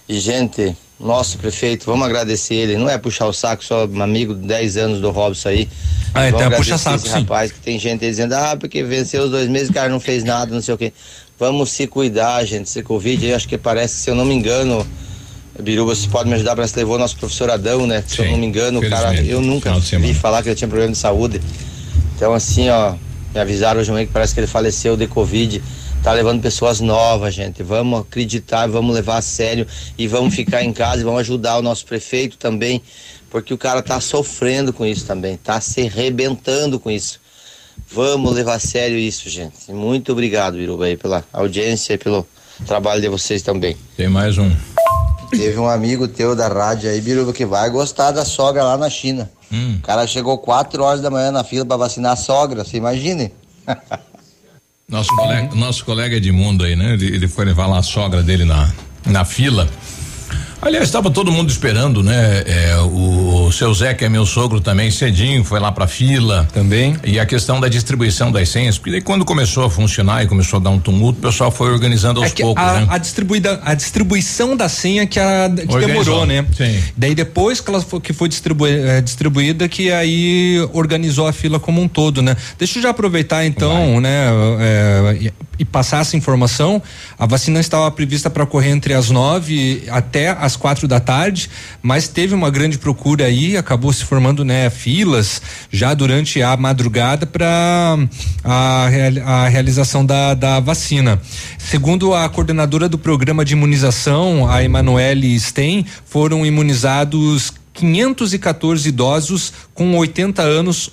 E, 0.07 0.19
gente, 0.19 0.75
nosso 1.03 1.37
prefeito, 1.37 1.85
vamos 1.85 2.05
agradecer 2.05 2.55
ele. 2.55 2.77
Não 2.77 2.89
é 2.89 2.97
puxar 2.97 3.27
o 3.27 3.33
saco, 3.33 3.63
só 3.63 3.85
um 3.85 4.01
amigo 4.01 4.33
de 4.33 4.47
10 4.47 4.77
anos 4.77 5.01
do 5.01 5.11
Robson 5.11 5.49
aí. 5.49 5.69
Ah, 6.13 6.29
então 6.29 6.41
é 6.41 6.49
puxa 6.49 6.75
agradecer 6.75 6.77
saco, 6.77 6.95
esse 6.95 7.07
sim. 7.09 7.19
rapaz 7.19 7.51
que 7.51 7.59
tem 7.59 7.77
gente 7.77 8.03
aí 8.03 8.09
dizendo, 8.09 8.33
ah, 8.33 8.55
porque 8.57 8.83
venceu 8.83 9.23
os 9.23 9.31
dois 9.31 9.49
meses, 9.49 9.69
o 9.69 9.73
cara 9.73 9.89
não 9.89 9.99
fez 9.99 10.23
nada, 10.23 10.53
não 10.53 10.61
sei 10.61 10.73
o 10.73 10.77
quê. 10.77 10.93
Vamos 11.39 11.71
se 11.71 11.87
cuidar, 11.87 12.43
gente. 12.45 12.67
Esse 12.67 12.81
Covid 12.83 13.25
aí, 13.25 13.33
acho 13.33 13.47
que 13.47 13.57
parece, 13.57 13.95
se 13.95 14.09
eu 14.09 14.15
não 14.15 14.23
me 14.23 14.33
engano, 14.33 14.85
Biruba, 15.61 15.93
você 15.93 16.07
pode 16.07 16.29
me 16.29 16.35
ajudar, 16.35 16.55
parece 16.55 16.73
que 16.73 16.79
levou 16.79 16.97
nosso 16.97 17.17
professor 17.17 17.49
Adão, 17.51 17.85
né? 17.85 18.03
Se 18.07 18.19
eu 18.19 18.31
não 18.31 18.37
me 18.37 18.45
engano, 18.45 18.79
o 18.79 18.89
cara, 18.89 19.13
eu 19.21 19.41
nunca 19.41 19.71
vi 19.79 20.13
falar 20.13 20.41
que 20.41 20.49
ele 20.49 20.55
tinha 20.55 20.67
problema 20.67 20.91
de 20.91 20.97
saúde. 20.97 21.41
Então, 22.15 22.33
assim, 22.33 22.69
ó, 22.69 22.95
me 23.33 23.41
avisaram 23.41 23.81
hoje 23.81 23.91
que 23.91 24.13
parece 24.13 24.33
que 24.33 24.39
ele 24.39 24.47
faleceu 24.47 24.95
de 24.95 25.07
Covid. 25.07 25.61
Tá 26.03 26.11
levando 26.11 26.41
pessoas 26.41 26.81
novas, 26.81 27.33
gente. 27.33 27.63
Vamos 27.63 28.01
acreditar, 28.01 28.67
vamos 28.67 28.93
levar 28.93 29.19
a 29.19 29.21
sério 29.21 29.65
e 29.97 30.05
vamos 30.05 30.35
ficar 30.35 30.61
em 30.61 30.73
casa 30.73 30.99
e 30.99 31.05
vamos 31.05 31.21
ajudar 31.21 31.57
o 31.57 31.61
nosso 31.61 31.85
prefeito 31.85 32.37
também, 32.37 32.83
porque 33.29 33.53
o 33.53 33.57
cara 33.57 33.81
tá 33.81 34.01
sofrendo 34.01 34.73
com 34.73 34.85
isso 34.85 35.05
também, 35.05 35.37
tá 35.37 35.61
se 35.61 35.83
rebentando 35.83 36.77
com 36.77 36.91
isso. 36.91 37.21
Vamos 37.89 38.33
levar 38.33 38.55
a 38.55 38.59
sério 38.59 38.97
isso, 38.97 39.29
gente. 39.29 39.71
Muito 39.71 40.11
obrigado, 40.11 40.57
Biruba, 40.57 40.85
aí, 40.85 40.97
pela 40.97 41.23
audiência 41.31 41.93
e 41.93 41.97
pelo 41.97 42.27
trabalho 42.67 42.99
de 42.99 43.07
vocês 43.07 43.41
também. 43.41 43.77
Tem 43.95 44.09
mais 44.09 44.37
um. 44.37 44.51
Teve 45.29 45.57
um 45.57 45.69
amigo 45.69 46.05
teu 46.05 46.35
da 46.35 46.49
rádio 46.49 46.89
aí, 46.89 46.99
Biruba, 46.99 47.31
que 47.31 47.45
vai 47.45 47.69
gostar 47.69 48.11
da 48.11 48.25
sogra 48.25 48.61
lá 48.61 48.77
na 48.77 48.89
China. 48.89 49.31
Hum. 49.49 49.77
O 49.79 49.81
cara 49.81 50.05
chegou 50.05 50.37
4 50.37 50.83
horas 50.83 51.01
da 51.01 51.09
manhã 51.09 51.31
na 51.31 51.45
fila 51.45 51.65
pra 51.65 51.77
vacinar 51.77 52.11
a 52.11 52.17
sogra, 52.17 52.65
você 52.65 52.75
imagine? 52.75 53.31
Nosso 54.87 55.15
colega, 55.15 55.55
nosso 55.55 55.85
colega 55.85 56.15
Edmundo 56.17 56.63
aí, 56.63 56.75
né? 56.75 56.93
Ele, 56.93 57.07
ele 57.07 57.27
foi 57.27 57.45
levar 57.45 57.67
lá 57.67 57.79
a 57.79 57.83
sogra 57.83 58.21
dele 58.21 58.45
na, 58.45 58.71
na 59.05 59.25
fila. 59.25 59.69
Aliás, 60.65 60.85
estava 60.85 61.11
todo 61.11 61.29
mundo 61.29 61.49
esperando, 61.49 62.01
né? 62.01 62.43
É, 62.45 62.77
o, 62.77 63.47
o 63.47 63.51
seu 63.51 63.73
Zé, 63.73 63.93
que 63.93 64.05
é 64.05 64.09
meu 64.09 64.25
sogro 64.25 64.61
também, 64.61 64.89
cedinho, 64.89 65.43
foi 65.43 65.59
lá 65.59 65.71
pra 65.73 65.87
fila. 65.87 66.47
Também. 66.53 66.95
E 67.03 67.19
a 67.19 67.25
questão 67.25 67.59
da 67.59 67.67
distribuição 67.67 68.31
das 68.31 68.47
senhas, 68.47 68.77
porque 68.77 68.91
daí 68.91 69.01
quando 69.01 69.25
começou 69.25 69.65
a 69.65 69.69
funcionar 69.69 70.23
e 70.23 70.27
começou 70.27 70.59
a 70.59 70.63
dar 70.63 70.69
um 70.69 70.79
tumulto, 70.79 71.19
o 71.19 71.21
pessoal 71.21 71.51
foi 71.51 71.69
organizando 71.69 72.21
aos 72.21 72.31
É 72.31 72.35
poucos, 72.35 72.63
a, 72.63 72.79
né? 72.79 72.87
a 72.89 72.97
distribuída, 72.97 73.59
a 73.63 73.73
distribuição 73.73 74.55
da 74.55 74.69
senha 74.69 75.05
que, 75.05 75.19
a, 75.19 75.49
que 75.49 75.85
demorou, 75.85 76.25
né? 76.25 76.45
sim. 76.55 76.81
Daí 76.95 77.13
depois 77.13 77.59
que 77.59 77.69
ela 77.69 77.81
foi, 77.81 77.99
que 77.99 78.13
foi 78.13 78.29
distribui, 78.29 78.71
eh, 78.71 79.01
distribuída 79.01 79.67
que 79.67 79.91
aí 79.91 80.65
organizou 80.71 81.27
a 81.27 81.33
fila 81.33 81.59
como 81.59 81.81
um 81.81 81.89
todo, 81.89 82.21
né? 82.21 82.37
Deixa 82.57 82.79
eu 82.79 82.83
já 82.83 82.89
aproveitar 82.91 83.45
então, 83.45 83.99
né? 83.99 84.29
eh, 84.59 85.17
e, 85.21 85.33
e 85.59 85.65
passar 85.65 86.01
essa 86.01 86.15
informação. 86.15 86.81
A 87.19 87.25
vacina 87.25 87.59
estava 87.59 87.89
prevista 87.91 88.29
para 88.29 88.43
ocorrer 88.43 88.71
entre 88.71 88.93
as 88.93 89.09
nove 89.09 89.83
até 89.89 90.29
as 90.29 90.52
quatro 90.55 90.87
da 90.87 90.99
tarde, 90.99 91.49
mas 91.81 92.07
teve 92.07 92.33
uma 92.33 92.49
grande 92.49 92.77
procura 92.77 93.25
aí, 93.25 93.57
acabou 93.57 93.91
se 93.91 94.03
formando 94.03 94.43
né 94.43 94.69
filas 94.69 95.41
já 95.71 95.93
durante 95.93 96.41
a 96.41 96.55
madrugada 96.57 97.25
para 97.25 97.97
a, 98.43 98.89
a 99.25 99.47
realização 99.47 100.05
da, 100.05 100.33
da 100.33 100.59
vacina. 100.59 101.21
Segundo 101.57 102.13
a 102.13 102.27
coordenadora 102.29 102.89
do 102.89 102.97
programa 102.97 103.43
de 103.43 103.53
imunização, 103.53 104.49
a 104.49 104.63
Emanuele 104.63 105.39
Stein, 105.39 105.85
foram 106.05 106.45
imunizados 106.45 107.53
514 107.73 108.87
idosos 108.87 109.53
com 109.73 109.97
80 109.97 110.41
anos 110.41 110.91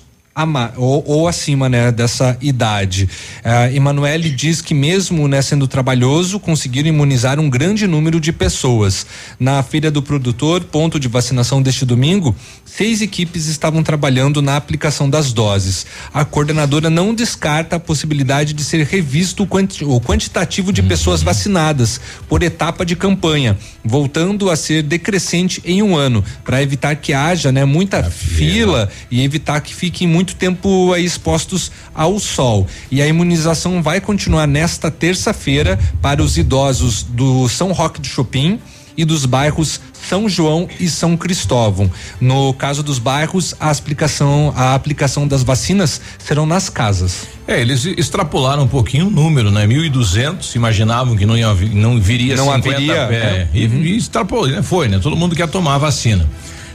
ou, 0.77 1.03
ou 1.05 1.27
acima 1.27 1.67
né, 1.67 1.91
dessa 1.91 2.37
idade. 2.41 3.07
A 3.43 3.71
Emanuele 3.71 4.29
diz 4.29 4.61
que 4.61 4.73
mesmo 4.73 5.27
né, 5.27 5.41
sendo 5.41 5.67
trabalhoso, 5.67 6.39
conseguiram 6.39 6.89
imunizar 6.89 7.39
um 7.39 7.49
grande 7.49 7.85
número 7.85 8.19
de 8.19 8.31
pessoas. 8.31 9.05
Na 9.39 9.61
feira 9.61 9.91
do 9.91 10.01
produtor, 10.01 10.63
ponto 10.63 10.99
de 10.99 11.07
vacinação 11.07 11.61
deste 11.61 11.85
domingo, 11.85 12.35
seis 12.75 13.01
equipes 13.01 13.47
estavam 13.47 13.83
trabalhando 13.83 14.41
na 14.41 14.55
aplicação 14.55 15.09
das 15.09 15.33
doses. 15.33 15.85
A 16.13 16.23
coordenadora 16.23 16.89
não 16.89 17.13
descarta 17.13 17.75
a 17.75 17.79
possibilidade 17.79 18.53
de 18.53 18.63
ser 18.63 18.85
revisto 18.85 19.43
o, 19.43 19.47
quanti- 19.47 19.83
o 19.83 19.99
quantitativo 19.99 20.71
de 20.71 20.81
pessoas 20.81 21.21
vacinadas 21.21 21.99
por 22.29 22.41
etapa 22.41 22.85
de 22.85 22.95
campanha, 22.95 23.57
voltando 23.83 24.49
a 24.49 24.55
ser 24.55 24.83
decrescente 24.83 25.61
em 25.65 25.83
um 25.83 25.95
ano, 25.97 26.23
para 26.45 26.63
evitar 26.63 26.95
que 26.95 27.13
haja 27.13 27.51
né, 27.51 27.65
muita 27.65 28.03
fila 28.09 28.89
e 29.11 29.21
evitar 29.21 29.59
que 29.61 29.75
fiquem 29.75 30.07
muito 30.07 30.35
tempo 30.35 30.93
aí 30.93 31.03
expostos 31.03 31.71
ao 31.93 32.19
sol. 32.19 32.65
E 32.89 33.01
a 33.01 33.07
imunização 33.07 33.83
vai 33.83 33.99
continuar 33.99 34.47
nesta 34.47 34.89
terça-feira 34.89 35.77
para 36.01 36.23
os 36.23 36.37
idosos 36.37 37.03
do 37.03 37.49
São 37.49 37.73
Roque 37.73 37.99
de 37.99 38.07
Chopin 38.07 38.59
e 38.97 39.05
dos 39.05 39.25
bairros 39.25 39.79
São 40.07 40.27
João 40.27 40.67
e 40.79 40.89
São 40.89 41.15
Cristóvão. 41.15 41.89
No 42.19 42.53
caso 42.53 42.83
dos 42.83 42.99
bairros, 42.99 43.55
a 43.59 43.69
aplicação, 43.69 44.53
a 44.55 44.75
aplicação 44.75 45.27
das 45.27 45.43
vacinas 45.43 46.01
serão 46.19 46.45
nas 46.45 46.69
casas. 46.69 47.27
É, 47.47 47.59
eles 47.59 47.85
extrapolaram 47.85 48.63
um 48.63 48.67
pouquinho 48.67 49.07
o 49.07 49.11
número, 49.11 49.51
né? 49.51 49.65
1.200, 49.65 50.55
imaginavam 50.55 51.15
que 51.15 51.25
não, 51.25 51.37
ia, 51.37 51.53
não 51.73 51.99
viria 51.99 52.35
Não 52.35 52.45
50 52.53 52.69
haveria, 52.69 52.95
é, 52.95 53.47
e, 53.53 53.65
e 53.65 53.97
extrapolou, 53.97 54.47
né? 54.47 54.61
Foi, 54.61 54.87
né? 54.87 54.99
Todo 54.99 55.15
mundo 55.15 55.35
quer 55.35 55.47
tomar 55.47 55.75
a 55.75 55.77
vacina. 55.77 56.27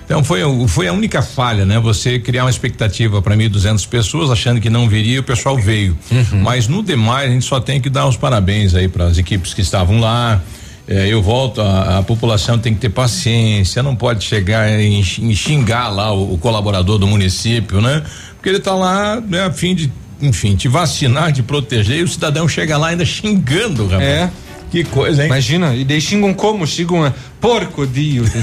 Então 0.06 0.22
foi, 0.22 0.40
foi 0.68 0.86
a 0.86 0.92
única 0.92 1.20
falha, 1.20 1.64
né? 1.64 1.80
Você 1.80 2.20
criar 2.20 2.44
uma 2.44 2.50
expectativa 2.50 3.20
para 3.20 3.36
1.200 3.36 3.88
pessoas, 3.88 4.30
achando 4.30 4.60
que 4.60 4.70
não 4.70 4.88
viria, 4.88 5.18
o 5.18 5.22
pessoal 5.22 5.58
veio. 5.58 5.98
Mas 6.42 6.68
no 6.68 6.80
demais, 6.82 7.28
a 7.28 7.32
gente 7.32 7.44
só 7.44 7.58
tem 7.58 7.80
que 7.80 7.90
dar 7.90 8.06
os 8.06 8.16
parabéns 8.16 8.74
aí 8.74 8.86
para 8.86 9.06
as 9.06 9.18
equipes 9.18 9.52
que 9.52 9.62
estavam 9.62 9.98
lá. 9.98 10.40
É, 10.88 11.08
eu 11.08 11.20
volto, 11.20 11.60
a, 11.60 11.98
a 11.98 12.02
população 12.02 12.58
tem 12.58 12.72
que 12.72 12.80
ter 12.80 12.90
paciência, 12.90 13.82
não 13.82 13.96
pode 13.96 14.24
chegar 14.24 14.70
em, 14.70 15.00
em 15.00 15.34
xingar 15.34 15.88
lá 15.88 16.12
o, 16.12 16.34
o 16.34 16.38
colaborador 16.38 16.96
do 16.96 17.06
município, 17.08 17.80
né? 17.80 18.04
Porque 18.36 18.48
ele 18.48 18.60
tá 18.60 18.72
lá, 18.74 19.20
né, 19.20 19.46
a 19.46 19.52
fim 19.52 19.74
de, 19.74 19.92
enfim, 20.22 20.54
te 20.54 20.68
vacinar, 20.68 21.32
te 21.32 21.42
proteger, 21.42 21.98
e 21.98 22.02
o 22.04 22.08
cidadão 22.08 22.48
chega 22.48 22.76
lá 22.76 22.88
ainda 22.88 23.04
xingando, 23.04 23.86
rapaz. 23.88 24.02
É. 24.02 24.30
Que 24.70 24.84
coisa, 24.84 25.22
hein? 25.22 25.26
Imagina, 25.26 25.74
e 25.74 25.84
daí 25.84 26.00
xingam 26.00 26.34
como? 26.34 26.66
Xingam, 26.66 27.06
é, 27.06 27.12
porco, 27.40 27.86
dio. 27.86 28.24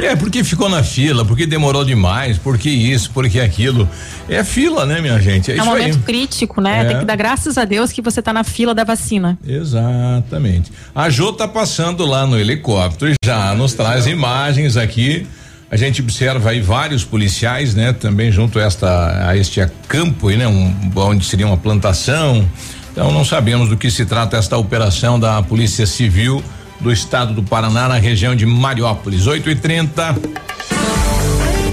É, 0.00 0.16
porque 0.16 0.42
ficou 0.42 0.68
na 0.68 0.82
fila, 0.82 1.24
porque 1.24 1.46
demorou 1.46 1.84
demais, 1.84 2.38
porque 2.38 2.68
isso, 2.70 3.10
porque 3.12 3.40
aquilo. 3.40 3.88
É 4.28 4.42
fila, 4.42 4.86
né, 4.86 5.00
minha 5.00 5.18
gente? 5.20 5.50
É, 5.50 5.56
É 5.56 5.58
um 5.58 5.62
isso 5.64 5.72
aí. 5.72 5.78
momento 5.80 5.98
crítico, 6.00 6.60
né? 6.60 6.80
É. 6.80 6.84
Tem 6.84 6.98
que 7.00 7.04
dar 7.04 7.16
graças 7.16 7.58
a 7.58 7.64
Deus 7.64 7.92
que 7.92 8.00
você 8.00 8.22
tá 8.22 8.32
na 8.32 8.44
fila 8.44 8.74
da 8.74 8.84
vacina. 8.84 9.38
Exatamente. 9.46 10.72
A 10.94 11.10
Jô 11.10 11.32
tá 11.32 11.46
passando 11.46 12.04
lá 12.06 12.26
no 12.26 12.38
helicóptero 12.38 13.10
e 13.10 13.14
já 13.24 13.54
nos 13.54 13.74
traz 13.74 14.06
imagens 14.06 14.76
aqui. 14.76 15.26
A 15.70 15.76
gente 15.76 16.02
observa 16.02 16.50
aí 16.50 16.60
vários 16.60 17.02
policiais, 17.04 17.74
né? 17.74 17.92
Também 17.92 18.30
junto 18.30 18.58
a 18.58 18.62
esta 18.62 19.28
a 19.28 19.36
este 19.36 19.64
campo 19.88 20.28
né? 20.30 20.46
Um, 20.46 20.74
onde 20.96 21.24
seria 21.24 21.46
uma 21.46 21.56
plantação. 21.56 22.46
Então 22.92 23.10
não 23.10 23.24
sabemos 23.24 23.70
do 23.70 23.76
que 23.76 23.90
se 23.90 24.04
trata 24.04 24.36
esta 24.36 24.58
operação 24.58 25.18
da 25.18 25.42
Polícia 25.42 25.86
Civil 25.86 26.42
do 26.82 26.92
Estado 26.92 27.32
do 27.32 27.42
Paraná 27.42 27.88
na 27.88 27.96
região 27.96 28.34
de 28.34 28.44
Mariópolis. 28.44 29.26
8 29.26 29.50
e 29.50 29.54
30 29.54 30.16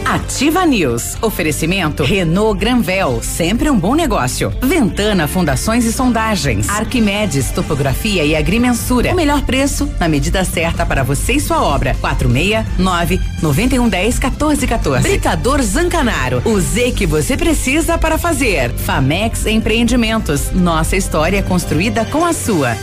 Ativa 0.10 0.66
News. 0.66 1.16
Oferecimento 1.22 2.04
Renault 2.04 2.60
Granvel, 2.60 3.20
sempre 3.22 3.70
um 3.70 3.78
bom 3.78 3.94
negócio. 3.94 4.52
Ventana 4.60 5.28
Fundações 5.28 5.86
e 5.86 5.94
Sondagens. 5.94 6.68
Arquimedes 6.68 7.52
Topografia 7.52 8.26
e 8.26 8.36
Agrimensura. 8.36 9.12
O 9.12 9.16
melhor 9.16 9.44
preço 9.44 9.88
na 10.00 10.08
medida 10.08 10.44
certa 10.44 10.84
para 10.84 11.04
você 11.04 11.34
e 11.34 11.40
sua 11.40 11.62
obra. 11.62 11.96
469 12.02 13.20
9110 13.40 14.20
1414. 14.20 15.04
Britador 15.08 15.62
Zancanaro. 15.62 16.42
O 16.44 16.60
Z 16.60 16.92
que 16.94 17.06
você 17.06 17.38
precisa 17.38 17.96
para 17.96 18.18
fazer. 18.18 18.72
Famex 18.72 19.46
Empreendimentos. 19.46 20.52
Nossa 20.52 20.98
história 20.98 21.44
construída 21.44 22.04
com 22.06 22.26
a 22.26 22.34
sua. 22.34 22.76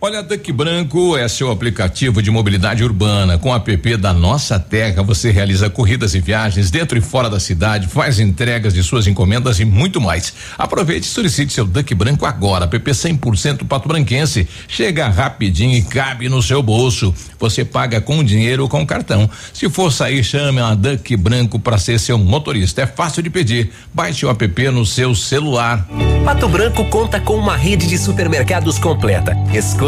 Olha, 0.00 0.22
Duck 0.22 0.52
Branco 0.52 1.16
é 1.16 1.26
seu 1.26 1.50
aplicativo 1.50 2.22
de 2.22 2.30
mobilidade 2.30 2.84
urbana. 2.84 3.36
Com 3.36 3.50
o 3.50 3.54
app 3.54 3.96
da 3.96 4.12
Nossa 4.12 4.56
Terra, 4.56 5.02
você 5.02 5.32
realiza 5.32 5.68
corridas 5.68 6.14
e 6.14 6.20
viagens 6.20 6.70
dentro 6.70 6.96
e 6.96 7.00
fora 7.00 7.28
da 7.28 7.40
cidade, 7.40 7.88
faz 7.88 8.20
entregas 8.20 8.72
de 8.72 8.80
suas 8.84 9.08
encomendas 9.08 9.58
e 9.58 9.64
muito 9.64 10.00
mais. 10.00 10.32
Aproveite 10.56 11.04
e 11.04 11.10
solicite 11.10 11.52
seu 11.52 11.66
Duck 11.66 11.92
Branco 11.96 12.24
agora. 12.24 12.66
App 12.66 12.78
100% 12.78 13.66
Pato 13.66 13.88
Branquense. 13.88 14.46
Chega 14.68 15.08
rapidinho 15.08 15.74
e 15.74 15.82
cabe 15.82 16.28
no 16.28 16.40
seu 16.44 16.62
bolso. 16.62 17.12
Você 17.40 17.64
paga 17.64 18.00
com 18.00 18.22
dinheiro 18.22 18.62
ou 18.62 18.68
com 18.68 18.86
cartão. 18.86 19.28
Se 19.52 19.68
for 19.68 19.90
sair, 19.90 20.22
chame 20.22 20.60
a 20.60 20.76
Duck 20.76 21.16
Branco 21.16 21.58
para 21.58 21.76
ser 21.76 21.98
seu 21.98 22.16
motorista. 22.16 22.82
É 22.82 22.86
fácil 22.86 23.20
de 23.20 23.30
pedir. 23.30 23.72
Baixe 23.92 24.24
o 24.24 24.30
app 24.30 24.68
no 24.70 24.86
seu 24.86 25.12
celular. 25.16 25.88
Pato 26.24 26.48
Branco 26.48 26.84
conta 26.84 27.18
com 27.18 27.34
uma 27.34 27.56
rede 27.56 27.88
de 27.88 27.98
supermercados 27.98 28.78
completa. 28.78 29.36
Escolha 29.52 29.87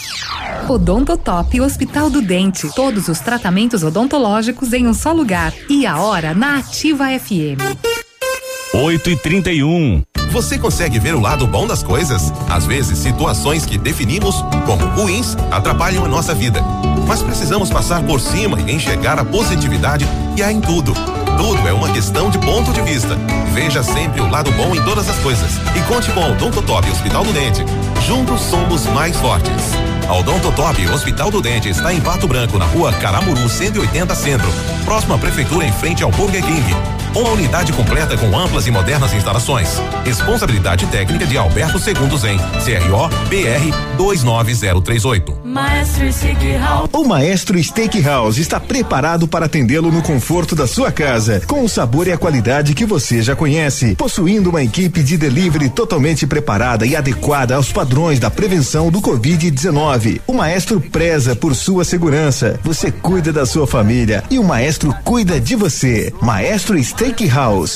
Odontotop 0.71 1.59
Hospital 1.59 2.09
do 2.09 2.21
Dente. 2.21 2.73
Todos 2.73 3.09
os 3.09 3.19
tratamentos 3.19 3.83
odontológicos 3.83 4.71
em 4.71 4.87
um 4.87 4.93
só 4.93 5.11
lugar. 5.11 5.53
E 5.69 5.85
a 5.85 5.99
hora 5.99 6.33
na 6.33 6.59
Ativa 6.59 7.07
FM. 7.19 7.59
8 8.73 9.09
e 9.09 9.15
31 9.17 10.01
Você 10.31 10.57
consegue 10.57 10.97
ver 10.97 11.13
o 11.13 11.19
lado 11.19 11.45
bom 11.45 11.67
das 11.67 11.83
coisas? 11.83 12.31
Às 12.49 12.65
vezes, 12.65 12.97
situações 12.99 13.65
que 13.65 13.77
definimos 13.77 14.35
como 14.65 14.85
ruins 14.95 15.35
atrapalham 15.51 16.05
a 16.05 16.07
nossa 16.07 16.33
vida. 16.33 16.63
Mas 17.11 17.21
precisamos 17.21 17.69
passar 17.69 18.01
por 18.03 18.21
cima 18.21 18.57
e 18.61 18.71
enxergar 18.71 19.19
a 19.19 19.25
positividade 19.25 20.07
que 20.33 20.41
há 20.41 20.49
em 20.49 20.61
tudo. 20.61 20.93
Tudo 21.37 21.67
é 21.67 21.73
uma 21.73 21.91
questão 21.91 22.29
de 22.29 22.37
ponto 22.37 22.71
de 22.71 22.81
vista. 22.83 23.17
Veja 23.51 23.83
sempre 23.83 24.21
o 24.21 24.29
lado 24.29 24.49
bom 24.53 24.73
em 24.73 24.81
todas 24.85 25.09
as 25.09 25.17
coisas. 25.17 25.57
E 25.75 25.93
conte 25.93 26.09
com 26.11 26.21
o 26.21 26.31
Odontotop 26.31 26.89
Hospital 26.89 27.25
do 27.25 27.33
Dente. 27.33 27.65
Juntos 28.07 28.39
somos 28.39 28.85
mais 28.85 29.17
fortes. 29.17 29.51
A 30.07 30.13
Odontotop 30.13 30.87
Hospital 30.87 31.29
do 31.29 31.41
Dente 31.41 31.67
está 31.67 31.93
em 31.93 31.99
Pato 31.99 32.29
Branco, 32.29 32.57
na 32.57 32.65
rua 32.67 32.93
Caramuru 32.93 33.49
180 33.49 34.15
Centro. 34.15 34.47
Próxima 34.85 35.17
prefeitura 35.17 35.65
em 35.65 35.73
frente 35.73 36.03
ao 36.03 36.11
Burger 36.11 36.41
King. 36.41 37.00
Uma 37.13 37.31
unidade 37.31 37.73
completa 37.73 38.17
com 38.17 38.39
amplas 38.39 38.67
e 38.67 38.71
modernas 38.71 39.13
instalações. 39.13 39.81
Responsabilidade 40.05 40.85
técnica 40.87 41.25
de 41.25 41.37
Alberto 41.37 41.77
Segundo 41.77 42.17
Zen. 42.17 42.37
CRO 42.37 43.09
BR 43.27 43.97
29038. 43.97 45.41
Maestro 45.43 46.13
Steakhouse. 46.13 46.89
O 46.93 47.03
Maestro 47.03 47.61
Steakhouse 47.61 48.39
está 48.39 48.61
preparado 48.61 49.27
para 49.27 49.47
atendê-lo 49.47 49.91
no 49.91 50.01
conforto 50.01 50.55
da 50.55 50.65
sua 50.65 50.89
casa, 50.89 51.41
com 51.45 51.65
o 51.65 51.69
sabor 51.69 52.07
e 52.07 52.13
a 52.13 52.17
qualidade 52.17 52.73
que 52.73 52.85
você 52.85 53.21
já 53.21 53.35
conhece, 53.35 53.93
possuindo 53.95 54.49
uma 54.49 54.63
equipe 54.63 55.03
de 55.03 55.17
delivery 55.17 55.69
totalmente 55.69 56.25
preparada 56.25 56.85
e 56.85 56.95
adequada 56.95 57.55
aos 57.55 57.73
padrões 57.73 58.19
da 58.19 58.31
prevenção 58.31 58.89
do 58.89 59.01
Covid-19. 59.01 60.21
O 60.25 60.33
Maestro 60.33 60.79
preza 60.79 61.35
por 61.35 61.53
sua 61.55 61.83
segurança. 61.83 62.57
Você 62.63 62.89
cuida 62.89 63.33
da 63.33 63.45
sua 63.45 63.67
família 63.67 64.23
e 64.31 64.39
o 64.39 64.43
Maestro 64.45 64.95
cuida 65.03 65.41
de 65.41 65.57
você. 65.57 66.13
Maestro 66.21 66.81
Steakhouse. 66.81 67.00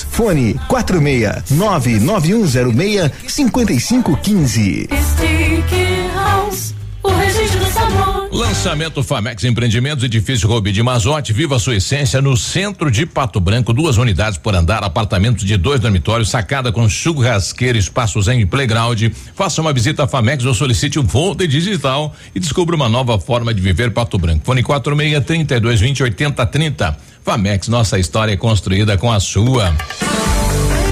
Fone 0.08 0.54
46 0.70 1.50
99106 1.50 3.10
5515. 3.26 4.88
Steakhouse, 4.92 6.75
o. 7.06 8.36
Lançamento 8.36 9.04
Famex 9.04 9.44
Empreendimentos, 9.44 10.04
edifício 10.04 10.48
Rubi 10.48 10.72
de 10.72 10.82
Mazote, 10.84 11.32
viva 11.32 11.56
a 11.56 11.60
sua 11.60 11.76
essência 11.76 12.22
no 12.22 12.36
centro 12.36 12.90
de 12.92 13.06
Pato 13.06 13.40
Branco, 13.40 13.72
duas 13.72 13.98
unidades 13.98 14.38
por 14.38 14.56
andar, 14.56 14.84
apartamentos 14.84 15.46
de 15.46 15.56
dois 15.56 15.80
dormitórios, 15.80 16.30
sacada 16.30 16.72
com 16.72 16.90
churrasqueira, 16.90 17.78
espaços 17.78 18.28
em 18.28 18.46
playground. 18.46 19.04
Faça 19.36 19.62
uma 19.62 19.72
visita 19.72 20.04
à 20.04 20.08
Famex 20.08 20.44
ou 20.46 20.54
solicite 20.54 21.00
um 21.00 21.08
folder 21.08 21.48
digital 21.48 22.14
e 22.34 22.40
descubra 22.40 22.76
uma 22.76 22.90
nova 22.90 23.20
forma 23.20 23.54
de 23.54 23.62
viver 23.62 23.92
Pato 23.92 24.18
Branco. 24.18 24.46
Fone 24.46 24.64
46 24.64 25.24
32 25.26 25.80
20 25.80 26.04
80 26.04 26.46
30. 26.46 26.98
Famex, 27.24 27.68
nossa 27.68 27.98
história 27.98 28.34
é 28.34 28.38
construída 28.38 28.98
com 28.98 29.12
a 29.12 29.20
sua. 29.20 29.74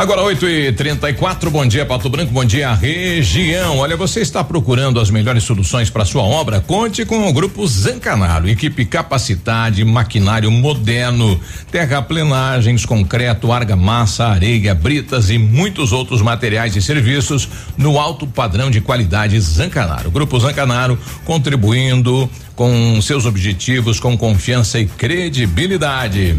Agora 0.00 0.22
8 0.22 0.48
e 0.48 0.72
34 0.72 1.50
bom 1.50 1.66
dia 1.66 1.84
Pato 1.84 2.08
Branco, 2.08 2.32
bom 2.32 2.42
dia 2.42 2.72
região. 2.72 3.76
Olha, 3.76 3.98
você 3.98 4.20
está 4.20 4.42
procurando 4.42 4.98
as 4.98 5.10
melhores 5.10 5.44
soluções 5.44 5.90
para 5.90 6.06
sua 6.06 6.22
obra? 6.22 6.58
Conte 6.58 7.04
com 7.04 7.28
o 7.28 7.32
grupo 7.34 7.66
Zancanaro, 7.66 8.48
equipe 8.48 8.86
capacitada, 8.86 9.84
maquinário 9.84 10.50
moderno, 10.50 11.38
terraplenagens, 11.70 12.86
concreto, 12.86 13.52
argamassa, 13.52 14.24
areia, 14.24 14.74
britas 14.74 15.28
e 15.28 15.36
muitos 15.36 15.92
outros 15.92 16.22
materiais 16.22 16.74
e 16.74 16.80
serviços 16.80 17.46
no 17.76 17.98
alto 17.98 18.26
padrão 18.26 18.70
de 18.70 18.80
qualidade 18.80 19.38
Zancanaro. 19.38 20.10
Grupo 20.10 20.40
Zancanaro 20.40 20.98
contribuindo 21.26 22.26
com 22.56 22.98
seus 23.02 23.26
objetivos 23.26 24.00
com 24.00 24.16
confiança 24.16 24.80
e 24.80 24.86
credibilidade. 24.86 26.38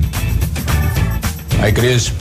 Aí, 1.62 1.72
Cris. 1.72 2.12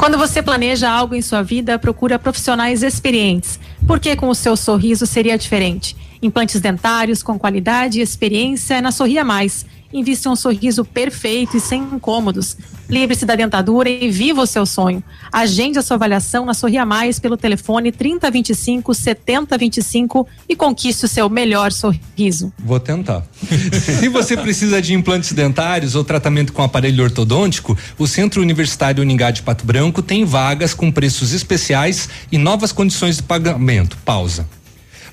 Quando 0.00 0.16
você 0.16 0.42
planeja 0.42 0.90
algo 0.90 1.14
em 1.14 1.20
sua 1.20 1.42
vida, 1.42 1.78
procura 1.78 2.18
profissionais 2.18 2.82
experientes. 2.82 3.60
Porque 3.86 4.16
com 4.16 4.30
o 4.30 4.34
seu 4.34 4.56
sorriso 4.56 5.04
seria 5.04 5.36
diferente. 5.36 5.94
Implantes 6.22 6.58
dentários 6.58 7.22
com 7.22 7.38
qualidade 7.38 7.98
e 7.98 8.02
experiência 8.02 8.80
na 8.80 8.92
Sorria 8.92 9.22
Mais. 9.22 9.66
Invista 9.92 10.30
um 10.30 10.36
sorriso 10.36 10.84
perfeito 10.84 11.56
e 11.56 11.60
sem 11.60 11.82
incômodos. 11.82 12.56
Livre-se 12.88 13.24
da 13.24 13.36
dentadura 13.36 13.88
e 13.88 14.10
viva 14.10 14.42
o 14.42 14.46
seu 14.46 14.66
sonho. 14.66 15.02
Agende 15.32 15.78
a 15.78 15.82
sua 15.82 15.96
avaliação 15.96 16.44
na 16.44 16.54
Sorria 16.54 16.84
Mais 16.84 17.18
pelo 17.18 17.36
telefone 17.36 17.92
3025 17.92 18.92
7025 18.92 20.26
e 20.48 20.56
conquiste 20.56 21.04
o 21.04 21.08
seu 21.08 21.28
melhor 21.28 21.72
sorriso. 21.72 22.52
Vou 22.58 22.80
tentar. 22.80 23.24
Se 24.00 24.08
você 24.08 24.36
precisa 24.36 24.82
de 24.82 24.94
implantes 24.94 25.32
dentários 25.32 25.94
ou 25.94 26.02
tratamento 26.02 26.52
com 26.52 26.62
aparelho 26.62 27.04
ortodôntico, 27.04 27.78
o 27.96 28.06
Centro 28.06 28.42
Universitário 28.42 29.02
Uningá 29.02 29.30
de 29.30 29.42
Pato 29.42 29.64
Branco 29.64 30.02
tem 30.02 30.24
vagas 30.24 30.74
com 30.74 30.90
preços 30.90 31.32
especiais 31.32 32.08
e 32.30 32.38
novas 32.38 32.72
condições 32.72 33.16
de 33.16 33.22
pagamento. 33.22 33.96
Pausa. 34.04 34.46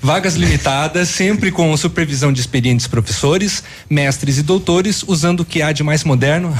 Vagas 0.00 0.34
limitadas, 0.34 1.08
sempre 1.08 1.50
com 1.50 1.76
supervisão 1.76 2.32
de 2.32 2.40
experientes 2.40 2.86
professores, 2.86 3.62
mestres 3.88 4.38
e 4.38 4.42
doutores, 4.42 5.04
usando 5.06 5.40
o 5.40 5.44
que 5.44 5.60
há 5.60 5.72
de 5.72 5.82
mais 5.82 6.04
moderno 6.04 6.54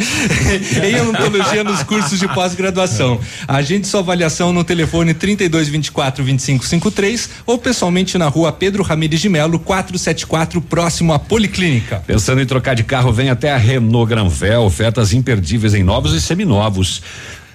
em 0.82 1.00
odontologia 1.00 1.64
nos 1.64 1.82
cursos 1.82 2.18
de 2.18 2.28
pós-graduação. 2.28 3.20
Agende 3.48 3.86
sua 3.86 4.00
avaliação 4.00 4.52
no 4.52 4.64
telefone 4.64 5.14
32 5.14 5.68
24 5.68 6.22
25 6.22 6.64
53 6.66 7.30
ou 7.46 7.58
pessoalmente 7.58 8.18
na 8.18 8.28
rua 8.28 8.52
Pedro 8.52 8.82
Ramires 8.82 9.20
de 9.20 9.28
Melo, 9.28 9.58
474, 9.58 10.60
próximo 10.60 11.12
à 11.12 11.18
Policlínica. 11.18 12.02
Pensando 12.06 12.40
em 12.40 12.46
trocar 12.46 12.74
de 12.74 12.84
carro, 12.84 13.12
vem 13.12 13.30
até 13.30 13.52
a 13.52 13.56
Renault 13.56 14.08
Granvel, 14.08 14.62
ofertas 14.62 15.12
imperdíveis 15.12 15.74
em 15.74 15.82
novos 15.82 16.12
e 16.12 16.20
seminovos. 16.20 17.02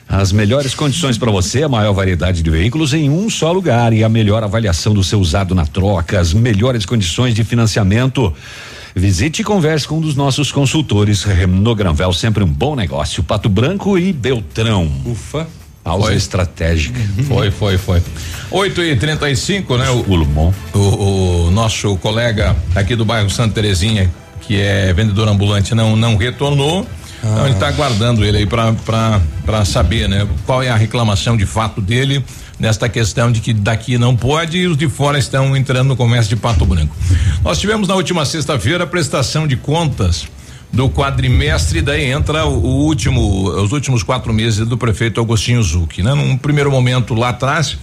As 0.09 0.31
melhores 0.31 0.73
condições 0.73 1.19
para 1.19 1.29
você, 1.29 1.61
a 1.61 1.69
maior 1.69 1.93
variedade 1.93 2.41
de 2.41 2.49
veículos 2.49 2.95
em 2.95 3.11
um 3.11 3.29
só 3.29 3.51
lugar 3.51 3.93
e 3.93 4.03
a 4.03 4.09
melhor 4.09 4.43
avaliação 4.43 4.91
do 4.91 5.03
seu 5.03 5.19
usado 5.19 5.53
na 5.53 5.67
troca, 5.67 6.19
as 6.19 6.33
melhores 6.33 6.83
condições 6.83 7.35
de 7.35 7.43
financiamento. 7.43 8.33
Visite 8.95 9.43
e 9.43 9.45
converse 9.45 9.87
com 9.87 9.99
um 9.99 10.01
dos 10.01 10.15
nossos 10.15 10.51
consultores. 10.51 11.23
Renault 11.23 11.77
Granvel, 11.77 12.11
sempre 12.11 12.43
um 12.43 12.47
bom 12.47 12.75
negócio. 12.75 13.21
Pato 13.21 13.47
Branco 13.47 13.99
e 13.99 14.11
Beltrão. 14.11 14.91
Ufa. 15.05 15.47
Pausa 15.83 16.07
Foi. 16.07 16.15
estratégica. 16.15 16.99
Foi, 17.27 17.51
foi, 17.51 17.77
foi. 17.77 18.01
8 18.49 18.81
e 18.81 18.95
35 18.95 19.77
né? 19.77 19.89
O, 19.91 20.77
o, 20.77 21.47
o 21.47 21.51
nosso 21.51 21.95
colega 21.97 22.55
aqui 22.75 22.95
do 22.95 23.05
bairro 23.05 23.29
Santa 23.29 23.53
Terezinha, 23.53 24.11
que 24.41 24.59
é 24.59 24.91
vendedor 24.91 25.27
ambulante, 25.27 25.75
não, 25.75 25.95
não 25.95 26.17
retornou. 26.17 26.85
Então 27.23 27.45
ele 27.45 27.53
está 27.53 27.67
aguardando 27.67 28.23
ele 28.23 28.37
aí 28.37 28.45
para 28.45 29.65
saber, 29.65 30.07
né? 30.07 30.27
Qual 30.45 30.63
é 30.63 30.69
a 30.69 30.75
reclamação 30.75 31.35
de 31.35 31.45
fato 31.45 31.81
dele 31.81 32.23
nesta 32.59 32.89
questão 32.89 33.31
de 33.31 33.39
que 33.39 33.53
daqui 33.53 33.97
não 33.97 34.15
pode 34.15 34.57
e 34.57 34.67
os 34.67 34.77
de 34.77 34.89
fora 34.89 35.17
estão 35.17 35.55
entrando 35.55 35.87
no 35.87 35.95
comércio 35.95 36.29
de 36.29 36.35
Pato 36.35 36.65
Branco. 36.65 36.95
Nós 37.41 37.57
tivemos 37.57 37.87
na 37.87 37.95
última 37.95 38.25
sexta-feira 38.25 38.83
a 38.83 38.87
prestação 38.87 39.47
de 39.47 39.55
contas 39.55 40.27
do 40.71 40.89
quadrimestre, 40.89 41.81
daí 41.81 42.05
entra 42.11 42.45
o, 42.45 42.59
o 42.59 42.85
último, 42.85 43.49
os 43.49 43.71
últimos 43.71 44.03
quatro 44.03 44.33
meses 44.33 44.67
do 44.67 44.77
prefeito 44.77 45.19
Agostinho 45.19 45.63
Zucchi, 45.63 46.03
né? 46.03 46.13
Num 46.13 46.37
primeiro 46.37 46.69
momento 46.69 47.15
lá 47.15 47.29
atrás, 47.29 47.77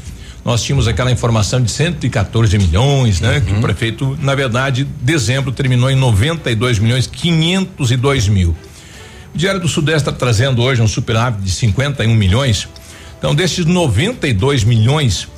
nós 0.44 0.62
tínhamos 0.62 0.86
aquela 0.86 1.10
informação 1.10 1.60
de 1.60 1.70
114 1.70 2.56
milhões, 2.58 3.20
né? 3.20 3.40
Que 3.40 3.52
o 3.52 3.60
prefeito, 3.60 4.16
na 4.22 4.34
verdade, 4.34 4.86
dezembro 5.02 5.50
terminou 5.50 5.90
em 5.90 5.96
92 5.96 6.78
milhões 6.78 7.08
502 7.08 8.28
mil. 8.28 8.54
Diário 9.36 9.60
do 9.60 9.68
Sudeste 9.68 10.08
está 10.08 10.12
trazendo 10.12 10.62
hoje 10.62 10.80
um 10.80 10.88
superávit 10.88 11.42
de 11.42 11.50
51 11.50 12.14
milhões. 12.14 12.68
Então, 13.18 13.34
desses 13.34 13.64
92 13.66 14.64
milhões, 14.64 15.28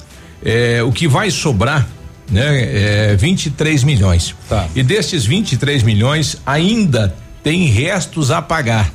eh, 0.44 0.82
o 0.82 0.92
que 0.92 1.08
vai 1.08 1.30
sobrar, 1.30 1.86
né, 2.30 3.12
é 3.12 3.16
23 3.16 3.84
milhões. 3.84 4.34
Tá. 4.48 4.66
E 4.74 4.82
desses 4.82 5.24
23 5.24 5.82
milhões, 5.82 6.36
ainda 6.46 7.14
tem 7.42 7.64
restos 7.64 8.30
a 8.30 8.42
pagar. 8.42 8.92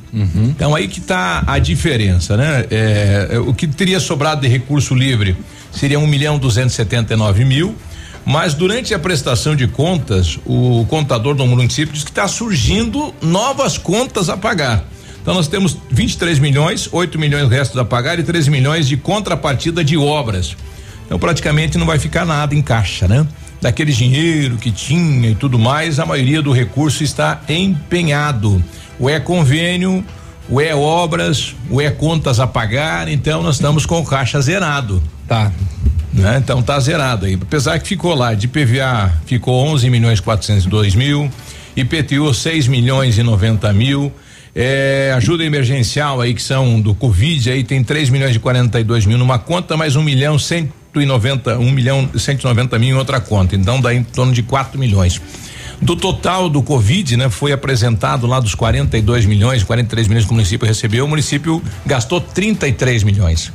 Então, 0.49 0.75
aí 0.75 0.88
que 0.88 0.99
está 0.99 1.43
a 1.47 1.57
diferença, 1.59 2.38
né? 2.38 2.65
É, 2.69 3.39
o 3.39 3.53
que 3.53 3.65
teria 3.67 3.99
sobrado 3.99 4.41
de 4.41 4.47
recurso 4.47 4.93
livre 4.93 5.35
seria 5.71 5.97
1 5.97 6.05
milhão 6.05 6.38
279 6.38 7.45
mil. 7.45 7.75
Mas 8.25 8.53
durante 8.53 8.93
a 8.93 8.99
prestação 8.99 9.55
de 9.55 9.67
contas, 9.67 10.39
o 10.45 10.85
contador 10.89 11.35
do 11.35 11.45
município 11.45 11.93
diz 11.93 12.03
que 12.03 12.11
está 12.11 12.27
surgindo 12.27 13.13
novas 13.21 13.77
contas 13.77 14.30
a 14.30 14.38
pagar. 14.38 14.85
Então 15.24 15.34
nós 15.34 15.48
temos 15.48 15.78
23 15.90 16.38
milhões, 16.38 16.90
8 16.91 17.18
milhões 17.18 17.50
restos 17.50 17.80
a 17.80 17.86
pagar 17.86 18.20
e 18.20 18.24
13 18.24 18.52
milhões 18.52 18.90
de 18.90 18.98
contrapartida 18.98 19.82
de 19.82 19.98
obras. 19.98 20.58
Então 21.06 21.18
praticamente 21.18 21.78
não 21.78 21.86
vai 21.86 21.98
ficar 21.98 22.26
nada 22.26 22.54
em 22.54 22.62
caixa, 22.62 23.08
né? 23.08 23.26
Daquele 23.62 23.94
dinheiro 23.94 24.58
que 24.58 24.70
tinha 24.70 25.30
e 25.30 25.36
tudo 25.36 25.58
mais, 25.58 25.98
a 25.98 26.06
maioria 26.06 26.41
do 26.41 26.52
recurso 26.52 27.06
está 27.06 27.41
empenhado. 27.48 28.62
Ou 29.00 29.10
é 29.10 29.18
convênio, 29.18 30.04
ou 30.50 30.60
é 30.60 30.76
obras, 30.76 31.56
ou 31.70 31.80
é 31.80 31.90
contas 31.90 32.41
a 32.41 32.45
pagar, 32.45 33.08
então 33.08 33.41
nós 33.41 33.56
estamos 33.56 33.86
com 33.86 34.02
o 34.02 34.06
caixa 34.06 34.41
zerado. 34.41 35.02
Tá. 35.26 35.54
Né? 36.12 36.38
Então 36.44 36.62
tá 36.62 36.78
zerado 36.82 37.26
aí. 37.26 37.40
Apesar 37.41 37.80
que 37.80 37.88
ficou 37.88 38.14
lá 38.14 38.34
de 38.34 38.50
PVA 38.50 39.14
ficou 39.26 39.66
11 39.68 39.90
milhões 39.90 40.20
402 40.20 40.95
mil, 40.95 41.32
IPTU 41.78 42.34
6 42.34 42.68
milhões 42.68 43.18
e 43.18 43.24
90 43.24 43.72
mil, 43.72 44.12
é, 44.55 45.11
ajuda 45.15 45.43
emergencial 45.43 46.21
aí 46.21 46.34
que 46.34 46.41
são 46.41 46.80
do 46.80 46.93
Covid 46.93 47.49
aí 47.49 47.63
tem 47.63 47.84
3 47.84 48.09
milhões 48.09 48.35
e 48.35 48.39
42 48.39 49.05
mil 49.05 49.17
numa 49.17 49.39
conta, 49.39 49.75
mais 49.75 49.95
um 49.95 50.03
milhão 50.03 50.38
190, 50.38 51.57
um 51.57 51.71
milhão 51.71 52.07
e 52.13 52.19
190 52.19 52.77
mil 52.77 52.95
em 52.95 52.97
outra 52.97 53.19
conta. 53.19 53.55
Então 53.55 53.81
dá 53.81 53.93
em 53.93 54.03
torno 54.03 54.31
de 54.31 54.43
4 54.43 54.80
milhões. 54.80 55.19
Do 55.81 55.95
total 55.95 56.49
do 56.49 56.61
Covid, 56.61 57.17
né, 57.17 57.30
foi 57.30 57.51
apresentado 57.51 58.27
lá 58.27 58.39
dos 58.39 58.53
42 58.55 59.25
milhões, 59.25 59.63
43 59.63 60.07
milhões 60.07 60.25
que 60.25 60.31
o 60.31 60.35
município 60.35 60.67
recebeu, 60.67 61.03
o 61.03 61.07
município 61.07 61.61
gastou 61.85 62.21
33 62.21 63.03
milhões. 63.03 63.51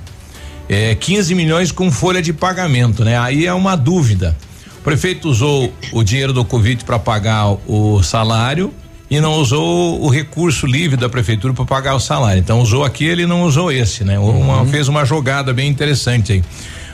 É, 0.68 0.94
15 0.94 1.34
milhões 1.34 1.72
com 1.72 1.90
folha 1.90 2.20
de 2.20 2.32
pagamento, 2.32 3.02
né? 3.02 3.18
Aí 3.18 3.46
é 3.46 3.54
uma 3.54 3.74
dúvida. 3.74 4.36
O 4.80 4.82
prefeito 4.82 5.30
usou 5.30 5.72
o 5.92 6.02
dinheiro 6.02 6.32
do 6.32 6.44
Covid 6.44 6.84
para 6.84 6.98
pagar 6.98 7.56
o 7.66 8.02
salário 8.02 8.74
e 9.10 9.20
não 9.20 9.35
usou 9.35 10.02
o 10.02 10.09
recurso 10.09 10.66
livre 10.66 10.97
da 10.97 11.09
prefeitura 11.09 11.55
para 11.55 11.64
pagar 11.64 11.94
o 11.94 12.01
salário. 12.01 12.40
Então 12.40 12.60
usou 12.60 12.85
aquele 12.85 13.22
e 13.22 13.26
não 13.26 13.43
usou 13.44 13.72
esse, 13.72 14.05
né? 14.05 14.18
Uma- 14.18 14.66
fez 14.66 14.86
uma 14.89 15.05
jogada 15.05 15.52
bem 15.52 15.68
interessante 15.68 16.32
aí. 16.32 16.44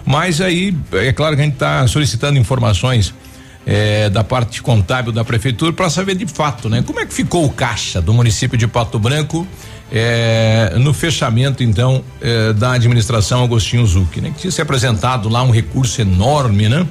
Mas 0.07 0.41
aí, 0.41 0.77
é 0.93 1.13
claro 1.13 1.35
que 1.35 1.43
a 1.43 1.45
gente 1.45 1.55
está 1.55 1.87
solicitando 1.89 2.39
informações 2.39 3.13
eh, 3.67 4.11
da 4.11 4.23
parte 4.23 4.61
contábil 4.61 5.11
da 5.11 5.25
prefeitura 5.25 5.73
para 5.73 5.89
saber 5.89 6.15
de 6.15 6.27
fato, 6.27 6.69
né? 6.69 6.83
Como 6.87 7.01
é 7.01 7.07
que 7.07 7.15
ficou 7.15 7.47
o 7.47 7.51
caixa 7.51 8.03
do 8.03 8.13
município 8.13 8.59
de 8.59 8.67
Pato 8.67 8.99
Branco 8.99 9.47
eh, 9.91 10.75
no 10.79 10.93
fechamento, 10.93 11.63
então, 11.63 12.05
eh, 12.21 12.53
da 12.53 12.73
administração 12.73 13.43
Agostinho 13.43 13.87
Zucchi, 13.87 14.21
né? 14.21 14.31
Que 14.35 14.43
tinha 14.43 14.51
se 14.51 14.61
apresentado 14.61 15.31
lá 15.31 15.43
um 15.43 15.51
recurso 15.51 16.01
enorme, 16.03 16.69
né? 16.69 16.87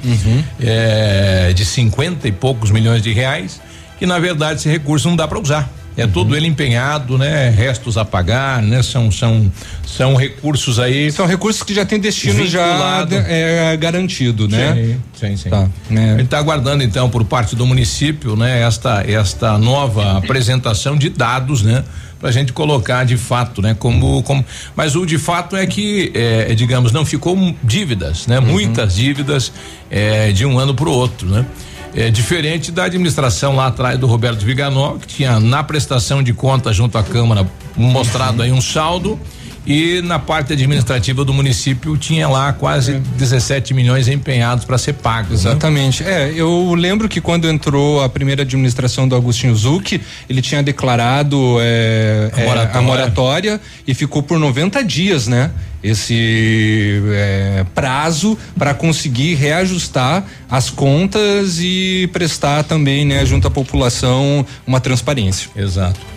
Eh, 0.59 1.53
de 1.55 1.63
50 1.63 2.27
e 2.27 2.31
poucos 2.31 2.71
milhões 2.71 3.01
de 3.03 3.13
reais, 3.13 3.61
que 4.03 4.07
na 4.07 4.19
verdade 4.19 4.59
esse 4.59 4.67
recurso 4.67 5.07
não 5.07 5.15
dá 5.15 5.25
para 5.25 5.39
usar. 5.39 5.71
É 5.95 6.05
todo 6.05 6.35
ele 6.35 6.45
empenhado, 6.45 7.17
né? 7.17 7.49
Restos 7.49 7.97
a 7.97 8.03
pagar, 8.03 8.61
né? 8.61 8.83
São 8.83 9.09
são 9.09 9.49
são 9.87 10.13
recursos 10.15 10.77
aí. 10.77 11.09
São 11.09 11.25
recursos 11.25 11.63
que 11.63 11.73
já 11.73 11.85
tem 11.85 12.01
destino 12.01 12.45
já 12.45 12.65
Vinculado. 12.65 13.15
é, 13.15 13.77
garantido, 13.77 14.49
né? 14.49 14.73
Sim, 14.73 15.27
sim, 15.27 15.37
sim. 15.37 15.49
Tá, 15.49 15.69
A 15.89 15.93
gente 15.93 16.23
está 16.23 16.37
aguardando 16.37 16.83
então 16.83 17.09
por 17.09 17.23
parte 17.23 17.55
do 17.55 17.65
município, 17.65 18.35
né, 18.35 18.63
esta 18.63 19.05
esta 19.07 19.57
nova 19.57 20.17
apresentação 20.17 20.97
de 20.97 21.07
dados, 21.09 21.61
né, 21.61 21.85
para 22.19 22.27
a 22.27 22.31
gente 22.33 22.51
colocar 22.51 23.05
de 23.05 23.15
fato, 23.15 23.61
né, 23.61 23.73
como 23.73 24.21
como. 24.23 24.43
Mas 24.75 24.97
o 24.97 25.05
de 25.05 25.17
fato 25.17 25.55
é 25.55 25.65
que, 25.65 26.11
é, 26.13 26.53
digamos, 26.55 26.91
não 26.91 27.05
ficou 27.05 27.37
dívidas, 27.63 28.27
né, 28.27 28.41
muitas 28.41 28.95
dívidas 28.95 29.53
é, 29.89 30.33
de 30.33 30.45
um 30.45 30.59
ano 30.59 30.73
para 30.73 30.89
o 30.89 30.91
outro, 30.91 31.29
né. 31.29 31.45
É 31.95 32.09
diferente 32.09 32.71
da 32.71 32.85
administração 32.85 33.55
lá 33.55 33.67
atrás 33.67 33.99
do 33.99 34.07
Roberto 34.07 34.43
Viganó, 34.43 34.97
que 34.97 35.07
tinha 35.07 35.39
na 35.39 35.63
prestação 35.63 36.23
de 36.23 36.33
contas 36.33 36.75
junto 36.75 36.97
à 36.97 37.03
Câmara 37.03 37.47
mostrado 37.75 38.41
aí 38.41 38.51
um 38.51 38.61
saldo 38.61 39.19
e 39.65 40.01
na 40.01 40.19
parte 40.19 40.53
administrativa 40.53 41.23
do 41.23 41.33
município 41.33 41.95
tinha 41.97 42.27
lá 42.27 42.51
quase 42.53 42.93
17 42.93 43.73
milhões 43.73 44.07
empenhados 44.07 44.65
para 44.65 44.77
ser 44.77 44.93
pagos. 44.93 45.43
né? 45.43 45.51
Exatamente. 45.51 46.03
É, 46.03 46.33
eu 46.35 46.73
lembro 46.75 47.07
que 47.07 47.21
quando 47.21 47.47
entrou 47.47 48.03
a 48.03 48.09
primeira 48.09 48.41
administração 48.41 49.07
do 49.07 49.15
Agostinho 49.15 49.55
Zucchi, 49.55 50.01
ele 50.29 50.41
tinha 50.41 50.61
declarado 50.61 51.57
é, 51.61 52.29
A 52.33 52.41
é, 52.41 52.45
moratória. 52.45 52.77
a 52.77 52.81
moratória 52.81 53.61
e 53.87 53.93
ficou 53.93 54.21
por 54.21 54.37
90 54.37 54.83
dias, 54.83 55.27
né? 55.27 55.51
Esse 55.83 57.01
é, 57.11 57.65
prazo 57.75 58.37
para 58.57 58.73
conseguir 58.73 59.35
reajustar 59.35 60.23
as 60.49 60.69
contas 60.69 61.59
e 61.59 62.09
prestar 62.13 62.63
também, 62.63 63.03
né, 63.05 63.25
junto 63.25 63.47
à 63.49 63.51
população, 63.51 64.45
uma 64.65 64.79
transparência. 64.79 65.49
Exato. 65.55 66.12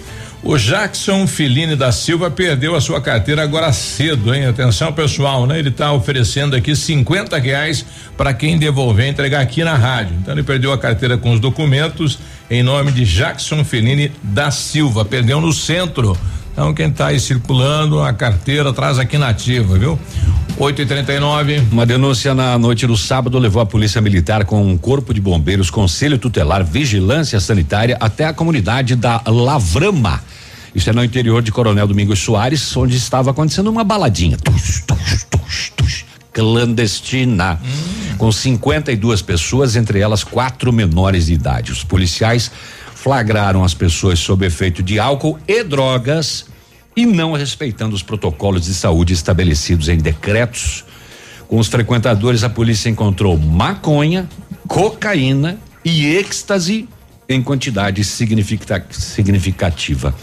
O 0.49 0.57
Jackson 0.57 1.27
Filini 1.27 1.75
da 1.75 1.91
Silva 1.91 2.31
perdeu 2.31 2.77
a 2.77 2.81
sua 2.81 3.01
carteira 3.01 3.43
agora 3.43 3.73
cedo, 3.73 4.33
hein? 4.33 4.47
Atenção 4.47 4.93
pessoal, 4.93 5.45
né? 5.45 5.59
Ele 5.59 5.71
está 5.71 5.93
oferecendo 5.93 6.55
aqui 6.55 6.77
50 6.77 7.37
reais 7.37 7.85
para 8.17 8.33
quem 8.33 8.57
devolver 8.57 9.09
entregar 9.09 9.41
aqui 9.41 9.65
na 9.65 9.75
rádio. 9.75 10.17
Então 10.23 10.33
ele 10.33 10.45
perdeu 10.45 10.73
a 10.73 10.79
carteira 10.79 11.19
com 11.19 11.33
os 11.33 11.41
documentos 11.41 12.21
em 12.49 12.63
nome 12.63 12.93
de 12.93 13.05
Jackson 13.05 13.65
Filini 13.65 14.13
da 14.23 14.53
Silva. 14.53 15.05
Perdeu 15.05 15.41
no 15.41 15.53
centro. 15.53 16.17
Então 16.53 16.73
quem 16.73 16.91
está 16.91 17.09
aí 17.09 17.19
circulando 17.19 18.01
a 18.01 18.13
carteira 18.13 18.73
traz 18.73 19.01
aqui 19.01 19.19
na 19.19 19.31
ativa, 19.31 19.77
viu? 19.77 19.99
8 20.59 20.81
e 20.81 20.87
39 20.87 21.63
Uma 21.71 21.85
denúncia 21.85 22.35
na 22.35 22.57
noite 22.57 22.87
do 22.87 22.97
sábado 22.97 23.39
levou 23.39 23.61
a 23.61 23.67
polícia 23.67 24.01
militar 24.01 24.45
com 24.45 24.65
um 24.65 24.79
corpo 24.79 25.13
de 25.13 25.21
bombeiros, 25.21 25.71
conselho 25.71 26.19
tutelar, 26.19 26.65
vigilância 26.65 27.41
sanitária 27.41 27.97
até 28.01 28.25
a 28.27 28.33
comunidade 28.33 28.95
da 28.95 29.21
Lavrama. 29.27 30.23
Isso 30.77 30.91
é 30.91 30.93
no 30.93 31.03
interior 31.03 31.41
de 31.41 31.51
Coronel 31.51 31.87
Domingos 31.87 32.19
Soares, 32.19 32.77
onde 32.77 32.99
estava 32.99 33.31
acontecendo 33.31 33.69
uma 33.69 33.83
baladinha. 33.83 34.37
Tus, 34.37 34.83
tus, 34.83 35.25
tus, 35.25 35.73
tus. 35.75 36.05
clandestina, 36.31 37.59
com 38.19 38.31
52 38.31 39.23
pessoas, 39.23 39.75
entre 39.75 40.01
elas 40.01 40.23
quatro 40.23 40.71
menores 40.75 41.27
de 41.27 41.33
idade. 41.33 41.73
Os 41.73 41.83
policiais 41.83 42.51
flagraram 42.95 43.65
as 43.65 43.73
pessoas 43.73 44.19
sob 44.19 44.45
efeito 44.45 44.83
de 44.83 44.99
álcool 44.99 45.39
e 45.49 45.65
drogas 45.65 46.45
e 46.95 47.07
não 47.07 47.33
respeitando 47.33 47.97
os 47.97 48.03
protocolos 48.03 48.67
de 48.67 48.75
saúde 48.75 49.15
estabelecidos 49.15 49.89
em 49.89 49.97
decretos. 49.97 50.85
Com 51.49 51.59
os 51.59 51.69
frequentadores, 51.69 52.45
a 52.45 52.51
polícia 52.51 52.91
encontrou 52.91 53.39
maconha, 53.39 54.29
cocaína 54.69 55.59
e 55.83 56.05
êxtase 56.05 56.87
em 57.29 57.43
quantidade 57.43 58.03
significativa. 58.05 60.15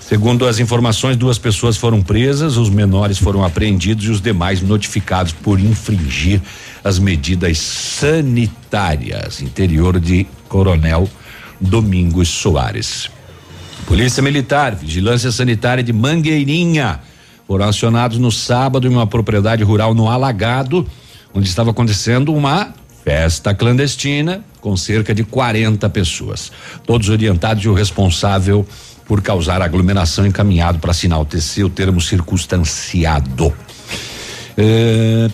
Segundo 0.00 0.46
as 0.46 0.58
informações, 0.58 1.16
duas 1.16 1.38
pessoas 1.38 1.76
foram 1.76 2.02
presas, 2.02 2.56
os 2.56 2.70
menores 2.70 3.18
foram 3.18 3.44
apreendidos 3.44 4.06
e 4.06 4.10
os 4.10 4.20
demais 4.20 4.60
notificados 4.60 5.32
por 5.32 5.60
infringir 5.60 6.40
as 6.82 6.98
medidas 6.98 7.58
sanitárias. 7.58 9.40
Interior 9.40 10.00
de 10.00 10.26
Coronel 10.48 11.08
Domingos 11.60 12.28
Soares. 12.28 13.10
Polícia 13.86 14.22
Militar, 14.22 14.74
Vigilância 14.74 15.30
Sanitária 15.30 15.82
de 15.82 15.92
Mangueirinha 15.92 17.00
foram 17.46 17.68
acionados 17.68 18.18
no 18.18 18.30
sábado 18.30 18.86
em 18.86 18.90
uma 18.90 19.06
propriedade 19.06 19.62
rural 19.62 19.94
no 19.94 20.08
Alagado, 20.08 20.86
onde 21.34 21.48
estava 21.48 21.70
acontecendo 21.70 22.32
uma 22.32 22.72
festa 23.04 23.54
clandestina 23.54 24.44
com 24.60 24.76
cerca 24.76 25.14
de 25.14 25.24
40 25.24 25.88
pessoas. 25.88 26.52
Todos 26.86 27.08
orientados 27.08 27.64
e 27.64 27.68
o 27.68 27.74
responsável 27.74 28.66
por 29.06 29.20
causar 29.22 29.60
aglomeração 29.62 30.26
encaminhado 30.26 30.78
para 30.78 30.92
sinal 30.92 31.24
TC, 31.24 31.64
o 31.64 31.70
termo 31.70 32.00
circunstanciado. 32.00 33.52
É, 34.56 35.28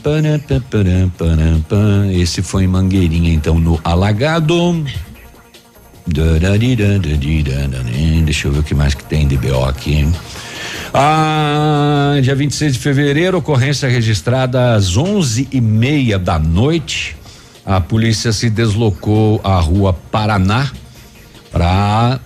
esse 2.13 2.43
foi 2.43 2.65
em 2.65 2.67
Mangueirinha, 2.69 3.33
então, 3.33 3.59
no 3.59 3.81
Alagado. 3.83 4.85
Deixa 8.25 8.49
eu 8.49 8.53
ver 8.53 8.61
o 8.61 8.63
que 8.63 8.75
mais 8.75 8.95
que 8.95 9.05
tem 9.05 9.27
de 9.27 9.37
BO 9.37 9.65
aqui. 9.65 10.09
Ah, 10.95 12.17
dia 12.23 12.35
26 12.35 12.75
de 12.75 12.79
fevereiro, 12.79 13.39
ocorrência 13.39 13.89
registrada 13.89 14.75
às 14.75 14.97
onze 14.97 15.49
e 15.51 15.61
meia 15.61 16.19
da 16.19 16.39
noite. 16.39 17.17
A 17.67 17.81
polícia 17.81 18.33
se 18.33 18.49
deslocou 18.49 19.41
à 19.43 19.59
rua 19.59 19.93
Paraná 19.93 20.71
para 21.51 22.21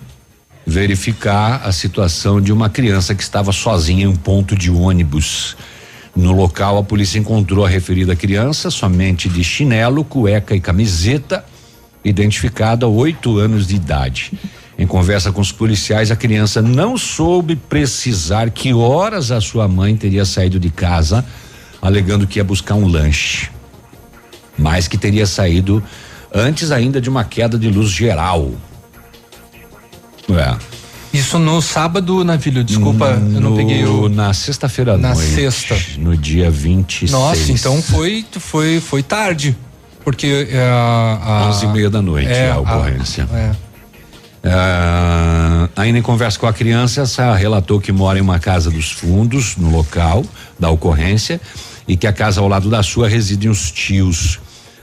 verificar 0.67 1.63
a 1.65 1.71
situação 1.71 2.39
de 2.39 2.53
uma 2.53 2.69
criança 2.69 3.15
que 3.15 3.23
estava 3.23 3.51
sozinha 3.51 4.03
em 4.03 4.07
um 4.07 4.15
ponto 4.15 4.55
de 4.55 4.69
ônibus. 4.69 5.57
No 6.15 6.31
local, 6.31 6.77
a 6.77 6.83
polícia 6.83 7.17
encontrou 7.17 7.65
a 7.65 7.69
referida 7.69 8.15
criança 8.15 8.69
somente 8.69 9.27
de 9.27 9.43
chinelo, 9.43 10.03
cueca 10.03 10.55
e 10.55 10.59
camiseta, 10.61 11.43
identificada 12.05 12.87
oito 12.87 13.39
anos 13.39 13.65
de 13.65 13.75
idade. 13.75 14.33
Em 14.77 14.85
conversa 14.85 15.31
com 15.31 15.41
os 15.41 15.51
policiais, 15.51 16.11
a 16.11 16.15
criança 16.15 16.61
não 16.61 16.97
soube 16.97 17.55
precisar 17.55 18.51
que 18.51 18.73
horas 18.73 19.31
a 19.31 19.41
sua 19.41 19.67
mãe 19.67 19.95
teria 19.97 20.23
saído 20.23 20.59
de 20.59 20.69
casa, 20.69 21.25
alegando 21.81 22.27
que 22.27 22.37
ia 22.37 22.43
buscar 22.43 22.75
um 22.75 22.87
lanche, 22.87 23.49
mas 24.61 24.87
que 24.87 24.97
teria 24.97 25.25
saído 25.25 25.83
antes 26.33 26.71
ainda 26.71 27.01
de 27.01 27.09
uma 27.09 27.23
queda 27.23 27.57
de 27.57 27.69
luz 27.69 27.89
geral. 27.89 28.51
É. 30.29 30.55
Isso 31.13 31.37
no 31.37 31.61
sábado, 31.61 32.23
Navilho, 32.23 32.63
desculpa, 32.63 33.15
no, 33.17 33.37
eu 33.37 33.41
não 33.41 33.55
peguei 33.55 33.83
o. 33.83 34.07
Na 34.07 34.33
sexta-feira 34.33 34.93
à 34.93 34.97
na 34.97 35.13
noite. 35.13 35.33
sexta. 35.33 35.77
No 35.97 36.15
dia 36.15 36.49
26. 36.49 37.11
Nossa, 37.11 37.51
então 37.51 37.81
foi, 37.81 38.25
foi, 38.39 38.79
foi 38.79 39.03
tarde. 39.03 39.57
Porque 40.05 40.47
é, 40.49 40.69
a. 40.69 41.49
Onze 41.49 41.65
e 41.65 41.69
meia 41.69 41.89
da 41.89 42.01
noite 42.01 42.31
é, 42.31 42.51
a 42.51 42.59
ocorrência. 42.59 43.27
A, 43.31 43.37
é. 43.37 43.51
Uh, 44.43 45.69
ainda 45.75 45.99
em 45.99 46.01
conversa 46.01 46.39
com 46.39 46.47
a 46.47 46.53
criança, 46.53 47.01
essa 47.01 47.35
relatou 47.35 47.79
que 47.79 47.91
mora 47.91 48.17
em 48.17 48.21
uma 48.21 48.39
casa 48.39 48.71
dos 48.71 48.91
fundos, 48.91 49.55
no 49.55 49.69
local 49.69 50.25
da 50.57 50.69
ocorrência, 50.69 51.39
e 51.87 51.95
que 51.95 52.07
a 52.07 52.13
casa 52.13 52.41
ao 52.41 52.47
lado 52.47 52.67
da 52.69 52.81
sua 52.81 53.07
residem 53.07 53.51
os 53.51 53.69
tios. 53.69 54.39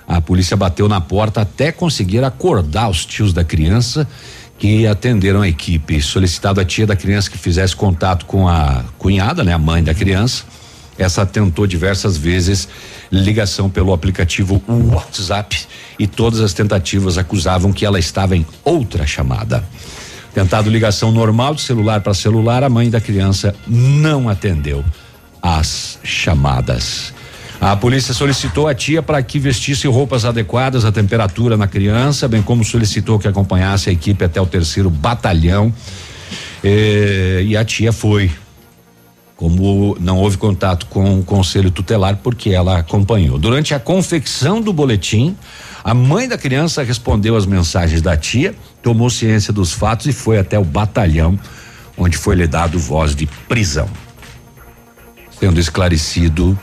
A 0.09 0.23
polícia 0.23 0.57
bateu 0.57 0.89
na 0.89 1.03
porta 1.03 1.43
até 1.43 1.71
conseguir 1.71 2.25
acordar 2.25 2.89
os 2.89 3.05
tios 3.05 3.35
da 3.35 3.45
criança 3.45 4.09
que 4.59 4.87
atenderam 4.87 5.43
a 5.43 5.49
equipe. 5.49 6.01
Solicitado 6.01 6.61
a 6.61 6.65
tia 6.65 6.87
da 6.87 6.97
criança 6.97 7.31
que 7.31 7.37
fizesse 7.37 7.77
contato 7.77 8.25
com 8.25 8.49
a 8.49 8.85
cunhada, 8.97 9.45
né, 9.45 9.53
a 9.53 9.59
mãe 9.59 9.85
da 9.85 9.93
criança. 9.93 10.45
Essa 10.97 11.27
tentou 11.27 11.67
diversas 11.67 12.17
vezes 12.17 12.69
ligação 13.13 13.69
pelo 13.69 13.93
aplicativo 13.93 14.61
WhatsApp 14.67 15.67
e 15.99 16.07
todas 16.07 16.41
as 16.41 16.55
tentativas 16.55 17.19
acusavam 17.19 17.71
que 17.71 17.85
ela 17.85 17.99
estava 17.99 18.35
em 18.35 18.47
outra 18.65 19.07
chamada. 19.07 19.63
Tentado 20.35 20.71
ligação 20.71 21.13
normal 21.13 21.55
de 21.55 21.61
celular 21.61 22.01
para 22.01 22.15
celular, 22.15 22.65
a 22.65 22.69
mãe 22.69 22.91
da 22.91 23.01
criança 23.01 23.55
não 23.67 24.29
atendeu 24.29 24.85
as 25.43 25.99
chamadas. 26.03 27.13
A 27.61 27.75
polícia 27.75 28.15
solicitou 28.15 28.69
a 28.69 28.75
tia 28.75 29.03
para 29.03 29.21
que 29.21 29.39
vestisse 29.39 29.89
roupas 29.89 30.25
adequadas 30.25 30.85
à 30.85 30.93
temperatura 30.93 31.57
na 31.57 31.67
criança, 31.67 32.29
bem 32.29 32.41
como 32.41 32.65
solicitou 32.65 33.19
que 33.19 33.27
acompanhasse 33.27 33.91
a 33.91 33.93
equipe 33.93 34.25
até 34.25 34.41
o 34.41 34.47
terceiro 34.47 34.89
batalhão. 34.89 35.73
E 36.63 37.57
a 37.57 37.65
tia 37.65 37.93
foi. 37.93 38.31
Como 39.37 39.97
não 40.01 40.19
houve 40.19 40.37
contato 40.37 40.87
com 40.87 41.21
o 41.21 41.25
conselho 41.25 41.71
tutelar, 41.71 42.17
porque 42.23 42.51
ela 42.51 42.79
acompanhou. 42.79 43.39
Durante 43.39 43.73
a 43.73 43.79
confecção 43.79 44.61
do 44.61 44.73
boletim, 44.73 45.37
a 45.85 45.95
mãe 45.95 46.29
da 46.29 46.37
criança 46.37 46.83
respondeu 46.83 47.37
às 47.37 47.47
mensagens 47.47 48.03
da 48.03 48.17
tia, 48.17 48.55
tomou 48.83 49.09
ciência 49.11 49.53
dos 49.53 49.73
fatos 49.73 50.07
e 50.07 50.13
foi 50.13 50.39
até 50.39 50.59
o 50.59 50.65
batalhão, 50.65 51.39
onde 51.97 52.17
foi 52.17 52.35
lhe 52.35 52.49
dado 52.49 52.79
voz 52.81 53.15
de 53.15 53.27
prisão. 53.49 53.89
Sendo 55.39 55.61
esclarecido 55.61 56.59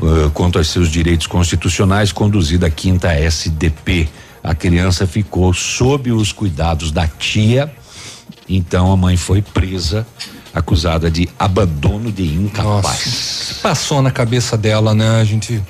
uh, 0.00 0.30
quanto 0.30 0.58
aos 0.58 0.68
seus 0.68 0.88
direitos 0.88 1.26
constitucionais, 1.26 2.12
conduzida 2.12 2.66
a 2.66 2.70
quinta 2.70 3.12
SDP. 3.12 4.08
A 4.42 4.54
criança 4.54 5.06
ficou 5.06 5.52
sob 5.52 6.12
os 6.12 6.32
cuidados 6.32 6.90
da 6.90 7.06
tia, 7.06 7.72
então 8.48 8.92
a 8.92 8.96
mãe 8.96 9.16
foi 9.16 9.42
presa, 9.42 10.06
acusada 10.54 11.10
de 11.10 11.28
abandono 11.38 12.10
de 12.10 12.24
incapaz. 12.24 12.84
Nossa, 12.84 13.54
passou 13.62 14.00
na 14.00 14.10
cabeça 14.10 14.56
dela, 14.56 14.94
né? 14.94 15.20
A 15.20 15.24
gente 15.24 15.62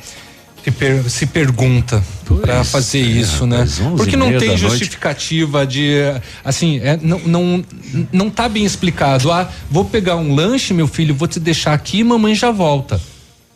se, 0.63 0.71
per, 0.71 1.11
se 1.11 1.27
pergunta 1.27 2.05
para 2.41 2.63
fazer 2.63 3.01
é, 3.01 3.03
isso, 3.03 3.47
né? 3.47 3.67
Porque 3.97 4.17
não 4.17 4.39
tem 4.39 4.57
justificativa 4.57 5.59
noite. 5.59 5.73
de 5.73 5.97
assim, 6.45 6.79
é, 6.81 6.99
não, 7.01 7.19
não 7.21 7.65
não 8.13 8.31
tá 8.31 8.49
bem 8.49 8.65
explicado. 8.65 9.33
Ah, 9.33 9.49
vou 9.71 9.85
pegar 9.85 10.17
um 10.17 10.35
lanche, 10.35 10.75
meu 10.75 10.87
filho, 10.87 11.15
vou 11.15 11.27
te 11.27 11.41
deixar 11.41 11.73
aqui, 11.73 12.05
mamãe 12.05 12.35
já 12.35 12.51
volta. 12.51 13.01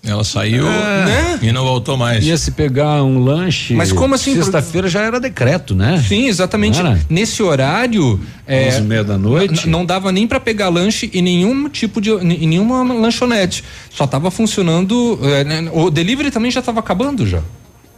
Ela 0.04 0.24
saiu 0.24 0.66
é. 0.66 1.04
né? 1.04 1.38
e 1.42 1.52
não 1.52 1.62
voltou 1.62 1.96
mais. 1.96 2.24
Ia 2.24 2.36
se 2.36 2.50
pegar 2.50 3.04
um 3.04 3.20
lanche. 3.20 3.72
Mas 3.74 3.92
como 3.92 4.16
assim? 4.16 4.34
Sexta-feira 4.34 4.88
já 4.88 5.00
era 5.00 5.20
decreto, 5.20 5.76
né? 5.76 6.02
Sim, 6.08 6.26
exatamente. 6.26 6.80
Nesse 7.08 7.40
horário. 7.40 8.20
É, 8.44 8.66
Onze 8.66 8.78
e 8.78 8.82
meia 8.82 9.04
da 9.04 9.16
noite. 9.16 9.68
Não 9.68 9.86
dava 9.86 10.10
nem 10.10 10.26
para 10.26 10.40
pegar 10.40 10.70
lanche 10.70 11.08
em 11.14 11.22
nenhum 11.22 11.68
tipo 11.68 12.00
de. 12.00 12.10
em 12.10 12.48
nenhuma 12.48 12.82
lanchonete. 12.82 13.62
Só 13.90 14.04
tava 14.04 14.28
funcionando. 14.28 15.20
É, 15.22 15.44
né, 15.44 15.70
o 15.72 15.88
delivery 15.88 16.32
também 16.32 16.50
já 16.50 16.60
estava 16.60 16.80
acabando 16.80 17.24
já. 17.24 17.40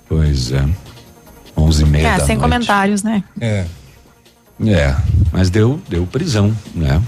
Pois 0.07 0.53
é. 0.53 0.63
Onze 1.57 1.85
e 1.85 1.87
meia 1.87 2.09
é, 2.09 2.19
da 2.19 2.27
sem 2.27 2.37
noite. 2.37 2.43
comentários, 2.43 3.03
né? 3.03 3.25
É. 3.41 3.65
É, 4.67 4.95
mas 5.33 5.49
deu, 5.49 5.81
deu 5.89 6.07
prisão, 6.07 6.55
né? 6.75 7.03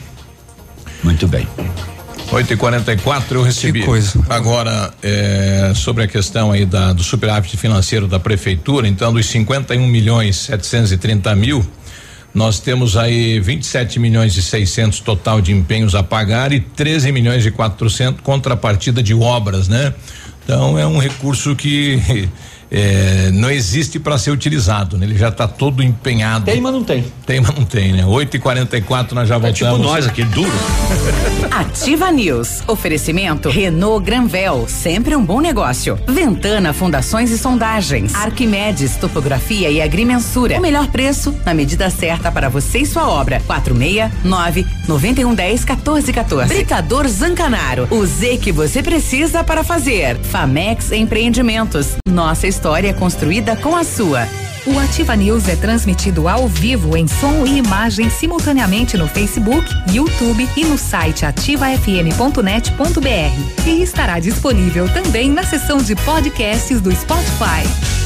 Muito 1.05 1.28
bem. 1.28 1.47
8 2.32 2.52
e 2.52 2.56
44 2.56 3.38
eu 3.38 3.42
recebi. 3.42 3.80
Que 3.80 3.86
coisa. 3.86 4.24
Agora, 4.28 4.92
é, 5.02 5.72
sobre 5.74 6.02
a 6.04 6.06
questão 6.08 6.50
aí 6.50 6.66
da, 6.66 6.92
do 6.92 7.02
superávit 7.02 7.56
financeiro 7.56 8.06
da 8.06 8.18
prefeitura, 8.18 8.88
então, 8.88 9.12
dos 9.12 9.26
51 9.26 9.86
milhões 9.86 10.36
730 10.36 11.34
mil, 11.36 11.66
nós 12.34 12.60
temos 12.60 12.96
aí 12.96 13.40
27 13.40 13.98
milhões 13.98 14.36
e 14.36 14.42
600 14.42 15.00
total 15.00 15.40
de 15.40 15.52
empenhos 15.52 15.94
a 15.94 16.02
pagar 16.02 16.52
e 16.52 16.60
13 16.60 17.10
milhões 17.10 17.46
e 17.46 17.50
400 17.50 18.20
contrapartida 18.20 19.02
de 19.02 19.14
obras, 19.14 19.68
né? 19.68 19.94
Então 20.44 20.78
é 20.78 20.86
um 20.86 20.98
recurso 20.98 21.56
que 21.56 22.28
é, 22.70 23.30
não 23.32 23.51
existe 23.51 23.98
para 23.98 24.18
ser 24.18 24.30
utilizado, 24.30 24.98
né? 24.98 25.06
Ele 25.06 25.16
já 25.16 25.28
está 25.28 25.47
todo 25.47 25.82
empenhado. 25.82 26.44
Tem, 26.44 26.60
mas 26.60 26.72
não 26.72 26.82
tem. 26.82 27.05
Tem, 27.24 27.40
mas 27.40 27.55
não 27.55 27.64
tem, 27.64 27.93
né? 27.93 28.05
8 28.05 28.36
e 28.36 28.40
44 28.40 29.14
nós 29.14 29.28
já 29.28 29.36
é 29.36 29.38
voltamos. 29.38 29.76
Tipo 29.76 29.90
nós 29.90 30.06
aqui, 30.06 30.24
duro. 30.24 30.51
Ativa 31.51 32.10
News. 32.10 32.62
Oferecimento 32.66 33.48
Renault 33.48 34.05
Granvel, 34.05 34.66
sempre 34.68 35.14
um 35.14 35.24
bom 35.24 35.40
negócio. 35.40 35.98
Ventana 36.06 36.72
Fundações 36.72 37.30
e 37.30 37.38
Sondagens. 37.38 38.14
Arquimedes 38.14 38.97
Topografia 38.97 39.70
e 39.70 39.80
Agrimensura. 39.80 40.59
O 40.59 40.60
melhor 40.60 40.88
preço 40.88 41.34
na 41.44 41.55
medida 41.55 41.88
certa 41.88 42.30
para 42.30 42.48
você 42.48 42.78
e 42.78 42.86
sua 42.86 43.09
obra. 43.09 43.40
469 43.47 44.66
9110 44.88 45.64
1414. 45.64 46.48
Britador 46.48 47.06
Zancanaro. 47.09 47.86
O 47.90 48.05
Z 48.05 48.38
que 48.38 48.52
você 48.52 48.82
precisa 48.82 49.44
para 49.44 49.62
fazer. 49.62 50.18
Famex 50.18 50.93
Empreendimentos. 50.93 51.97
Nossa 52.09 52.47
história 52.47 52.55
construída 52.94 53.56
com 53.56 53.76
a 53.76 53.84
sua. 53.84 54.26
O 54.66 54.78
Ativa 54.80 55.14
News 55.14 55.48
é 55.48 55.54
transmitido 55.54 56.28
ao 56.28 56.48
vivo 56.48 56.96
em 56.96 57.06
som 57.06 57.46
e 57.46 57.58
imagem 57.58 58.10
simultaneamente 58.10 58.96
no 58.96 59.06
Facebook, 59.06 59.64
YouTube 59.92 60.48
e 60.56 60.64
no 60.64 60.76
site 60.76 61.24
ativafm.net.br. 61.24 63.66
E 63.66 63.82
estará 63.82 64.18
disponível 64.18 64.92
também 64.92 65.30
na 65.30 65.44
seção 65.44 65.78
de 65.78 65.94
podcasts 65.94 66.80
do 66.80 66.92
Spotify. 66.92 68.05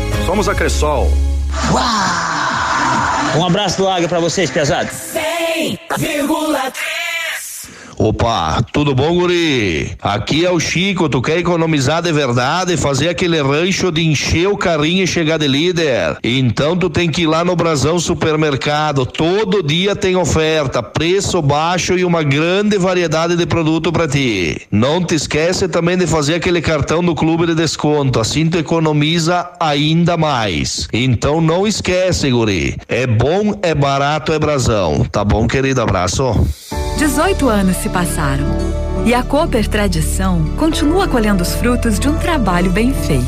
Somos 0.25 0.47
a 0.47 0.55
Cressol. 0.55 1.11
Um 3.35 3.45
abraço 3.45 3.77
do 3.77 3.87
Águia 3.87 4.07
pra 4.07 4.19
vocês, 4.19 4.49
pesados. 4.51 4.93
100,3 4.93 6.90
Opa, 8.03 8.63
tudo 8.73 8.95
bom, 8.95 9.13
guri? 9.13 9.91
Aqui 10.01 10.43
é 10.43 10.49
o 10.49 10.59
Chico, 10.59 11.07
tu 11.07 11.21
quer 11.21 11.37
economizar 11.37 12.01
de 12.01 12.11
verdade, 12.11 12.75
fazer 12.75 13.09
aquele 13.09 13.39
rancho 13.39 13.91
de 13.91 14.03
encher 14.03 14.47
o 14.47 14.57
carrinho 14.57 15.03
e 15.03 15.07
chegar 15.07 15.37
de 15.37 15.47
líder? 15.47 16.17
Então 16.23 16.75
tu 16.75 16.89
tem 16.89 17.11
que 17.11 17.21
ir 17.21 17.27
lá 17.27 17.45
no 17.45 17.55
Brasão 17.55 17.99
Supermercado, 17.99 19.05
todo 19.05 19.61
dia 19.61 19.95
tem 19.95 20.15
oferta, 20.15 20.81
preço 20.81 21.43
baixo 21.43 21.95
e 21.95 22.03
uma 22.03 22.23
grande 22.23 22.75
variedade 22.75 23.35
de 23.35 23.45
produto 23.45 23.91
para 23.91 24.07
ti. 24.07 24.59
Não 24.71 25.05
te 25.05 25.13
esquece 25.13 25.67
também 25.67 25.95
de 25.95 26.07
fazer 26.07 26.33
aquele 26.33 26.59
cartão 26.59 27.03
do 27.03 27.13
clube 27.13 27.45
de 27.45 27.53
desconto, 27.53 28.19
assim 28.19 28.49
tu 28.49 28.57
economiza 28.57 29.47
ainda 29.59 30.17
mais. 30.17 30.87
Então 30.91 31.39
não 31.39 31.67
esquece, 31.67 32.31
guri. 32.31 32.77
É 32.87 33.05
bom, 33.05 33.59
é 33.61 33.75
barato, 33.75 34.33
é 34.33 34.39
Brasão. 34.39 35.05
Tá 35.05 35.23
bom, 35.23 35.47
querido? 35.47 35.83
Abraço. 35.83 36.33
18 37.01 37.49
anos 37.49 37.77
se 37.77 37.89
passaram 37.89 38.45
e 39.07 39.11
a 39.11 39.23
Cooper 39.23 39.67
Tradição 39.67 40.45
continua 40.55 41.07
colhendo 41.07 41.41
os 41.41 41.55
frutos 41.55 41.99
de 41.99 42.07
um 42.07 42.15
trabalho 42.15 42.69
bem 42.69 42.93
feito. 42.93 43.25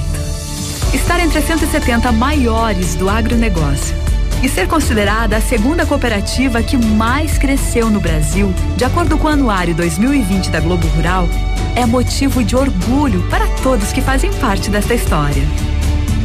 Estar 0.94 1.20
entre 1.20 1.40
as 1.40 1.46
170 1.46 2.12
maiores 2.12 2.94
do 2.94 3.10
agronegócio 3.10 3.96
e 4.44 4.48
ser 4.48 4.68
considerada 4.68 5.38
a 5.38 5.42
segunda 5.42 5.88
cooperativa 5.88 6.62
que 6.62 6.78
mais 6.78 7.40
cresceu 7.40 7.90
no 7.90 8.00
Brasil, 8.00 8.54
de 8.78 8.86
acordo 8.86 9.18
com 9.18 9.26
o 9.26 9.32
Anuário 9.32 9.74
2020 9.74 10.52
da 10.52 10.60
Globo 10.60 10.86
Rural, 10.90 11.28
é 11.76 11.84
motivo 11.84 12.44
de 12.44 12.56
orgulho 12.56 13.28
para 13.28 13.48
todos 13.64 13.92
que 13.92 14.04
fazem 14.04 14.32
parte 14.34 14.70
desta 14.70 14.94
história. 14.94 15.42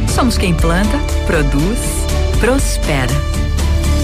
Somos 0.07 0.37
quem 0.37 0.53
planta, 0.53 0.99
produz, 1.25 1.79
prospera. 2.39 3.15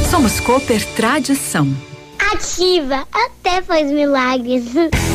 Somos 0.09 0.39
Cooper 0.39 0.83
Tradição. 0.95 1.94
Ativa, 2.19 3.07
até 3.13 3.61
faz 3.61 3.91
milagres. 3.91 4.65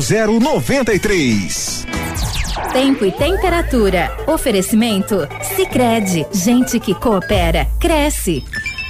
0093. 0.00 1.86
Tempo 2.72 3.04
e 3.04 3.12
temperatura. 3.12 4.16
Oferecimento? 4.26 5.28
Sicredi 5.54 6.26
Gente 6.32 6.80
que 6.80 6.94
coopera, 6.94 7.68
cresce. 7.78 8.42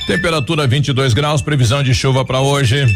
Temperatura 0.06 0.66
22 0.66 1.12
graus, 1.12 1.42
previsão 1.42 1.82
de 1.82 1.92
chuva 1.94 2.24
para 2.24 2.40
hoje. 2.40 2.86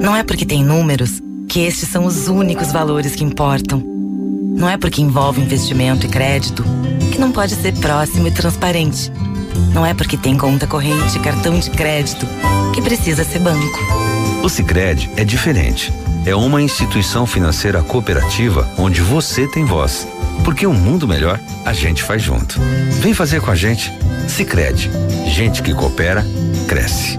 Não 0.00 0.16
é 0.16 0.22
porque 0.22 0.46
tem 0.46 0.64
números 0.64 1.20
que 1.48 1.60
estes 1.60 1.88
são 1.88 2.04
os 2.06 2.28
únicos 2.28 2.72
valores 2.72 3.14
que 3.14 3.24
importam. 3.24 3.80
Não 4.56 4.68
é 4.68 4.78
porque 4.78 5.02
envolve 5.02 5.42
investimento 5.42 6.06
e 6.06 6.08
crédito 6.08 6.64
que 7.12 7.18
não 7.18 7.32
pode 7.32 7.54
ser 7.54 7.74
próximo 7.74 8.28
e 8.28 8.30
transparente. 8.30 9.10
Não 9.74 9.84
é 9.84 9.92
porque 9.92 10.16
tem 10.16 10.38
conta 10.38 10.66
corrente 10.66 11.16
e 11.16 11.20
cartão 11.20 11.58
de 11.58 11.70
crédito 11.70 12.26
que 12.76 12.82
precisa 12.82 13.24
ser 13.24 13.38
banco. 13.38 13.80
O 14.44 14.50
Sicredi 14.50 15.10
é 15.16 15.24
diferente. 15.24 15.90
É 16.26 16.34
uma 16.34 16.60
instituição 16.60 17.26
financeira 17.26 17.82
cooperativa 17.82 18.68
onde 18.76 19.00
você 19.00 19.48
tem 19.48 19.64
voz. 19.64 20.06
Porque 20.44 20.66
um 20.66 20.74
mundo 20.74 21.08
melhor 21.08 21.40
a 21.64 21.72
gente 21.72 22.02
faz 22.02 22.20
junto. 22.20 22.60
Vem 23.00 23.14
fazer 23.14 23.40
com 23.40 23.50
a 23.50 23.54
gente. 23.54 23.90
Sicredi. 24.28 24.90
Gente 25.26 25.62
que 25.62 25.72
coopera 25.72 26.22
cresce. 26.68 27.18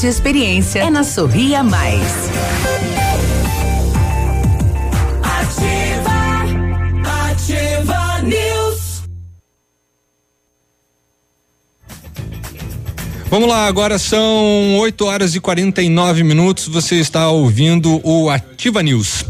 e 0.03 0.07
experiência 0.07 0.79
é 0.79 0.89
na 0.89 1.03
Sorria 1.03 1.61
Mais. 1.61 2.29
Ativa, 5.21 6.11
ativa 7.29 8.21
News. 8.23 9.03
Vamos 13.29 13.47
lá, 13.47 13.67
agora 13.67 13.99
são 13.99 14.77
8 14.79 15.05
horas 15.05 15.35
e 15.35 15.39
49 15.39 16.23
minutos. 16.23 16.67
Você 16.67 16.95
está 16.95 17.29
ouvindo 17.29 18.01
o 18.03 18.29
Ativa 18.29 18.81
News. 18.81 19.23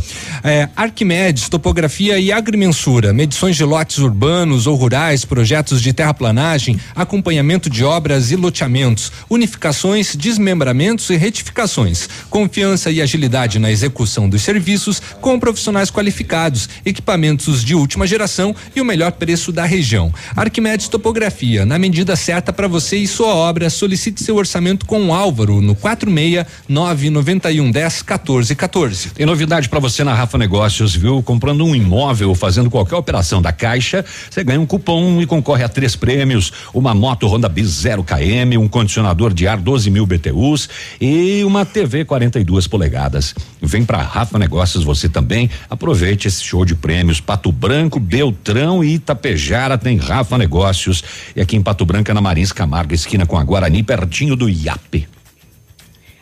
É, 0.43 0.69
Arquimedes, 0.76 1.47
topografia 1.49 2.18
e 2.18 2.31
agrimensura, 2.31 3.13
medições 3.13 3.55
de 3.55 3.63
lotes 3.63 3.99
urbanos 3.99 4.65
ou 4.65 4.76
rurais, 4.76 5.23
projetos 5.23 5.81
de 5.81 5.93
terraplanagem, 5.93 6.80
acompanhamento 6.95 7.69
de 7.69 7.84
obras 7.84 8.31
e 8.31 8.35
loteamentos, 8.35 9.11
unificações, 9.30 10.15
desmembramentos 10.15 11.09
e 11.11 11.15
retificações. 11.15 12.09
Confiança 12.30 12.89
e 12.89 13.01
agilidade 13.01 13.59
na 13.59 13.72
execução 13.72 14.27
dos 14.27 14.41
serviços 14.41 14.99
com 15.22 15.39
profissionais 15.39 15.91
qualificados, 15.91 16.68
equipamentos 16.84 17.63
de 17.63 17.76
última 17.76 18.07
geração 18.07 18.55
e 18.76 18.81
o 18.81 18.85
melhor 18.85 19.11
preço 19.11 19.51
da 19.51 19.65
região. 19.65 20.11
Arquimedes 20.35 20.88
Topografia, 20.88 21.65
na 21.65 21.77
medida 21.77 22.15
certa 22.15 22.51
para 22.51 22.68
você 22.68 22.97
e 22.97 23.07
sua 23.07 23.35
obra, 23.35 23.69
solicite 23.69 24.23
seu 24.23 24.35
orçamento 24.35 24.85
com 24.85 25.07
o 25.07 25.13
Álvaro 25.13 25.61
no 25.61 25.76
46 25.76 26.45
991 26.68 27.72
10 27.72 28.01
14 28.01 28.55
14. 28.55 29.09
Tem 29.11 29.26
novidade 29.26 29.69
para 29.69 29.80
você 29.80 30.03
na 30.03 30.13
Rafa 30.13 30.31
Negócios, 30.38 30.95
viu? 30.95 31.22
Comprando 31.22 31.66
um 31.66 31.76
imóvel 31.76 32.34
fazendo 32.36 32.70
qualquer 32.70 32.95
operação 32.95 33.41
da 33.41 33.52
Caixa, 33.52 34.03
você 34.30 34.44
ganha 34.44 34.60
um 34.60 34.66
cupom 34.66 35.22
e 35.22 35.26
concorre 35.26 35.64
a 35.64 35.70
três 35.70 35.95
prêmios: 35.95 36.52
uma 36.74 36.94
moto 36.94 37.28
Honda 37.28 37.49
Bis 37.49 37.68
0 37.68 38.03
km, 38.03 38.60
um 38.60 38.68
condicionador 38.68 39.34
de 39.34 39.48
ar 39.48 39.58
12 39.58 39.90
mil 39.90 40.06
BTUs 40.06 40.70
e 40.99 41.44
uma 41.44 41.66
TV 41.66 42.06
42 42.06 42.68
polegadas. 42.68 43.34
Vem 43.62 43.86
para 43.86 44.02
Rafa 44.02 44.38
Negócios 44.38 44.84
você 44.84 45.08
também. 45.08 45.49
Aproveite 45.70 46.28
esse 46.28 46.44
show 46.44 46.66
de 46.66 46.76
prêmios. 46.76 47.20
Pato 47.20 47.52
Branco, 47.52 47.99
Beltrão 47.99 48.84
e 48.84 48.95
Itapejara 48.95 49.78
tem 49.78 49.98
Rafa 49.98 50.38
Negócios. 50.38 51.03
E 51.36 51.41
aqui 51.41 51.56
em 51.56 51.62
Pato 51.62 51.86
Branco, 51.86 52.10
é 52.10 52.14
na 52.14 52.22
Marins 52.22 52.52
Camargo, 52.52 52.94
esquina 52.94 53.26
com 53.26 53.38
a 53.38 53.44
Guarani, 53.44 53.84
pertinho 53.84 54.36
do 54.36 54.49
IAP. 54.49 55.08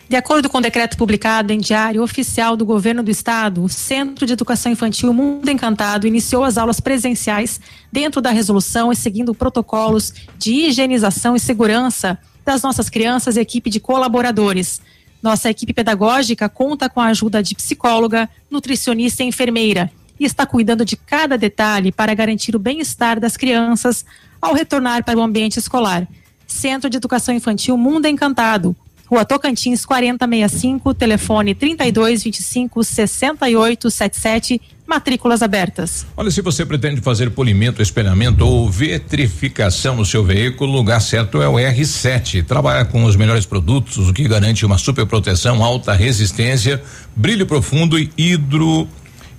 De 0.10 0.16
acordo 0.16 0.50
com 0.50 0.58
o 0.58 0.62
decreto 0.62 0.98
publicado 0.98 1.54
em 1.54 1.60
Diário 1.60 2.02
Oficial 2.02 2.58
do 2.58 2.66
Governo 2.66 3.04
do 3.04 3.12
Estado, 3.12 3.64
o 3.64 3.70
Centro 3.70 4.26
de 4.26 4.34
Educação 4.34 4.72
Infantil 4.72 5.14
Mundo 5.14 5.48
Encantado 5.52 6.08
iniciou 6.08 6.44
as 6.44 6.58
aulas 6.58 6.80
presenciais 6.80 7.62
dentro 7.92 8.20
da 8.20 8.32
resolução 8.32 8.92
e 8.92 8.96
seguindo 8.96 9.36
protocolos 9.36 10.12
de 10.36 10.52
higienização 10.52 11.36
e 11.36 11.40
segurança 11.40 12.18
das 12.44 12.64
nossas 12.64 12.90
crianças 12.90 13.38
e 13.38 13.40
equipe 13.40 13.70
de 13.70 13.80
colaboradores. 13.80 14.82
Nossa 15.22 15.48
equipe 15.48 15.74
pedagógica 15.74 16.50
conta 16.50 16.90
com 16.90 17.00
a 17.00 17.10
ajuda 17.10 17.44
de 17.44 17.54
psicóloga, 17.54 18.28
nutricionista 18.50 19.22
e 19.22 19.28
enfermeira 19.28 19.92
e 20.20 20.26
está 20.26 20.44
cuidando 20.44 20.84
de 20.84 20.98
cada 20.98 21.38
detalhe 21.38 21.92
para 21.92 22.16
garantir 22.16 22.56
o 22.56 22.60
bem-estar 22.60 23.20
das 23.20 23.38
crianças 23.38 24.04
ao 24.42 24.56
retornar 24.56 25.04
para 25.04 25.20
o 25.20 25.22
ambiente 25.22 25.60
escolar. 25.60 26.08
Centro 26.48 26.90
de 26.90 26.98
Educação 26.98 27.36
Infantil 27.36 27.78
Mundo 27.78 28.08
Encantado, 28.08 28.76
Rua 29.10 29.26
Tocantins 29.26 29.88
4065, 29.88 30.94
telefone 30.94 31.56
3225 31.56 32.84
6877, 32.84 34.62
matrículas 34.86 35.42
abertas. 35.42 36.06
Olha, 36.16 36.30
se 36.30 36.44
você 36.44 36.64
pretende 36.64 37.02
fazer 37.02 37.32
polimento, 37.32 37.82
espelhamento 37.82 38.46
ou 38.46 38.70
vitrificação 38.70 39.96
no 39.96 40.06
seu 40.06 40.24
veículo, 40.24 40.72
o 40.72 40.76
lugar 40.76 41.02
certo 41.02 41.42
é 41.42 41.48
o 41.48 41.54
R7. 41.54 42.46
Trabalha 42.46 42.86
com 42.86 43.04
os 43.04 43.16
melhores 43.16 43.48
produtos, 43.48 44.08
o 44.08 44.14
que 44.14 44.28
garante 44.28 44.64
uma 44.64 44.78
super 44.78 45.08
proteção, 45.08 45.64
alta 45.64 45.92
resistência, 45.94 46.80
brilho 47.16 47.48
profundo 47.48 47.98
e 47.98 48.12
hidro 48.16 48.88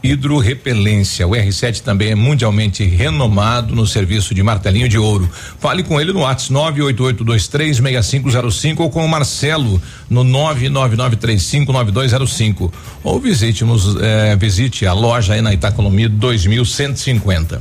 hidrorrepelência. 0.02 1.26
O 1.26 1.30
R7 1.30 1.80
também 1.82 2.10
é 2.10 2.14
mundialmente 2.14 2.84
renomado 2.84 3.74
no 3.74 3.86
serviço 3.86 4.34
de 4.34 4.42
martelinho 4.42 4.88
de 4.88 4.96
ouro. 4.98 5.30
Fale 5.58 5.82
com 5.82 6.00
ele 6.00 6.10
no 6.12 6.20
WhatsApp 6.20 6.40
988236505 6.50 8.80
ou 8.80 8.90
com 8.90 9.04
o 9.04 9.08
Marcelo 9.08 9.82
no 10.08 10.24
999359205 10.24 12.72
ou 13.04 13.20
visite-nos 13.20 13.96
eh, 14.00 14.34
visite 14.36 14.86
a 14.86 14.92
loja 14.92 15.34
aí 15.34 15.42
na 15.42 15.52
Itacolomi 15.52 16.08
2150. 16.08 17.60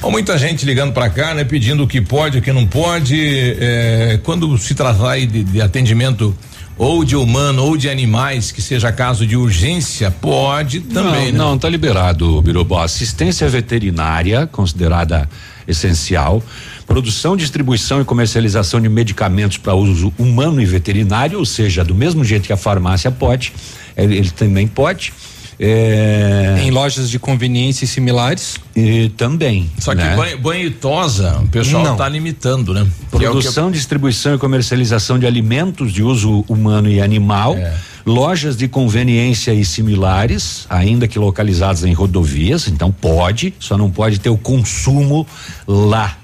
Bom, 0.00 0.10
muita 0.10 0.38
gente 0.38 0.66
ligando 0.66 0.92
para 0.92 1.08
cá, 1.08 1.32
né, 1.34 1.44
pedindo 1.44 1.84
o 1.84 1.86
que 1.86 2.00
pode, 2.00 2.38
o 2.38 2.42
que 2.42 2.52
não 2.52 2.66
pode. 2.66 3.16
Eh, 3.18 4.18
quando 4.22 4.58
se 4.58 4.74
tratar 4.74 5.18
de, 5.18 5.44
de 5.44 5.60
atendimento 5.60 6.36
ou 6.78 7.04
de 7.04 7.16
humano 7.16 7.64
ou 7.64 7.76
de 7.76 7.88
animais 7.88 8.52
que 8.52 8.60
seja 8.60 8.92
caso 8.92 9.26
de 9.26 9.36
urgência, 9.36 10.10
pode 10.10 10.80
também, 10.80 11.32
não, 11.32 11.32
né? 11.32 11.32
Não, 11.32 11.58
tá 11.58 11.68
liberado, 11.68 12.40
Birobó. 12.42 12.82
Assistência 12.82 13.48
veterinária, 13.48 14.46
considerada 14.46 15.28
essencial, 15.66 16.42
produção, 16.86 17.36
distribuição 17.36 18.00
e 18.00 18.04
comercialização 18.04 18.80
de 18.80 18.88
medicamentos 18.88 19.56
para 19.56 19.74
uso 19.74 20.12
humano 20.18 20.60
e 20.60 20.66
veterinário, 20.66 21.38
ou 21.38 21.44
seja, 21.44 21.84
do 21.84 21.94
mesmo 21.94 22.24
jeito 22.24 22.46
que 22.46 22.52
a 22.52 22.56
farmácia 22.56 23.10
pode, 23.10 23.52
ele, 23.96 24.16
ele 24.16 24.30
também 24.30 24.66
pode. 24.68 25.12
É... 25.58 26.56
Em 26.62 26.70
lojas 26.70 27.08
de 27.08 27.18
conveniência 27.18 27.84
e 27.84 27.88
similares? 27.88 28.56
E 28.74 29.08
também. 29.10 29.70
Só 29.78 29.92
né? 29.92 30.10
que 30.10 30.16
banho, 30.16 30.38
banho 30.38 30.66
e 30.66 30.70
tosa, 30.70 31.38
o 31.38 31.48
pessoal 31.48 31.92
está 31.92 32.08
limitando, 32.08 32.74
né? 32.74 32.86
Produção, 33.10 33.68
é 33.68 33.70
que... 33.70 33.76
distribuição 33.76 34.34
e 34.34 34.38
comercialização 34.38 35.18
de 35.18 35.26
alimentos 35.26 35.92
de 35.92 36.02
uso 36.02 36.44
humano 36.48 36.88
e 36.88 37.00
animal. 37.00 37.56
É. 37.56 37.74
Lojas 38.04 38.56
de 38.56 38.68
conveniência 38.68 39.52
e 39.52 39.64
similares, 39.64 40.64
ainda 40.70 41.08
que 41.08 41.18
localizadas 41.18 41.84
em 41.84 41.92
rodovias, 41.92 42.68
então 42.68 42.92
pode, 42.92 43.52
só 43.58 43.76
não 43.76 43.90
pode 43.90 44.20
ter 44.20 44.30
o 44.30 44.36
consumo 44.36 45.26
lá, 45.66 46.16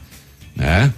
né? 0.54 0.92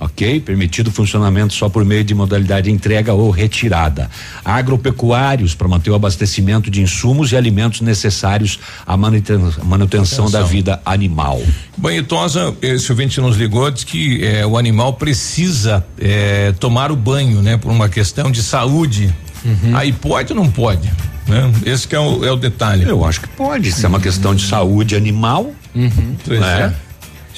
Ok? 0.00 0.40
Permitido 0.40 0.90
funcionamento 0.90 1.54
só 1.54 1.68
por 1.68 1.84
meio 1.84 2.04
de 2.04 2.14
modalidade 2.14 2.68
de 2.68 2.70
entrega 2.70 3.12
ou 3.12 3.30
retirada. 3.30 4.10
Agropecuários 4.44 5.54
para 5.54 5.68
manter 5.68 5.90
o 5.90 5.94
abastecimento 5.94 6.70
de 6.70 6.82
insumos 6.82 7.32
e 7.32 7.36
alimentos 7.36 7.80
necessários 7.80 8.58
à 8.86 8.96
manutenção, 8.96 9.64
manutenção 9.64 10.30
da 10.30 10.42
vida 10.42 10.80
animal. 10.84 11.40
Banhitosa, 11.76 12.54
esse 12.62 12.90
ouvinte 12.90 13.20
nos 13.20 13.36
ligou, 13.36 13.70
diz 13.70 13.84
que 13.84 14.24
eh, 14.24 14.46
o 14.46 14.56
animal 14.56 14.94
precisa 14.94 15.84
eh, 15.98 16.52
tomar 16.58 16.90
o 16.90 16.96
banho, 16.96 17.42
né? 17.42 17.56
Por 17.56 17.70
uma 17.70 17.88
questão 17.88 18.30
de 18.30 18.42
saúde. 18.42 19.14
Uhum. 19.44 19.76
Aí 19.76 19.92
pode 19.92 20.32
ou 20.32 20.38
não 20.38 20.50
pode? 20.50 20.90
Né? 21.26 21.52
Esse 21.66 21.86
que 21.86 21.94
é 21.94 22.00
o, 22.00 22.24
é 22.24 22.32
o 22.32 22.36
detalhe. 22.36 22.84
Eu 22.88 23.04
acho 23.04 23.20
que 23.20 23.28
pode, 23.28 23.70
se 23.70 23.84
é 23.84 23.88
uma 23.88 24.00
questão 24.00 24.34
de 24.34 24.46
saúde 24.46 24.96
animal. 24.96 25.52
Uhum. 25.74 26.16
Né? 26.26 26.74
É. 26.74 26.87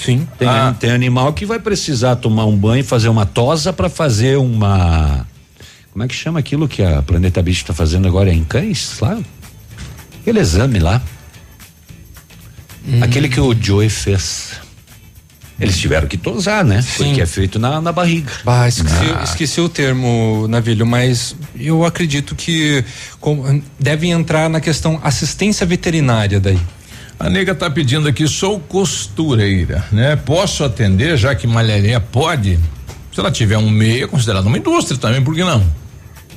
Sim. 0.05 0.27
Tem, 0.39 0.48
ah. 0.48 0.74
tem 0.78 0.90
animal 0.90 1.32
que 1.32 1.44
vai 1.44 1.59
precisar 1.59 2.16
tomar 2.16 2.47
um 2.47 2.56
banho, 2.56 2.82
fazer 2.82 3.09
uma 3.09 3.27
tosa 3.27 3.72
para 3.72 3.89
fazer 3.89 4.39
uma. 4.39 5.27
Como 5.93 6.05
é 6.05 6.09
que 6.09 6.14
chama 6.14 6.39
aquilo 6.39 6.68
que 6.68 6.82
a 6.82 7.02
Planeta 7.02 7.43
Bicho 7.43 7.62
está 7.62 7.74
fazendo 7.74 8.09
agora 8.09 8.32
em 8.32 8.44
cães? 8.44 8.98
Lá? 9.01 9.18
Aquele 10.20 10.40
exame 10.40 10.78
lá. 10.78 11.02
Hum. 12.86 13.02
Aquele 13.02 13.28
que 13.28 13.40
o 13.40 13.55
Joey 13.55 13.90
fez. 13.90 14.60
Eles 15.59 15.77
tiveram 15.77 16.09
que 16.09 16.16
tosar, 16.16 16.64
né? 16.64 16.81
Sim. 16.81 17.05
Porque 17.05 17.20
é 17.20 17.27
feito 17.27 17.59
na, 17.59 17.82
na 17.82 17.93
barriga. 17.93 18.32
Ah, 18.47 18.66
esqueci, 18.66 19.14
ah. 19.14 19.22
esqueci 19.22 19.60
o 19.60 19.68
termo, 19.68 20.47
Navilho, 20.48 20.86
mas 20.86 21.36
eu 21.55 21.85
acredito 21.85 22.35
que 22.35 22.82
com, 23.20 23.60
devem 23.78 24.12
entrar 24.12 24.48
na 24.48 24.59
questão 24.59 24.98
assistência 25.05 25.66
veterinária 25.66 26.40
daí. 26.40 26.59
A 27.21 27.29
nega 27.29 27.55
tá 27.55 27.69
pedindo 27.69 28.09
aqui, 28.09 28.27
sou 28.27 28.59
costureira, 28.59 29.85
né? 29.93 30.17
Posso 30.17 30.65
atender, 30.65 31.19
já 31.19 31.35
que 31.35 31.47
malharia 31.47 32.01
pode? 32.01 32.59
Se 33.13 33.21
ela 33.21 33.31
tiver 33.31 33.59
um 33.59 33.69
meio, 33.69 34.05
é 34.05 34.09
considerada 34.09 34.49
uma 34.49 34.57
indústria 34.57 34.99
também, 34.99 35.23
por 35.23 35.35
que 35.35 35.45
não? 35.45 35.63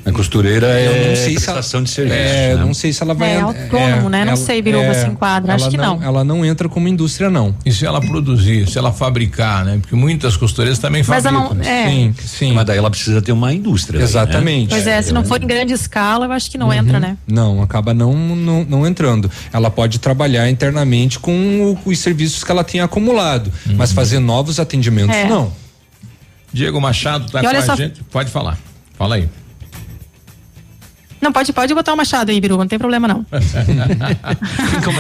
A 0.05 0.11
costureira 0.11 0.67
é 0.67 1.09
não 1.09 1.15
sei 1.15 1.33
prestação 1.35 1.77
ela, 1.79 1.85
de 1.85 1.89
serviço. 1.89 2.17
É, 2.17 2.55
né? 2.55 2.65
Não 2.65 2.73
sei 2.73 2.91
se 2.91 3.01
ela 3.01 3.13
vai. 3.13 3.37
É 3.37 3.41
autônomo, 3.41 4.07
é, 4.07 4.09
né? 4.09 4.25
Não 4.25 4.33
ela, 4.33 4.35
sei, 4.35 4.61
Biruba 4.61 4.85
é, 4.85 4.93
se 4.93 5.07
enquadra. 5.07 5.55
Acho 5.55 5.69
que 5.69 5.77
não, 5.77 5.97
não, 5.97 6.03
Ela 6.03 6.23
não 6.23 6.45
entra 6.45 6.67
como 6.67 6.87
indústria, 6.87 7.29
não. 7.29 7.55
E 7.65 7.71
se 7.71 7.85
ela 7.85 8.01
produzir, 8.01 8.69
se 8.69 8.77
ela 8.77 8.91
fabricar, 8.91 9.63
né? 9.63 9.77
Porque 9.79 9.95
muitas 9.95 10.35
costureiras 10.35 10.77
também 10.77 11.03
Mas 11.07 11.23
fabricam. 11.23 11.55
Não, 11.55 11.63
é. 11.63 11.89
Sim, 11.89 12.15
sim. 12.19 12.53
Mas 12.53 12.65
daí 12.65 12.77
ela 12.77 12.89
precisa 12.89 13.21
ter 13.21 13.31
uma 13.31 13.53
indústria. 13.53 13.99
Exatamente. 13.99 14.69
Daí, 14.69 14.79
né? 14.79 14.83
Pois 14.83 14.87
é, 14.87 15.01
se 15.01 15.13
não 15.13 15.23
for 15.23 15.41
em 15.41 15.47
grande 15.47 15.73
escala, 15.73 16.25
eu 16.25 16.31
acho 16.33 16.51
que 16.51 16.57
não 16.57 16.67
uhum. 16.67 16.73
entra, 16.73 16.99
né? 16.99 17.17
Não, 17.25 17.61
acaba 17.61 17.93
não, 17.93 18.13
não, 18.13 18.65
não 18.65 18.87
entrando. 18.87 19.31
Ela 19.53 19.71
pode 19.71 19.99
trabalhar 19.99 20.49
internamente 20.49 21.17
com 21.17 21.77
o, 21.85 21.89
os 21.89 21.99
serviços 21.99 22.43
que 22.43 22.51
ela 22.51 22.63
tem 22.63 22.81
acumulado, 22.81 23.51
uhum. 23.65 23.75
mas 23.77 23.93
fazer 23.93 24.19
novos 24.19 24.59
atendimentos, 24.59 25.15
é. 25.15 25.27
não. 25.27 25.51
Diego 26.51 26.79
Machado 26.79 27.31
tá 27.31 27.41
com 27.41 27.47
a 27.47 27.61
só... 27.61 27.75
gente. 27.75 28.03
Pode 28.03 28.29
falar. 28.29 28.57
Fala 28.95 29.15
aí. 29.15 29.27
Não, 31.23 31.31
pode, 31.31 31.53
pode 31.53 31.73
botar 31.73 31.93
o 31.93 31.97
Machado 31.97 32.31
aí, 32.31 32.41
Biruba, 32.41 32.63
não 32.63 32.67
tem 32.67 32.77
problema 32.77 33.07
não. 33.07 33.25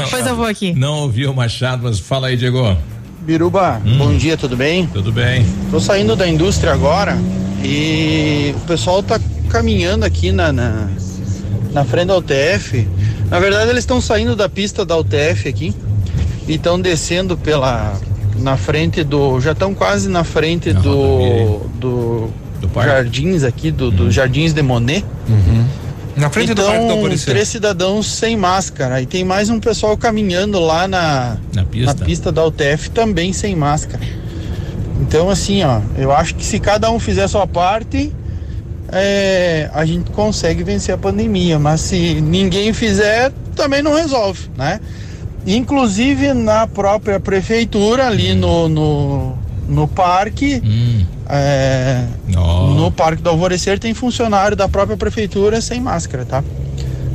Depois 0.05 0.25
eu 0.25 0.37
vou 0.37 0.45
aqui. 0.45 0.73
Não 0.73 0.99
ouvi 0.99 1.27
o 1.27 1.33
Machado, 1.33 1.83
mas 1.83 1.99
fala 1.99 2.27
aí, 2.27 2.37
Diego. 2.37 2.77
Biruba, 3.19 3.81
hum. 3.85 3.97
bom 3.97 4.15
dia, 4.15 4.37
tudo 4.37 4.55
bem? 4.55 4.87
Tudo 4.87 5.11
bem. 5.11 5.45
Tô 5.69 5.81
saindo 5.81 6.15
da 6.15 6.25
indústria 6.25 6.71
agora 6.71 7.17
e 7.61 8.55
o 8.55 8.59
pessoal 8.61 9.03
tá 9.03 9.19
caminhando 9.49 10.05
aqui 10.05 10.31
na, 10.31 10.53
na, 10.53 10.87
na 11.73 11.83
frente 11.83 12.07
da 12.07 12.17
UTF. 12.17 12.87
Na 13.29 13.41
verdade, 13.41 13.69
eles 13.69 13.83
estão 13.83 13.99
saindo 13.99 14.33
da 14.33 14.47
pista 14.47 14.85
da 14.85 14.97
UTF 14.97 15.49
aqui 15.49 15.75
e 16.47 16.53
estão 16.53 16.79
descendo 16.79 17.35
pela 17.35 17.99
na 18.39 18.55
frente 18.55 19.03
do. 19.03 19.41
Já 19.41 19.51
estão 19.51 19.75
quase 19.75 20.07
na 20.07 20.23
frente 20.23 20.71
na 20.71 20.79
do, 20.79 21.59
do, 21.79 22.29
do, 22.61 22.81
Jardins 22.81 23.43
aqui, 23.43 23.71
do, 23.71 23.85
uhum. 23.85 23.91
do 23.91 24.11
Jardins 24.11 24.53
de 24.53 24.61
Monet. 24.61 25.03
Uhum. 25.27 25.82
Na 26.15 26.29
frente 26.29 26.51
então, 26.51 26.65
do 26.65 26.71
Parque 26.71 27.15
do 27.15 27.25
três 27.25 27.47
cidadãos 27.47 28.05
sem 28.05 28.37
máscara. 28.37 29.01
E 29.01 29.05
tem 29.05 29.23
mais 29.23 29.49
um 29.49 29.59
pessoal 29.59 29.97
caminhando 29.97 30.59
lá 30.59 30.87
na, 30.87 31.37
na, 31.53 31.65
pista. 31.65 32.31
da 32.31 32.45
UTF 32.45 32.91
também 32.91 33.33
sem 33.33 33.55
máscara. 33.55 34.03
Então, 35.01 35.29
assim, 35.29 35.63
ó, 35.63 35.81
eu 35.97 36.11
acho 36.11 36.35
que 36.35 36.45
se 36.45 36.59
cada 36.59 36.91
um 36.91 36.99
fizer 36.99 37.23
a 37.23 37.27
sua 37.27 37.47
parte, 37.47 38.13
é, 38.91 39.69
a 39.73 39.85
gente 39.85 40.11
consegue 40.11 40.63
vencer 40.63 40.93
a 40.93 40.97
pandemia. 40.97 41.57
Mas 41.57 41.81
se 41.81 42.21
ninguém 42.21 42.73
fizer, 42.73 43.31
também 43.55 43.81
não 43.81 43.95
resolve, 43.95 44.49
né? 44.55 44.79
Inclusive 45.45 46.33
na 46.33 46.67
própria 46.67 47.19
prefeitura, 47.19 48.07
ali 48.07 48.33
no, 48.33 48.69
no, 48.69 49.37
no 49.67 49.87
parque, 49.87 50.61
hum. 50.63 51.05
é, 51.29 52.05
oh. 52.35 52.73
no 52.73 52.91
Parque 52.91 53.21
do 53.21 53.29
Alvorecer, 53.29 53.79
tem 53.79 53.93
funcionário 53.93 54.55
da 54.55 54.67
própria 54.67 54.97
prefeitura 54.97 55.61
sem 55.61 55.79
máscara, 55.79 56.25
tá? 56.25 56.43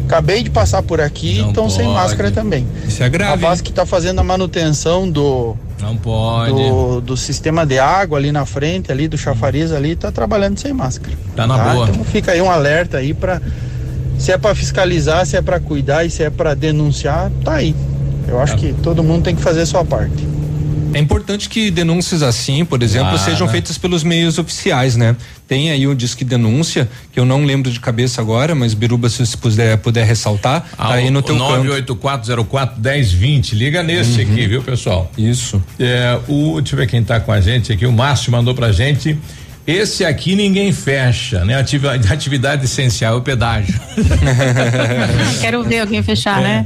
Acabei 0.07 0.43
de 0.43 0.49
passar 0.49 0.83
por 0.83 1.03
aqui, 1.03 1.41
estão 1.41 1.69
sem 1.69 1.87
máscara 1.87 2.31
também. 2.31 2.67
Isso 2.87 3.03
é 3.03 3.09
grave. 3.11 3.45
A 3.45 3.49
base 3.49 3.63
que 3.63 3.69
está 3.69 3.85
fazendo 3.85 4.19
a 4.21 4.25
manutenção 4.25 5.09
do 5.09 5.55
não 5.83 5.97
pode 5.97 6.51
do, 6.51 7.01
do, 7.01 7.17
sistema 7.17 7.65
de 7.65 7.79
água 7.79 8.19
ali 8.19 8.33
na 8.33 8.45
frente, 8.45 8.91
ali 8.91 9.07
do 9.07 9.19
chafariz 9.19 9.71
ali, 9.71 9.93
está 9.93 10.11
trabalhando 10.11 10.59
sem 10.59 10.73
máscara. 10.73 11.15
Tá 11.37 11.47
na 11.47 11.59
tá? 11.59 11.73
boa. 11.73 11.89
Então 11.91 12.05
fica 12.05 12.33
aí 12.33 12.41
um 12.41 12.51
alerta 12.51 12.99
aí 12.99 13.13
para 13.13 13.41
se 14.19 14.33
é 14.33 14.39
para 14.39 14.55
fiscalizar, 14.55 15.25
se 15.25 15.37
é 15.37 15.43
para 15.43 15.61
cuidar 15.61 16.05
e 16.05 16.11
se 16.11 16.25
é 16.25 16.31
para 16.31 16.55
denunciar, 16.55 17.31
tá 17.45 17.55
aí. 17.55 17.75
Eu 18.27 18.41
acho 18.41 18.55
é. 18.55 18.57
que 18.57 18.73
todo 18.83 19.03
mundo 19.03 19.25
tem 19.25 19.37
que 19.37 19.43
fazer 19.43 19.61
a 19.63 19.67
sua 19.67 19.85
parte. 19.85 20.27
É 20.93 20.99
importante 20.99 21.49
que 21.49 21.71
denúncias 21.71 22.23
assim, 22.23 22.63
por 22.65 22.83
exemplo, 22.83 23.15
ah, 23.15 23.19
sejam 23.19 23.47
né? 23.47 23.53
feitas 23.53 23.79
pelos 23.79 24.03
meios 24.03 24.39
oficiais, 24.39 24.97
né? 24.97 25.15
Tem 25.47 25.71
aí 25.71 25.87
o 25.87 25.95
Disque 25.95 26.25
Denúncia, 26.25 26.89
que 27.13 27.21
eu 27.21 27.25
não 27.25 27.45
lembro 27.45 27.71
de 27.71 27.79
cabeça 27.81 28.21
agora, 28.21 28.55
mas 28.55 28.75
Biruba, 28.75 29.09
se 29.09 29.25
você 29.25 29.35
puder, 29.37 29.79
puder 29.79 30.07
ressaltar, 30.07 30.67
ah, 30.77 30.89
tá 30.89 30.95
aí 30.95 31.11
no 31.11 31.23
teu 31.23 31.37
984041020. 31.37 33.55
Liga 33.55 33.83
nesse 33.83 34.23
uhum. 34.23 34.33
aqui, 34.33 34.47
viu, 34.47 34.63
pessoal? 34.63 35.11
Isso. 35.17 35.63
É, 35.79 36.19
o, 36.29 36.61
deixa 36.61 36.75
eu 36.75 36.79
ver 36.79 36.87
quem 36.87 37.03
tá 37.03 37.19
com 37.21 37.33
a 37.33 37.41
gente 37.41 37.73
aqui. 37.73 37.87
O 37.87 37.93
Márcio 37.93 38.31
mandou 38.33 38.55
pra 38.55 38.73
gente. 38.73 39.17
Esse 39.69 40.03
aqui 40.03 40.35
ninguém 40.35 40.73
fecha, 40.73 41.45
né? 41.45 41.55
Atividade, 41.55 42.09
atividade 42.11 42.65
essencial, 42.65 43.19
o 43.19 43.21
pedágio. 43.21 43.79
Quero 45.43 45.63
ver 45.63 45.81
alguém 45.81 46.03
fechar, 46.03 46.41
né? 46.41 46.65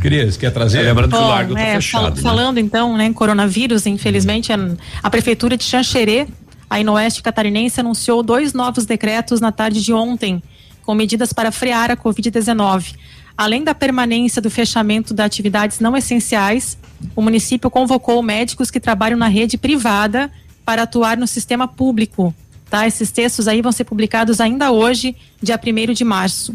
Cris, 0.00 0.36
quer 0.36 0.52
trazer? 0.52 0.78
É, 0.78 0.82
lembrando 0.82 1.10
Bom, 1.10 1.16
que 1.16 1.24
o 1.24 1.26
largo 1.26 1.54
tá 1.54 1.60
é, 1.60 1.74
fechado. 1.74 2.04
Fal 2.04 2.14
né? 2.14 2.22
Falando 2.22 2.58
então, 2.58 2.96
né, 2.96 3.06
em 3.06 3.12
coronavírus, 3.12 3.84
infelizmente, 3.84 4.52
a, 4.52 4.56
a 5.02 5.10
prefeitura 5.10 5.56
de 5.56 5.64
Xanxerê, 5.64 6.28
aí 6.70 6.84
no 6.84 6.92
oeste 6.92 7.20
catarinense, 7.20 7.80
anunciou 7.80 8.22
dois 8.22 8.52
novos 8.52 8.86
decretos 8.86 9.40
na 9.40 9.50
tarde 9.50 9.82
de 9.82 9.92
ontem, 9.92 10.40
com 10.84 10.94
medidas 10.94 11.32
para 11.32 11.50
frear 11.50 11.90
a 11.90 11.96
Covid-19. 11.96 12.94
Além 13.36 13.64
da 13.64 13.74
permanência 13.74 14.40
do 14.40 14.48
fechamento 14.48 15.12
de 15.12 15.20
atividades 15.20 15.80
não 15.80 15.96
essenciais, 15.96 16.78
o 17.16 17.20
município 17.20 17.68
convocou 17.68 18.22
médicos 18.22 18.70
que 18.70 18.78
trabalham 18.78 19.18
na 19.18 19.26
rede 19.26 19.58
privada 19.58 20.30
para 20.64 20.82
atuar 20.82 21.16
no 21.16 21.26
sistema 21.26 21.66
público. 21.66 22.34
Tá? 22.68 22.86
Esses 22.86 23.10
textos 23.10 23.48
aí 23.48 23.60
vão 23.60 23.72
ser 23.72 23.84
publicados 23.84 24.40
ainda 24.40 24.70
hoje, 24.70 25.14
dia 25.42 25.60
1 25.62 25.92
de 25.92 26.04
março. 26.04 26.54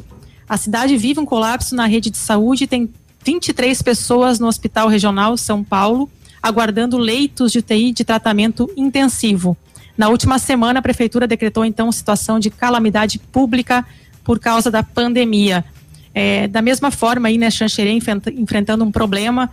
A 0.49 0.57
cidade 0.57 0.97
vive 0.97 1.19
um 1.19 1.25
colapso 1.25 1.75
na 1.75 1.85
rede 1.85 2.09
de 2.09 2.17
saúde 2.17 2.63
e 2.63 2.67
tem 2.67 2.89
23 3.23 3.81
pessoas 3.81 4.39
no 4.39 4.47
Hospital 4.47 4.87
Regional 4.87 5.35
São 5.37 5.63
Paulo, 5.63 6.09
aguardando 6.41 6.97
leitos 6.97 7.51
de 7.51 7.59
UTI 7.59 7.91
de 7.91 8.05
tratamento 8.05 8.71
intensivo. 8.77 9.57
Na 9.97 10.09
última 10.09 10.39
semana, 10.39 10.79
a 10.79 10.81
prefeitura 10.81 11.27
decretou 11.27 11.65
então 11.65 11.91
situação 11.91 12.39
de 12.39 12.49
calamidade 12.49 13.19
pública 13.19 13.85
por 14.23 14.39
causa 14.39 14.71
da 14.71 14.81
pandemia. 14.83 15.65
É, 16.13 16.47
da 16.47 16.61
mesma 16.61 16.89
forma, 16.89 17.27
aí, 17.27 17.37
né, 17.37 17.51
Xanxerê 17.51 17.91
enfrentando 17.91 18.83
um 18.83 18.91
problema 18.91 19.49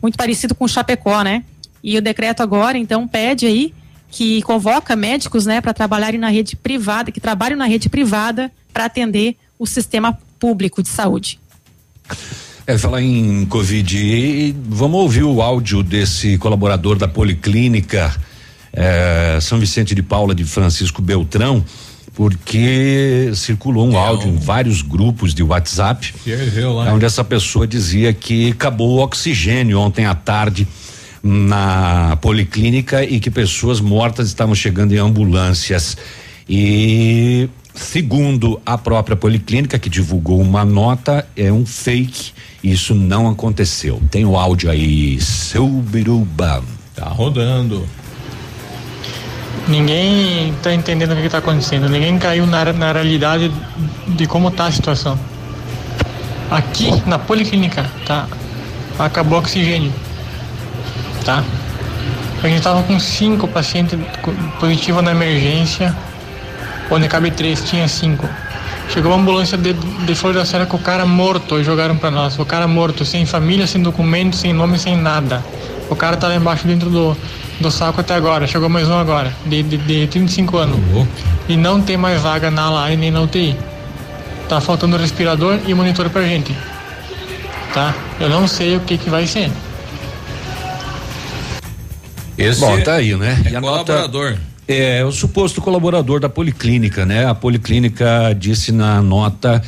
muito 0.00 0.16
parecido 0.16 0.54
com 0.54 0.64
o 0.64 0.68
Chapecó, 0.68 1.22
né? 1.22 1.44
E 1.82 1.98
o 1.98 2.02
decreto 2.02 2.42
agora, 2.42 2.78
então, 2.78 3.06
pede 3.08 3.46
aí 3.46 3.74
que 4.10 4.42
convoca 4.42 4.94
médicos, 4.96 5.46
né, 5.46 5.60
para 5.60 5.74
trabalharem 5.74 6.18
na 6.18 6.28
rede 6.28 6.56
privada, 6.56 7.10
que 7.10 7.20
trabalham 7.20 7.56
na 7.56 7.66
rede 7.66 7.88
privada 7.88 8.50
para 8.72 8.84
atender 8.84 9.36
o 9.58 9.66
sistema 9.66 10.18
público 10.38 10.82
de 10.82 10.88
saúde. 10.88 11.40
É, 12.66 12.76
falar 12.76 13.02
em 13.02 13.46
Covid, 13.46 13.96
e 13.96 14.56
vamos 14.68 15.00
ouvir 15.00 15.22
o 15.22 15.40
áudio 15.40 15.82
desse 15.82 16.36
colaborador 16.38 16.96
da 16.96 17.06
Policlínica 17.06 18.14
é, 18.72 19.38
São 19.40 19.58
Vicente 19.58 19.94
de 19.94 20.02
Paula 20.02 20.34
de 20.34 20.44
Francisco 20.44 21.00
Beltrão, 21.00 21.64
porque 22.14 23.30
circulou 23.34 23.86
um 23.86 23.92
é 23.92 23.98
áudio 23.98 24.28
um... 24.28 24.34
em 24.34 24.36
vários 24.38 24.82
grupos 24.82 25.34
de 25.34 25.42
WhatsApp, 25.42 26.14
onde 26.92 27.04
essa 27.04 27.22
pessoa 27.22 27.66
dizia 27.66 28.12
que 28.12 28.50
acabou 28.50 28.98
o 28.98 29.02
oxigênio 29.02 29.78
ontem 29.78 30.06
à 30.06 30.14
tarde 30.14 30.66
na 31.26 32.16
policlínica 32.20 33.04
e 33.04 33.18
que 33.18 33.30
pessoas 33.30 33.80
mortas 33.80 34.28
estavam 34.28 34.54
chegando 34.54 34.92
em 34.92 34.98
ambulâncias. 34.98 35.96
E 36.48 37.48
segundo 37.74 38.60
a 38.64 38.78
própria 38.78 39.16
policlínica 39.16 39.78
que 39.78 39.90
divulgou 39.90 40.40
uma 40.40 40.64
nota, 40.64 41.26
é 41.36 41.52
um 41.52 41.66
fake. 41.66 42.32
Isso 42.62 42.94
não 42.94 43.28
aconteceu. 43.28 44.00
Tem 44.10 44.24
o 44.24 44.36
áudio 44.36 44.70
aí, 44.70 45.20
seu 45.20 45.66
biruba. 45.66 46.62
Tá 46.94 47.06
rodando. 47.08 47.86
Ninguém 49.68 50.50
está 50.50 50.72
entendendo 50.72 51.12
o 51.12 51.16
que 51.16 51.26
está 51.26 51.38
acontecendo. 51.38 51.88
Ninguém 51.88 52.18
caiu 52.18 52.46
na, 52.46 52.72
na 52.72 52.92
realidade 52.92 53.50
de 54.08 54.26
como 54.26 54.48
está 54.48 54.66
a 54.66 54.72
situação. 54.72 55.18
Aqui 56.48 57.02
na 57.04 57.18
policlínica, 57.18 57.90
tá? 58.06 58.28
Acabou 58.98 59.38
o 59.38 59.40
oxigênio 59.40 59.92
tá? 61.26 61.44
A 62.42 62.48
gente 62.48 62.62
tava 62.62 62.82
com 62.84 62.98
cinco 63.00 63.48
pacientes 63.48 63.98
positivos 64.60 65.02
na 65.02 65.10
emergência, 65.10 65.94
onde 66.90 67.08
cabe 67.08 67.30
três, 67.32 67.62
tinha 67.68 67.88
cinco. 67.88 68.28
Chegou 68.88 69.10
uma 69.10 69.20
ambulância 69.20 69.58
de, 69.58 69.72
de 69.72 70.14
Flor 70.14 70.32
da 70.32 70.44
Serra 70.44 70.64
com 70.64 70.76
o 70.76 70.80
cara 70.80 71.04
morto 71.04 71.58
e 71.58 71.64
jogaram 71.64 71.96
para 71.96 72.10
nós. 72.10 72.38
O 72.38 72.44
cara 72.44 72.68
morto, 72.68 73.04
sem 73.04 73.26
família, 73.26 73.66
sem 73.66 73.82
documento, 73.82 74.36
sem 74.36 74.52
nome, 74.52 74.78
sem 74.78 74.96
nada. 74.96 75.44
O 75.90 75.96
cara 75.96 76.16
tá 76.16 76.28
lá 76.28 76.36
embaixo 76.36 76.66
dentro 76.66 76.88
do, 76.88 77.16
do 77.60 77.70
saco 77.70 78.00
até 78.00 78.14
agora. 78.14 78.46
Chegou 78.46 78.68
mais 78.68 78.88
um 78.88 78.96
agora, 78.96 79.32
de, 79.44 79.64
de, 79.64 79.76
de 79.76 80.06
35 80.06 80.56
anos. 80.56 80.78
E 81.48 81.56
não 81.56 81.80
tem 81.80 81.96
mais 81.96 82.22
vaga 82.22 82.48
na 82.48 82.70
LAR 82.70 82.96
nem 82.96 83.10
na 83.10 83.20
UTI. 83.20 83.56
Tá 84.48 84.60
faltando 84.60 84.96
respirador 84.96 85.58
e 85.66 85.74
monitor 85.74 86.08
pra 86.08 86.22
gente. 86.22 86.56
Tá? 87.74 87.92
Eu 88.20 88.30
não 88.30 88.46
sei 88.46 88.76
o 88.76 88.80
que 88.80 88.96
que 88.96 89.10
vai 89.10 89.26
ser. 89.26 89.50
Esse 92.38 92.60
Bom, 92.60 92.80
tá 92.82 92.94
aí, 92.94 93.16
né? 93.16 93.42
É 93.46 93.60
colaborador. 93.60 94.30
Nota, 94.30 94.42
é, 94.68 95.04
o 95.04 95.12
suposto 95.12 95.60
colaborador 95.60 96.20
da 96.20 96.28
Policlínica, 96.28 97.06
né? 97.06 97.26
A 97.26 97.34
Policlínica 97.34 98.34
disse 98.38 98.72
na 98.72 99.00
nota 99.00 99.62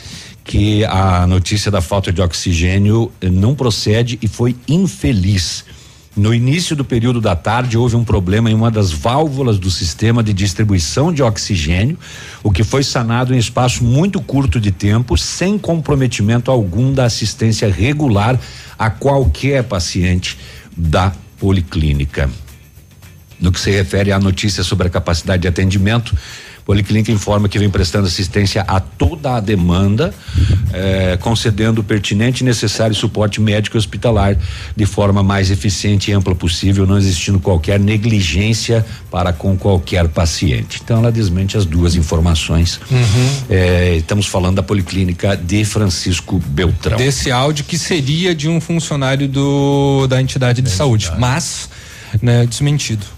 que 0.45 0.85
a 0.87 1.27
notícia 1.27 1.71
da 1.71 1.81
falta 1.81 2.13
de 2.13 2.21
oxigênio 2.21 3.13
não 3.23 3.55
procede 3.55 4.19
e 4.21 4.27
foi 4.27 4.57
infeliz. 4.67 5.65
No 6.17 6.35
início 6.35 6.75
do 6.75 6.85
período 6.85 7.21
da 7.21 7.37
tarde, 7.37 7.79
houve 7.79 7.95
um 7.95 8.03
problema 8.03 8.51
em 8.51 8.55
uma 8.55 8.73
das 8.73 8.91
válvulas 8.91 9.57
do 9.57 9.71
sistema 9.71 10.21
de 10.21 10.33
distribuição 10.33 11.13
de 11.13 11.23
oxigênio, 11.23 11.97
o 12.43 12.51
que 12.51 12.65
foi 12.65 12.83
sanado 12.83 13.33
em 13.33 13.39
espaço 13.39 13.85
muito 13.85 14.21
curto 14.21 14.59
de 14.59 14.73
tempo, 14.73 15.17
sem 15.17 15.57
comprometimento 15.57 16.51
algum 16.51 16.93
da 16.93 17.05
assistência 17.05 17.71
regular 17.71 18.37
a 18.77 18.91
qualquer 18.91 19.63
paciente 19.63 20.37
da 20.77 21.13
policlínica. 21.39 22.29
No 23.41 23.53
que 23.53 23.61
se 23.61 23.71
refere 23.71 24.13
à 24.13 24.19
notícia 24.19 24.65
sobre 24.65 24.89
a 24.89 24.91
capacidade 24.91 25.43
de 25.43 25.49
atendimento, 25.49 26.17
Policlínica 26.69 27.11
informa 27.11 27.49
que 27.49 27.59
vem 27.59 27.71
prestando 27.71 28.07
assistência 28.07 28.61
a 28.61 28.79
toda 28.79 29.37
a 29.37 29.41
demanda, 29.41 30.13
eh, 30.71 31.17
concedendo 31.19 31.81
o 31.81 31.85
pertinente 31.85 32.43
e 32.43 32.45
necessário 32.45 32.95
suporte 32.95 33.41
médico 33.41 33.75
e 33.75 33.79
hospitalar 33.79 34.37
de 34.77 34.85
forma 34.85 35.23
mais 35.23 35.51
eficiente 35.51 36.11
e 36.11 36.13
ampla 36.13 36.35
possível, 36.35 36.87
não 36.87 36.99
existindo 36.99 37.41
qualquer 37.41 37.81
negligência 37.81 38.85
para 39.11 39.33
com 39.33 39.57
qualquer 39.57 40.09
paciente. 40.09 40.83
Então 40.85 40.99
ela 40.99 41.11
desmente 41.11 41.57
as 41.57 41.65
duas 41.65 41.95
informações. 41.95 42.79
Uhum. 42.91 43.31
Eh, 43.49 43.97
estamos 43.97 44.27
falando 44.27 44.57
da 44.57 44.63
Policlínica 44.63 45.35
de 45.39 45.65
Francisco 45.65 46.39
Beltrão. 46.49 46.99
Desse 46.99 47.31
áudio 47.31 47.65
que 47.65 47.79
seria 47.79 48.35
de 48.35 48.47
um 48.47 48.61
funcionário 48.61 49.27
do 49.27 50.07
da 50.07 50.21
entidade 50.21 50.61
de 50.61 50.69
saúde, 50.69 51.07
entidade. 51.07 51.19
mas 51.19 51.71
né, 52.21 52.45
desmentido. 52.45 53.18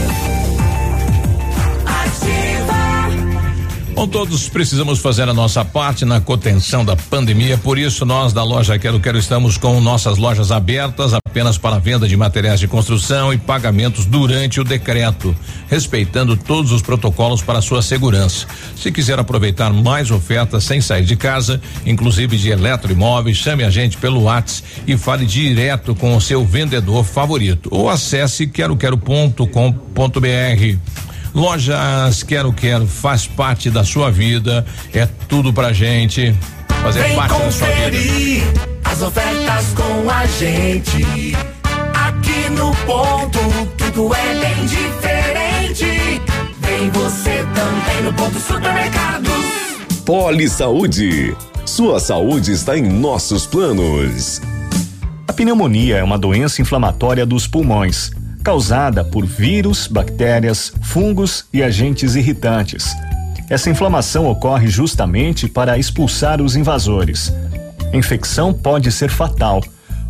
Bom, 3.93 4.07
todos 4.07 4.47
precisamos 4.47 4.99
fazer 4.99 5.27
a 5.27 5.33
nossa 5.33 5.65
parte 5.65 6.05
na 6.05 6.21
contenção 6.21 6.83
da 6.83 6.95
pandemia, 6.95 7.57
por 7.57 7.77
isso 7.77 8.05
nós 8.05 8.31
da 8.31 8.43
loja 8.43 8.79
Quero 8.79 8.99
Quero 8.99 9.17
estamos 9.17 9.57
com 9.57 9.79
nossas 9.81 10.17
lojas 10.17 10.49
abertas 10.49 11.13
apenas 11.13 11.57
para 11.57 11.77
venda 11.77 12.07
de 12.07 12.15
materiais 12.15 12.59
de 12.59 12.67
construção 12.67 13.33
e 13.33 13.37
pagamentos 13.37 14.05
durante 14.05 14.59
o 14.59 14.63
decreto, 14.63 15.35
respeitando 15.69 16.37
todos 16.37 16.71
os 16.71 16.81
protocolos 16.81 17.41
para 17.41 17.61
sua 17.61 17.81
segurança. 17.81 18.47
Se 18.75 18.91
quiser 18.91 19.19
aproveitar 19.19 19.71
mais 19.71 20.09
ofertas 20.09 20.63
sem 20.63 20.81
sair 20.81 21.05
de 21.05 21.15
casa, 21.15 21.61
inclusive 21.85 22.37
de 22.37 22.49
eletroimóveis, 22.49 23.37
chame 23.37 23.63
a 23.63 23.69
gente 23.69 23.97
pelo 23.97 24.23
WhatsApp 24.23 24.67
e 24.87 24.97
fale 24.97 25.25
direto 25.25 25.93
com 25.93 26.15
o 26.15 26.21
seu 26.21 26.45
vendedor 26.45 27.03
favorito 27.03 27.69
ou 27.71 27.89
acesse 27.89 28.47
queroquero.com.br. 28.47 31.10
Lojas 31.33 32.23
Quero 32.23 32.51
Quero 32.53 32.85
faz 32.87 33.25
parte 33.27 33.69
da 33.69 33.83
sua 33.83 34.11
vida, 34.11 34.65
é 34.93 35.05
tudo 35.27 35.53
pra 35.53 35.71
gente. 35.73 36.35
Fazer 36.81 37.03
Vem 37.03 37.15
parte 37.15 37.31
da 37.39 37.51
sua 37.51 37.67
vida. 37.67 37.75
conferir 37.87 38.43
as 38.83 39.01
ofertas 39.01 39.65
com 39.75 40.09
a 40.09 40.25
gente. 40.25 41.35
Aqui 41.93 42.49
no 42.49 42.75
ponto, 42.85 43.39
tudo 43.77 44.13
é 44.13 44.35
bem 44.39 44.65
diferente. 44.65 46.21
Vem 46.59 46.89
você 46.89 47.45
também 47.53 48.03
no 48.03 48.13
ponto 48.13 48.39
supermercados. 48.39 49.31
Poli 50.05 50.49
Saúde. 50.49 51.35
Sua 51.65 51.99
saúde 51.99 52.51
está 52.51 52.77
em 52.77 52.81
nossos 52.81 53.45
planos. 53.45 54.41
A 55.27 55.31
pneumonia 55.31 55.97
é 55.97 56.03
uma 56.03 56.17
doença 56.17 56.61
inflamatória 56.61 57.25
dos 57.25 57.47
pulmões, 57.47 58.11
causada 58.43 59.03
por 59.03 59.25
vírus, 59.25 59.87
bactérias, 59.87 60.73
fungos 60.81 61.45
e 61.53 61.61
agentes 61.61 62.15
irritantes. 62.15 62.95
Essa 63.49 63.69
inflamação 63.69 64.27
ocorre 64.27 64.67
justamente 64.67 65.47
para 65.47 65.77
expulsar 65.77 66.41
os 66.41 66.55
invasores. 66.55 67.33
A 67.93 67.97
infecção 67.97 68.53
pode 68.53 68.91
ser 68.91 69.09
fatal, 69.09 69.61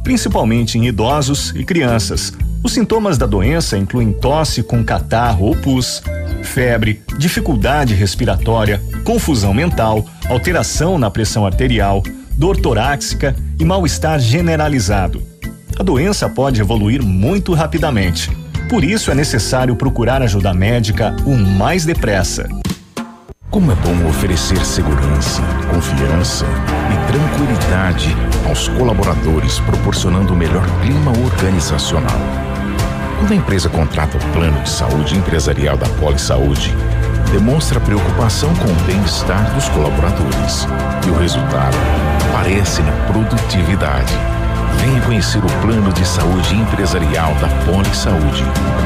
principalmente 0.04 0.78
em 0.78 0.86
idosos 0.86 1.52
e 1.56 1.64
crianças. 1.64 2.32
Os 2.64 2.74
sintomas 2.74 3.18
da 3.18 3.26
doença 3.26 3.78
incluem 3.78 4.14
tosse 4.14 4.62
com 4.62 4.84
catarro 4.84 5.48
ou 5.48 5.56
pus, 5.56 6.04
febre, 6.44 7.02
dificuldade 7.18 7.96
respiratória, 7.96 8.82
confusão 9.04 9.54
mental, 9.54 10.06
alteração 10.30 11.00
na 11.00 11.10
pressão 11.10 11.46
arterial, 11.46 12.04
dor 12.34 12.58
torácica 12.58 13.36
e 13.60 13.66
mal-estar 13.66 14.20
generalizado. 14.20 15.31
A 15.80 15.84
doença 15.84 16.30
pode 16.30 16.62
evoluir 16.62 17.02
muito 17.02 17.54
rapidamente. 17.54 18.30
Por 18.70 18.84
isso 18.84 19.12
é 19.12 19.16
necessário 19.16 19.76
procurar 19.76 20.22
ajuda 20.22 20.54
médica 20.54 21.16
o 21.26 21.36
mais 21.36 21.86
depressa. 21.86 22.48
Como 23.50 23.72
é 23.72 23.76
bom 23.76 24.08
oferecer 24.08 24.64
segurança, 24.66 25.42
confiança 25.70 26.46
e 26.90 27.12
tranquilidade 27.12 28.16
aos 28.48 28.68
colaboradores, 28.70 29.60
proporcionando 29.60 30.34
o 30.34 30.38
melhor 30.38 30.66
clima 30.82 31.12
organizacional. 31.12 32.20
Quando 33.20 33.34
a 33.34 33.36
empresa 33.36 33.70
contrata 33.70 34.18
o 34.18 34.32
plano 34.32 34.62
de 34.64 34.70
saúde 34.70 35.18
empresarial 35.18 35.78
da 35.78 35.88
Poli 36.00 36.18
Saúde, 36.18 36.74
demonstra 37.32 37.80
preocupação 37.80 38.54
com 38.56 38.70
o 38.70 38.86
bem-estar 38.86 39.54
dos 39.54 39.68
colaboradores 39.70 40.66
e 41.06 41.10
o 41.10 41.18
resultado 41.18 41.76
aparece 42.30 42.82
na 42.82 42.92
produtividade. 43.08 44.41
Venha 44.80 45.02
conhecer 45.02 45.40
o 45.40 45.62
plano 45.62 45.92
de 45.94 46.06
saúde 46.06 46.56
empresarial 46.56 47.34
da 47.36 47.48
Poli 47.66 47.96
Saúde. 47.96 48.44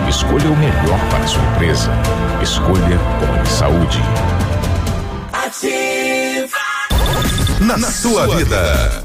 Escolha 0.09 0.49
o 0.49 0.57
melhor 0.57 0.99
para 1.09 1.23
a 1.23 1.27
sua 1.27 1.43
empresa. 1.43 1.91
Escolha 2.41 2.99
Poli 3.19 3.47
Saúde. 3.47 4.01
Na, 7.59 7.77
sua 7.91 8.27
vida. 8.35 9.04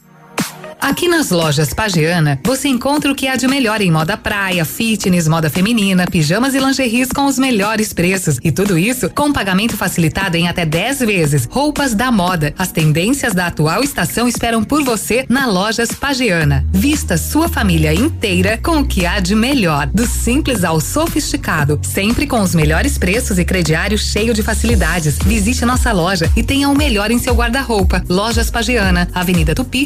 Aqui 0.81 1.07
nas 1.07 1.29
lojas 1.29 1.75
Pagiana, 1.75 2.39
você 2.43 2.67
encontra 2.67 3.11
o 3.11 3.15
que 3.15 3.27
há 3.27 3.35
de 3.35 3.47
melhor 3.47 3.81
em 3.81 3.91
moda 3.91 4.17
praia, 4.17 4.65
fitness, 4.65 5.27
moda 5.27 5.47
feminina, 5.47 6.07
pijamas 6.07 6.55
e 6.55 6.59
lingeries 6.59 7.09
com 7.09 7.27
os 7.27 7.37
melhores 7.37 7.93
preços. 7.93 8.39
E 8.43 8.51
tudo 8.51 8.79
isso 8.79 9.07
com 9.11 9.31
pagamento 9.31 9.77
facilitado 9.77 10.37
em 10.37 10.47
até 10.47 10.65
10 10.65 11.01
vezes. 11.01 11.47
Roupas 11.51 11.93
da 11.93 12.11
moda. 12.11 12.51
As 12.57 12.71
tendências 12.71 13.35
da 13.35 13.45
atual 13.45 13.83
estação 13.83 14.27
esperam 14.27 14.63
por 14.63 14.83
você 14.83 15.23
na 15.29 15.45
Lojas 15.45 15.91
Pagiana. 15.91 16.65
Vista 16.71 17.15
sua 17.15 17.47
família 17.47 17.93
inteira 17.93 18.57
com 18.57 18.79
o 18.79 18.85
que 18.85 19.05
há 19.05 19.19
de 19.19 19.35
melhor. 19.35 19.85
Do 19.85 20.07
simples 20.07 20.63
ao 20.63 20.81
sofisticado. 20.81 21.79
Sempre 21.83 22.25
com 22.25 22.41
os 22.41 22.55
melhores 22.55 22.97
preços 22.97 23.37
e 23.37 23.45
crediário 23.45 23.99
cheio 23.99 24.33
de 24.33 24.41
facilidades. 24.41 25.19
Visite 25.19 25.63
nossa 25.63 25.91
loja 25.91 26.27
e 26.35 26.41
tenha 26.41 26.67
o 26.67 26.75
melhor 26.75 27.11
em 27.11 27.19
seu 27.19 27.35
guarda-roupa. 27.35 28.03
Lojas 28.09 28.49
Pagiana, 28.49 29.07
Avenida 29.13 29.53
Tupi, 29.53 29.85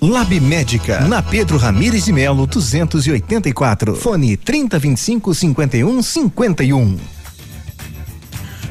Lab 0.00 0.32
Médica, 0.40 1.00
na 1.08 1.20
Pedro 1.20 1.58
Ramires 1.58 2.04
de 2.04 2.12
Melo, 2.12 2.46
284. 2.46 3.96
Fone 3.96 4.36
3025 4.36 5.34
51 5.34 6.02
51. 6.02 7.17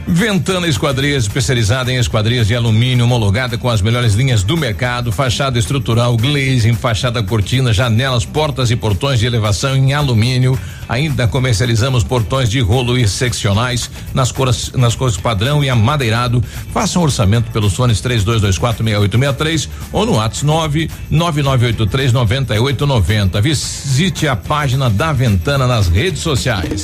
Ventana 0.10 0.70
Esquadrias, 0.70 1.24
especializada 1.24 1.92
em 1.92 1.98
esquadrias 1.98 2.48
de 2.48 2.56
alumínio, 2.56 3.04
homologada 3.04 3.58
com 3.58 3.70
as 3.70 3.82
melhores 3.82 4.14
linhas 4.14 4.42
do 4.42 4.56
mercado, 4.56 5.12
fachada 5.12 5.60
estrutural, 5.60 6.16
glazing, 6.16 6.74
fachada 6.74 7.22
cortina, 7.22 7.74
janelas, 7.74 8.24
portas 8.24 8.72
e 8.72 8.78
portões 8.78 9.20
de 9.20 9.26
elevação 9.26 9.76
em 9.76 9.94
alumínio. 9.94 10.58
Ainda 10.88 11.28
comercializamos 11.28 12.06
portões 12.06 12.50
de 12.50 12.62
rolo 12.62 12.98
e 12.98 13.06
seccionais 13.06 13.92
nas 14.14 14.32
cores, 14.32 14.72
nas 14.72 14.96
cores 14.96 15.18
padrão 15.18 15.62
e 15.62 15.70
amadeirado. 15.70 16.42
Faça 16.74 16.98
um 16.98 17.04
orçamento 17.04 17.52
pelos 17.52 17.74
fones 17.74 18.02
32246863 18.02 19.68
ou 19.92 20.06
no 20.06 20.14
WhatsApp 20.14 20.90
999839890. 21.12 23.42
Visite 23.42 24.26
a 24.26 24.38
página 24.38 24.90
da 24.90 25.12
Ventana 25.12 25.68
nas 25.68 25.90
redes 25.90 26.22
sociais. 26.22 26.84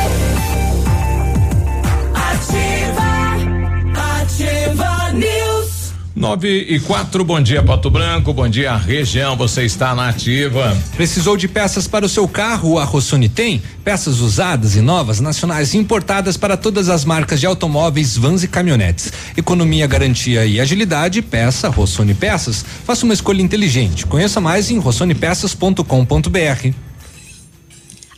9 6.21 6.67
e 6.69 6.79
4, 6.79 7.25
bom 7.25 7.41
dia 7.41 7.63
Pato 7.63 7.89
Branco, 7.89 8.31
bom 8.31 8.47
dia 8.47 8.75
região, 8.75 9.35
você 9.35 9.63
está 9.63 9.95
na 9.95 10.07
ativa. 10.07 10.77
Precisou 10.95 11.35
de 11.35 11.47
peças 11.47 11.87
para 11.87 12.05
o 12.05 12.09
seu 12.09 12.27
carro? 12.27 12.77
A 12.77 12.83
Rossoni 12.83 13.27
tem 13.27 13.59
peças 13.83 14.19
usadas 14.19 14.75
e 14.75 14.81
novas, 14.81 15.19
nacionais 15.19 15.73
e 15.73 15.79
importadas 15.79 16.37
para 16.37 16.55
todas 16.55 16.89
as 16.89 17.03
marcas 17.03 17.39
de 17.39 17.47
automóveis, 17.47 18.15
vans 18.15 18.43
e 18.43 18.47
caminhonetes. 18.47 19.11
Economia, 19.35 19.87
garantia 19.87 20.45
e 20.45 20.59
agilidade, 20.59 21.23
peça 21.23 21.69
Rossoni 21.69 22.13
Peças. 22.13 22.63
Faça 22.85 23.03
uma 23.03 23.15
escolha 23.15 23.41
inteligente. 23.41 24.05
Conheça 24.05 24.39
mais 24.39 24.69
em 24.69 24.77
rossonepeças.com.br. 24.77 26.90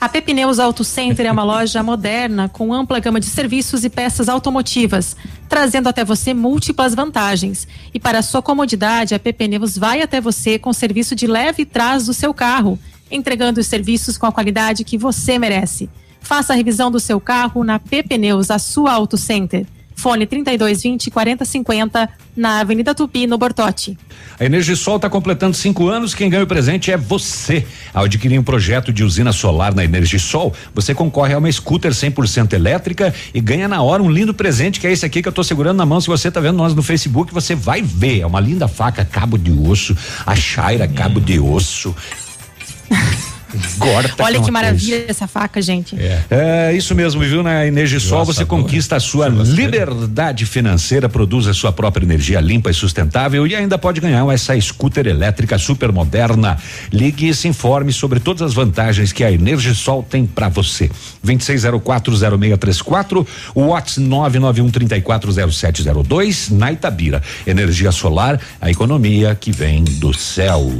A 0.03 0.09
Pepineus 0.09 0.59
Auto 0.59 0.83
Center 0.83 1.25
é 1.25 1.31
uma 1.31 1.45
loja 1.45 1.81
moderna 1.81 2.49
com 2.49 2.73
ampla 2.73 2.99
gama 2.99 3.21
de 3.21 3.25
serviços 3.25 3.85
e 3.85 3.89
peças 3.89 4.27
automotivas, 4.27 5.15
trazendo 5.47 5.87
até 5.87 6.03
você 6.03 6.33
múltiplas 6.33 6.93
vantagens. 6.93 7.65
E 7.93 8.01
para 8.01 8.21
sua 8.21 8.41
comodidade, 8.41 9.15
a 9.15 9.19
Pepineus 9.19 9.77
vai 9.77 10.01
até 10.01 10.19
você 10.19 10.59
com 10.59 10.73
serviço 10.73 11.15
de 11.15 11.25
leve 11.25 11.61
e 11.61 11.65
trás 11.65 12.05
do 12.05 12.13
seu 12.13 12.33
carro, 12.33 12.77
entregando 13.09 13.61
os 13.61 13.67
serviços 13.67 14.17
com 14.17 14.25
a 14.25 14.31
qualidade 14.33 14.83
que 14.83 14.97
você 14.97 15.39
merece. 15.39 15.89
Faça 16.19 16.51
a 16.51 16.55
revisão 16.57 16.91
do 16.91 16.99
seu 16.99 17.21
carro 17.21 17.63
na 17.63 17.79
Pepineus, 17.79 18.51
a 18.51 18.59
sua 18.59 18.91
Auto 18.91 19.15
Center. 19.15 19.65
Fone 19.95 20.25
3220 20.25 21.09
4050 21.11 22.09
na 22.35 22.59
Avenida 22.59 22.95
Tupi, 22.95 23.27
no 23.27 23.37
Bortote. 23.37 23.97
A 24.39 24.45
Energisol 24.45 24.95
está 24.95 25.09
completando 25.09 25.55
cinco 25.55 25.87
anos. 25.87 26.13
Quem 26.15 26.29
ganha 26.29 26.43
o 26.43 26.47
presente 26.47 26.91
é 26.91 26.97
você. 26.97 27.65
Ao 27.93 28.05
adquirir 28.05 28.39
um 28.39 28.43
projeto 28.43 28.91
de 28.91 29.03
usina 29.03 29.31
solar 29.31 29.73
na 29.73 29.83
Energisol, 29.83 30.53
você 30.73 30.93
concorre 30.93 31.33
a 31.33 31.37
uma 31.37 31.51
scooter 31.51 31.91
100% 31.91 32.53
elétrica 32.53 33.13
e 33.33 33.39
ganha 33.39 33.67
na 33.67 33.81
hora 33.81 34.01
um 34.01 34.09
lindo 34.09 34.33
presente 34.33 34.79
que 34.79 34.87
é 34.87 34.91
esse 34.91 35.05
aqui 35.05 35.21
que 35.21 35.27
eu 35.27 35.31
estou 35.31 35.43
segurando 35.43 35.77
na 35.77 35.85
mão. 35.85 36.01
Se 36.01 36.07
você 36.07 36.27
está 36.27 36.39
vendo 36.39 36.57
nós 36.57 36.73
no 36.73 36.83
Facebook, 36.83 37.33
você 37.33 37.55
vai 37.55 37.81
ver. 37.81 38.21
É 38.21 38.25
uma 38.25 38.39
linda 38.39 38.67
faca 38.67 39.05
cabo 39.05 39.37
de 39.37 39.51
osso, 39.51 39.95
a 40.25 40.35
Shaira 40.35 40.87
cabo 40.87 41.19
de 41.19 41.39
osso. 41.39 41.95
Gorta 43.77 44.23
Olha 44.23 44.37
é 44.37 44.41
que 44.41 44.51
maravilha 44.51 44.97
coisa. 44.97 45.11
essa 45.11 45.27
faca, 45.27 45.61
gente. 45.61 45.95
É 46.29 46.73
isso 46.73 46.93
mesmo, 46.95 47.21
viu? 47.21 47.43
Na 47.43 47.65
Energisol 47.65 48.25
você 48.25 48.45
conquista 48.45 48.95
a 48.95 48.99
sua 48.99 49.27
liberdade 49.27 50.45
financeira, 50.45 51.07
produz 51.07 51.47
a 51.47 51.53
sua 51.53 51.71
própria 51.71 52.05
energia 52.05 52.39
limpa 52.39 52.69
e 52.69 52.73
sustentável 52.73 53.45
e 53.47 53.55
ainda 53.55 53.77
pode 53.77 54.01
ganhar 54.01 54.23
essa 54.33 54.59
scooter 54.59 55.07
elétrica 55.07 55.57
super 55.57 55.91
moderna. 55.91 56.57
Ligue 56.91 57.29
e 57.29 57.33
se 57.33 57.47
informe 57.47 57.93
sobre 57.93 58.19
todas 58.19 58.41
as 58.41 58.53
vantagens 58.53 59.11
que 59.11 59.23
a 59.23 59.31
Energisol 59.31 60.03
tem 60.03 60.25
para 60.25 60.49
você. 60.49 60.89
26040634, 61.25 63.25
o 63.55 63.61
WhatsApp 63.67 64.01
991340702 64.01 66.51
na 66.51 66.71
Itabira. 66.71 67.21
Energia 67.45 67.91
solar, 67.91 68.39
a 68.59 68.71
economia 68.71 69.35
que 69.35 69.51
vem 69.51 69.83
do 69.83 70.11
céu. 70.13 70.71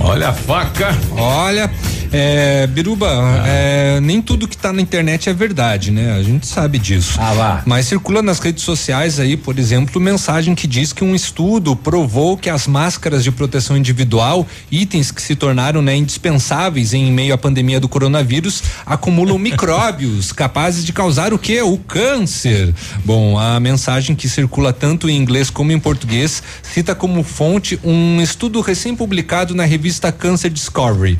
Olha 0.00 0.28
a 0.28 0.32
faca. 0.32 0.96
Olha, 1.12 1.70
é, 2.12 2.66
Biruba, 2.68 3.08
é, 3.46 4.00
nem 4.00 4.22
tudo 4.22 4.46
que 4.46 4.56
tá 4.56 4.72
na 4.72 4.80
internet 4.80 5.28
é 5.28 5.32
verdade, 5.32 5.90
né? 5.90 6.12
A 6.12 6.22
gente 6.22 6.46
sabe 6.46 6.78
disso. 6.78 7.18
Ah, 7.20 7.32
lá. 7.32 7.62
Mas 7.66 7.86
circula 7.86 8.22
nas 8.22 8.38
redes 8.38 8.62
sociais 8.62 9.18
aí, 9.18 9.36
por 9.36 9.58
exemplo, 9.58 10.00
mensagem 10.00 10.54
que 10.54 10.66
diz 10.66 10.92
que 10.92 11.02
um 11.02 11.14
estudo 11.14 11.74
provou 11.74 12.36
que 12.36 12.48
as 12.48 12.66
máscaras 12.66 13.24
de 13.24 13.32
proteção 13.32 13.76
individual, 13.76 14.46
itens 14.70 15.10
que 15.10 15.20
se 15.20 15.34
tornaram 15.34 15.82
né, 15.82 15.96
indispensáveis 15.96 16.94
em 16.94 17.10
meio 17.12 17.34
à 17.34 17.38
pandemia 17.38 17.80
do 17.80 17.88
coronavírus, 17.88 18.62
acumulam 18.86 19.36
micróbios 19.38 20.32
capazes 20.32 20.84
de 20.84 20.92
causar 20.92 21.34
o 21.34 21.38
que? 21.38 21.60
O 21.60 21.76
câncer. 21.76 22.72
Bom, 23.04 23.36
a 23.38 23.58
mensagem 23.58 24.14
que 24.14 24.28
circula 24.28 24.72
tanto 24.72 25.08
em 25.08 25.16
inglês 25.16 25.50
como 25.50 25.72
em 25.72 25.78
português 25.78 26.42
cita 26.62 26.94
como 26.94 27.22
fonte 27.24 27.78
um 27.82 28.20
estudo 28.20 28.60
recém-publicado 28.60 29.54
na 29.54 29.64
revista 29.64 29.77
Cancer 30.12 30.50
Discovery. 30.50 31.18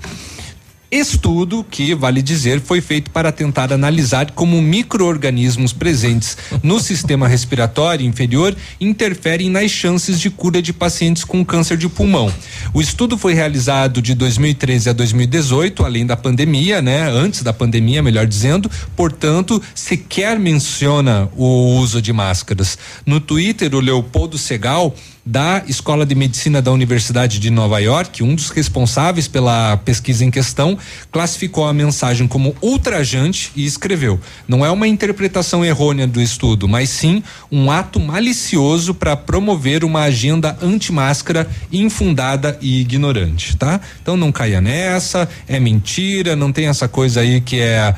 Estudo 0.91 1.67
que, 1.71 1.95
vale 1.95 2.23
dizer, 2.23 2.63
foi 2.63 2.81
feito 2.81 3.11
para 3.11 3.31
tentar 3.31 3.75
analisar 3.75 4.31
como 4.31 4.63
micro-organismos 4.63 5.71
presentes 5.71 6.39
no 6.63 6.81
sistema 6.81 7.29
respiratório 7.29 8.07
inferior 8.07 8.57
interferem 8.81 9.51
nas 9.51 9.71
chances 9.71 10.19
de 10.19 10.31
cura 10.31 10.63
de 10.63 10.73
pacientes 10.73 11.25
com 11.25 11.45
câncer 11.45 11.77
de 11.77 11.91
pulmão. 11.91 12.33
O 12.73 12.81
estudo 12.81 13.19
foi 13.19 13.35
realizado 13.35 14.01
de 14.01 14.15
2013 14.15 14.89
a 14.89 14.93
2018, 14.95 15.85
além 15.85 16.07
da 16.07 16.17
pandemia, 16.17 16.81
né? 16.81 17.03
Antes 17.11 17.43
da 17.43 17.53
pandemia, 17.53 18.03
melhor 18.03 18.27
dizendo, 18.27 18.71
portanto, 18.97 19.63
sequer 19.75 20.39
menciona 20.39 21.29
o 21.37 21.77
uso 21.77 22.01
de 22.01 22.15
máscaras. 22.15 22.79
No 23.05 23.21
Twitter, 23.21 23.75
o 23.75 23.81
Leopoldo 23.81 24.39
Segal 24.39 24.95
da 25.29 25.63
Escola 25.69 26.07
de 26.07 26.15
Medicina 26.15 26.63
da 26.63 26.73
Universidade 26.73 27.39
de 27.39 27.51
Nova 27.51 27.79
York, 27.81 28.23
um 28.23 28.35
dos 28.35 28.49
responsáveis 28.49 29.29
pela 29.29 29.77
pesquisa 29.77 30.25
em 30.25 30.31
questão, 30.31 30.79
classificou 31.13 31.67
a 31.67 31.75
mensagem 31.75 32.27
como 32.27 32.57
ultrajante 32.63 33.53
e 33.55 33.67
escreveu: 33.67 34.19
não 34.49 34.65
é 34.65 34.71
uma 34.71 34.89
interpretação 34.89 35.63
errônea 35.63 36.07
do 36.07 36.19
estudo, 36.19 36.67
mas 36.67 36.89
sim 36.89 37.23
um 37.53 37.71
ato 37.71 38.01
malicioso 38.01 38.95
para 38.95 39.15
promover 39.19 39.85
uma 39.85 40.01
agenda 40.05 40.57
anti-máscara 40.63 41.47
infundada 41.71 42.59
e 42.63 42.81
ignorante, 42.81 43.55
tá? 43.55 43.83
Então 44.01 44.17
não 44.17 44.33
caia 44.33 44.63
nessa, 44.63 45.29
é 45.47 45.61
mentira, 45.61 46.35
não 46.35 46.51
tem 46.51 46.69
essa 46.69 46.89
coisa 46.89 47.21
aí 47.21 47.43
que 47.43 47.61
é 47.61 47.95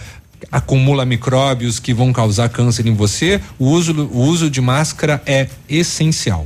acumula 0.51 1.05
micróbios 1.05 1.79
que 1.79 1.95
vão 1.95 2.13
causar 2.13 2.49
câncer 2.49 2.87
em 2.87 2.95
você. 2.95 3.41
O 3.57 3.67
uso, 3.67 3.93
o 3.93 4.19
uso 4.23 4.51
de 4.51 4.61
máscara 4.61 5.23
é 5.25 5.47
essencial. 5.69 6.45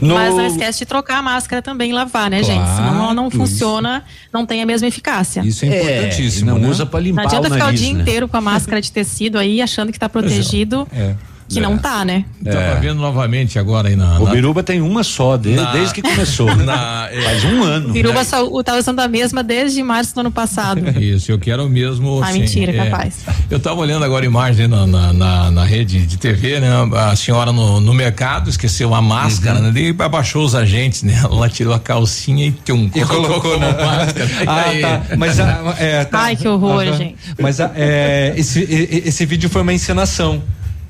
No- 0.00 0.14
Mas 0.14 0.34
não 0.34 0.46
esquece 0.46 0.80
de 0.80 0.86
trocar 0.86 1.18
a 1.18 1.22
máscara 1.22 1.60
também 1.62 1.90
e 1.90 1.92
lavar, 1.94 2.30
né, 2.30 2.42
gente? 2.42 2.66
Senão 2.76 3.04
ela 3.04 3.14
não 3.14 3.30
Claro, 3.30 3.46
funciona, 3.46 4.04
não 4.32 4.44
tem 4.46 4.62
a 4.62 4.66
mesma 4.66 4.86
eficácia. 4.88 5.42
Isso 5.44 5.64
é, 5.64 5.68
importantíssimo. 6.02 6.50
não 6.52 6.58
né? 6.58 6.68
usa 6.68 6.84
para 6.86 7.00
Não 7.00 7.06
limpar 7.06 7.26
adianta 7.26 7.48
o 7.48 7.52
ficar 7.52 7.64
nariz, 7.66 7.80
o 7.80 7.84
dia 7.84 7.94
né? 7.94 8.00
inteiro 8.02 8.28
com 8.28 8.36
a 8.36 8.40
máscara 8.40 8.80
de 8.80 8.92
tecido 8.92 9.38
aí, 9.38 9.60
achando 9.62 9.90
que 9.92 9.98
tá 9.98 10.08
protegido, 10.08 10.86
É. 10.92 11.14
que 11.48 11.60
não 11.60 11.76
tá, 11.78 12.04
né? 12.04 12.24
Tava 12.44 12.80
vendo 12.80 12.96
novamente 13.00 13.58
agora 13.58 13.88
aí 13.88 13.96
na. 13.96 14.18
O 14.18 14.24
na- 14.24 14.30
Biruba 14.30 14.62
tem 14.62 14.80
uma 14.80 15.02
só, 15.04 15.36
de- 15.36 15.50
Na- 15.54 15.72
desde 15.72 15.94
que 15.94 16.02
começou. 16.02 16.54
na- 16.56 17.08
é. 17.12 17.20
Faz 17.22 17.44
um 17.44 17.62
ano. 17.62 17.92
Biruba 17.92 18.24
só, 18.24 18.62
tá 18.62 18.76
usando 18.76 19.00
a 19.00 19.08
mesma 19.08 19.42
desde 19.42 19.82
março 19.82 20.14
do 20.14 20.20
ano 20.20 20.30
passado. 20.30 20.80
Isso, 21.00 21.30
eu 21.30 21.38
quero 21.38 21.68
mesmo. 21.68 22.20
Ah, 22.22 22.28
assim, 22.28 22.40
mentira, 22.40 22.72
é, 22.72 22.84
capaz. 22.84 23.16
Eu 23.50 23.60
tava 23.60 23.80
olhando 23.80 24.04
agora 24.04 24.24
a 24.24 24.26
imagem 24.26 24.66
na, 24.66 24.86
na, 24.86 25.12
na- 25.12 25.50
na 25.50 25.64
rede 25.64 26.06
de 26.06 26.16
TV, 26.16 26.60
né? 26.60 26.68
A 27.10 27.14
senhora 27.16 27.52
no, 27.52 27.80
no 27.80 27.94
mercado 27.94 28.48
esqueceu 28.50 28.94
a 28.94 29.00
máscara, 29.02 29.58
Uhum. 29.58 29.64
né? 29.66 29.70
Daí 29.72 29.94
abaixou 29.98 30.44
os 30.44 30.54
agentes, 30.54 31.02
né? 31.02 31.20
Ela 31.24 31.48
tirou 31.48 31.72
a 31.74 31.78
calcinha 31.78 32.46
e 32.46 32.52
tum, 32.52 32.90
E 32.94 33.04
colocou 33.04 33.40
como 33.40 33.58
na 33.58 33.72
máscara. 33.72 34.28
Ah, 34.46 34.60
Aí- 34.68 34.80
tá. 34.80 35.02
Mas 35.16 35.38
a, 35.40 35.74
é, 35.78 36.04
tá. 36.04 36.18
Ai, 36.20 36.36
que 36.36 36.48
horror, 36.48 36.84
gente. 36.96 37.16
Mas 37.40 37.60
a, 37.60 37.70
é, 37.76 38.32
esse, 38.36 38.60
e- 38.60 39.02
e- 39.04 39.08
esse 39.08 39.24
vídeo 39.26 39.48
foi 39.50 39.62
uma 39.62 39.72
encenação. 39.72 40.42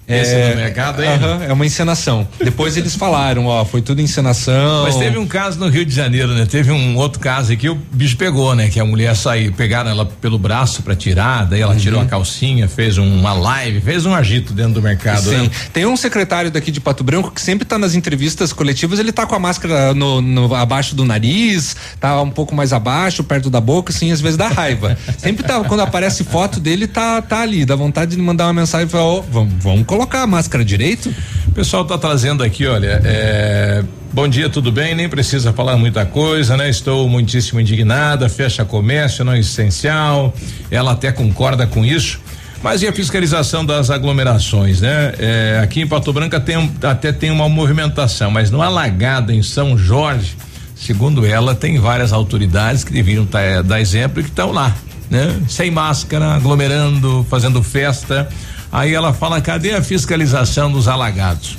Esse 0.06 0.34
é, 0.34 0.50
no 0.50 0.56
mercado 0.56 1.00
aí? 1.00 1.08
aham, 1.08 1.44
é 1.48 1.52
uma 1.52 1.64
encenação. 1.64 2.28
Depois 2.42 2.76
eles 2.76 2.94
falaram, 2.94 3.46
ó, 3.46 3.64
foi 3.64 3.80
tudo 3.80 4.00
encenação. 4.02 4.82
Mas 4.84 4.96
teve 4.96 5.16
um 5.18 5.26
caso 5.26 5.58
no 5.58 5.68
Rio 5.68 5.84
de 5.84 5.94
Janeiro, 5.94 6.28
né? 6.34 6.44
Teve 6.46 6.70
um 6.72 6.96
outro 6.96 7.18
caso 7.20 7.52
aqui, 7.52 7.68
o 7.68 7.74
bicho 7.92 8.16
pegou, 8.16 8.54
né? 8.54 8.68
Que 8.68 8.78
a 8.78 8.84
mulher 8.84 9.14
saiu, 9.16 9.52
pegaram 9.52 9.90
ela 9.90 10.04
pelo 10.04 10.38
braço 10.38 10.82
pra 10.82 10.94
tirar, 10.94 11.46
daí 11.46 11.60
ela 11.62 11.74
tirou 11.76 12.00
a 12.00 12.04
calcinha, 12.04 12.68
fez 12.68 12.98
uma 12.98 13.32
live, 13.32 13.80
fez 13.80 14.04
um 14.04 14.14
agito 14.14 14.52
dentro 14.52 14.74
do 14.74 14.82
mercado, 14.82 15.22
Sim. 15.30 15.36
né? 15.44 15.50
Tem 15.72 15.86
um 15.86 15.96
secretário 15.96 16.50
daqui 16.50 16.70
de 16.70 16.80
Pato 16.80 17.02
Branco 17.02 17.30
que 17.30 17.40
sempre 17.40 17.64
tá 17.64 17.78
nas 17.78 17.94
entrevistas 17.94 18.52
coletivas, 18.52 18.98
ele 18.98 19.12
tá 19.12 19.24
com 19.26 19.34
a 19.34 19.38
máscara 19.38 19.94
no, 19.94 20.20
no- 20.20 20.54
abaixo 20.54 20.94
do 20.94 21.04
nariz, 21.04 21.76
tá 21.98 22.20
um 22.20 22.30
pouco 22.30 22.54
mais 22.54 22.72
abaixo, 22.72 23.24
perto 23.24 23.48
da 23.48 23.60
boca, 23.60 23.92
assim, 23.92 24.12
às 24.12 24.20
vezes 24.20 24.36
dá 24.36 24.48
raiva. 24.48 24.96
sempre 25.18 25.42
tá, 25.44 25.60
quando 25.64 25.80
aparece 25.80 26.24
foto 26.24 26.60
dele, 26.60 26.86
tá, 26.86 27.22
tá 27.22 27.40
ali, 27.40 27.64
dá 27.64 27.74
vontade 27.74 28.14
de 28.14 28.22
mandar 28.22 28.46
uma 28.46 28.52
mensagem 28.52 28.86
e 28.86 28.90
falar, 28.90 29.04
ó, 29.04 29.20
vamos, 29.22 29.54
vamos 29.62 29.86
colocar 29.94 30.22
a 30.22 30.26
máscara 30.26 30.64
direito. 30.64 31.14
O 31.46 31.52
pessoal 31.52 31.84
tá 31.84 31.96
trazendo 31.96 32.42
aqui, 32.42 32.66
olha, 32.66 33.00
é, 33.04 33.84
bom 34.12 34.26
dia, 34.26 34.50
tudo 34.50 34.72
bem? 34.72 34.92
Nem 34.92 35.08
precisa 35.08 35.52
falar 35.52 35.76
muita 35.76 36.04
coisa, 36.04 36.56
né? 36.56 36.68
Estou 36.68 37.08
muitíssimo 37.08 37.60
indignada, 37.60 38.28
fecha 38.28 38.64
comércio, 38.64 39.24
não 39.24 39.34
é 39.34 39.38
essencial. 39.38 40.34
Ela 40.68 40.90
até 40.92 41.12
concorda 41.12 41.64
com 41.64 41.84
isso. 41.84 42.20
Mas 42.60 42.82
e 42.82 42.88
a 42.88 42.92
fiscalização 42.92 43.64
das 43.64 43.88
aglomerações, 43.88 44.80
né? 44.80 45.12
É, 45.16 45.60
aqui 45.62 45.80
em 45.80 45.86
Pato 45.86 46.12
Branco 46.12 46.40
tem, 46.40 46.72
até 46.82 47.12
tem 47.12 47.30
uma 47.30 47.48
movimentação, 47.48 48.32
mas 48.32 48.50
no 48.50 48.60
Alagada, 48.62 49.32
em 49.32 49.44
São 49.44 49.78
Jorge, 49.78 50.36
segundo 50.74 51.24
ela, 51.24 51.54
tem 51.54 51.78
várias 51.78 52.12
autoridades 52.12 52.82
que 52.82 52.92
deveriam 52.92 53.24
tá, 53.26 53.62
dar 53.62 53.80
exemplo 53.80 54.18
e 54.18 54.24
que 54.24 54.30
estão 54.30 54.50
lá, 54.50 54.74
né? 55.08 55.40
Sem 55.46 55.70
máscara, 55.70 56.34
aglomerando, 56.34 57.24
fazendo 57.30 57.62
festa. 57.62 58.28
Aí 58.74 58.92
ela 58.92 59.12
fala, 59.12 59.40
cadê 59.40 59.72
a 59.72 59.80
fiscalização 59.80 60.68
dos 60.68 60.88
alagados? 60.88 61.56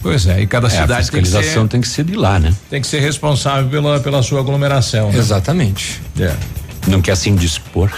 Pois 0.00 0.28
é, 0.28 0.42
e 0.42 0.46
cada 0.46 0.68
É, 0.68 0.70
cidade 0.70 0.92
a 0.92 0.96
fiscalização 0.98 1.66
tem 1.66 1.80
que, 1.80 1.88
ser, 1.88 2.04
de 2.04 2.14
lá, 2.14 2.38
né? 2.38 2.54
Tem 2.70 2.80
que 2.80 2.86
ser 2.86 3.00
responsável 3.00 3.68
pela, 3.68 3.98
pela 3.98 4.22
sua 4.22 4.38
aglomeração. 4.38 5.10
Né? 5.10 5.18
Exatamente. 5.18 6.00
É. 6.20 6.32
Não 6.86 7.02
quer 7.02 7.12
assim 7.12 7.34
dispor. 7.34 7.90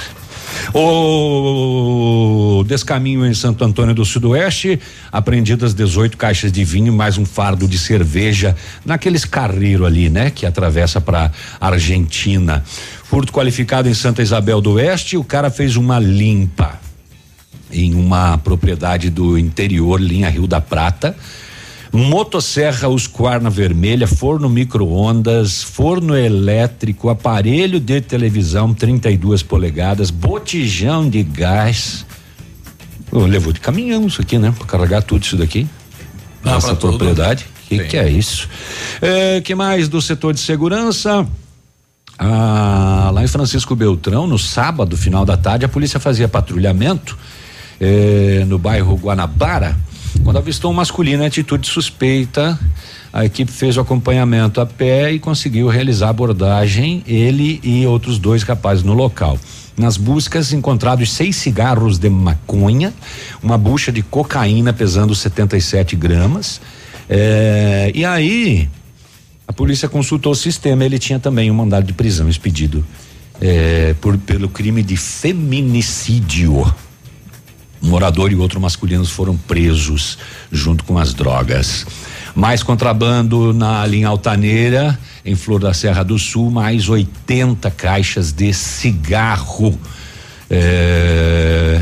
O 0.73 2.65
descaminho 2.67 3.27
em 3.27 3.35
Santo 3.35 3.63
Antônio 3.67 3.95
do 3.95 4.03
Sudoeste, 4.03 4.81
apreendidas 5.13 5.75
18 5.75 6.17
caixas 6.17 6.51
de 6.51 6.65
vinho, 6.65 6.91
mais 6.91 7.19
um 7.19 7.27
fardo 7.27 7.69
de 7.69 7.77
cerveja 7.79 8.57
naqueles 8.83 9.27
carreiros 9.27 9.87
ali, 9.87 10.09
né? 10.09 10.31
Que 10.31 10.47
atravessa 10.47 11.03
para 11.03 11.31
Argentina. 11.61 12.65
Furto 13.05 13.31
qualificado 13.31 13.91
em 13.91 13.95
Santa 13.95 14.23
Isabel 14.23 14.63
do 14.63 14.73
Oeste, 14.73 15.19
o 15.19 15.25
cara 15.25 15.51
fez 15.51 15.77
uma 15.77 15.99
limpa 15.99 16.83
em 17.75 17.95
uma 17.95 18.39
propriedade 18.39 19.11
do 19.11 19.37
interior, 19.37 20.01
linha 20.01 20.31
Rio 20.31 20.47
da 20.47 20.61
Prata. 20.61 21.17
Motosserra 21.93 22.89
Husqvarna 22.89 23.49
vermelha, 23.49 24.09
forno 24.09 24.49
micro-ondas, 24.49 25.63
forno 25.63 26.17
elétrico, 26.17 27.09
aparelho 27.09 27.79
de 27.79 28.01
televisão 28.01 28.75
32 28.75 29.45
polegadas, 29.45 30.11
botijão 30.11 31.09
de 31.09 31.23
gás. 31.23 32.05
Levou 33.13 33.53
de 33.53 33.61
caminhão 33.61 34.09
isso 34.09 34.21
aqui, 34.21 34.39
né? 34.39 34.53
Pra 34.57 34.67
carregar 34.67 35.03
tudo 35.03 35.23
isso 35.23 35.37
daqui. 35.37 35.69
Pra 36.43 36.59
tudo. 36.61 36.77
propriedade. 36.77 37.47
Que 37.69 37.79
Sim. 37.79 37.85
que 37.87 37.97
é 37.97 38.11
isso? 38.11 38.49
É, 39.01 39.41
que 39.41 39.55
mais 39.55 39.89
do 39.89 40.03
setor 40.03 40.35
de 40.35 40.41
segurança? 40.41 41.27
Ah, 42.19 43.11
lá 43.13 43.23
em 43.23 43.29
Francisco 43.29 43.75
Beltrão, 43.77 44.27
no 44.27 44.39
sábado, 44.39 44.97
final 44.97 45.25
da 45.25 45.37
tarde, 45.37 45.65
a 45.65 45.69
polícia 45.69 46.01
fazia 46.01 46.29
patrulhamento 46.29 47.17
eh, 47.81 48.45
no 48.47 48.59
bairro 48.59 48.97
Guanabara, 48.97 49.77
quando 50.23 50.37
avistou 50.37 50.71
um 50.71 50.75
masculino 50.75 51.23
em 51.23 51.27
atitude 51.27 51.67
suspeita. 51.67 52.59
A 53.13 53.25
equipe 53.25 53.53
fez 53.53 53.77
o 53.77 53.81
acompanhamento 53.81 54.61
a 54.61 54.67
pé 54.67 55.13
e 55.13 55.21
conseguiu 55.21 55.69
realizar 55.69 56.09
a 56.09 56.11
abordagem, 56.11 57.03
ele 57.07 57.61
e 57.63 57.87
outros 57.87 58.19
dois 58.19 58.43
rapazes 58.43 58.83
no 58.83 58.93
local. 58.93 59.39
Nas 59.77 59.97
buscas, 59.97 60.53
encontrados 60.53 61.13
seis 61.13 61.37
cigarros 61.37 61.99
de 61.99 62.09
maconha, 62.09 62.93
uma 63.43 63.57
bucha 63.57 63.93
de 63.93 64.03
cocaína 64.03 64.73
pesando 64.73 65.15
77 65.15 65.95
gramas. 65.95 66.61
eh, 67.09 67.93
e 67.95 68.05
aí, 68.05 68.69
a 69.47 69.53
polícia 69.53 69.89
consultou 69.89 70.33
o 70.33 70.35
sistema, 70.35 70.85
ele 70.85 70.99
tinha 70.99 71.19
também 71.19 71.51
um 71.51 71.55
mandado 71.55 71.87
de 71.87 71.93
prisão 71.93 72.29
expedido 72.29 72.85
eh, 73.41 73.95
por, 74.01 74.17
pelo 74.19 74.49
crime 74.49 74.83
de 74.83 74.97
feminicídio. 74.97 76.65
Um 77.85 77.89
morador 77.89 78.33
e 78.33 78.35
outro 78.35 78.59
masculinos 78.59 79.11
foram 79.11 79.37
presos 79.37 80.17
junto 80.51 80.85
com 80.85 80.97
as 80.97 81.13
drogas. 81.13 81.87
Mais 82.35 82.63
contrabando 82.63 83.53
na 83.53 83.85
linha 83.87 84.09
altaneira, 84.09 84.99
em 85.23 85.35
Flor 85.35 85.61
da 85.61 85.75
Serra 85.75 86.03
do 86.03 86.19
Sul, 86.19 86.51
mais 86.51 86.89
80 86.89 87.71
caixas 87.73 88.33
de 88.33 88.55
cigarro. 88.55 89.79
É, 90.49 91.79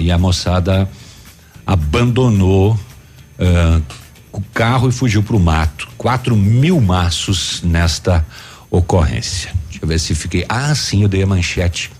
e 0.00 0.10
a 0.10 0.16
moçada 0.16 0.88
abandonou 1.66 2.80
ah, 3.38 3.80
o 4.32 4.40
carro 4.54 4.88
e 4.88 4.92
fugiu 4.92 5.22
para 5.22 5.36
o 5.36 5.40
mato. 5.40 5.86
Quatro 5.98 6.34
mil 6.34 6.80
maços 6.80 7.60
nesta 7.62 8.24
ocorrência. 8.70 9.52
Deixa 9.68 9.84
eu 9.84 9.88
ver 9.88 10.00
se 10.00 10.14
fiquei. 10.14 10.46
Ah, 10.48 10.74
sim, 10.74 11.02
eu 11.02 11.08
dei 11.08 11.22
a 11.22 11.26
manchete. 11.26 11.90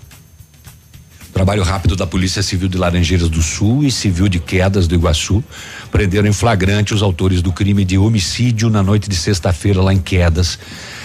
Trabalho 1.39 1.63
rápido 1.63 1.95
da 1.95 2.05
Polícia 2.05 2.43
Civil 2.43 2.69
de 2.69 2.77
Laranjeiras 2.77 3.29
do 3.29 3.41
Sul 3.41 3.85
e 3.85 3.93
Civil 3.93 4.29
de 4.29 4.41
Quedas 4.41 4.89
do 4.89 4.97
Iguaçu 4.97 5.41
prenderam 5.89 6.27
em 6.27 6.33
flagrante 6.33 6.93
os 6.93 7.01
autores 7.01 7.41
do 7.41 7.53
crime 7.53 7.85
de 7.85 7.97
homicídio 7.97 8.69
na 8.69 8.83
noite 8.83 9.09
de 9.09 9.15
sexta-feira 9.15 9.81
lá 9.81 9.95
em 9.95 10.01
Quedas. 10.01 10.59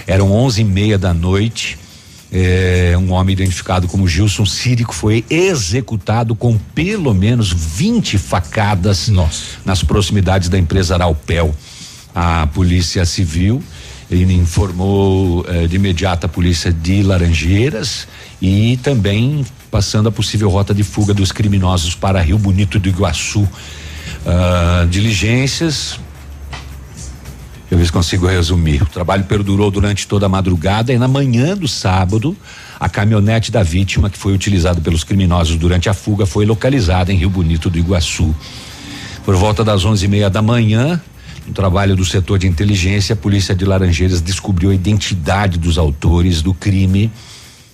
Eram 0.08 0.32
onze 0.32 0.62
e 0.62 0.64
meia 0.64 0.98
da 0.98 1.14
noite. 1.14 1.78
É, 2.32 2.96
um 2.98 3.12
homem 3.12 3.34
identificado 3.34 3.88
como 3.88 4.08
Gilson 4.08 4.44
Círico 4.44 4.92
foi 4.92 5.24
executado 5.30 6.34
com 6.34 6.58
pelo 6.58 7.14
menos 7.14 7.54
20 7.54 8.18
facadas 8.18 9.12
nas 9.64 9.84
proximidades 9.84 10.50
da 10.50 10.58
empresa 10.58 10.96
Araupel. 10.96 11.54
A 12.16 12.48
Polícia 12.48 13.06
Civil 13.06 13.62
ele 14.16 14.34
informou 14.34 15.46
eh, 15.48 15.68
de 15.68 15.76
imediato 15.76 16.26
a 16.26 16.30
polícia 16.30 16.72
de 16.72 17.02
Laranjeiras 17.04 18.08
e 18.42 18.78
também 18.84 19.46
passando 19.72 20.10
a 20.10 20.12
possível 20.12 20.50
rota 20.50 20.74
de 20.74 20.84
fuga 20.84 21.14
dos 21.14 21.32
criminosos 21.32 21.96
para 21.96 22.22
Rio 22.22 22.38
Bonito 22.38 22.80
do 22.80 22.88
Iguaçu. 22.88 23.48
Ah, 24.26 24.86
diligências. 24.90 26.00
Eu 27.70 27.78
ver 27.78 27.86
se 27.86 27.92
consigo 27.92 28.28
resumir. 28.28 28.84
O 28.84 28.86
trabalho 28.86 29.24
perdurou 29.24 29.72
durante 29.72 30.08
toda 30.08 30.28
a 30.28 30.30
madrugada 30.30 30.94
e 30.94 30.98
na 30.98 31.08
manhã 31.08 31.58
do 31.58 31.68
sábado, 31.68 32.38
a 32.80 32.88
caminhonete 32.88 33.52
da 33.52 33.64
vítima, 33.64 34.10
que 34.10 34.18
foi 34.18 34.34
utilizada 34.34 34.80
pelos 34.80 35.04
criminosos 35.04 35.58
durante 35.58 35.90
a 35.90 35.94
fuga, 35.94 36.26
foi 36.26 36.46
localizada 36.46 37.12
em 37.12 37.18
Rio 37.18 37.30
Bonito 37.30 37.70
do 37.70 37.80
Iguaçu. 37.80 38.34
Por 39.26 39.36
volta 39.36 39.64
das 39.64 39.84
onze 39.86 40.06
e 40.06 40.08
meia 40.08 40.30
da 40.30 40.42
manhã, 40.42 41.02
no 41.46 41.54
trabalho 41.54 41.96
do 41.96 42.06
setor 42.06 42.40
de 42.40 42.48
inteligência, 42.48 43.14
a 43.14 43.18
polícia 43.18 43.54
de 43.54 43.66
Laranjeiras 43.66 44.22
descobriu 44.22 44.70
a 44.70 44.76
identidade 44.76 45.58
dos 45.58 45.78
autores 45.78 46.42
do 46.42 46.54
crime 46.54 47.12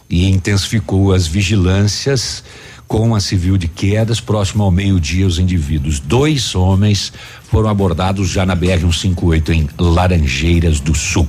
e 0.09 0.27
intensificou 0.27 1.13
as 1.13 1.27
vigilâncias 1.27 2.43
com 2.87 3.13
a 3.13 3.19
civil 3.19 3.55
de 3.55 3.67
quedas 3.67 4.19
próximo 4.19 4.63
ao 4.63 4.71
meio-dia 4.71 5.27
os 5.27 5.37
indivíduos. 5.37 5.99
Dois 5.99 6.55
homens 6.55 7.13
foram 7.43 7.69
abordados 7.69 8.29
já 8.29 8.43
na 8.43 8.55
BR 8.55 8.79
158 8.79 9.53
em 9.53 9.69
Laranjeiras 9.77 10.79
do 10.79 10.95
Sul. 10.95 11.27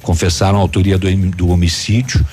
Confessaram 0.00 0.58
a 0.58 0.62
autoria 0.62 0.96
do, 0.96 1.14
do 1.32 1.48
homicídio 1.48 2.24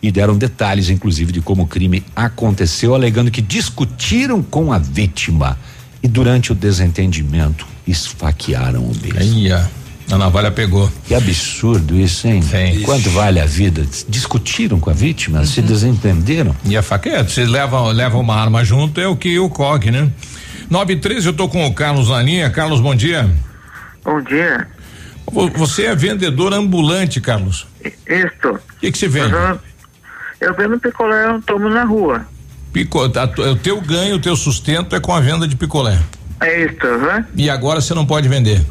e 0.00 0.12
deram 0.12 0.38
detalhes, 0.38 0.88
inclusive, 0.88 1.32
de 1.32 1.40
como 1.40 1.64
o 1.64 1.66
crime 1.66 2.04
aconteceu, 2.14 2.94
alegando 2.94 3.30
que 3.30 3.42
discutiram 3.42 4.40
com 4.40 4.72
a 4.72 4.78
vítima 4.78 5.58
e 6.00 6.06
durante 6.06 6.52
o 6.52 6.54
desentendimento 6.54 7.69
esfaquearam 7.86 8.80
o 8.82 8.92
ó, 9.52 10.14
a 10.14 10.18
navalha 10.18 10.50
pegou. 10.50 10.90
Que 11.06 11.14
absurdo 11.14 11.96
isso, 11.96 12.26
hein? 12.26 12.42
Sim. 12.42 12.82
Quanto 12.82 13.10
vale 13.10 13.38
a 13.40 13.46
vida? 13.46 13.84
Discutiram 14.08 14.80
com 14.80 14.90
a 14.90 14.92
vítima, 14.92 15.44
se 15.46 15.62
desentenderam. 15.62 16.54
E 16.64 16.76
a 16.76 16.82
faca 16.82 17.08
é, 17.08 17.22
você 17.22 17.44
leva, 17.44 17.80
leva 17.92 18.18
uma 18.18 18.34
arma 18.34 18.64
junto, 18.64 19.00
é 19.00 19.06
o 19.06 19.16
que 19.16 19.38
ocorre, 19.38 19.90
né? 19.90 20.10
9 20.68 20.92
e 20.94 20.96
13, 20.96 21.26
eu 21.28 21.32
tô 21.32 21.48
com 21.48 21.66
o 21.66 21.74
Carlos 21.74 22.08
na 22.08 22.22
linha. 22.22 22.50
Carlos, 22.50 22.80
bom 22.80 22.94
dia. 22.94 23.28
Bom 24.04 24.20
dia. 24.22 24.66
Vo- 25.30 25.50
Você 25.56 25.84
é 25.86 25.94
vendedor 25.94 26.52
ambulante, 26.54 27.20
Carlos. 27.20 27.66
Isto. 27.84 28.48
O 28.50 28.80
que 28.80 28.90
que 28.92 28.98
você 28.98 29.08
vende? 29.08 29.32
Eu, 29.32 29.58
eu 30.40 30.54
vendo 30.56 30.78
picolé, 30.78 31.26
eu 31.26 31.40
tomo 31.42 31.68
na 31.68 31.84
rua. 31.84 32.26
Pico, 32.72 33.02
a 33.04 33.26
tu- 33.26 33.42
o 33.42 33.56
teu 33.56 33.80
ganho, 33.80 34.16
o 34.16 34.20
teu 34.20 34.34
sustento 34.36 34.94
é 34.94 35.00
com 35.00 35.12
a 35.12 35.20
venda 35.20 35.46
de 35.46 35.56
picolé. 35.56 35.98
É 36.40 36.64
isso, 36.64 36.86
aham. 36.86 37.24
E 37.36 37.50
agora 37.50 37.80
você 37.80 37.94
não 37.94 38.06
pode 38.06 38.28
vender. 38.28 38.64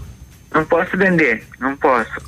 Não 0.53 0.65
posso 0.65 0.97
vender, 0.97 1.43
não 1.59 1.75
posso. 1.77 2.21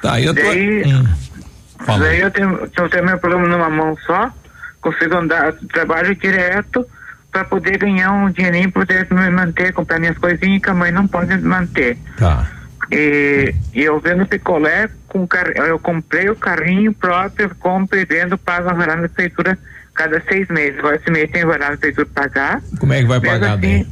Tá, 0.00 0.20
e 0.20 0.28
a 0.28 0.34
tua. 0.34 0.44
Daí, 0.44 0.84
Hum, 0.84 1.98
daí 1.98 2.20
eu 2.20 2.30
tenho, 2.30 2.70
eu 2.76 2.88
tenho 2.88 3.04
meu 3.04 3.18
problema 3.18 3.48
numa 3.48 3.68
mão 3.68 3.96
só, 4.06 4.32
consigo 4.80 5.16
andar, 5.16 5.52
trabalho 5.72 6.14
direto 6.14 6.86
para 7.30 7.44
poder 7.44 7.76
ganhar 7.78 8.12
um 8.12 8.30
dinheirinho, 8.30 8.70
poder 8.72 9.06
me 9.10 9.30
manter, 9.30 9.72
comprar 9.72 9.98
minhas 9.98 10.16
coisinhas 10.16 10.62
que 10.62 10.70
a 10.70 10.74
mãe 10.74 10.90
não 10.90 11.06
pode 11.06 11.36
manter. 11.38 11.98
Tá. 12.16 12.48
E, 12.90 13.54
e 13.74 13.82
eu 13.82 14.00
vendo 14.00 14.26
picolé, 14.26 14.88
com 15.08 15.26
car... 15.26 15.48
eu 15.56 15.78
comprei 15.78 16.30
o 16.30 16.36
carrinho 16.36 16.94
próprio, 16.94 17.54
compro 17.56 17.98
e 17.98 18.04
vendo, 18.04 18.38
pago 18.38 18.70
a 18.70 18.72
varada 18.72 19.02
da 19.02 19.08
prefeitura 19.08 19.58
cada 19.92 20.22
seis 20.22 20.48
meses. 20.48 20.78
Agora 20.78 20.96
esse 20.96 21.10
mês 21.10 21.30
tem 21.30 21.44
varada 21.44 21.72
da 21.72 21.76
prefeitura 21.78 22.08
pra 22.14 22.22
pagar. 22.22 22.62
Como 22.78 22.92
é 22.92 23.00
que 23.00 23.06
vai 23.06 23.18
Mesmo 23.18 23.34
pagar 23.40 23.58
assim, 23.58 23.86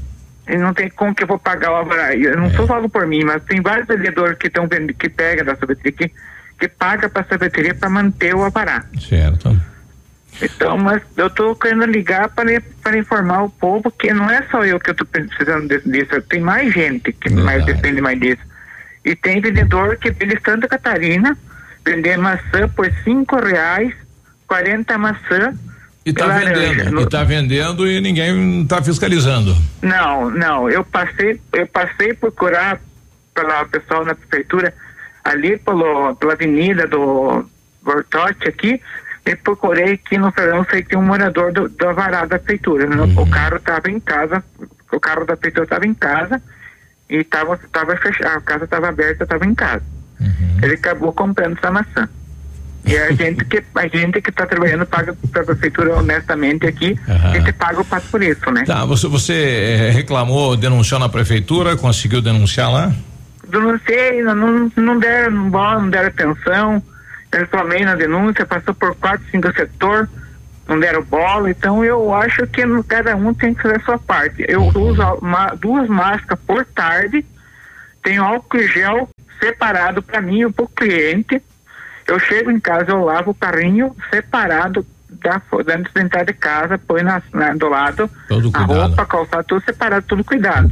não 0.48 0.74
tem 0.74 0.90
como 0.90 1.14
que 1.14 1.22
eu 1.22 1.26
vou 1.26 1.38
pagar 1.38 1.72
o 1.72 1.76
alvará. 1.76 2.14
Eu 2.14 2.32
É. 2.32 2.36
não 2.36 2.48
estou 2.48 2.66
falando 2.66 2.88
por 2.88 3.06
mim, 3.06 3.24
mas 3.24 3.42
tem 3.44 3.60
vários 3.60 3.86
vendedores 3.86 4.36
que 4.38 4.46
estão 4.48 4.66
vendo, 4.66 4.92
que 4.94 5.08
pega 5.08 5.42
da 5.44 5.56
sorveteria, 5.56 5.92
que, 5.92 6.12
que 6.58 6.68
paga 6.68 7.08
para 7.08 7.22
a 7.22 7.24
sorveteria 7.24 7.74
para 7.74 7.88
manter 7.88 8.34
o 8.34 8.42
alvará. 8.42 8.84
Certo. 9.00 9.58
Então, 10.42 10.76
mas 10.76 11.00
eu 11.16 11.28
estou 11.28 11.54
querendo 11.54 11.86
ligar 11.86 12.28
para, 12.28 12.98
informar 12.98 13.44
o 13.44 13.50
povo 13.50 13.90
que 13.90 14.12
não 14.12 14.28
é 14.28 14.42
só 14.50 14.64
eu 14.64 14.80
que 14.80 14.90
estou 14.90 15.06
precisando 15.06 15.68
disso, 15.86 16.20
tem 16.28 16.40
mais 16.40 16.72
gente 16.74 17.12
que 17.12 17.30
mais 17.30 17.64
depende 17.64 18.00
mais 18.00 18.18
disso. 18.18 18.42
E 19.04 19.14
tem 19.14 19.40
vendedor 19.40 19.96
que 19.96 20.10
vende 20.10 20.38
Santa 20.44 20.66
Catarina, 20.66 21.36
vender 21.86 22.16
maçã 22.16 22.68
por 22.74 22.90
cinco 23.04 23.36
reais, 23.36 23.94
40 24.48 24.98
maçã 24.98 25.54
E 26.06 26.12
tá 26.12 26.26
laranja. 26.26 26.54
vendendo, 26.54 26.90
No- 26.92 27.00
e 27.02 27.06
tá 27.06 27.24
vendendo 27.24 27.86
e 27.90 28.00
ninguém 28.00 28.66
tá 28.66 28.82
fiscalizando. 28.82 29.56
Não, 29.82 30.28
não. 30.30 30.68
Eu 30.68 30.84
passei, 30.84 31.40
eu 31.52 31.66
passei 31.66 32.12
por 32.14 32.30
procurar 32.30 32.80
pela 33.34 33.64
pessoal 33.64 34.04
na 34.04 34.14
prefeitura 34.14 34.72
ali 35.24 35.56
pelo, 35.58 36.14
pela 36.16 36.34
avenida 36.34 36.86
do 36.86 37.44
Bortote 37.82 38.46
aqui 38.48 38.80
e 39.26 39.34
procurei 39.36 39.96
que 39.96 40.18
no 40.18 40.30
verão 40.30 40.66
sei 40.70 40.82
que 40.82 40.94
um 40.96 41.02
morador 41.02 41.50
do, 41.52 41.68
da 41.70 41.92
varada 41.92 42.26
da 42.26 42.38
prefeitura. 42.38 42.86
né? 42.86 42.96
O 43.16 43.28
carro 43.30 43.56
estava 43.56 43.90
em 43.90 43.98
casa, 43.98 44.44
o 44.92 45.00
carro 45.00 45.24
da 45.24 45.34
prefeitura 45.36 45.64
estava 45.64 45.86
em 45.86 45.94
casa 45.94 46.42
e 47.08 47.16
estava 47.16 47.58
tava 47.72 47.96
fechado, 47.96 48.36
a 48.36 48.40
casa 48.42 48.64
estava 48.64 48.88
aberta, 48.90 49.24
estava 49.24 49.46
em 49.46 49.54
casa. 49.54 49.82
Ele 50.62 50.74
acabou 50.74 51.12
comprando 51.12 51.56
essa 51.56 51.70
maçã. 51.70 52.08
E 52.86 52.96
a 52.98 53.12
gente 53.12 53.44
que 53.46 53.62
a 53.74 53.86
gente 53.88 54.20
que 54.20 54.28
está 54.30 54.44
trabalhando 54.46 54.84
paga 54.84 55.16
para 55.32 55.40
a 55.42 55.44
prefeitura 55.46 55.96
honestamente 55.96 56.66
aqui, 56.66 56.98
a 57.08 57.38
gente 57.38 57.52
paga 57.52 57.80
o 57.80 57.84
passo 57.84 58.06
por 58.10 58.22
isso, 58.22 58.50
né? 58.50 58.64
Tá, 58.66 58.84
você, 58.84 59.08
você 59.08 59.32
eh, 59.32 59.90
reclamou, 59.90 60.54
denunciou 60.56 61.00
na 61.00 61.08
prefeitura, 61.08 61.76
conseguiu 61.76 62.20
denunciar 62.20 62.70
lá? 62.70 62.92
denunciei, 63.48 64.20
não, 64.22 64.70
não, 64.76 64.98
deram 64.98 65.48
bola, 65.50 65.80
não 65.80 65.88
deram 65.90 66.08
atenção, 66.08 66.82
eu 67.32 67.38
reclamei 67.40 67.84
na 67.84 67.94
denúncia, 67.94 68.44
passou 68.44 68.74
por 68.74 68.94
quatro, 68.96 69.24
cinco 69.30 69.52
setor, 69.54 70.08
não 70.66 70.80
deram 70.80 71.02
bola, 71.02 71.50
então 71.50 71.84
eu 71.84 72.12
acho 72.12 72.46
que 72.48 72.62
cada 72.88 73.14
um 73.14 73.32
tem 73.32 73.54
que 73.54 73.62
fazer 73.62 73.76
a 73.76 73.84
sua 73.84 73.98
parte. 73.98 74.44
Eu 74.48 74.62
uso 74.74 75.00
a- 75.00 75.18
ma- 75.20 75.54
duas 75.54 75.88
máscaras 75.88 76.38
por 76.46 76.64
tarde, 76.64 77.24
tenho 78.02 78.24
álcool 78.24 78.58
e 78.58 78.66
gel 78.68 79.08
separado 79.38 80.02
para 80.02 80.20
mim 80.20 80.42
e 80.42 80.50
para 80.52 80.64
o 80.64 80.68
cliente. 80.68 81.40
Eu 82.06 82.18
chego 82.20 82.50
em 82.50 82.60
casa, 82.60 82.90
eu 82.90 83.04
lavo 83.04 83.30
o 83.30 83.34
carrinho 83.34 83.94
separado 84.10 84.86
da, 85.22 85.40
antes 85.74 85.92
de 85.92 86.00
entrar 86.02 86.24
de 86.24 86.32
casa, 86.32 86.76
põe 86.78 87.02
na, 87.02 87.22
na- 87.32 87.54
do 87.54 87.68
lado 87.68 88.10
Todo 88.28 88.50
a 88.52 88.58
roupa, 88.60 89.06
calçado, 89.06 89.44
tudo 89.44 89.64
separado, 89.64 90.04
tudo 90.06 90.22
cuidado. 90.24 90.70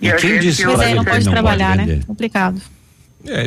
E 0.00 0.10
a 0.10 0.16
quem 0.16 0.38
disse 0.38 0.64
Mas 0.66 0.74
pra 0.74 0.84
aí 0.84 0.90
ele 0.90 0.96
não 0.98 1.04
que 1.04 1.10
pode 1.10 1.24
não 1.24 1.32
trabalhar, 1.32 1.76
né? 1.76 1.84
vender? 1.86 2.04
Complicado. 2.04 2.60
É, 3.26 3.46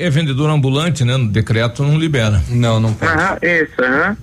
é, 0.00 0.06
é 0.06 0.10
vendedor 0.10 0.48
ambulante, 0.48 1.04
né? 1.04 1.16
No 1.16 1.28
decreto 1.28 1.82
não 1.82 1.98
libera. 1.98 2.42
Não, 2.48 2.80
não 2.80 2.96
Aham, 3.02 3.36
isso, 3.42 3.82
aham. 3.82 4.16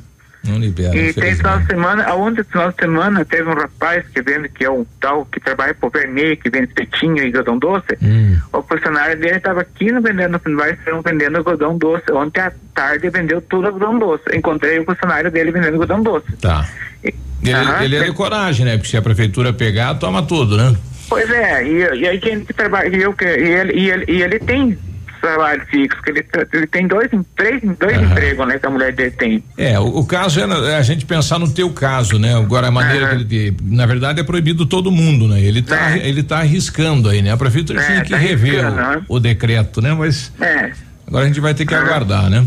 Não 0.48 0.60
libera. 0.60 0.96
E 0.96 1.12
tem 1.14 1.36
final 1.36 1.60
de 1.60 1.66
semana, 1.68 2.04
aonde 2.06 2.44
final 2.44 2.70
de 2.72 2.76
semana 2.76 3.26
teve 3.26 3.50
um 3.50 3.54
rapaz 3.56 4.06
que 4.14 4.22
vende, 4.22 4.48
que 4.50 4.64
é 4.64 4.70
um 4.70 4.86
tal, 5.02 5.26
que 5.26 5.40
trabalha 5.40 5.74
por 5.74 5.92
vermelho, 5.92 6.38
que 6.38 6.50
vende 6.50 6.68
espetinho 6.68 7.18
e 7.18 7.26
algodão 7.28 7.58
doce. 7.58 7.98
Hum. 8.02 8.38
O 8.54 8.62
funcionário 8.62 9.20
dele 9.20 9.38
estava 9.38 9.62
aqui 9.62 9.92
no 9.92 10.02
vendendo, 10.02 10.40
no 10.48 10.58
vai 10.58 10.78
vendendo 11.04 11.38
algodão 11.38 11.78
doce. 11.78 12.12
Ontem 12.12 12.42
à 12.42 12.52
tarde 12.74 13.10
vendeu 13.10 13.42
tudo 13.42 13.68
algodão 13.68 13.98
doce. 13.98 14.24
Encontrei 14.34 14.80
o 14.80 14.86
funcionário 14.86 15.32
dele 15.32 15.52
vendendo 15.52 15.74
algodão 15.74 16.02
doce. 16.04 16.32
Tá. 16.40 16.68
Ele, 17.04 17.54
Aham. 17.54 17.84
ele 17.84 17.96
é 17.96 18.04
de 18.04 18.12
coragem, 18.14 18.66
né? 18.66 18.78
Porque 18.78 18.90
se 18.90 18.98
a 18.98 19.02
prefeitura 19.02 19.52
pegar, 19.54 19.96
toma 19.96 20.22
tudo, 20.24 20.58
né? 20.58 20.76
Pois 21.08 21.30
é, 21.30 21.64
e, 21.68 22.02
e 22.02 22.08
aí 22.08 22.20
gente 22.20 22.46
que 22.46 22.54
trabalha, 22.54 22.88
e, 22.96 23.02
eu, 23.02 23.14
que- 23.14 23.26
e, 23.26 23.50
ele, 23.52 23.74
e, 23.80 23.90
ele, 23.92 24.06
e 24.08 24.22
ele 24.24 24.40
tem 24.40 24.78
salário 25.26 25.66
fixo, 25.68 26.02
que 26.02 26.10
ele, 26.12 26.24
tra- 26.24 26.48
ele 26.54 26.68
tem 26.68 26.88
dois, 26.88 27.10
três, 27.36 27.62
dois 27.80 28.02
empregos, 28.02 28.48
né, 28.48 28.60
que 28.60 28.66
a 28.66 28.70
mulher 28.70 28.94
dele 28.94 29.12
tem. 29.12 29.44
É, 29.58 29.80
o, 29.80 30.00
o 30.00 30.06
caso 30.06 30.40
é 30.40 30.72
é 30.72 30.76
a 30.78 30.82
gente 30.82 31.06
pensar 31.06 31.40
no 31.40 31.50
teu 31.52 31.70
caso, 31.72 32.20
né? 32.20 32.36
Agora 32.36 32.68
a 32.68 32.72
maneira 32.72 33.16
que 33.18 33.36
ele, 33.36 33.58
na 33.64 33.86
verdade 33.86 34.20
é 34.20 34.24
proibido 34.24 34.66
todo 34.66 34.92
mundo, 34.92 35.28
né? 35.28 35.42
Ele 35.42 35.62
tá, 35.62 35.98
ele 35.98 36.22
tá 36.24 36.40
arriscando 36.40 37.10
aí, 37.10 37.22
né? 37.22 37.32
A 37.32 37.38
prefeitura 37.38 37.82
É, 37.82 37.86
tem 37.88 38.04
que 38.04 38.10
tá 38.12 38.18
rever 38.18 38.64
arriscando, 38.66 38.76
né? 39.00 39.06
o, 39.10 39.16
o 39.16 39.20
decreto, 39.20 39.82
né? 39.82 39.94
Mas 39.94 40.32
É. 40.40 40.72
agora 41.08 41.24
a 41.26 41.28
gente 41.28 41.40
vai 41.40 41.54
ter 41.54 41.66
que 41.66 41.74
aguardar, 41.74 42.30
né? 42.30 42.46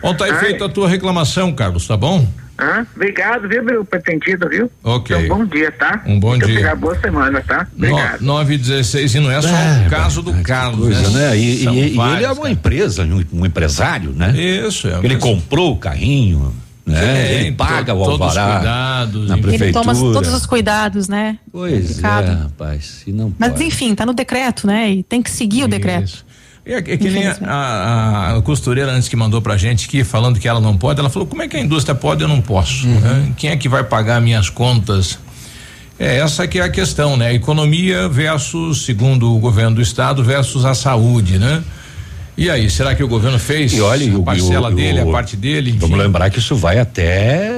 Bom, 0.00 0.14
tá 0.14 0.24
aí 0.26 0.34
feita 0.34 0.66
a 0.66 0.68
tua 0.68 0.88
reclamação, 0.88 1.52
Carlos, 1.52 1.86
tá 1.86 1.96
bom? 1.96 2.26
Hã? 2.58 2.86
Obrigado, 2.94 3.48
viu, 3.48 3.64
meu 3.64 3.84
pretendido, 3.84 4.48
viu? 4.48 4.70
Ok. 4.84 5.16
Então, 5.16 5.36
bom 5.38 5.44
dia, 5.44 5.72
tá? 5.72 6.02
Um 6.06 6.20
bom 6.20 6.36
Então, 6.36 6.46
dia. 6.48 6.58
pegar 6.58 6.76
boa 6.76 6.98
semana, 7.00 7.40
tá? 7.46 7.66
Obrigado. 7.76 8.20
No, 8.20 8.26
9 8.34 8.54
e 8.54 8.58
16 8.58 9.14
e 9.14 9.20
não 9.20 9.30
é 9.30 9.42
só 9.42 9.48
É, 9.48 9.86
o 9.86 9.90
caso 9.90 10.22
do 10.22 10.32
Carlos, 10.42 10.86
Coisa, 10.94 11.10
né? 11.10 11.36
E, 11.36 11.64
São 11.64 11.74
e- 11.74 11.76
e 11.76 11.80
ele 11.80 11.96
vários, 11.96 12.28
é 12.28 12.32
uma 12.32 12.50
empresa, 12.50 13.02
um, 13.02 13.24
um 13.40 13.44
empresário, 13.46 14.10
né? 14.12 14.32
Isso, 14.38 14.86
é. 14.86 15.00
Ele 15.02 15.16
comprou 15.16 15.72
o 15.72 15.76
carrinho, 15.76 16.54
né? 16.86 17.00
Sim, 17.00 17.32
ele 17.34 17.52
paga 17.52 17.92
to- 17.92 17.98
o 18.00 18.04
todos 18.04 18.20
os 18.30 18.36
alvará 18.38 18.56
cuidados, 18.58 19.28
na 19.28 19.34
enfim. 19.36 19.48
Ele 19.48 19.56
prefeitura. 19.56 19.84
toma 19.84 20.12
todos 20.12 20.32
os 20.32 20.46
cuidados, 20.46 21.08
né? 21.08 21.38
Pois 21.50 21.88
Complicado. 21.88 22.30
é, 22.30 22.34
rapaz. 22.34 23.02
E 23.04 23.12
não 23.12 23.34
Mas 23.36 23.50
pode. 23.52 23.64
enfim, 23.64 23.94
tá 23.96 24.06
no 24.06 24.14
decreto, 24.14 24.64
né? 24.66 24.90
E 24.92 25.02
tem 25.02 25.20
que 25.20 25.30
seguir 25.30 25.64
o 25.64 25.68
decreto. 25.68 26.24
É, 26.66 26.76
é 26.78 26.82
que 26.82 27.10
nem 27.10 27.26
a, 27.26 27.36
a- 27.44 28.36
a 28.38 28.42
costureira 28.42 28.90
antes 28.92 29.08
que 29.08 29.16
mandou 29.16 29.42
pra 29.42 29.56
gente 29.56 29.86
aqui, 29.86 30.02
falando 30.02 30.38
que 30.40 30.48
ela 30.48 30.60
não 30.60 30.76
pode, 30.76 30.98
ela 30.98 31.10
falou, 31.10 31.28
como 31.28 31.42
é 31.42 31.48
que 31.48 31.56
a 31.56 31.60
indústria 31.60 31.94
pode, 31.94 32.22
eu 32.22 32.28
não 32.28 32.40
posso, 32.40 32.86
né? 32.86 33.32
Quem 33.36 33.50
é 33.50 33.56
que 33.56 33.68
vai 33.68 33.84
pagar 33.84 34.20
minhas 34.20 34.48
contas? 34.48 35.18
É, 35.98 36.16
essa 36.18 36.46
que 36.46 36.58
é 36.58 36.62
a 36.62 36.68
questão, 36.68 37.16
né? 37.16 37.34
Economia 37.34 38.08
versus, 38.08 38.84
segundo 38.84 39.32
o 39.34 39.38
governo 39.38 39.76
do 39.76 39.82
estado, 39.82 40.24
versus 40.24 40.64
a 40.64 40.74
saúde, 40.74 41.38
né? 41.38 41.62
E 42.36 42.50
aí, 42.50 42.68
será 42.68 42.94
que 42.96 43.04
o 43.04 43.06
governo 43.06 43.38
fez 43.38 43.72
E 43.74 43.80
olha, 43.80 44.12
a 44.12 44.18
o- 44.18 44.24
parcela 44.24 44.68
o- 44.68 44.74
dele, 44.74 45.00
o- 45.02 45.08
a 45.10 45.12
parte 45.12 45.36
dele? 45.36 45.70
enfim? 45.70 45.78
Vamos 45.78 45.98
lembrar 45.98 46.30
que 46.30 46.38
isso 46.40 46.56
vai 46.56 46.78
até 46.80 47.48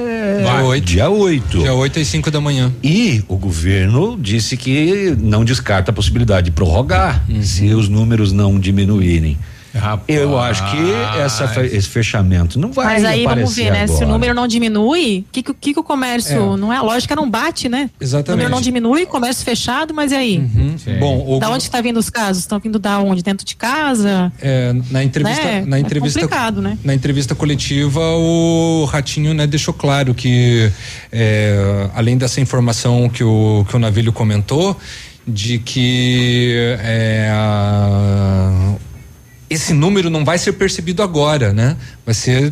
Vai. 0.43 0.81
dia 0.81 1.09
8. 1.09 1.59
Dia 1.59 1.73
8 1.73 1.99
e 1.99 2.05
5 2.05 2.29
da 2.31 2.39
manhã. 2.41 2.71
E 2.83 3.23
o 3.27 3.37
governo 3.37 4.17
disse 4.19 4.55
que 4.57 5.15
não 5.19 5.43
descarta 5.45 5.91
a 5.91 5.93
possibilidade 5.93 6.45
de 6.45 6.51
prorrogar 6.51 7.23
Uhum. 7.29 7.41
se 7.43 7.73
os 7.73 7.87
números 7.89 8.31
não 8.31 8.59
diminuírem. 8.59 9.37
Rapaz. 9.77 10.03
Eu 10.07 10.37
acho 10.39 10.63
que 10.71 10.91
essa 11.19 11.65
esse 11.65 11.87
fechamento 11.87 12.59
não 12.59 12.71
vai 12.71 12.85
Mas 12.85 13.05
aí 13.05 13.23
vamos 13.25 13.55
ver, 13.55 13.71
né? 13.71 13.87
Se 13.87 13.93
o 13.93 13.95
agora. 13.97 14.11
número 14.11 14.33
não 14.33 14.47
diminui, 14.47 15.25
o 15.27 15.31
que, 15.31 15.41
que, 15.43 15.73
que 15.73 15.79
o 15.79 15.83
comércio. 15.83 16.53
É. 16.53 16.57
Não 16.57 16.71
é? 16.73 16.77
A 16.77 16.81
lógica 16.81 17.15
não 17.15 17.29
bate, 17.29 17.69
né? 17.69 17.89
Exatamente. 17.99 18.29
O 18.29 18.31
número 18.37 18.49
não 18.55 18.61
diminui, 18.61 19.05
comércio 19.05 19.43
fechado, 19.45 19.93
mas 19.93 20.11
e 20.11 20.15
aí? 20.15 20.37
Bom, 20.99 21.23
o, 21.27 21.39
Da 21.39 21.49
onde 21.49 21.63
está 21.63 21.79
vindo 21.81 21.97
os 21.97 22.09
casos? 22.09 22.43
Estão 22.43 22.59
vindo 22.59 22.79
da 22.79 22.99
onde? 22.99 23.21
Dentro 23.23 23.45
de 23.45 23.55
casa? 23.55 24.31
é, 24.41 24.73
na 24.91 25.03
entrevista, 25.03 25.43
Né? 25.43 25.63
na 25.65 25.77
É 25.77 25.79
entrevista, 25.79 26.19
complicado, 26.19 26.61
né? 26.61 26.77
na 26.83 26.93
entrevista 26.93 27.33
coletiva, 27.35 27.99
o 28.01 28.85
Ratinho, 28.85 29.33
né, 29.33 29.45
deixou 29.47 29.73
claro 29.73 30.13
que 30.13 30.71
é, 31.11 31.89
além 31.95 32.17
dessa 32.17 32.39
informação 32.41 33.09
que 33.09 33.23
o 33.23 33.65
que 33.67 33.75
o 33.75 33.79
Navilho 33.79 34.11
comentou, 34.13 34.77
de 35.27 35.59
que 35.59 36.77
é, 36.81 37.29
a- 37.33 38.75
esse 39.49 39.73
número 39.73 40.09
não 40.09 40.25
vai 40.25 40.37
ser 40.37 40.53
percebido 40.53 41.01
agora, 41.01 41.53
né? 41.53 41.77
Vai 42.05 42.13
ser, 42.13 42.51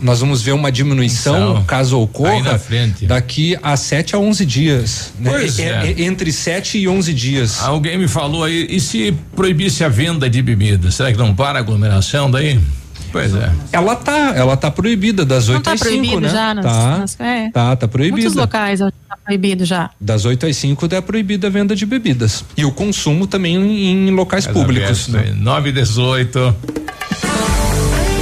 nós 0.00 0.20
vamos 0.20 0.42
ver 0.42 0.52
uma 0.52 0.70
diminuição, 0.70 1.50
Então, 1.52 1.64
caso 1.64 1.98
ocorra, 2.00 2.60
daqui 3.02 3.56
a 3.62 3.76
7 3.76 4.14
a 4.14 4.18
11 4.18 4.46
dias. 4.46 5.12
Né? 5.18 5.30
Pois 5.30 5.58
É- 5.58 5.62
é. 5.64 5.94
é- 5.98 6.02
entre 6.02 6.32
7 6.32 6.78
e 6.78 6.88
11 6.88 7.12
dias. 7.12 7.60
Alguém 7.60 7.98
me 7.98 8.06
falou 8.08 8.44
aí, 8.44 8.66
e 8.70 8.80
se 8.80 9.12
proibisse 9.34 9.82
a 9.82 9.88
venda 9.88 10.30
de 10.30 10.40
bebida, 10.42 10.90
será 10.90 11.10
que 11.10 11.18
não 11.18 11.34
para 11.34 11.58
a 11.58 11.62
aglomeração 11.62 12.30
daí? 12.30 12.60
Pois 13.12 13.34
é. 13.34 13.50
Ela 13.72 13.96
tá, 13.96 14.32
ela 14.36 14.56
tá 14.56 14.70
proibida 14.70 15.24
das 15.24 15.48
8 15.48 15.56
Não 15.56 15.62
tá 15.62 15.72
às 15.72 15.80
5, 15.80 15.90
proibido 15.92 16.20
né? 16.20 16.28
já 16.28 16.54
nas, 16.54 16.64
tá, 16.64 16.98
nas- 16.98 17.20
é. 17.20 17.50
tá, 17.50 17.76
tá 17.76 17.88
proibida. 17.88 18.16
Muitos 18.16 18.34
locais 18.34 18.80
tá 18.80 19.16
proibido 19.24 19.64
já. 19.64 19.90
Das 20.00 20.24
8 20.24 20.46
às 20.46 20.56
5 20.56 20.88
é 20.92 21.00
proibida 21.00 21.46
a 21.48 21.50
venda 21.50 21.74
de 21.74 21.84
bebidas. 21.86 22.44
E 22.56 22.64
o 22.64 22.70
consumo 22.72 23.26
também 23.26 23.56
em, 23.56 24.08
em 24.08 24.10
locais 24.10 24.46
públicos. 24.46 25.08
né? 25.08 25.32
9 25.36 25.70
e 25.70 25.72
18. 25.72 26.54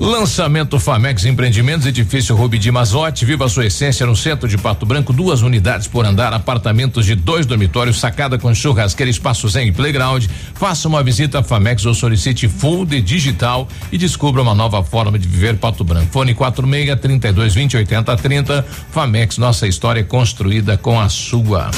Lançamento 0.00 0.78
Famex 0.78 1.24
Empreendimentos, 1.24 1.84
edifício 1.84 2.36
Rubi 2.36 2.56
de 2.56 2.70
Mazote, 2.70 3.24
viva 3.24 3.48
sua 3.48 3.66
essência 3.66 4.06
no 4.06 4.14
centro 4.14 4.48
de 4.48 4.56
Pato 4.56 4.86
Branco, 4.86 5.12
duas 5.12 5.42
unidades 5.42 5.88
por 5.88 6.06
andar, 6.06 6.32
apartamentos 6.32 7.04
de 7.04 7.16
dois 7.16 7.44
dormitórios, 7.44 7.98
sacada 7.98 8.38
com 8.38 8.54
churrasqueira, 8.54 9.10
espaço 9.10 9.48
zen 9.48 9.68
e 9.68 9.72
playground. 9.72 10.26
Faça 10.54 10.86
uma 10.86 11.02
visita 11.02 11.40
a 11.40 11.42
Famex 11.42 11.84
ou 11.84 11.94
solicite 11.94 12.46
full 12.46 12.86
de 12.86 13.02
digital 13.02 13.66
e 13.90 13.98
descubra 13.98 14.40
uma 14.40 14.54
nova 14.54 14.84
forma 14.84 15.18
de 15.18 15.26
viver 15.26 15.56
Pato 15.56 15.82
Branco. 15.82 16.12
Fone 16.12 16.32
46 16.32 17.00
32 17.00 17.54
20 17.54 17.76
80 17.78 18.16
30. 18.16 18.66
Famex, 18.92 19.36
nossa 19.36 19.66
história 19.66 20.04
construída 20.04 20.78
com 20.78 21.00
a 21.00 21.08
sua. 21.08 21.72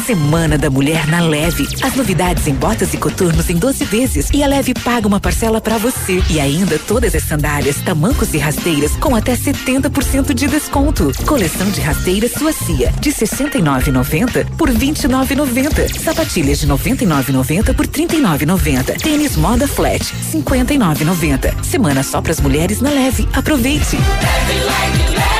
Semana 0.00 0.56
da 0.58 0.70
Mulher 0.70 1.06
na 1.06 1.20
Leve. 1.20 1.68
As 1.82 1.94
novidades 1.94 2.46
em 2.46 2.54
botas 2.54 2.92
e 2.94 2.96
coturnos 2.96 3.48
em 3.50 3.56
12 3.56 3.84
vezes 3.84 4.30
e 4.32 4.42
a 4.42 4.46
Leve 4.46 4.74
paga 4.74 5.06
uma 5.06 5.20
parcela 5.20 5.60
para 5.60 5.78
você. 5.78 6.22
E 6.30 6.40
ainda 6.40 6.78
todas 6.78 7.14
as 7.14 7.24
sandálias, 7.24 7.76
tamancos 7.76 8.34
e 8.34 8.38
rasteiras 8.38 8.92
com 8.96 9.14
até 9.14 9.34
70% 9.34 10.32
de 10.34 10.46
desconto. 10.46 11.12
Coleção 11.26 11.70
de 11.70 11.80
rasteiras 11.80 12.32
Suacia 12.32 12.92
de 13.00 13.10
69,90 13.10 14.46
por 14.56 14.70
29,90. 14.70 15.98
Sapatilhas 15.98 16.60
de 16.60 16.66
99,90 16.66 17.74
por 17.74 17.86
39,90. 17.86 19.00
Tênis 19.00 19.36
Moda 19.36 19.68
Flat 19.68 20.02
59,90. 20.32 21.62
Semana 21.62 22.02
só 22.02 22.20
para 22.20 22.32
as 22.32 22.40
mulheres 22.40 22.80
na 22.80 22.90
Leve. 22.90 23.28
Aproveite. 23.32 23.96
Leve, 23.96 24.64
leve, 24.64 25.14
leve, 25.14 25.39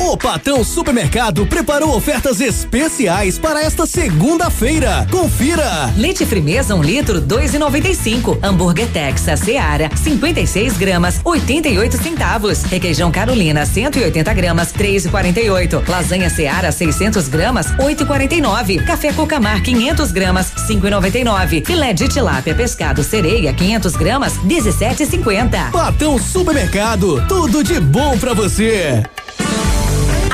O 0.00 0.16
Patão 0.16 0.62
Supermercado 0.62 1.44
preparou 1.44 1.94
ofertas 1.94 2.40
especiais 2.40 3.36
para 3.36 3.60
esta 3.60 3.84
segunda-feira. 3.84 5.06
Confira! 5.10 5.92
Leite 5.96 6.24
Frimeza 6.24 6.74
1 6.74 6.78
um 6.78 6.82
litro 6.82 7.20
2,95. 7.20 8.38
Hambúrguer 8.40 8.86
Texas 8.88 9.40
Seara 9.40 9.90
56 9.94 10.76
gramas 10.76 11.20
88 11.24 11.96
centavos. 11.98 12.62
Requeijão 12.62 13.10
Carolina 13.10 13.66
180 13.66 14.32
gramas 14.34 14.72
3,48. 14.72 15.86
Lasanha 15.88 16.30
Seara 16.30 16.70
600 16.70 17.26
gramas 17.26 17.66
8,49. 17.72 18.84
Café 18.84 19.12
Cocamar 19.12 19.62
500 19.62 20.12
gramas 20.12 20.52
5,99. 20.70 21.66
Filé 21.66 21.92
de 21.92 22.08
tilápia 22.08 22.54
pescado 22.54 23.02
sereia 23.02 23.52
500 23.52 23.96
gramas 23.96 24.34
17,50. 24.46 25.72
Patão 25.72 26.18
Supermercado, 26.18 27.26
tudo 27.26 27.64
de 27.64 27.80
bom 27.80 28.16
para 28.16 28.32
você. 28.32 29.02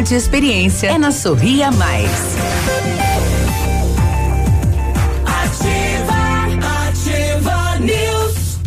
e 0.00 0.14
experiência 0.14 0.86
é 0.86 0.96
na 0.96 1.12
Sorria 1.12 1.70
Mais. 1.70 2.10
Ativa, 5.26 6.88
ativa 6.88 7.78
News. 7.78 8.58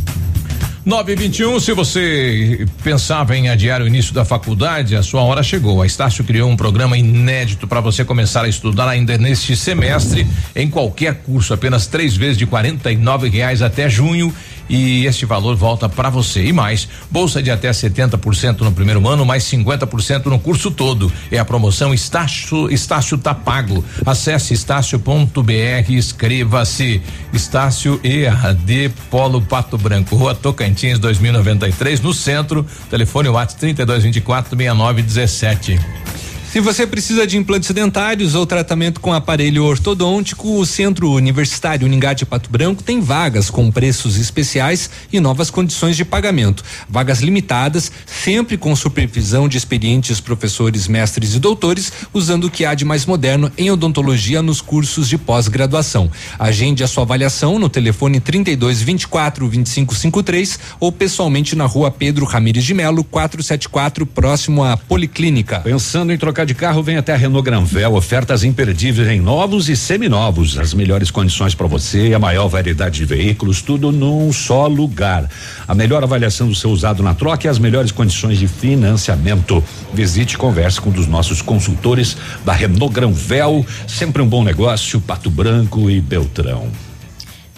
921, 0.85 1.59
se 1.59 1.73
você 1.73 2.67
pensava 2.83 3.35
em 3.35 3.49
adiar 3.49 3.81
o 3.81 3.87
início 3.87 4.13
da 4.13 4.23
faculdade, 4.23 4.95
a 4.95 5.01
sua 5.01 5.23
hora 5.23 5.41
chegou. 5.41 5.81
A 5.81 5.87
Estácio 5.87 6.23
criou 6.23 6.47
um 6.47 6.55
programa 6.55 6.95
inédito 6.95 7.67
para 7.67 7.81
você 7.81 8.05
começar 8.05 8.45
a 8.45 8.47
estudar 8.47 8.87
ainda 8.87 9.17
neste 9.17 9.55
semestre 9.55 10.27
em 10.55 10.69
qualquer 10.69 11.15
curso, 11.23 11.55
apenas 11.55 11.87
três 11.87 12.15
vezes 12.15 12.37
de 12.37 12.45
R$ 12.45 13.29
reais 13.31 13.63
até 13.63 13.89
junho 13.89 14.31
e 14.69 15.05
este 15.05 15.25
valor 15.25 15.55
volta 15.55 15.87
para 15.87 16.09
você. 16.09 16.45
E 16.45 16.53
mais, 16.53 16.87
bolsa 17.09 17.41
de 17.41 17.51
até 17.51 17.69
70% 17.69 18.61
no 18.61 18.71
primeiro 18.71 19.07
ano, 19.07 19.25
mais 19.25 19.43
50% 19.43 20.25
no 20.25 20.39
curso 20.39 20.71
todo. 20.71 21.11
É 21.31 21.37
a 21.37 21.45
promoção 21.45 21.93
Estácio, 21.93 22.71
Estácio 22.71 23.17
tá 23.17 23.33
pago. 23.33 23.83
Acesse 24.05 24.53
estácio.br, 24.53 25.89
inscreva-se. 25.89 27.01
Estácio 27.33 27.99
EAD 28.03 28.91
Polo 29.09 29.41
Pato 29.41 29.77
Branco, 29.77 30.15
Rua 30.15 30.35
Tocantins 30.35 30.99
2093, 30.99 32.01
no 32.01 32.13
centro. 32.13 32.65
Telefone 32.89 33.29
WhatsApp 33.29 33.59
3224 33.59 34.57
6917. 34.57 36.24
Se 36.55 36.61
você 36.61 36.87
precisa 36.87 37.27
de 37.27 37.37
implantes 37.37 37.69
dentários 37.71 38.33
ou 38.33 38.45
tratamento 38.45 39.01
com 39.01 39.11
aparelho 39.11 39.65
ortodôntico, 39.65 40.57
o 40.57 40.65
Centro 40.65 41.11
Universitário 41.11 41.85
Uningá 41.85 42.13
de 42.13 42.25
Pato 42.25 42.49
Branco 42.49 42.81
tem 42.81 43.01
vagas 43.01 43.49
com 43.49 43.69
preços 43.69 44.15
especiais 44.15 44.89
e 45.11 45.19
novas 45.19 45.49
condições 45.49 45.97
de 45.97 46.05
pagamento. 46.05 46.63
Vagas 46.87 47.19
limitadas, 47.19 47.91
sempre 48.05 48.57
com 48.57 48.73
supervisão 48.73 49.49
de 49.49 49.57
experientes 49.57 50.21
professores, 50.21 50.87
mestres 50.87 51.35
e 51.35 51.41
doutores, 51.41 51.91
usando 52.13 52.45
o 52.45 52.49
que 52.49 52.63
há 52.63 52.73
de 52.73 52.85
mais 52.85 53.05
moderno 53.05 53.51
em 53.57 53.69
odontologia 53.69 54.41
nos 54.41 54.61
cursos 54.61 55.09
de 55.09 55.17
pós-graduação. 55.17 56.09
Agende 56.39 56.85
a 56.85 56.87
sua 56.87 57.03
avaliação 57.03 57.59
no 57.59 57.67
telefone 57.67 58.21
32 58.21 58.81
24 58.81 59.45
25 59.49 59.93
53 59.93 60.59
ou 60.79 60.89
pessoalmente 60.89 61.53
na 61.53 61.65
rua 61.65 61.91
Pedro 61.91 62.25
Ramires 62.25 62.63
de 62.63 62.73
Melo, 62.73 63.03
474, 63.03 64.05
próximo 64.05 64.63
à 64.63 64.77
Policlínica. 64.77 65.59
Pensando 65.59 66.13
em 66.13 66.17
trocar 66.17 66.44
de 66.45 66.53
carro, 66.53 66.83
vem 66.83 66.97
até 66.97 67.13
a 67.13 67.17
Renault 67.17 67.43
Granvel, 67.43 67.95
ofertas 67.95 68.43
imperdíveis 68.43 69.07
em 69.07 69.19
novos 69.19 69.67
e 69.69 69.75
seminovos, 69.75 70.57
as 70.57 70.73
melhores 70.73 71.09
condições 71.09 71.55
para 71.55 71.67
você, 71.67 72.13
a 72.13 72.19
maior 72.19 72.47
variedade 72.47 72.99
de 72.99 73.05
veículos, 73.05 73.61
tudo 73.61 73.91
num 73.91 74.31
só 74.31 74.67
lugar. 74.67 75.29
A 75.67 75.73
melhor 75.73 76.03
avaliação 76.03 76.47
do 76.47 76.55
seu 76.55 76.69
usado 76.69 77.01
na 77.01 77.13
troca 77.13 77.47
e 77.47 77.49
as 77.49 77.57
melhores 77.57 77.91
condições 77.91 78.37
de 78.37 78.47
financiamento. 78.47 79.63
Visite 79.93 80.33
e 80.33 80.37
converse 80.37 80.79
com 80.79 80.89
um 80.89 80.93
dos 80.93 81.07
nossos 81.07 81.41
consultores 81.41 82.15
da 82.45 82.53
Renault 82.53 82.93
Granvel, 82.93 83.65
sempre 83.87 84.21
um 84.21 84.27
bom 84.27 84.43
negócio, 84.43 85.01
Pato 85.01 85.29
Branco 85.29 85.89
e 85.89 85.99
Beltrão. 85.99 86.69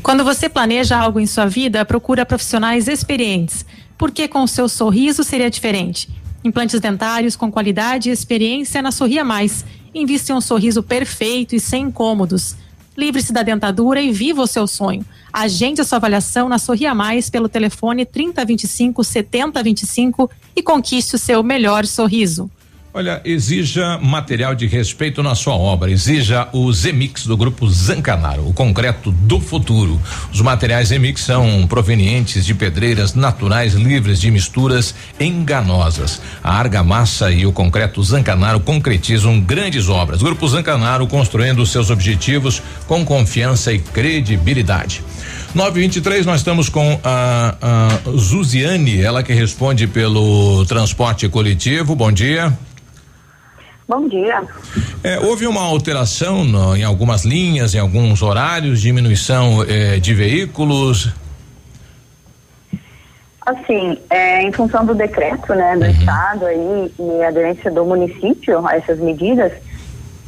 Quando 0.01 0.24
você 0.24 0.48
planeja 0.48 0.98
algo 0.98 1.19
em 1.19 1.25
sua 1.25 1.45
vida, 1.48 1.83
procura 1.83 2.25
profissionais 2.25 2.88
experientes, 2.88 3.66
porque 3.98 4.27
com 4.27 4.43
o 4.43 4.48
seu 4.48 4.69
sorriso 4.69 5.24
seria 5.24 5.49
diferente. 5.49 6.07
Implantes 6.48 6.80
dentários 6.80 7.35
com 7.35 7.51
qualidade 7.51 8.09
e 8.09 8.14
experiência 8.14 8.82
na 8.82 8.90
Sorria 8.90 9.26
Mais. 9.26 9.66
Invista 9.93 10.32
em 10.32 10.35
um 10.35 10.40
sorriso 10.40 10.82
perfeito 10.82 11.53
e 11.53 11.59
sem 11.59 11.88
incômodos. 11.88 12.56
Livre-se 12.95 13.34
da 13.34 13.43
dentadura 13.43 14.01
e 14.01 14.14
viva 14.14 14.42
o 14.42 14.48
seu 14.48 14.66
sonho. 14.66 15.06
Agende 15.32 15.82
a 15.82 15.84
sua 15.84 15.98
avaliação 15.98 16.48
na 16.48 16.58
Sorria 16.58 16.95
Mais 16.95 17.30
pelo 17.30 17.50
telefone 17.50 18.06
3025 18.06 19.03
7025 19.03 20.32
e 20.56 20.64
conquiste 20.64 21.16
o 21.16 21.19
seu 21.19 21.43
melhor 21.43 21.85
sorriso. 21.85 22.50
Olha, 22.98 23.22
exija 23.24 24.00
material 24.00 24.56
de 24.56 24.66
respeito 24.66 25.22
na 25.22 25.35
sua 25.35 25.53
obra. 25.53 25.92
Exija 25.92 26.48
o 26.51 26.74
Zemix 26.74 27.27
do 27.27 27.38
grupo 27.38 27.69
Zancanaro, 27.69 28.50
o 28.50 28.51
concreto 28.51 29.11
do 29.11 29.40
futuro. 29.40 30.01
Os 30.34 30.42
materiais 30.42 30.88
Zemix 30.88 31.22
são 31.22 31.67
provenientes 31.67 32.43
de 32.43 32.56
pedreiras 32.56 33.14
naturais 33.14 33.76
livres 33.76 34.19
de 34.19 34.32
misturas 34.32 34.95
enganosas. 35.19 36.19
A 36.43 36.58
argamassa 36.58 37.30
e 37.30 37.45
o 37.45 37.51
concreto 37.51 38.01
Zancanaro 38.01 38.61
concretizam 38.61 39.40
grandes 39.40 39.90
obras. 39.90 40.24
Grupo 40.24 40.48
Zancanaro 40.48 41.06
construindo 41.06 41.64
seus 41.67 41.92
objetivos 41.92 42.64
com 42.88 43.06
confiança 43.06 43.72
e 43.72 43.77
credibilidade. 43.77 45.03
923, 45.53 46.26
nós 46.26 46.40
estamos 46.40 46.67
com 46.67 47.00
a, 47.03 47.56
a 47.61 48.17
Zuziane, 48.17 49.00
ela 49.00 49.22
que 49.22 49.34
responde 49.34 49.85
pelo 49.85 50.66
transporte 50.66 51.30
coletivo. 51.30 51.95
Bom 51.95 52.11
dia. 52.11 52.58
Bom 53.88 54.07
dia. 54.09 54.43
É, 55.01 55.17
houve 55.19 55.48
uma 55.48 55.61
alteração 55.61 56.43
no, 56.43 56.75
em 56.75 56.83
algumas 56.83 57.24
linhas, 57.24 57.74
em 57.74 57.80
alguns 57.80 58.22
horários, 58.22 58.82
diminuição 58.82 59.64
eh, 59.64 59.98
de 59.98 60.14
veículos? 60.14 61.14
Assim, 63.45 63.98
é, 64.09 64.41
em 64.41 64.51
função 64.51 64.85
do 64.85 64.93
decreto, 64.93 65.56
né, 65.56 65.77
do 65.77 65.85
estado 65.85 66.45
aí 66.45 66.91
e 66.99 67.24
a 67.24 67.30
aderência 67.30 67.72
do 67.72 67.85
município 67.85 68.67
a 68.67 68.75
essas 68.75 68.99
medidas, 68.99 69.53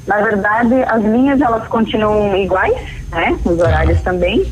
na 0.08 0.22
verdade 0.22 0.76
as 0.84 1.04
linhas 1.04 1.42
elas 1.42 1.68
continuam 1.68 2.34
iguais, 2.38 2.78
né, 3.12 3.38
os 3.44 3.60
horários 3.60 4.02
também. 4.04 4.50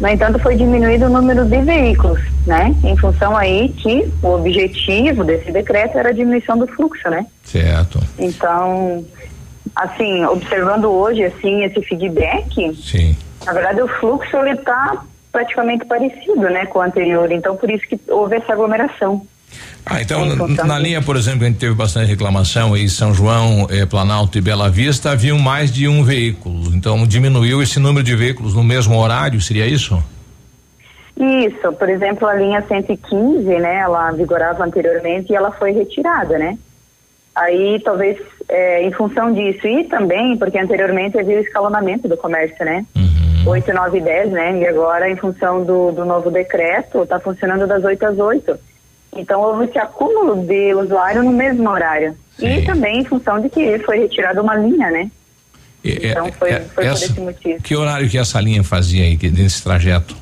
No 0.00 0.08
entanto, 0.08 0.38
foi 0.38 0.54
diminuído 0.56 1.06
o 1.06 1.08
número 1.08 1.44
de 1.44 1.60
veículos, 1.60 2.20
né, 2.46 2.74
em 2.84 2.96
função 2.96 3.36
aí 3.36 3.68
que 3.70 4.08
o 4.22 4.28
objetivo 4.34 5.24
desse 5.24 5.50
decreto 5.50 5.98
era 5.98 6.10
a 6.10 6.12
diminuição 6.12 6.56
do 6.56 6.66
fluxo, 6.68 7.10
né. 7.10 7.26
Certo. 7.42 7.98
Então, 8.18 9.04
assim, 9.74 10.24
observando 10.24 10.84
hoje 10.86 11.24
assim 11.24 11.64
esse 11.64 11.82
feedback, 11.82 12.74
Sim. 12.76 13.16
na 13.44 13.52
verdade 13.52 13.82
o 13.82 13.88
fluxo 13.88 14.36
ele 14.36 14.52
está 14.52 15.02
praticamente 15.32 15.84
parecido, 15.84 16.42
né, 16.42 16.66
com 16.66 16.78
o 16.78 16.82
anterior. 16.82 17.30
Então, 17.32 17.56
por 17.56 17.70
isso 17.70 17.86
que 17.86 17.98
houve 18.08 18.36
essa 18.36 18.52
aglomeração. 18.52 19.26
Ah, 19.84 20.02
então, 20.02 20.22
Em 20.24 20.54
na 20.54 20.78
linha, 20.78 21.00
por 21.00 21.16
exemplo, 21.16 21.44
a 21.44 21.46
gente 21.46 21.58
teve 21.58 21.74
bastante 21.74 22.08
reclamação 22.08 22.74
aí, 22.74 22.88
São 22.88 23.14
João, 23.14 23.66
eh, 23.70 23.86
Planalto 23.86 24.36
e 24.36 24.40
Bela 24.40 24.68
Vista, 24.68 25.12
haviam 25.12 25.38
mais 25.38 25.72
de 25.72 25.88
um 25.88 26.04
veículo. 26.04 26.74
Então, 26.74 27.06
diminuiu 27.06 27.62
esse 27.62 27.80
número 27.80 28.04
de 28.04 28.14
veículos 28.14 28.54
no 28.54 28.62
mesmo 28.62 28.98
horário, 28.98 29.40
seria 29.40 29.66
isso? 29.66 30.02
Isso, 31.16 31.72
por 31.72 31.88
exemplo, 31.88 32.28
a 32.28 32.34
linha 32.34 32.62
115, 32.68 33.44
né, 33.58 33.76
ela 33.78 34.12
vigorava 34.12 34.64
anteriormente 34.64 35.32
e 35.32 35.34
ela 35.34 35.50
foi 35.50 35.72
retirada, 35.72 36.38
né? 36.38 36.56
Aí, 37.34 37.80
talvez, 37.84 38.18
é, 38.48 38.82
em 38.82 38.92
função 38.92 39.32
disso, 39.32 39.66
e 39.66 39.84
também 39.84 40.36
porque 40.36 40.58
anteriormente 40.58 41.18
havia 41.18 41.38
o 41.38 41.40
escalonamento 41.40 42.08
do 42.08 42.16
comércio, 42.16 42.64
né? 42.64 42.84
8, 43.46 43.72
9 43.72 43.98
e 43.98 44.00
10, 44.00 44.30
né? 44.30 44.58
E 44.60 44.66
agora, 44.66 45.08
em 45.08 45.16
função 45.16 45.64
do, 45.64 45.92
do 45.92 46.04
novo 46.04 46.30
decreto, 46.30 47.02
está 47.02 47.18
funcionando 47.18 47.66
das 47.66 47.82
8 47.82 48.04
às 48.04 48.18
8. 48.18 48.58
Então, 49.16 49.40
houve 49.40 49.64
esse 49.66 49.78
acúmulo 49.78 50.44
de 50.46 50.74
usuário 50.74 51.22
no 51.22 51.32
mesmo 51.32 51.68
horário. 51.68 52.16
E 52.40 52.62
também 52.62 53.00
em 53.00 53.04
função 53.04 53.40
de 53.40 53.48
que 53.48 53.78
foi 53.80 53.98
retirada 53.98 54.40
uma 54.40 54.54
linha, 54.54 54.90
né? 54.90 55.10
Eh, 55.84 56.10
Então, 56.10 56.30
foi, 56.38 56.50
eh, 56.50 56.60
foi 56.74 56.84
por 56.84 56.92
essa- 56.92 57.04
esse 57.06 57.20
motivo. 57.20 57.62
que 57.62 57.74
horário 57.74 58.08
que 58.08 58.16
essa 58.18 58.40
linha 58.40 58.62
fazia 58.62 59.04
aí, 59.04 59.18
nesse 59.30 59.62
trajeto? 59.62 60.14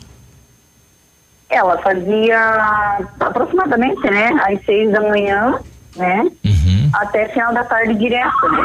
Ela 1.48 1.78
fazia 1.78 2.98
aproximadamente, 3.20 4.00
né, 4.10 4.30
às 4.44 4.64
seis 4.64 4.90
da 4.90 5.00
manhã, 5.00 5.58
né, 5.96 6.28
até 6.92 7.28
final 7.28 7.54
da 7.54 7.64
tarde 7.64 7.94
direto, 7.94 8.48
né. 8.50 8.64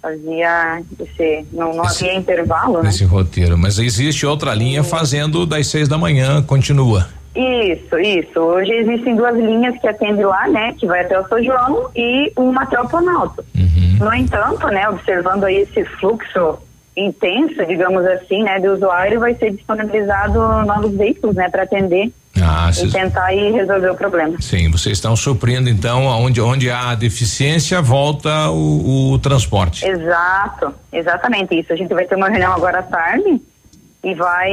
Fazia 0.00 0.82
esse, 1.00 1.46
não, 1.52 1.74
não 1.74 1.84
havia 1.84 2.14
intervalo, 2.14 2.78
né. 2.78 2.84
Nesse 2.88 3.04
roteiro. 3.04 3.56
Mas 3.56 3.78
existe 3.78 4.26
outra 4.26 4.54
linha 4.54 4.84
fazendo 4.84 5.46
das 5.46 5.66
seis 5.66 5.88
da 5.88 5.96
manhã, 5.96 6.42
continua. 6.42 7.08
Isso, 7.34 7.98
isso. 7.98 8.38
Hoje 8.40 8.70
existem 8.72 9.16
duas 9.16 9.34
linhas 9.36 9.76
que 9.80 9.88
atendem 9.88 10.24
lá, 10.24 10.46
né, 10.48 10.72
que 10.78 10.86
vai 10.86 11.00
até 11.00 11.18
o 11.18 11.26
São 11.28 11.42
João 11.42 11.90
e 11.96 12.32
uma 12.36 12.62
até 12.62 12.80
o 12.80 12.88
Planalto. 12.88 13.44
No 13.98 14.12
entanto, 14.14 14.66
né, 14.68 14.88
observando 14.88 15.44
aí 15.44 15.56
esse 15.56 15.84
fluxo 15.84 16.58
intenso, 16.96 17.64
digamos 17.66 18.04
assim, 18.06 18.42
né, 18.44 18.60
de 18.60 18.68
usuário, 18.68 19.18
vai 19.18 19.34
ser 19.34 19.50
disponibilizado 19.50 20.38
novos 20.64 20.96
veículos, 20.96 21.34
né, 21.34 21.48
para 21.48 21.64
atender 21.64 22.12
Ah, 22.40 22.68
e 22.70 22.74
vocês- 22.74 22.92
tentar 22.92 23.24
aí 23.24 23.50
resolver 23.50 23.90
o 23.90 23.94
problema. 23.96 24.40
Sim, 24.40 24.70
vocês 24.70 24.96
estão 24.98 25.16
suprindo 25.16 25.68
então, 25.68 26.06
onde, 26.06 26.40
onde 26.40 26.70
há 26.70 26.94
deficiência, 26.94 27.82
volta 27.82 28.48
o, 28.50 29.12
o 29.12 29.18
transporte. 29.18 29.84
Exato, 29.84 30.72
exatamente 30.92 31.58
isso. 31.58 31.72
A 31.72 31.76
gente 31.76 31.92
vai 31.92 32.04
ter 32.04 32.14
uma 32.14 32.28
reunião 32.28 32.52
agora 32.52 32.78
à 32.78 32.82
tarde 32.82 33.40
e 34.04 34.14
vai 34.14 34.50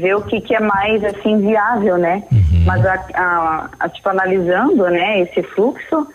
ver 0.00 0.16
o 0.16 0.22
que, 0.22 0.40
que 0.40 0.54
é 0.54 0.60
mais 0.60 1.04
assim 1.04 1.38
viável, 1.40 1.98
né? 1.98 2.22
Mas 2.64 2.84
a, 2.86 2.94
a- 3.14 3.68
a- 3.80 3.88
tipo 3.88 4.08
analisando, 4.08 4.84
né, 4.88 5.20
esse 5.20 5.42
fluxo, 5.42 6.06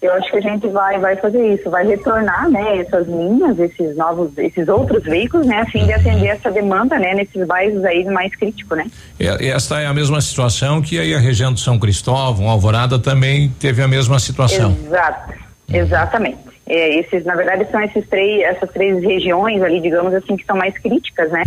eu 0.00 0.12
acho 0.14 0.30
que 0.30 0.36
a 0.38 0.40
gente 0.40 0.66
vai 0.68 0.98
vai 0.98 1.14
fazer 1.16 1.54
isso, 1.54 1.70
vai 1.70 1.86
retornar, 1.86 2.50
né, 2.50 2.78
essas 2.78 3.06
linhas, 3.06 3.58
esses 3.58 3.96
novos, 3.96 4.36
esses 4.38 4.66
outros 4.66 5.04
veículos, 5.04 5.46
né, 5.46 5.58
a 5.60 5.66
fim 5.66 5.84
de 5.86 5.92
atender 5.92 6.28
essa 6.28 6.50
demanda, 6.50 6.98
né, 6.98 7.14
nesses 7.14 7.46
bairros 7.46 7.84
aí 7.84 8.04
mais 8.06 8.34
críticos, 8.34 8.76
né? 8.76 8.86
É, 9.20 9.48
esta 9.48 9.80
é 9.80 9.86
a 9.86 9.94
mesma 9.94 10.20
situação 10.20 10.82
que 10.82 10.98
aí 10.98 11.14
a 11.14 11.18
região 11.20 11.52
de 11.52 11.60
São 11.60 11.78
Cristóvão, 11.78 12.48
Alvorada 12.48 12.98
também 12.98 13.50
teve 13.60 13.80
a 13.82 13.86
mesma 13.88 14.18
situação. 14.18 14.76
Exato, 14.86 15.32
exatamente. 15.72 16.38
É, 16.66 17.00
esses, 17.00 17.24
na 17.24 17.34
verdade, 17.34 17.66
são 17.70 17.80
esses 17.82 18.06
três, 18.08 18.40
essas 18.42 18.70
três 18.70 19.02
regiões 19.02 19.62
ali, 19.62 19.80
digamos 19.80 20.14
assim, 20.14 20.36
que 20.36 20.44
são 20.46 20.56
mais 20.56 20.76
críticas, 20.78 21.30
né? 21.30 21.42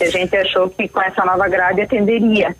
Que 0.00 0.04
a 0.04 0.10
gente 0.10 0.34
achou 0.34 0.70
que 0.70 0.88
com 0.88 1.02
essa 1.02 1.22
nova 1.26 1.46
grade 1.46 1.82
atenderia. 1.82 2.56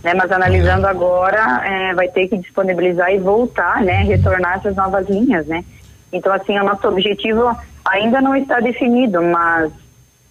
Né? 0.00 0.14
Mas 0.14 0.30
analisando 0.30 0.86
agora, 0.86 1.60
é, 1.66 1.92
vai 1.92 2.06
ter 2.06 2.28
que 2.28 2.38
disponibilizar 2.38 3.12
e 3.12 3.18
voltar, 3.18 3.82
né? 3.82 4.04
Retornar 4.04 4.58
essas 4.58 4.76
novas 4.76 5.08
linhas, 5.08 5.44
né? 5.48 5.64
Então, 6.12 6.32
assim, 6.32 6.56
o 6.56 6.62
nosso 6.62 6.86
objetivo 6.86 7.50
ainda 7.84 8.20
não 8.20 8.36
está 8.36 8.60
definido, 8.60 9.20
mas 9.20 9.72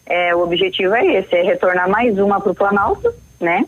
é, 0.05 0.33
o 0.33 0.39
objetivo 0.39 0.95
é 0.95 1.05
esse, 1.17 1.35
é 1.35 1.41
retornar 1.41 1.89
mais 1.89 2.17
uma 2.17 2.39
para 2.39 2.53
o 2.53 2.55
Planalto, 2.55 3.13
né? 3.41 3.65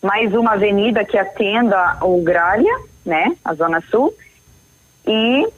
Mais 0.00 0.32
uma 0.32 0.52
avenida 0.52 1.04
que 1.04 1.18
atenda 1.18 1.98
o 2.00 2.22
Gralha, 2.22 2.78
né? 3.04 3.34
A 3.44 3.54
Zona 3.54 3.82
Sul. 3.90 4.14
E 5.04 5.48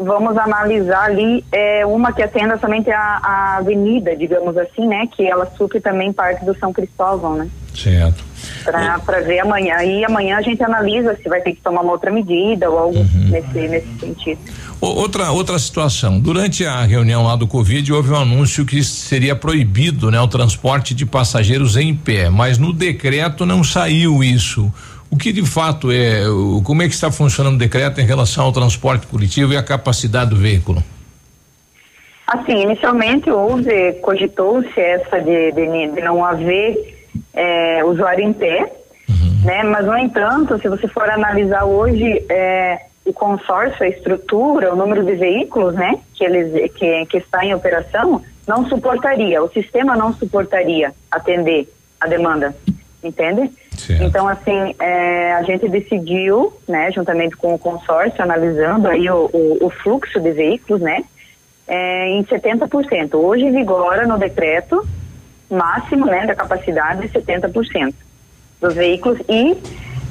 vamos 0.00 0.36
analisar 0.36 1.04
ali 1.04 1.44
é, 1.52 1.84
uma 1.86 2.12
que 2.12 2.22
atenda 2.22 2.58
somente 2.58 2.90
a, 2.90 3.20
a 3.22 3.56
avenida, 3.58 4.16
digamos 4.16 4.56
assim, 4.56 4.86
né? 4.86 5.06
Que 5.06 5.26
ela 5.26 5.46
supre 5.56 5.80
também 5.80 6.12
parte 6.12 6.44
do 6.44 6.56
São 6.58 6.72
Cristóvão, 6.72 7.34
né? 7.36 7.48
Certo. 7.74 8.24
Para 8.64 9.20
ver 9.20 9.40
amanhã. 9.40 9.82
E 9.82 10.04
amanhã 10.04 10.38
a 10.38 10.42
gente 10.42 10.62
analisa 10.62 11.16
se 11.16 11.28
vai 11.28 11.40
ter 11.40 11.52
que 11.52 11.60
tomar 11.60 11.82
uma 11.82 11.92
outra 11.92 12.10
medida 12.10 12.68
ou 12.68 12.78
algo 12.78 13.06
nesse, 13.28 13.68
nesse 13.68 13.98
sentido. 13.98 14.40
Outra, 14.80 15.30
outra 15.30 15.58
situação. 15.58 16.18
Durante 16.18 16.64
a 16.64 16.82
reunião 16.82 17.24
lá 17.24 17.36
do 17.36 17.46
Covid, 17.46 17.92
houve 17.92 18.10
um 18.10 18.16
anúncio 18.16 18.64
que 18.64 18.82
seria 18.82 19.36
proibido 19.36 20.10
né, 20.10 20.20
o 20.20 20.26
transporte 20.26 20.94
de 20.94 21.04
passageiros 21.04 21.76
em 21.76 21.94
pé, 21.94 22.30
mas 22.30 22.56
no 22.56 22.72
decreto 22.72 23.44
não 23.44 23.62
saiu 23.62 24.24
isso. 24.24 24.72
O 25.10 25.16
que 25.16 25.32
de 25.32 25.44
fato 25.44 25.90
é, 25.90 26.28
o- 26.28 26.62
como 26.64 26.82
é 26.82 26.88
que 26.88 26.94
está 26.94 27.10
funcionando 27.10 27.56
o 27.56 27.58
decreto 27.58 28.00
em 28.00 28.04
relação 28.04 28.44
ao 28.44 28.52
transporte 28.52 29.06
coletivo 29.06 29.52
e 29.52 29.56
a 29.56 29.62
capacidade 29.62 30.30
do 30.30 30.36
veículo? 30.36 30.82
Assim, 32.26 32.62
inicialmente 32.62 33.28
houve, 33.28 33.94
cogitou-se 34.02 34.78
essa 34.80 35.18
de, 35.20 35.50
de, 35.50 35.66
de 35.94 36.00
não 36.00 36.24
haver 36.24 36.96
é, 37.34 37.84
usuário 37.84 38.24
em 38.24 38.32
pé, 38.32 38.72
né? 39.44 39.64
Mas, 39.64 39.84
no 39.84 39.96
entanto, 39.98 40.56
se 40.60 40.68
você 40.68 40.86
for 40.86 41.10
analisar 41.10 41.64
hoje 41.64 42.24
é, 42.28 42.78
o 43.04 43.12
consórcio, 43.12 43.82
a 43.84 43.88
estrutura, 43.88 44.72
o 44.72 44.76
número 44.76 45.04
de 45.04 45.14
veículos, 45.16 45.74
né? 45.74 45.98
Que, 46.14 46.24
eles, 46.24 46.72
que, 46.74 47.06
que 47.06 47.16
está 47.16 47.44
em 47.44 47.52
operação, 47.52 48.22
não 48.46 48.68
suportaria, 48.68 49.42
o 49.42 49.50
sistema 49.50 49.96
não 49.96 50.12
suportaria 50.14 50.92
atender 51.10 51.68
a 52.00 52.06
demanda, 52.06 52.54
entende? 53.02 53.50
Então, 54.00 54.28
assim, 54.28 54.74
é, 54.78 55.34
a 55.34 55.42
gente 55.42 55.68
decidiu, 55.68 56.52
né, 56.68 56.90
juntamente 56.92 57.36
com 57.36 57.54
o 57.54 57.58
consórcio, 57.58 58.22
analisando 58.22 58.88
aí 58.88 59.08
o, 59.10 59.30
o, 59.32 59.66
o 59.66 59.70
fluxo 59.70 60.20
de 60.20 60.32
veículos, 60.32 60.80
né, 60.80 61.02
é, 61.66 62.08
em 62.10 62.24
70%. 62.24 63.14
Hoje 63.14 63.50
vigora 63.50 64.06
no 64.06 64.18
decreto 64.18 64.86
máximo, 65.50 66.06
né, 66.06 66.26
da 66.26 66.34
capacidade 66.34 67.02
de 67.02 67.08
70% 67.08 67.94
dos 68.60 68.74
veículos 68.74 69.18
e 69.28 69.56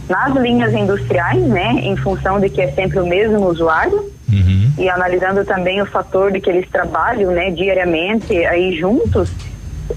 nas 0.10 0.36
linhas 0.36 0.74
industriais, 0.74 1.44
né, 1.44 1.74
em 1.84 1.96
função 1.96 2.40
de 2.40 2.50
que 2.50 2.62
é 2.62 2.72
sempre 2.72 3.00
o 3.00 3.06
mesmo 3.06 3.46
usuário 3.48 4.12
e 4.78 4.90
analisando 4.90 5.44
também 5.44 5.82
o 5.82 5.86
fator 5.86 6.32
de 6.32 6.40
que 6.40 6.50
eles 6.50 6.68
trabalham, 6.70 7.32
né, 7.32 7.52
diariamente 7.52 8.34
aí 8.46 8.78
juntos, 8.78 9.30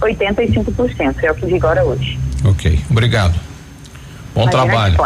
85% 0.00 1.22
é 1.22 1.30
o 1.30 1.34
que 1.34 1.46
vigora 1.46 1.84
hoje. 1.84 2.18
Ok, 2.44 2.78
obrigado. 2.90 3.51
Bom 4.34 4.44
Aí 4.44 4.50
trabalho. 4.50 4.96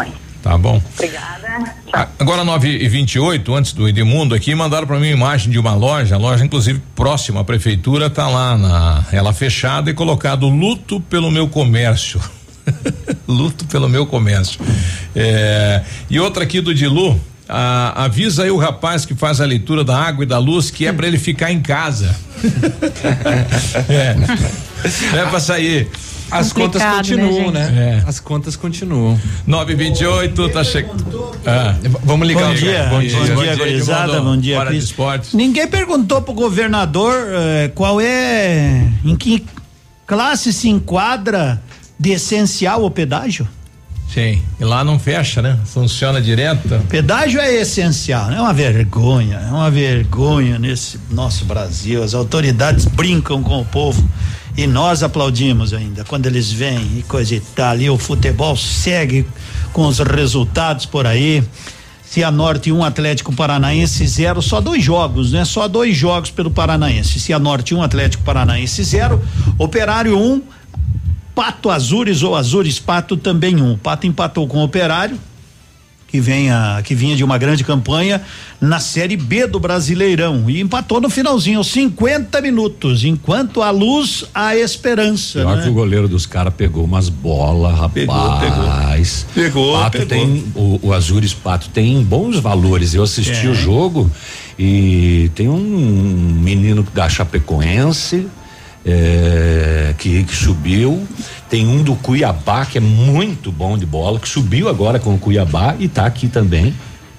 Tá 0.41 0.57
bom. 0.57 0.81
Obrigada. 0.93 1.73
A- 1.91 2.07
Agora 2.19 2.43
9 2.43 2.69
e 2.69 2.87
28 2.87 3.53
antes 3.55 3.73
do 3.73 3.87
Edmundo 3.87 4.33
aqui, 4.35 4.53
mandaram 4.55 4.87
para 4.87 4.97
mim 4.99 5.07
uma 5.07 5.13
imagem 5.17 5.51
de 5.51 5.59
uma 5.59 5.73
loja, 5.73 6.15
a 6.15 6.17
loja 6.17 6.45
inclusive 6.45 6.81
próxima 6.95 7.41
à 7.41 7.43
prefeitura, 7.43 8.09
tá 8.09 8.27
lá 8.27 8.57
na 8.57 9.03
ela 9.11 9.33
fechada 9.33 9.89
e 9.89 9.93
colocado 9.93 10.47
luto 10.47 11.01
pelo 11.01 11.29
meu 11.31 11.47
comércio. 11.49 12.21
luto 13.27 13.65
pelo 13.65 13.89
meu 13.89 14.05
comércio. 14.05 14.59
É, 15.15 15.81
e 16.09 16.19
outra 16.19 16.43
aqui 16.43 16.61
do 16.61 16.73
Dilu, 16.73 17.19
a- 17.49 18.03
avisa 18.05 18.43
aí 18.43 18.51
o 18.51 18.57
rapaz 18.57 19.05
que 19.05 19.15
faz 19.15 19.41
a 19.41 19.45
leitura 19.45 19.83
da 19.83 19.97
água 19.97 20.23
e 20.23 20.27
da 20.27 20.37
luz 20.37 20.69
que 20.69 20.85
é 20.85 20.93
para 20.93 21.07
ele 21.07 21.17
ficar 21.17 21.51
em 21.51 21.61
casa. 21.61 22.15
é. 23.89 24.15
É 25.17 25.25
pra 25.25 25.39
sair. 25.39 25.89
As 26.29 26.51
contas 26.51 26.83
continuam, 26.83 27.51
né? 27.51 28.03
As 28.05 28.19
contas 28.19 28.55
continuam. 28.55 29.19
928, 29.45 30.49
tá 30.49 30.63
chegando. 30.63 31.31
Ah, 31.45 31.75
vamos 32.03 32.27
ligar 32.27 32.47
Bom 32.47 32.51
o 32.51 32.55
dia, 32.55 32.73
cara. 32.73 32.89
bom 32.89 32.99
dia, 32.99 33.35
bom 33.35 33.41
dia, 33.43 33.55
gurizada, 33.55 34.21
bom 34.21 34.37
dia, 34.37 34.59
Hora 34.59 34.69
de 34.69 34.75
Cris. 34.75 34.83
esportes. 34.85 35.33
Ninguém 35.33 35.67
perguntou 35.67 36.21
pro 36.21 36.33
governador 36.33 37.13
eh, 37.29 37.71
qual 37.73 38.01
é, 38.01 38.89
em 39.05 39.15
que 39.15 39.45
classe 40.05 40.51
se 40.51 40.67
enquadra 40.69 41.61
de 41.97 42.11
essencial 42.11 42.83
o 42.83 42.91
pedágio? 42.91 43.47
Sim, 44.13 44.41
e 44.59 44.63
lá 44.63 44.83
não 44.83 44.97
fecha, 44.97 45.41
né? 45.41 45.57
Funciona 45.65 46.21
direto. 46.21 46.79
Pedágio 46.89 47.39
é 47.39 47.53
essencial, 47.55 48.31
é 48.31 48.39
uma 48.39 48.53
vergonha, 48.53 49.37
é 49.37 49.51
uma 49.51 49.69
vergonha 49.69 50.57
nesse 50.57 50.97
nosso 51.11 51.45
Brasil. 51.45 52.01
As 52.01 52.13
autoridades 52.13 52.85
brincam 52.85 53.43
com 53.43 53.59
o 53.59 53.65
povo 53.65 54.07
e 54.57 54.65
nós 54.65 55.03
aplaudimos 55.03 55.71
ainda 55.71 56.03
quando 56.03 56.25
eles 56.25 56.51
vêm 56.51 56.97
e 56.97 57.03
coisa 57.03 57.35
e 57.35 57.39
tal. 57.39 57.77
E 57.77 57.89
o 57.91 57.97
futebol 57.97 58.57
segue 58.57 59.23
com 59.71 59.85
os 59.85 59.99
resultados 59.99 60.87
por 60.87 61.05
aí. 61.05 61.43
Cianorte 62.03 62.71
1, 62.71 62.77
um, 62.77 62.83
Atlético 62.83 63.35
Paranaense 63.35 64.07
0, 64.07 64.41
só 64.41 64.59
dois 64.59 64.83
jogos, 64.83 65.33
né? 65.33 65.45
Só 65.45 65.67
dois 65.67 65.95
jogos 65.95 66.31
pelo 66.31 66.49
Paranaense. 66.49 67.19
Cianorte 67.19 67.75
1, 67.75 67.77
um, 67.77 67.83
Atlético 67.83 68.23
Paranaense 68.23 68.83
0, 68.83 69.21
Operário 69.59 70.17
1, 70.17 70.33
um, 70.33 70.41
Pato 71.35 71.69
Azures 71.69 72.23
ou 72.23 72.35
Azures 72.35 72.79
Pato 72.79 73.15
também 73.15 73.61
um. 73.61 73.77
Pato 73.77 74.07
empatou 74.07 74.47
com 74.47 74.57
o 74.57 74.63
Operário, 74.63 75.19
que 76.07 76.21
venha 76.21 76.81
que 76.85 76.95
vinha 76.95 77.15
de 77.15 77.23
uma 77.23 77.37
grande 77.37 77.63
campanha 77.65 78.21
na 78.61 78.79
série 78.79 79.17
B 79.17 79.45
do 79.45 79.59
Brasileirão 79.59 80.49
e 80.49 80.61
empatou 80.61 81.01
no 81.01 81.09
finalzinho, 81.09 81.57
aos 81.59 81.67
50 81.67 82.39
minutos, 82.41 83.03
enquanto 83.03 83.61
a 83.61 83.69
luz 83.69 84.23
a 84.33 84.55
esperança. 84.55 85.39
Pior 85.39 85.57
né? 85.57 85.63
que 85.63 85.69
o 85.69 85.73
goleiro 85.73 86.07
dos 86.07 86.25
caras 86.25 86.53
pegou 86.55 86.85
umas 86.85 87.09
bolas, 87.09 87.73
rapaz. 87.73 87.93
Pegou, 87.93 88.39
pegou. 88.39 88.67
Pegou, 89.35 89.79
Pato 89.79 89.97
pegou. 89.99 90.07
tem 90.07 90.43
o, 90.55 90.79
o 90.81 90.93
Azures 90.93 91.33
Pato 91.33 91.69
tem 91.69 92.01
bons 92.01 92.39
valores. 92.39 92.93
Eu 92.93 93.03
assisti 93.03 93.45
É. 93.45 93.49
o 93.49 93.53
jogo 93.53 94.09
e 94.57 95.29
tem 95.35 95.47
um 95.49 95.59
menino 95.59 96.85
da 96.93 97.07
Chapecoense 97.09 98.27
é, 98.85 99.93
que, 99.97 100.23
que 100.23 100.35
subiu. 100.35 101.05
Tem 101.49 101.67
um 101.67 101.81
do 101.81 101.95
Cuiabá 101.95 102.65
que 102.65 102.77
é 102.77 102.81
muito 102.81 103.51
bom 103.51 103.77
de 103.77 103.85
bola, 103.85 104.19
que 104.19 104.27
subiu 104.27 104.67
agora 104.67 104.99
com 104.99 105.15
o 105.15 105.17
Cuiabá 105.17 105.75
e 105.79 105.87
tá 105.87 106.05
aqui 106.05 106.27
também. 106.27 106.73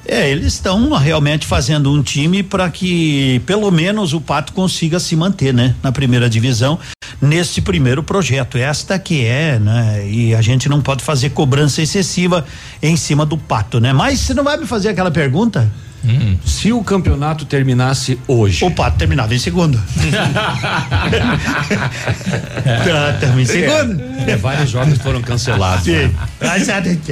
É, 0.07 0.31
eles 0.31 0.55
estão 0.55 0.90
realmente 0.94 1.47
fazendo 1.47 1.92
um 1.92 2.02
time 2.02 2.42
para 2.42 2.70
que 2.70 3.42
pelo 3.44 3.70
menos 3.70 4.15
o 4.15 4.20
Pato 4.20 4.55
consiga 4.55 4.98
se 4.98 5.15
manter, 5.15 5.52
né, 5.52 5.74
na 5.82 5.92
primeira 5.92 6.31
divisão 6.31 6.78
neste 7.20 7.60
primeiro 7.60 8.02
projeto. 8.02 8.57
Esta 8.57 8.98
que 8.98 9.24
é, 9.24 9.58
né, 9.58 10.08
e 10.08 10.34
a 10.34 10.40
gente 10.40 10.68
não 10.68 10.81
pode 10.81 11.02
fazer 11.02 11.31
cobrança 11.31 11.82
excessiva 11.82 12.47
em 12.82 12.97
cima 12.97 13.26
do 13.26 13.36
Pato, 13.36 13.81
né? 13.81 13.92
Mas 13.92 14.20
você 14.20 14.32
não 14.32 14.44
vai 14.44 14.57
me 14.57 14.66
fazer 14.66 14.89
aquela 14.89 15.10
pergunta? 15.10 15.70
Se 16.44 16.73
o 16.73 16.83
campeonato 16.83 17.44
terminasse 17.44 18.18
hoje. 18.27 18.65
O 18.65 18.70
Pato 18.70 18.99
terminava 18.99 19.35
em 19.35 19.39
segundo. 19.39 19.78
tá, 22.65 23.17
tamo 23.20 23.41
em 23.41 23.44
segundo. 23.44 24.01
É, 24.27 24.36
vários 24.36 24.70
jogos 24.70 24.99
foram 24.99 25.20
cancelados. 25.20 25.85
Sim. 25.85 25.93
né? 25.93 26.10
Mas 26.41 26.67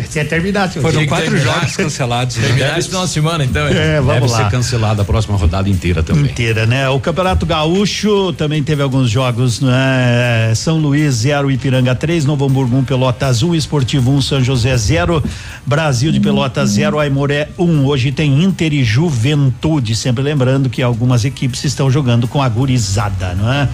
se 0.09 0.25
terminar, 0.25 0.71
Foram 0.71 0.91
Tinha 0.91 1.03
que 1.03 1.09
quatro 1.09 1.31
terminar. 1.31 1.55
jogos 1.55 1.77
cancelados. 1.77 2.37
Terminar 2.37 2.79
esse 2.79 2.89
final 2.89 3.05
de 3.05 3.11
semana, 3.13 3.45
então. 3.45 3.67
É, 3.67 4.01
vamos 4.01 4.15
Deve 4.15 4.33
lá. 4.33 4.45
ser 4.45 4.51
cancelada 4.51 5.03
a 5.03 5.05
próxima 5.05 5.37
rodada 5.37 5.69
inteira 5.69 6.03
também. 6.03 6.25
inteira, 6.25 6.67
né? 6.67 6.89
O 6.89 7.01
Campeonato 7.01 7.45
Gaúcho 7.47 8.33
também 8.33 8.63
teve 8.63 8.83
alguns 8.83 9.11
jogos, 9.11 9.61
né? 9.61 10.53
São 10.55 10.79
Luís 10.79 11.15
0, 11.15 11.51
Ipiranga 11.51 11.95
3, 11.95 12.25
Novo 12.25 12.47
Hamburgo 12.47 12.77
1, 12.77 12.79
um, 12.79 12.85
Pelotas 12.85 13.43
1, 13.43 13.51
um, 13.51 13.55
Esportivo 13.55 14.11
1, 14.13 14.17
um, 14.17 14.23
São 14.23 14.43
José 14.43 14.77
0, 14.77 15.23
Brasil 15.65 16.13
de 16.13 16.21
Pelotas 16.21 16.71
0, 16.71 16.99
Aimoré 16.99 17.49
1. 17.59 17.65
Um. 17.65 17.87
Hoje 17.87 18.13
tem 18.13 18.43
Inter 18.43 18.73
e 18.81 18.85
Juventude, 18.85 19.95
sempre 19.95 20.23
lembrando 20.23 20.69
que 20.69 20.83
algumas 20.83 21.25
equipes 21.25 21.65
estão 21.65 21.91
jogando 21.91 22.29
com 22.29 22.43
a 22.43 22.49
gurizada, 22.49 23.35
não 23.35 23.53
é? 23.53 23.69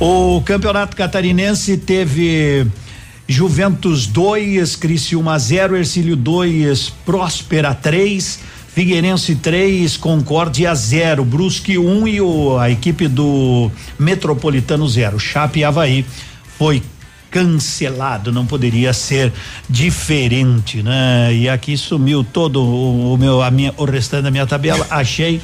O 0.00 0.42
Campeonato 0.42 0.96
Catarinense 0.96 1.76
teve 1.76 2.66
Juventus 3.26 4.06
2, 4.06 4.76
Criciúma 4.76 5.38
0, 5.38 5.76
Ercílio 5.76 6.16
2, 6.16 6.90
Próspera 7.04 7.74
3, 7.74 8.40
Figueirense 8.74 9.34
3, 9.36 9.96
Concórdia 9.96 10.74
0, 10.74 11.24
Brusque 11.24 11.78
1 11.78 11.82
um, 11.82 12.08
e 12.08 12.20
o, 12.20 12.58
a 12.58 12.70
equipe 12.70 13.06
do 13.06 13.70
Metropolitano 13.98 14.88
0. 14.88 15.18
Chape 15.18 15.60
e 15.60 15.64
Havaí 15.64 16.06
foi 16.58 16.82
cancelado, 17.30 18.32
não 18.32 18.46
poderia 18.46 18.92
ser 18.92 19.32
diferente, 19.68 20.82
né? 20.82 21.34
E 21.34 21.48
aqui 21.48 21.76
sumiu 21.76 22.24
todo 22.24 22.62
o, 22.62 23.14
o 23.14 23.18
meu 23.18 23.42
a 23.42 23.50
minha 23.50 23.72
o 23.76 23.84
restante 23.84 24.24
da 24.24 24.30
minha 24.30 24.46
tabela, 24.46 24.86
achei. 24.90 25.40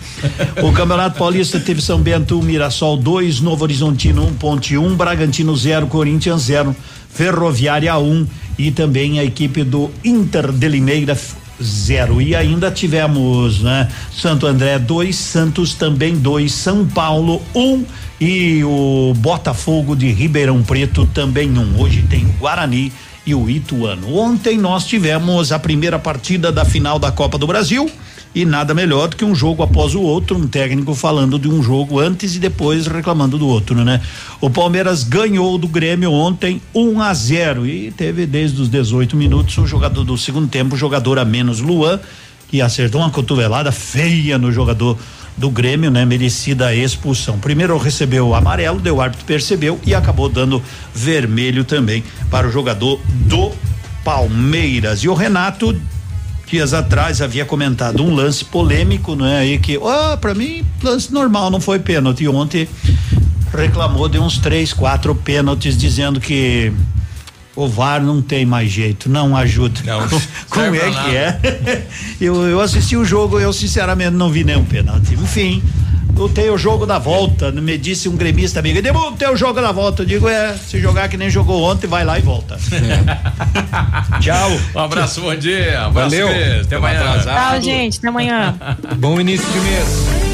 O 0.62 0.72
Campeonato 0.72 1.18
Paulista 1.18 1.60
teve 1.60 1.80
São 1.80 2.00
Bento 2.00 2.36
1, 2.36 2.38
um, 2.38 2.42
Mirassol 2.42 2.96
2, 2.96 3.40
Novo 3.40 3.64
Horizontino 3.64 4.22
1, 4.22 4.26
um, 4.26 4.34
Ponte 4.34 4.76
1, 4.76 4.86
um, 4.86 4.96
Bragantino 4.96 5.54
0, 5.56 5.86
Corinthians 5.86 6.42
0, 6.42 6.74
Ferroviária 7.10 7.96
1 7.96 8.02
um, 8.02 8.26
e 8.58 8.70
também 8.70 9.18
a 9.18 9.24
equipe 9.24 9.62
do 9.62 9.90
Inter 10.04 10.50
de 10.52 10.68
Limeira 10.68 11.16
zero. 11.62 12.20
E 12.20 12.34
ainda 12.34 12.70
tivemos, 12.70 13.62
né? 13.62 13.88
Santo 14.12 14.46
André 14.46 14.78
2, 14.78 15.14
Santos 15.14 15.74
também 15.74 16.16
2, 16.16 16.52
São 16.52 16.86
Paulo 16.86 17.42
1 17.54 17.60
um, 17.60 17.84
e 18.20 18.62
o 18.64 19.12
Botafogo 19.16 19.94
de 19.94 20.10
Ribeirão 20.10 20.62
Preto 20.62 21.06
também 21.06 21.58
um. 21.58 21.80
Hoje 21.80 22.02
tem 22.02 22.24
o 22.24 22.32
Guarani 22.38 22.92
e 23.26 23.34
o 23.34 23.48
Ituano. 23.48 24.16
Ontem 24.16 24.58
nós 24.58 24.86
tivemos 24.86 25.52
a 25.52 25.58
primeira 25.58 25.98
partida 25.98 26.52
da 26.52 26.64
final 26.64 26.98
da 26.98 27.10
Copa 27.10 27.38
do 27.38 27.46
Brasil 27.46 27.90
e 28.34 28.44
nada 28.44 28.74
melhor 28.74 29.08
do 29.08 29.16
que 29.16 29.24
um 29.24 29.34
jogo 29.34 29.62
após 29.62 29.94
o 29.94 30.02
outro, 30.02 30.36
um 30.36 30.48
técnico 30.48 30.94
falando 30.94 31.38
de 31.38 31.48
um 31.48 31.62
jogo 31.62 32.00
antes 32.00 32.34
e 32.34 32.38
depois 32.38 32.86
reclamando 32.86 33.38
do 33.38 33.46
outro, 33.46 33.84
né? 33.84 34.00
O 34.40 34.50
Palmeiras 34.50 35.04
ganhou 35.04 35.56
do 35.56 35.68
Grêmio 35.68 36.10
ontem 36.10 36.60
1 36.74 36.88
um 36.88 37.00
a 37.00 37.14
0 37.14 37.66
e 37.66 37.92
teve 37.92 38.26
desde 38.26 38.60
os 38.60 38.68
18 38.68 39.16
minutos 39.16 39.56
o 39.58 39.66
jogador 39.66 40.02
do 40.02 40.18
segundo 40.18 40.48
tempo, 40.48 40.76
jogador 40.76 41.18
a 41.18 41.24
menos 41.24 41.60
Luan, 41.60 42.00
que 42.48 42.60
acertou 42.60 43.00
uma 43.00 43.10
cotovelada 43.10 43.70
feia 43.70 44.36
no 44.36 44.50
jogador 44.50 44.98
do 45.36 45.50
Grêmio, 45.50 45.90
né? 45.90 46.04
Merecida 46.04 46.66
a 46.66 46.74
expulsão. 46.74 47.38
Primeiro 47.38 47.76
recebeu 47.78 48.28
o 48.28 48.34
amarelo, 48.34 48.80
deu 48.80 48.96
o 48.96 49.00
árbitro 49.00 49.24
percebeu 49.24 49.80
e 49.86 49.94
acabou 49.94 50.28
dando 50.28 50.62
vermelho 50.92 51.64
também 51.64 52.02
para 52.30 52.48
o 52.48 52.52
jogador 52.52 53.00
do 53.26 53.52
Palmeiras. 54.04 55.00
E 55.00 55.08
o 55.08 55.14
Renato 55.14 55.74
dias 56.54 56.72
atrás 56.72 57.20
havia 57.20 57.44
comentado 57.44 58.04
um 58.04 58.14
lance 58.14 58.44
polêmico, 58.44 59.16
não 59.16 59.26
é? 59.26 59.38
Aí 59.38 59.58
que, 59.58 59.76
ó, 59.76 60.12
oh, 60.12 60.18
para 60.18 60.34
mim, 60.34 60.64
lance 60.84 61.12
normal, 61.12 61.50
não 61.50 61.60
foi 61.60 61.80
pênalti. 61.80 62.22
E 62.22 62.28
ontem 62.28 62.68
reclamou 63.52 64.08
de 64.08 64.20
uns 64.20 64.38
três, 64.38 64.72
quatro 64.72 65.16
pênaltis, 65.16 65.76
dizendo 65.76 66.20
que 66.20 66.72
o 67.56 67.66
VAR 67.66 68.00
não 68.00 68.22
tem 68.22 68.46
mais 68.46 68.70
jeito, 68.70 69.08
não 69.10 69.36
ajuda. 69.36 69.80
Não, 69.84 70.06
Como 70.48 70.76
é 70.76 70.90
que 70.90 71.16
é? 71.16 71.86
eu, 72.20 72.40
eu 72.44 72.60
assisti 72.60 72.96
o 72.96 73.04
jogo, 73.04 73.40
eu 73.40 73.52
sinceramente 73.52 74.12
não 74.12 74.30
vi 74.30 74.44
nenhum 74.44 74.64
pênalti. 74.64 75.14
Enfim, 75.14 75.60
eu 76.16 76.28
tenho 76.28 76.54
o 76.54 76.58
jogo 76.58 76.86
da 76.86 76.98
volta. 76.98 77.50
Me 77.50 77.76
disse 77.76 78.08
um 78.08 78.16
gremista 78.16 78.60
amigo, 78.60 78.80
tem 79.18 79.28
o 79.28 79.36
jogo 79.36 79.60
da 79.60 79.72
volta. 79.72 80.02
Eu 80.02 80.06
digo, 80.06 80.28
é, 80.28 80.54
se 80.54 80.80
jogar 80.80 81.08
que 81.08 81.16
nem 81.16 81.30
jogou 81.30 81.62
ontem, 81.62 81.86
vai 81.86 82.04
lá 82.04 82.18
e 82.18 82.22
volta. 82.22 82.56
É. 82.72 84.18
Tchau. 84.20 84.50
Um 84.74 84.78
abraço, 84.78 85.20
bom 85.20 85.34
dia. 85.34 85.80
Um 85.82 85.86
abraço, 85.86 86.10
Valeu. 86.10 86.28
Cris. 86.28 86.66
Até 86.66 86.76
amanhã. 86.76 87.18
Tchau, 87.22 87.62
gente. 87.62 87.98
Até 87.98 88.08
amanhã. 88.08 88.54
Bom 88.96 89.20
início 89.20 89.46
de 89.52 89.60
mês. 89.60 90.33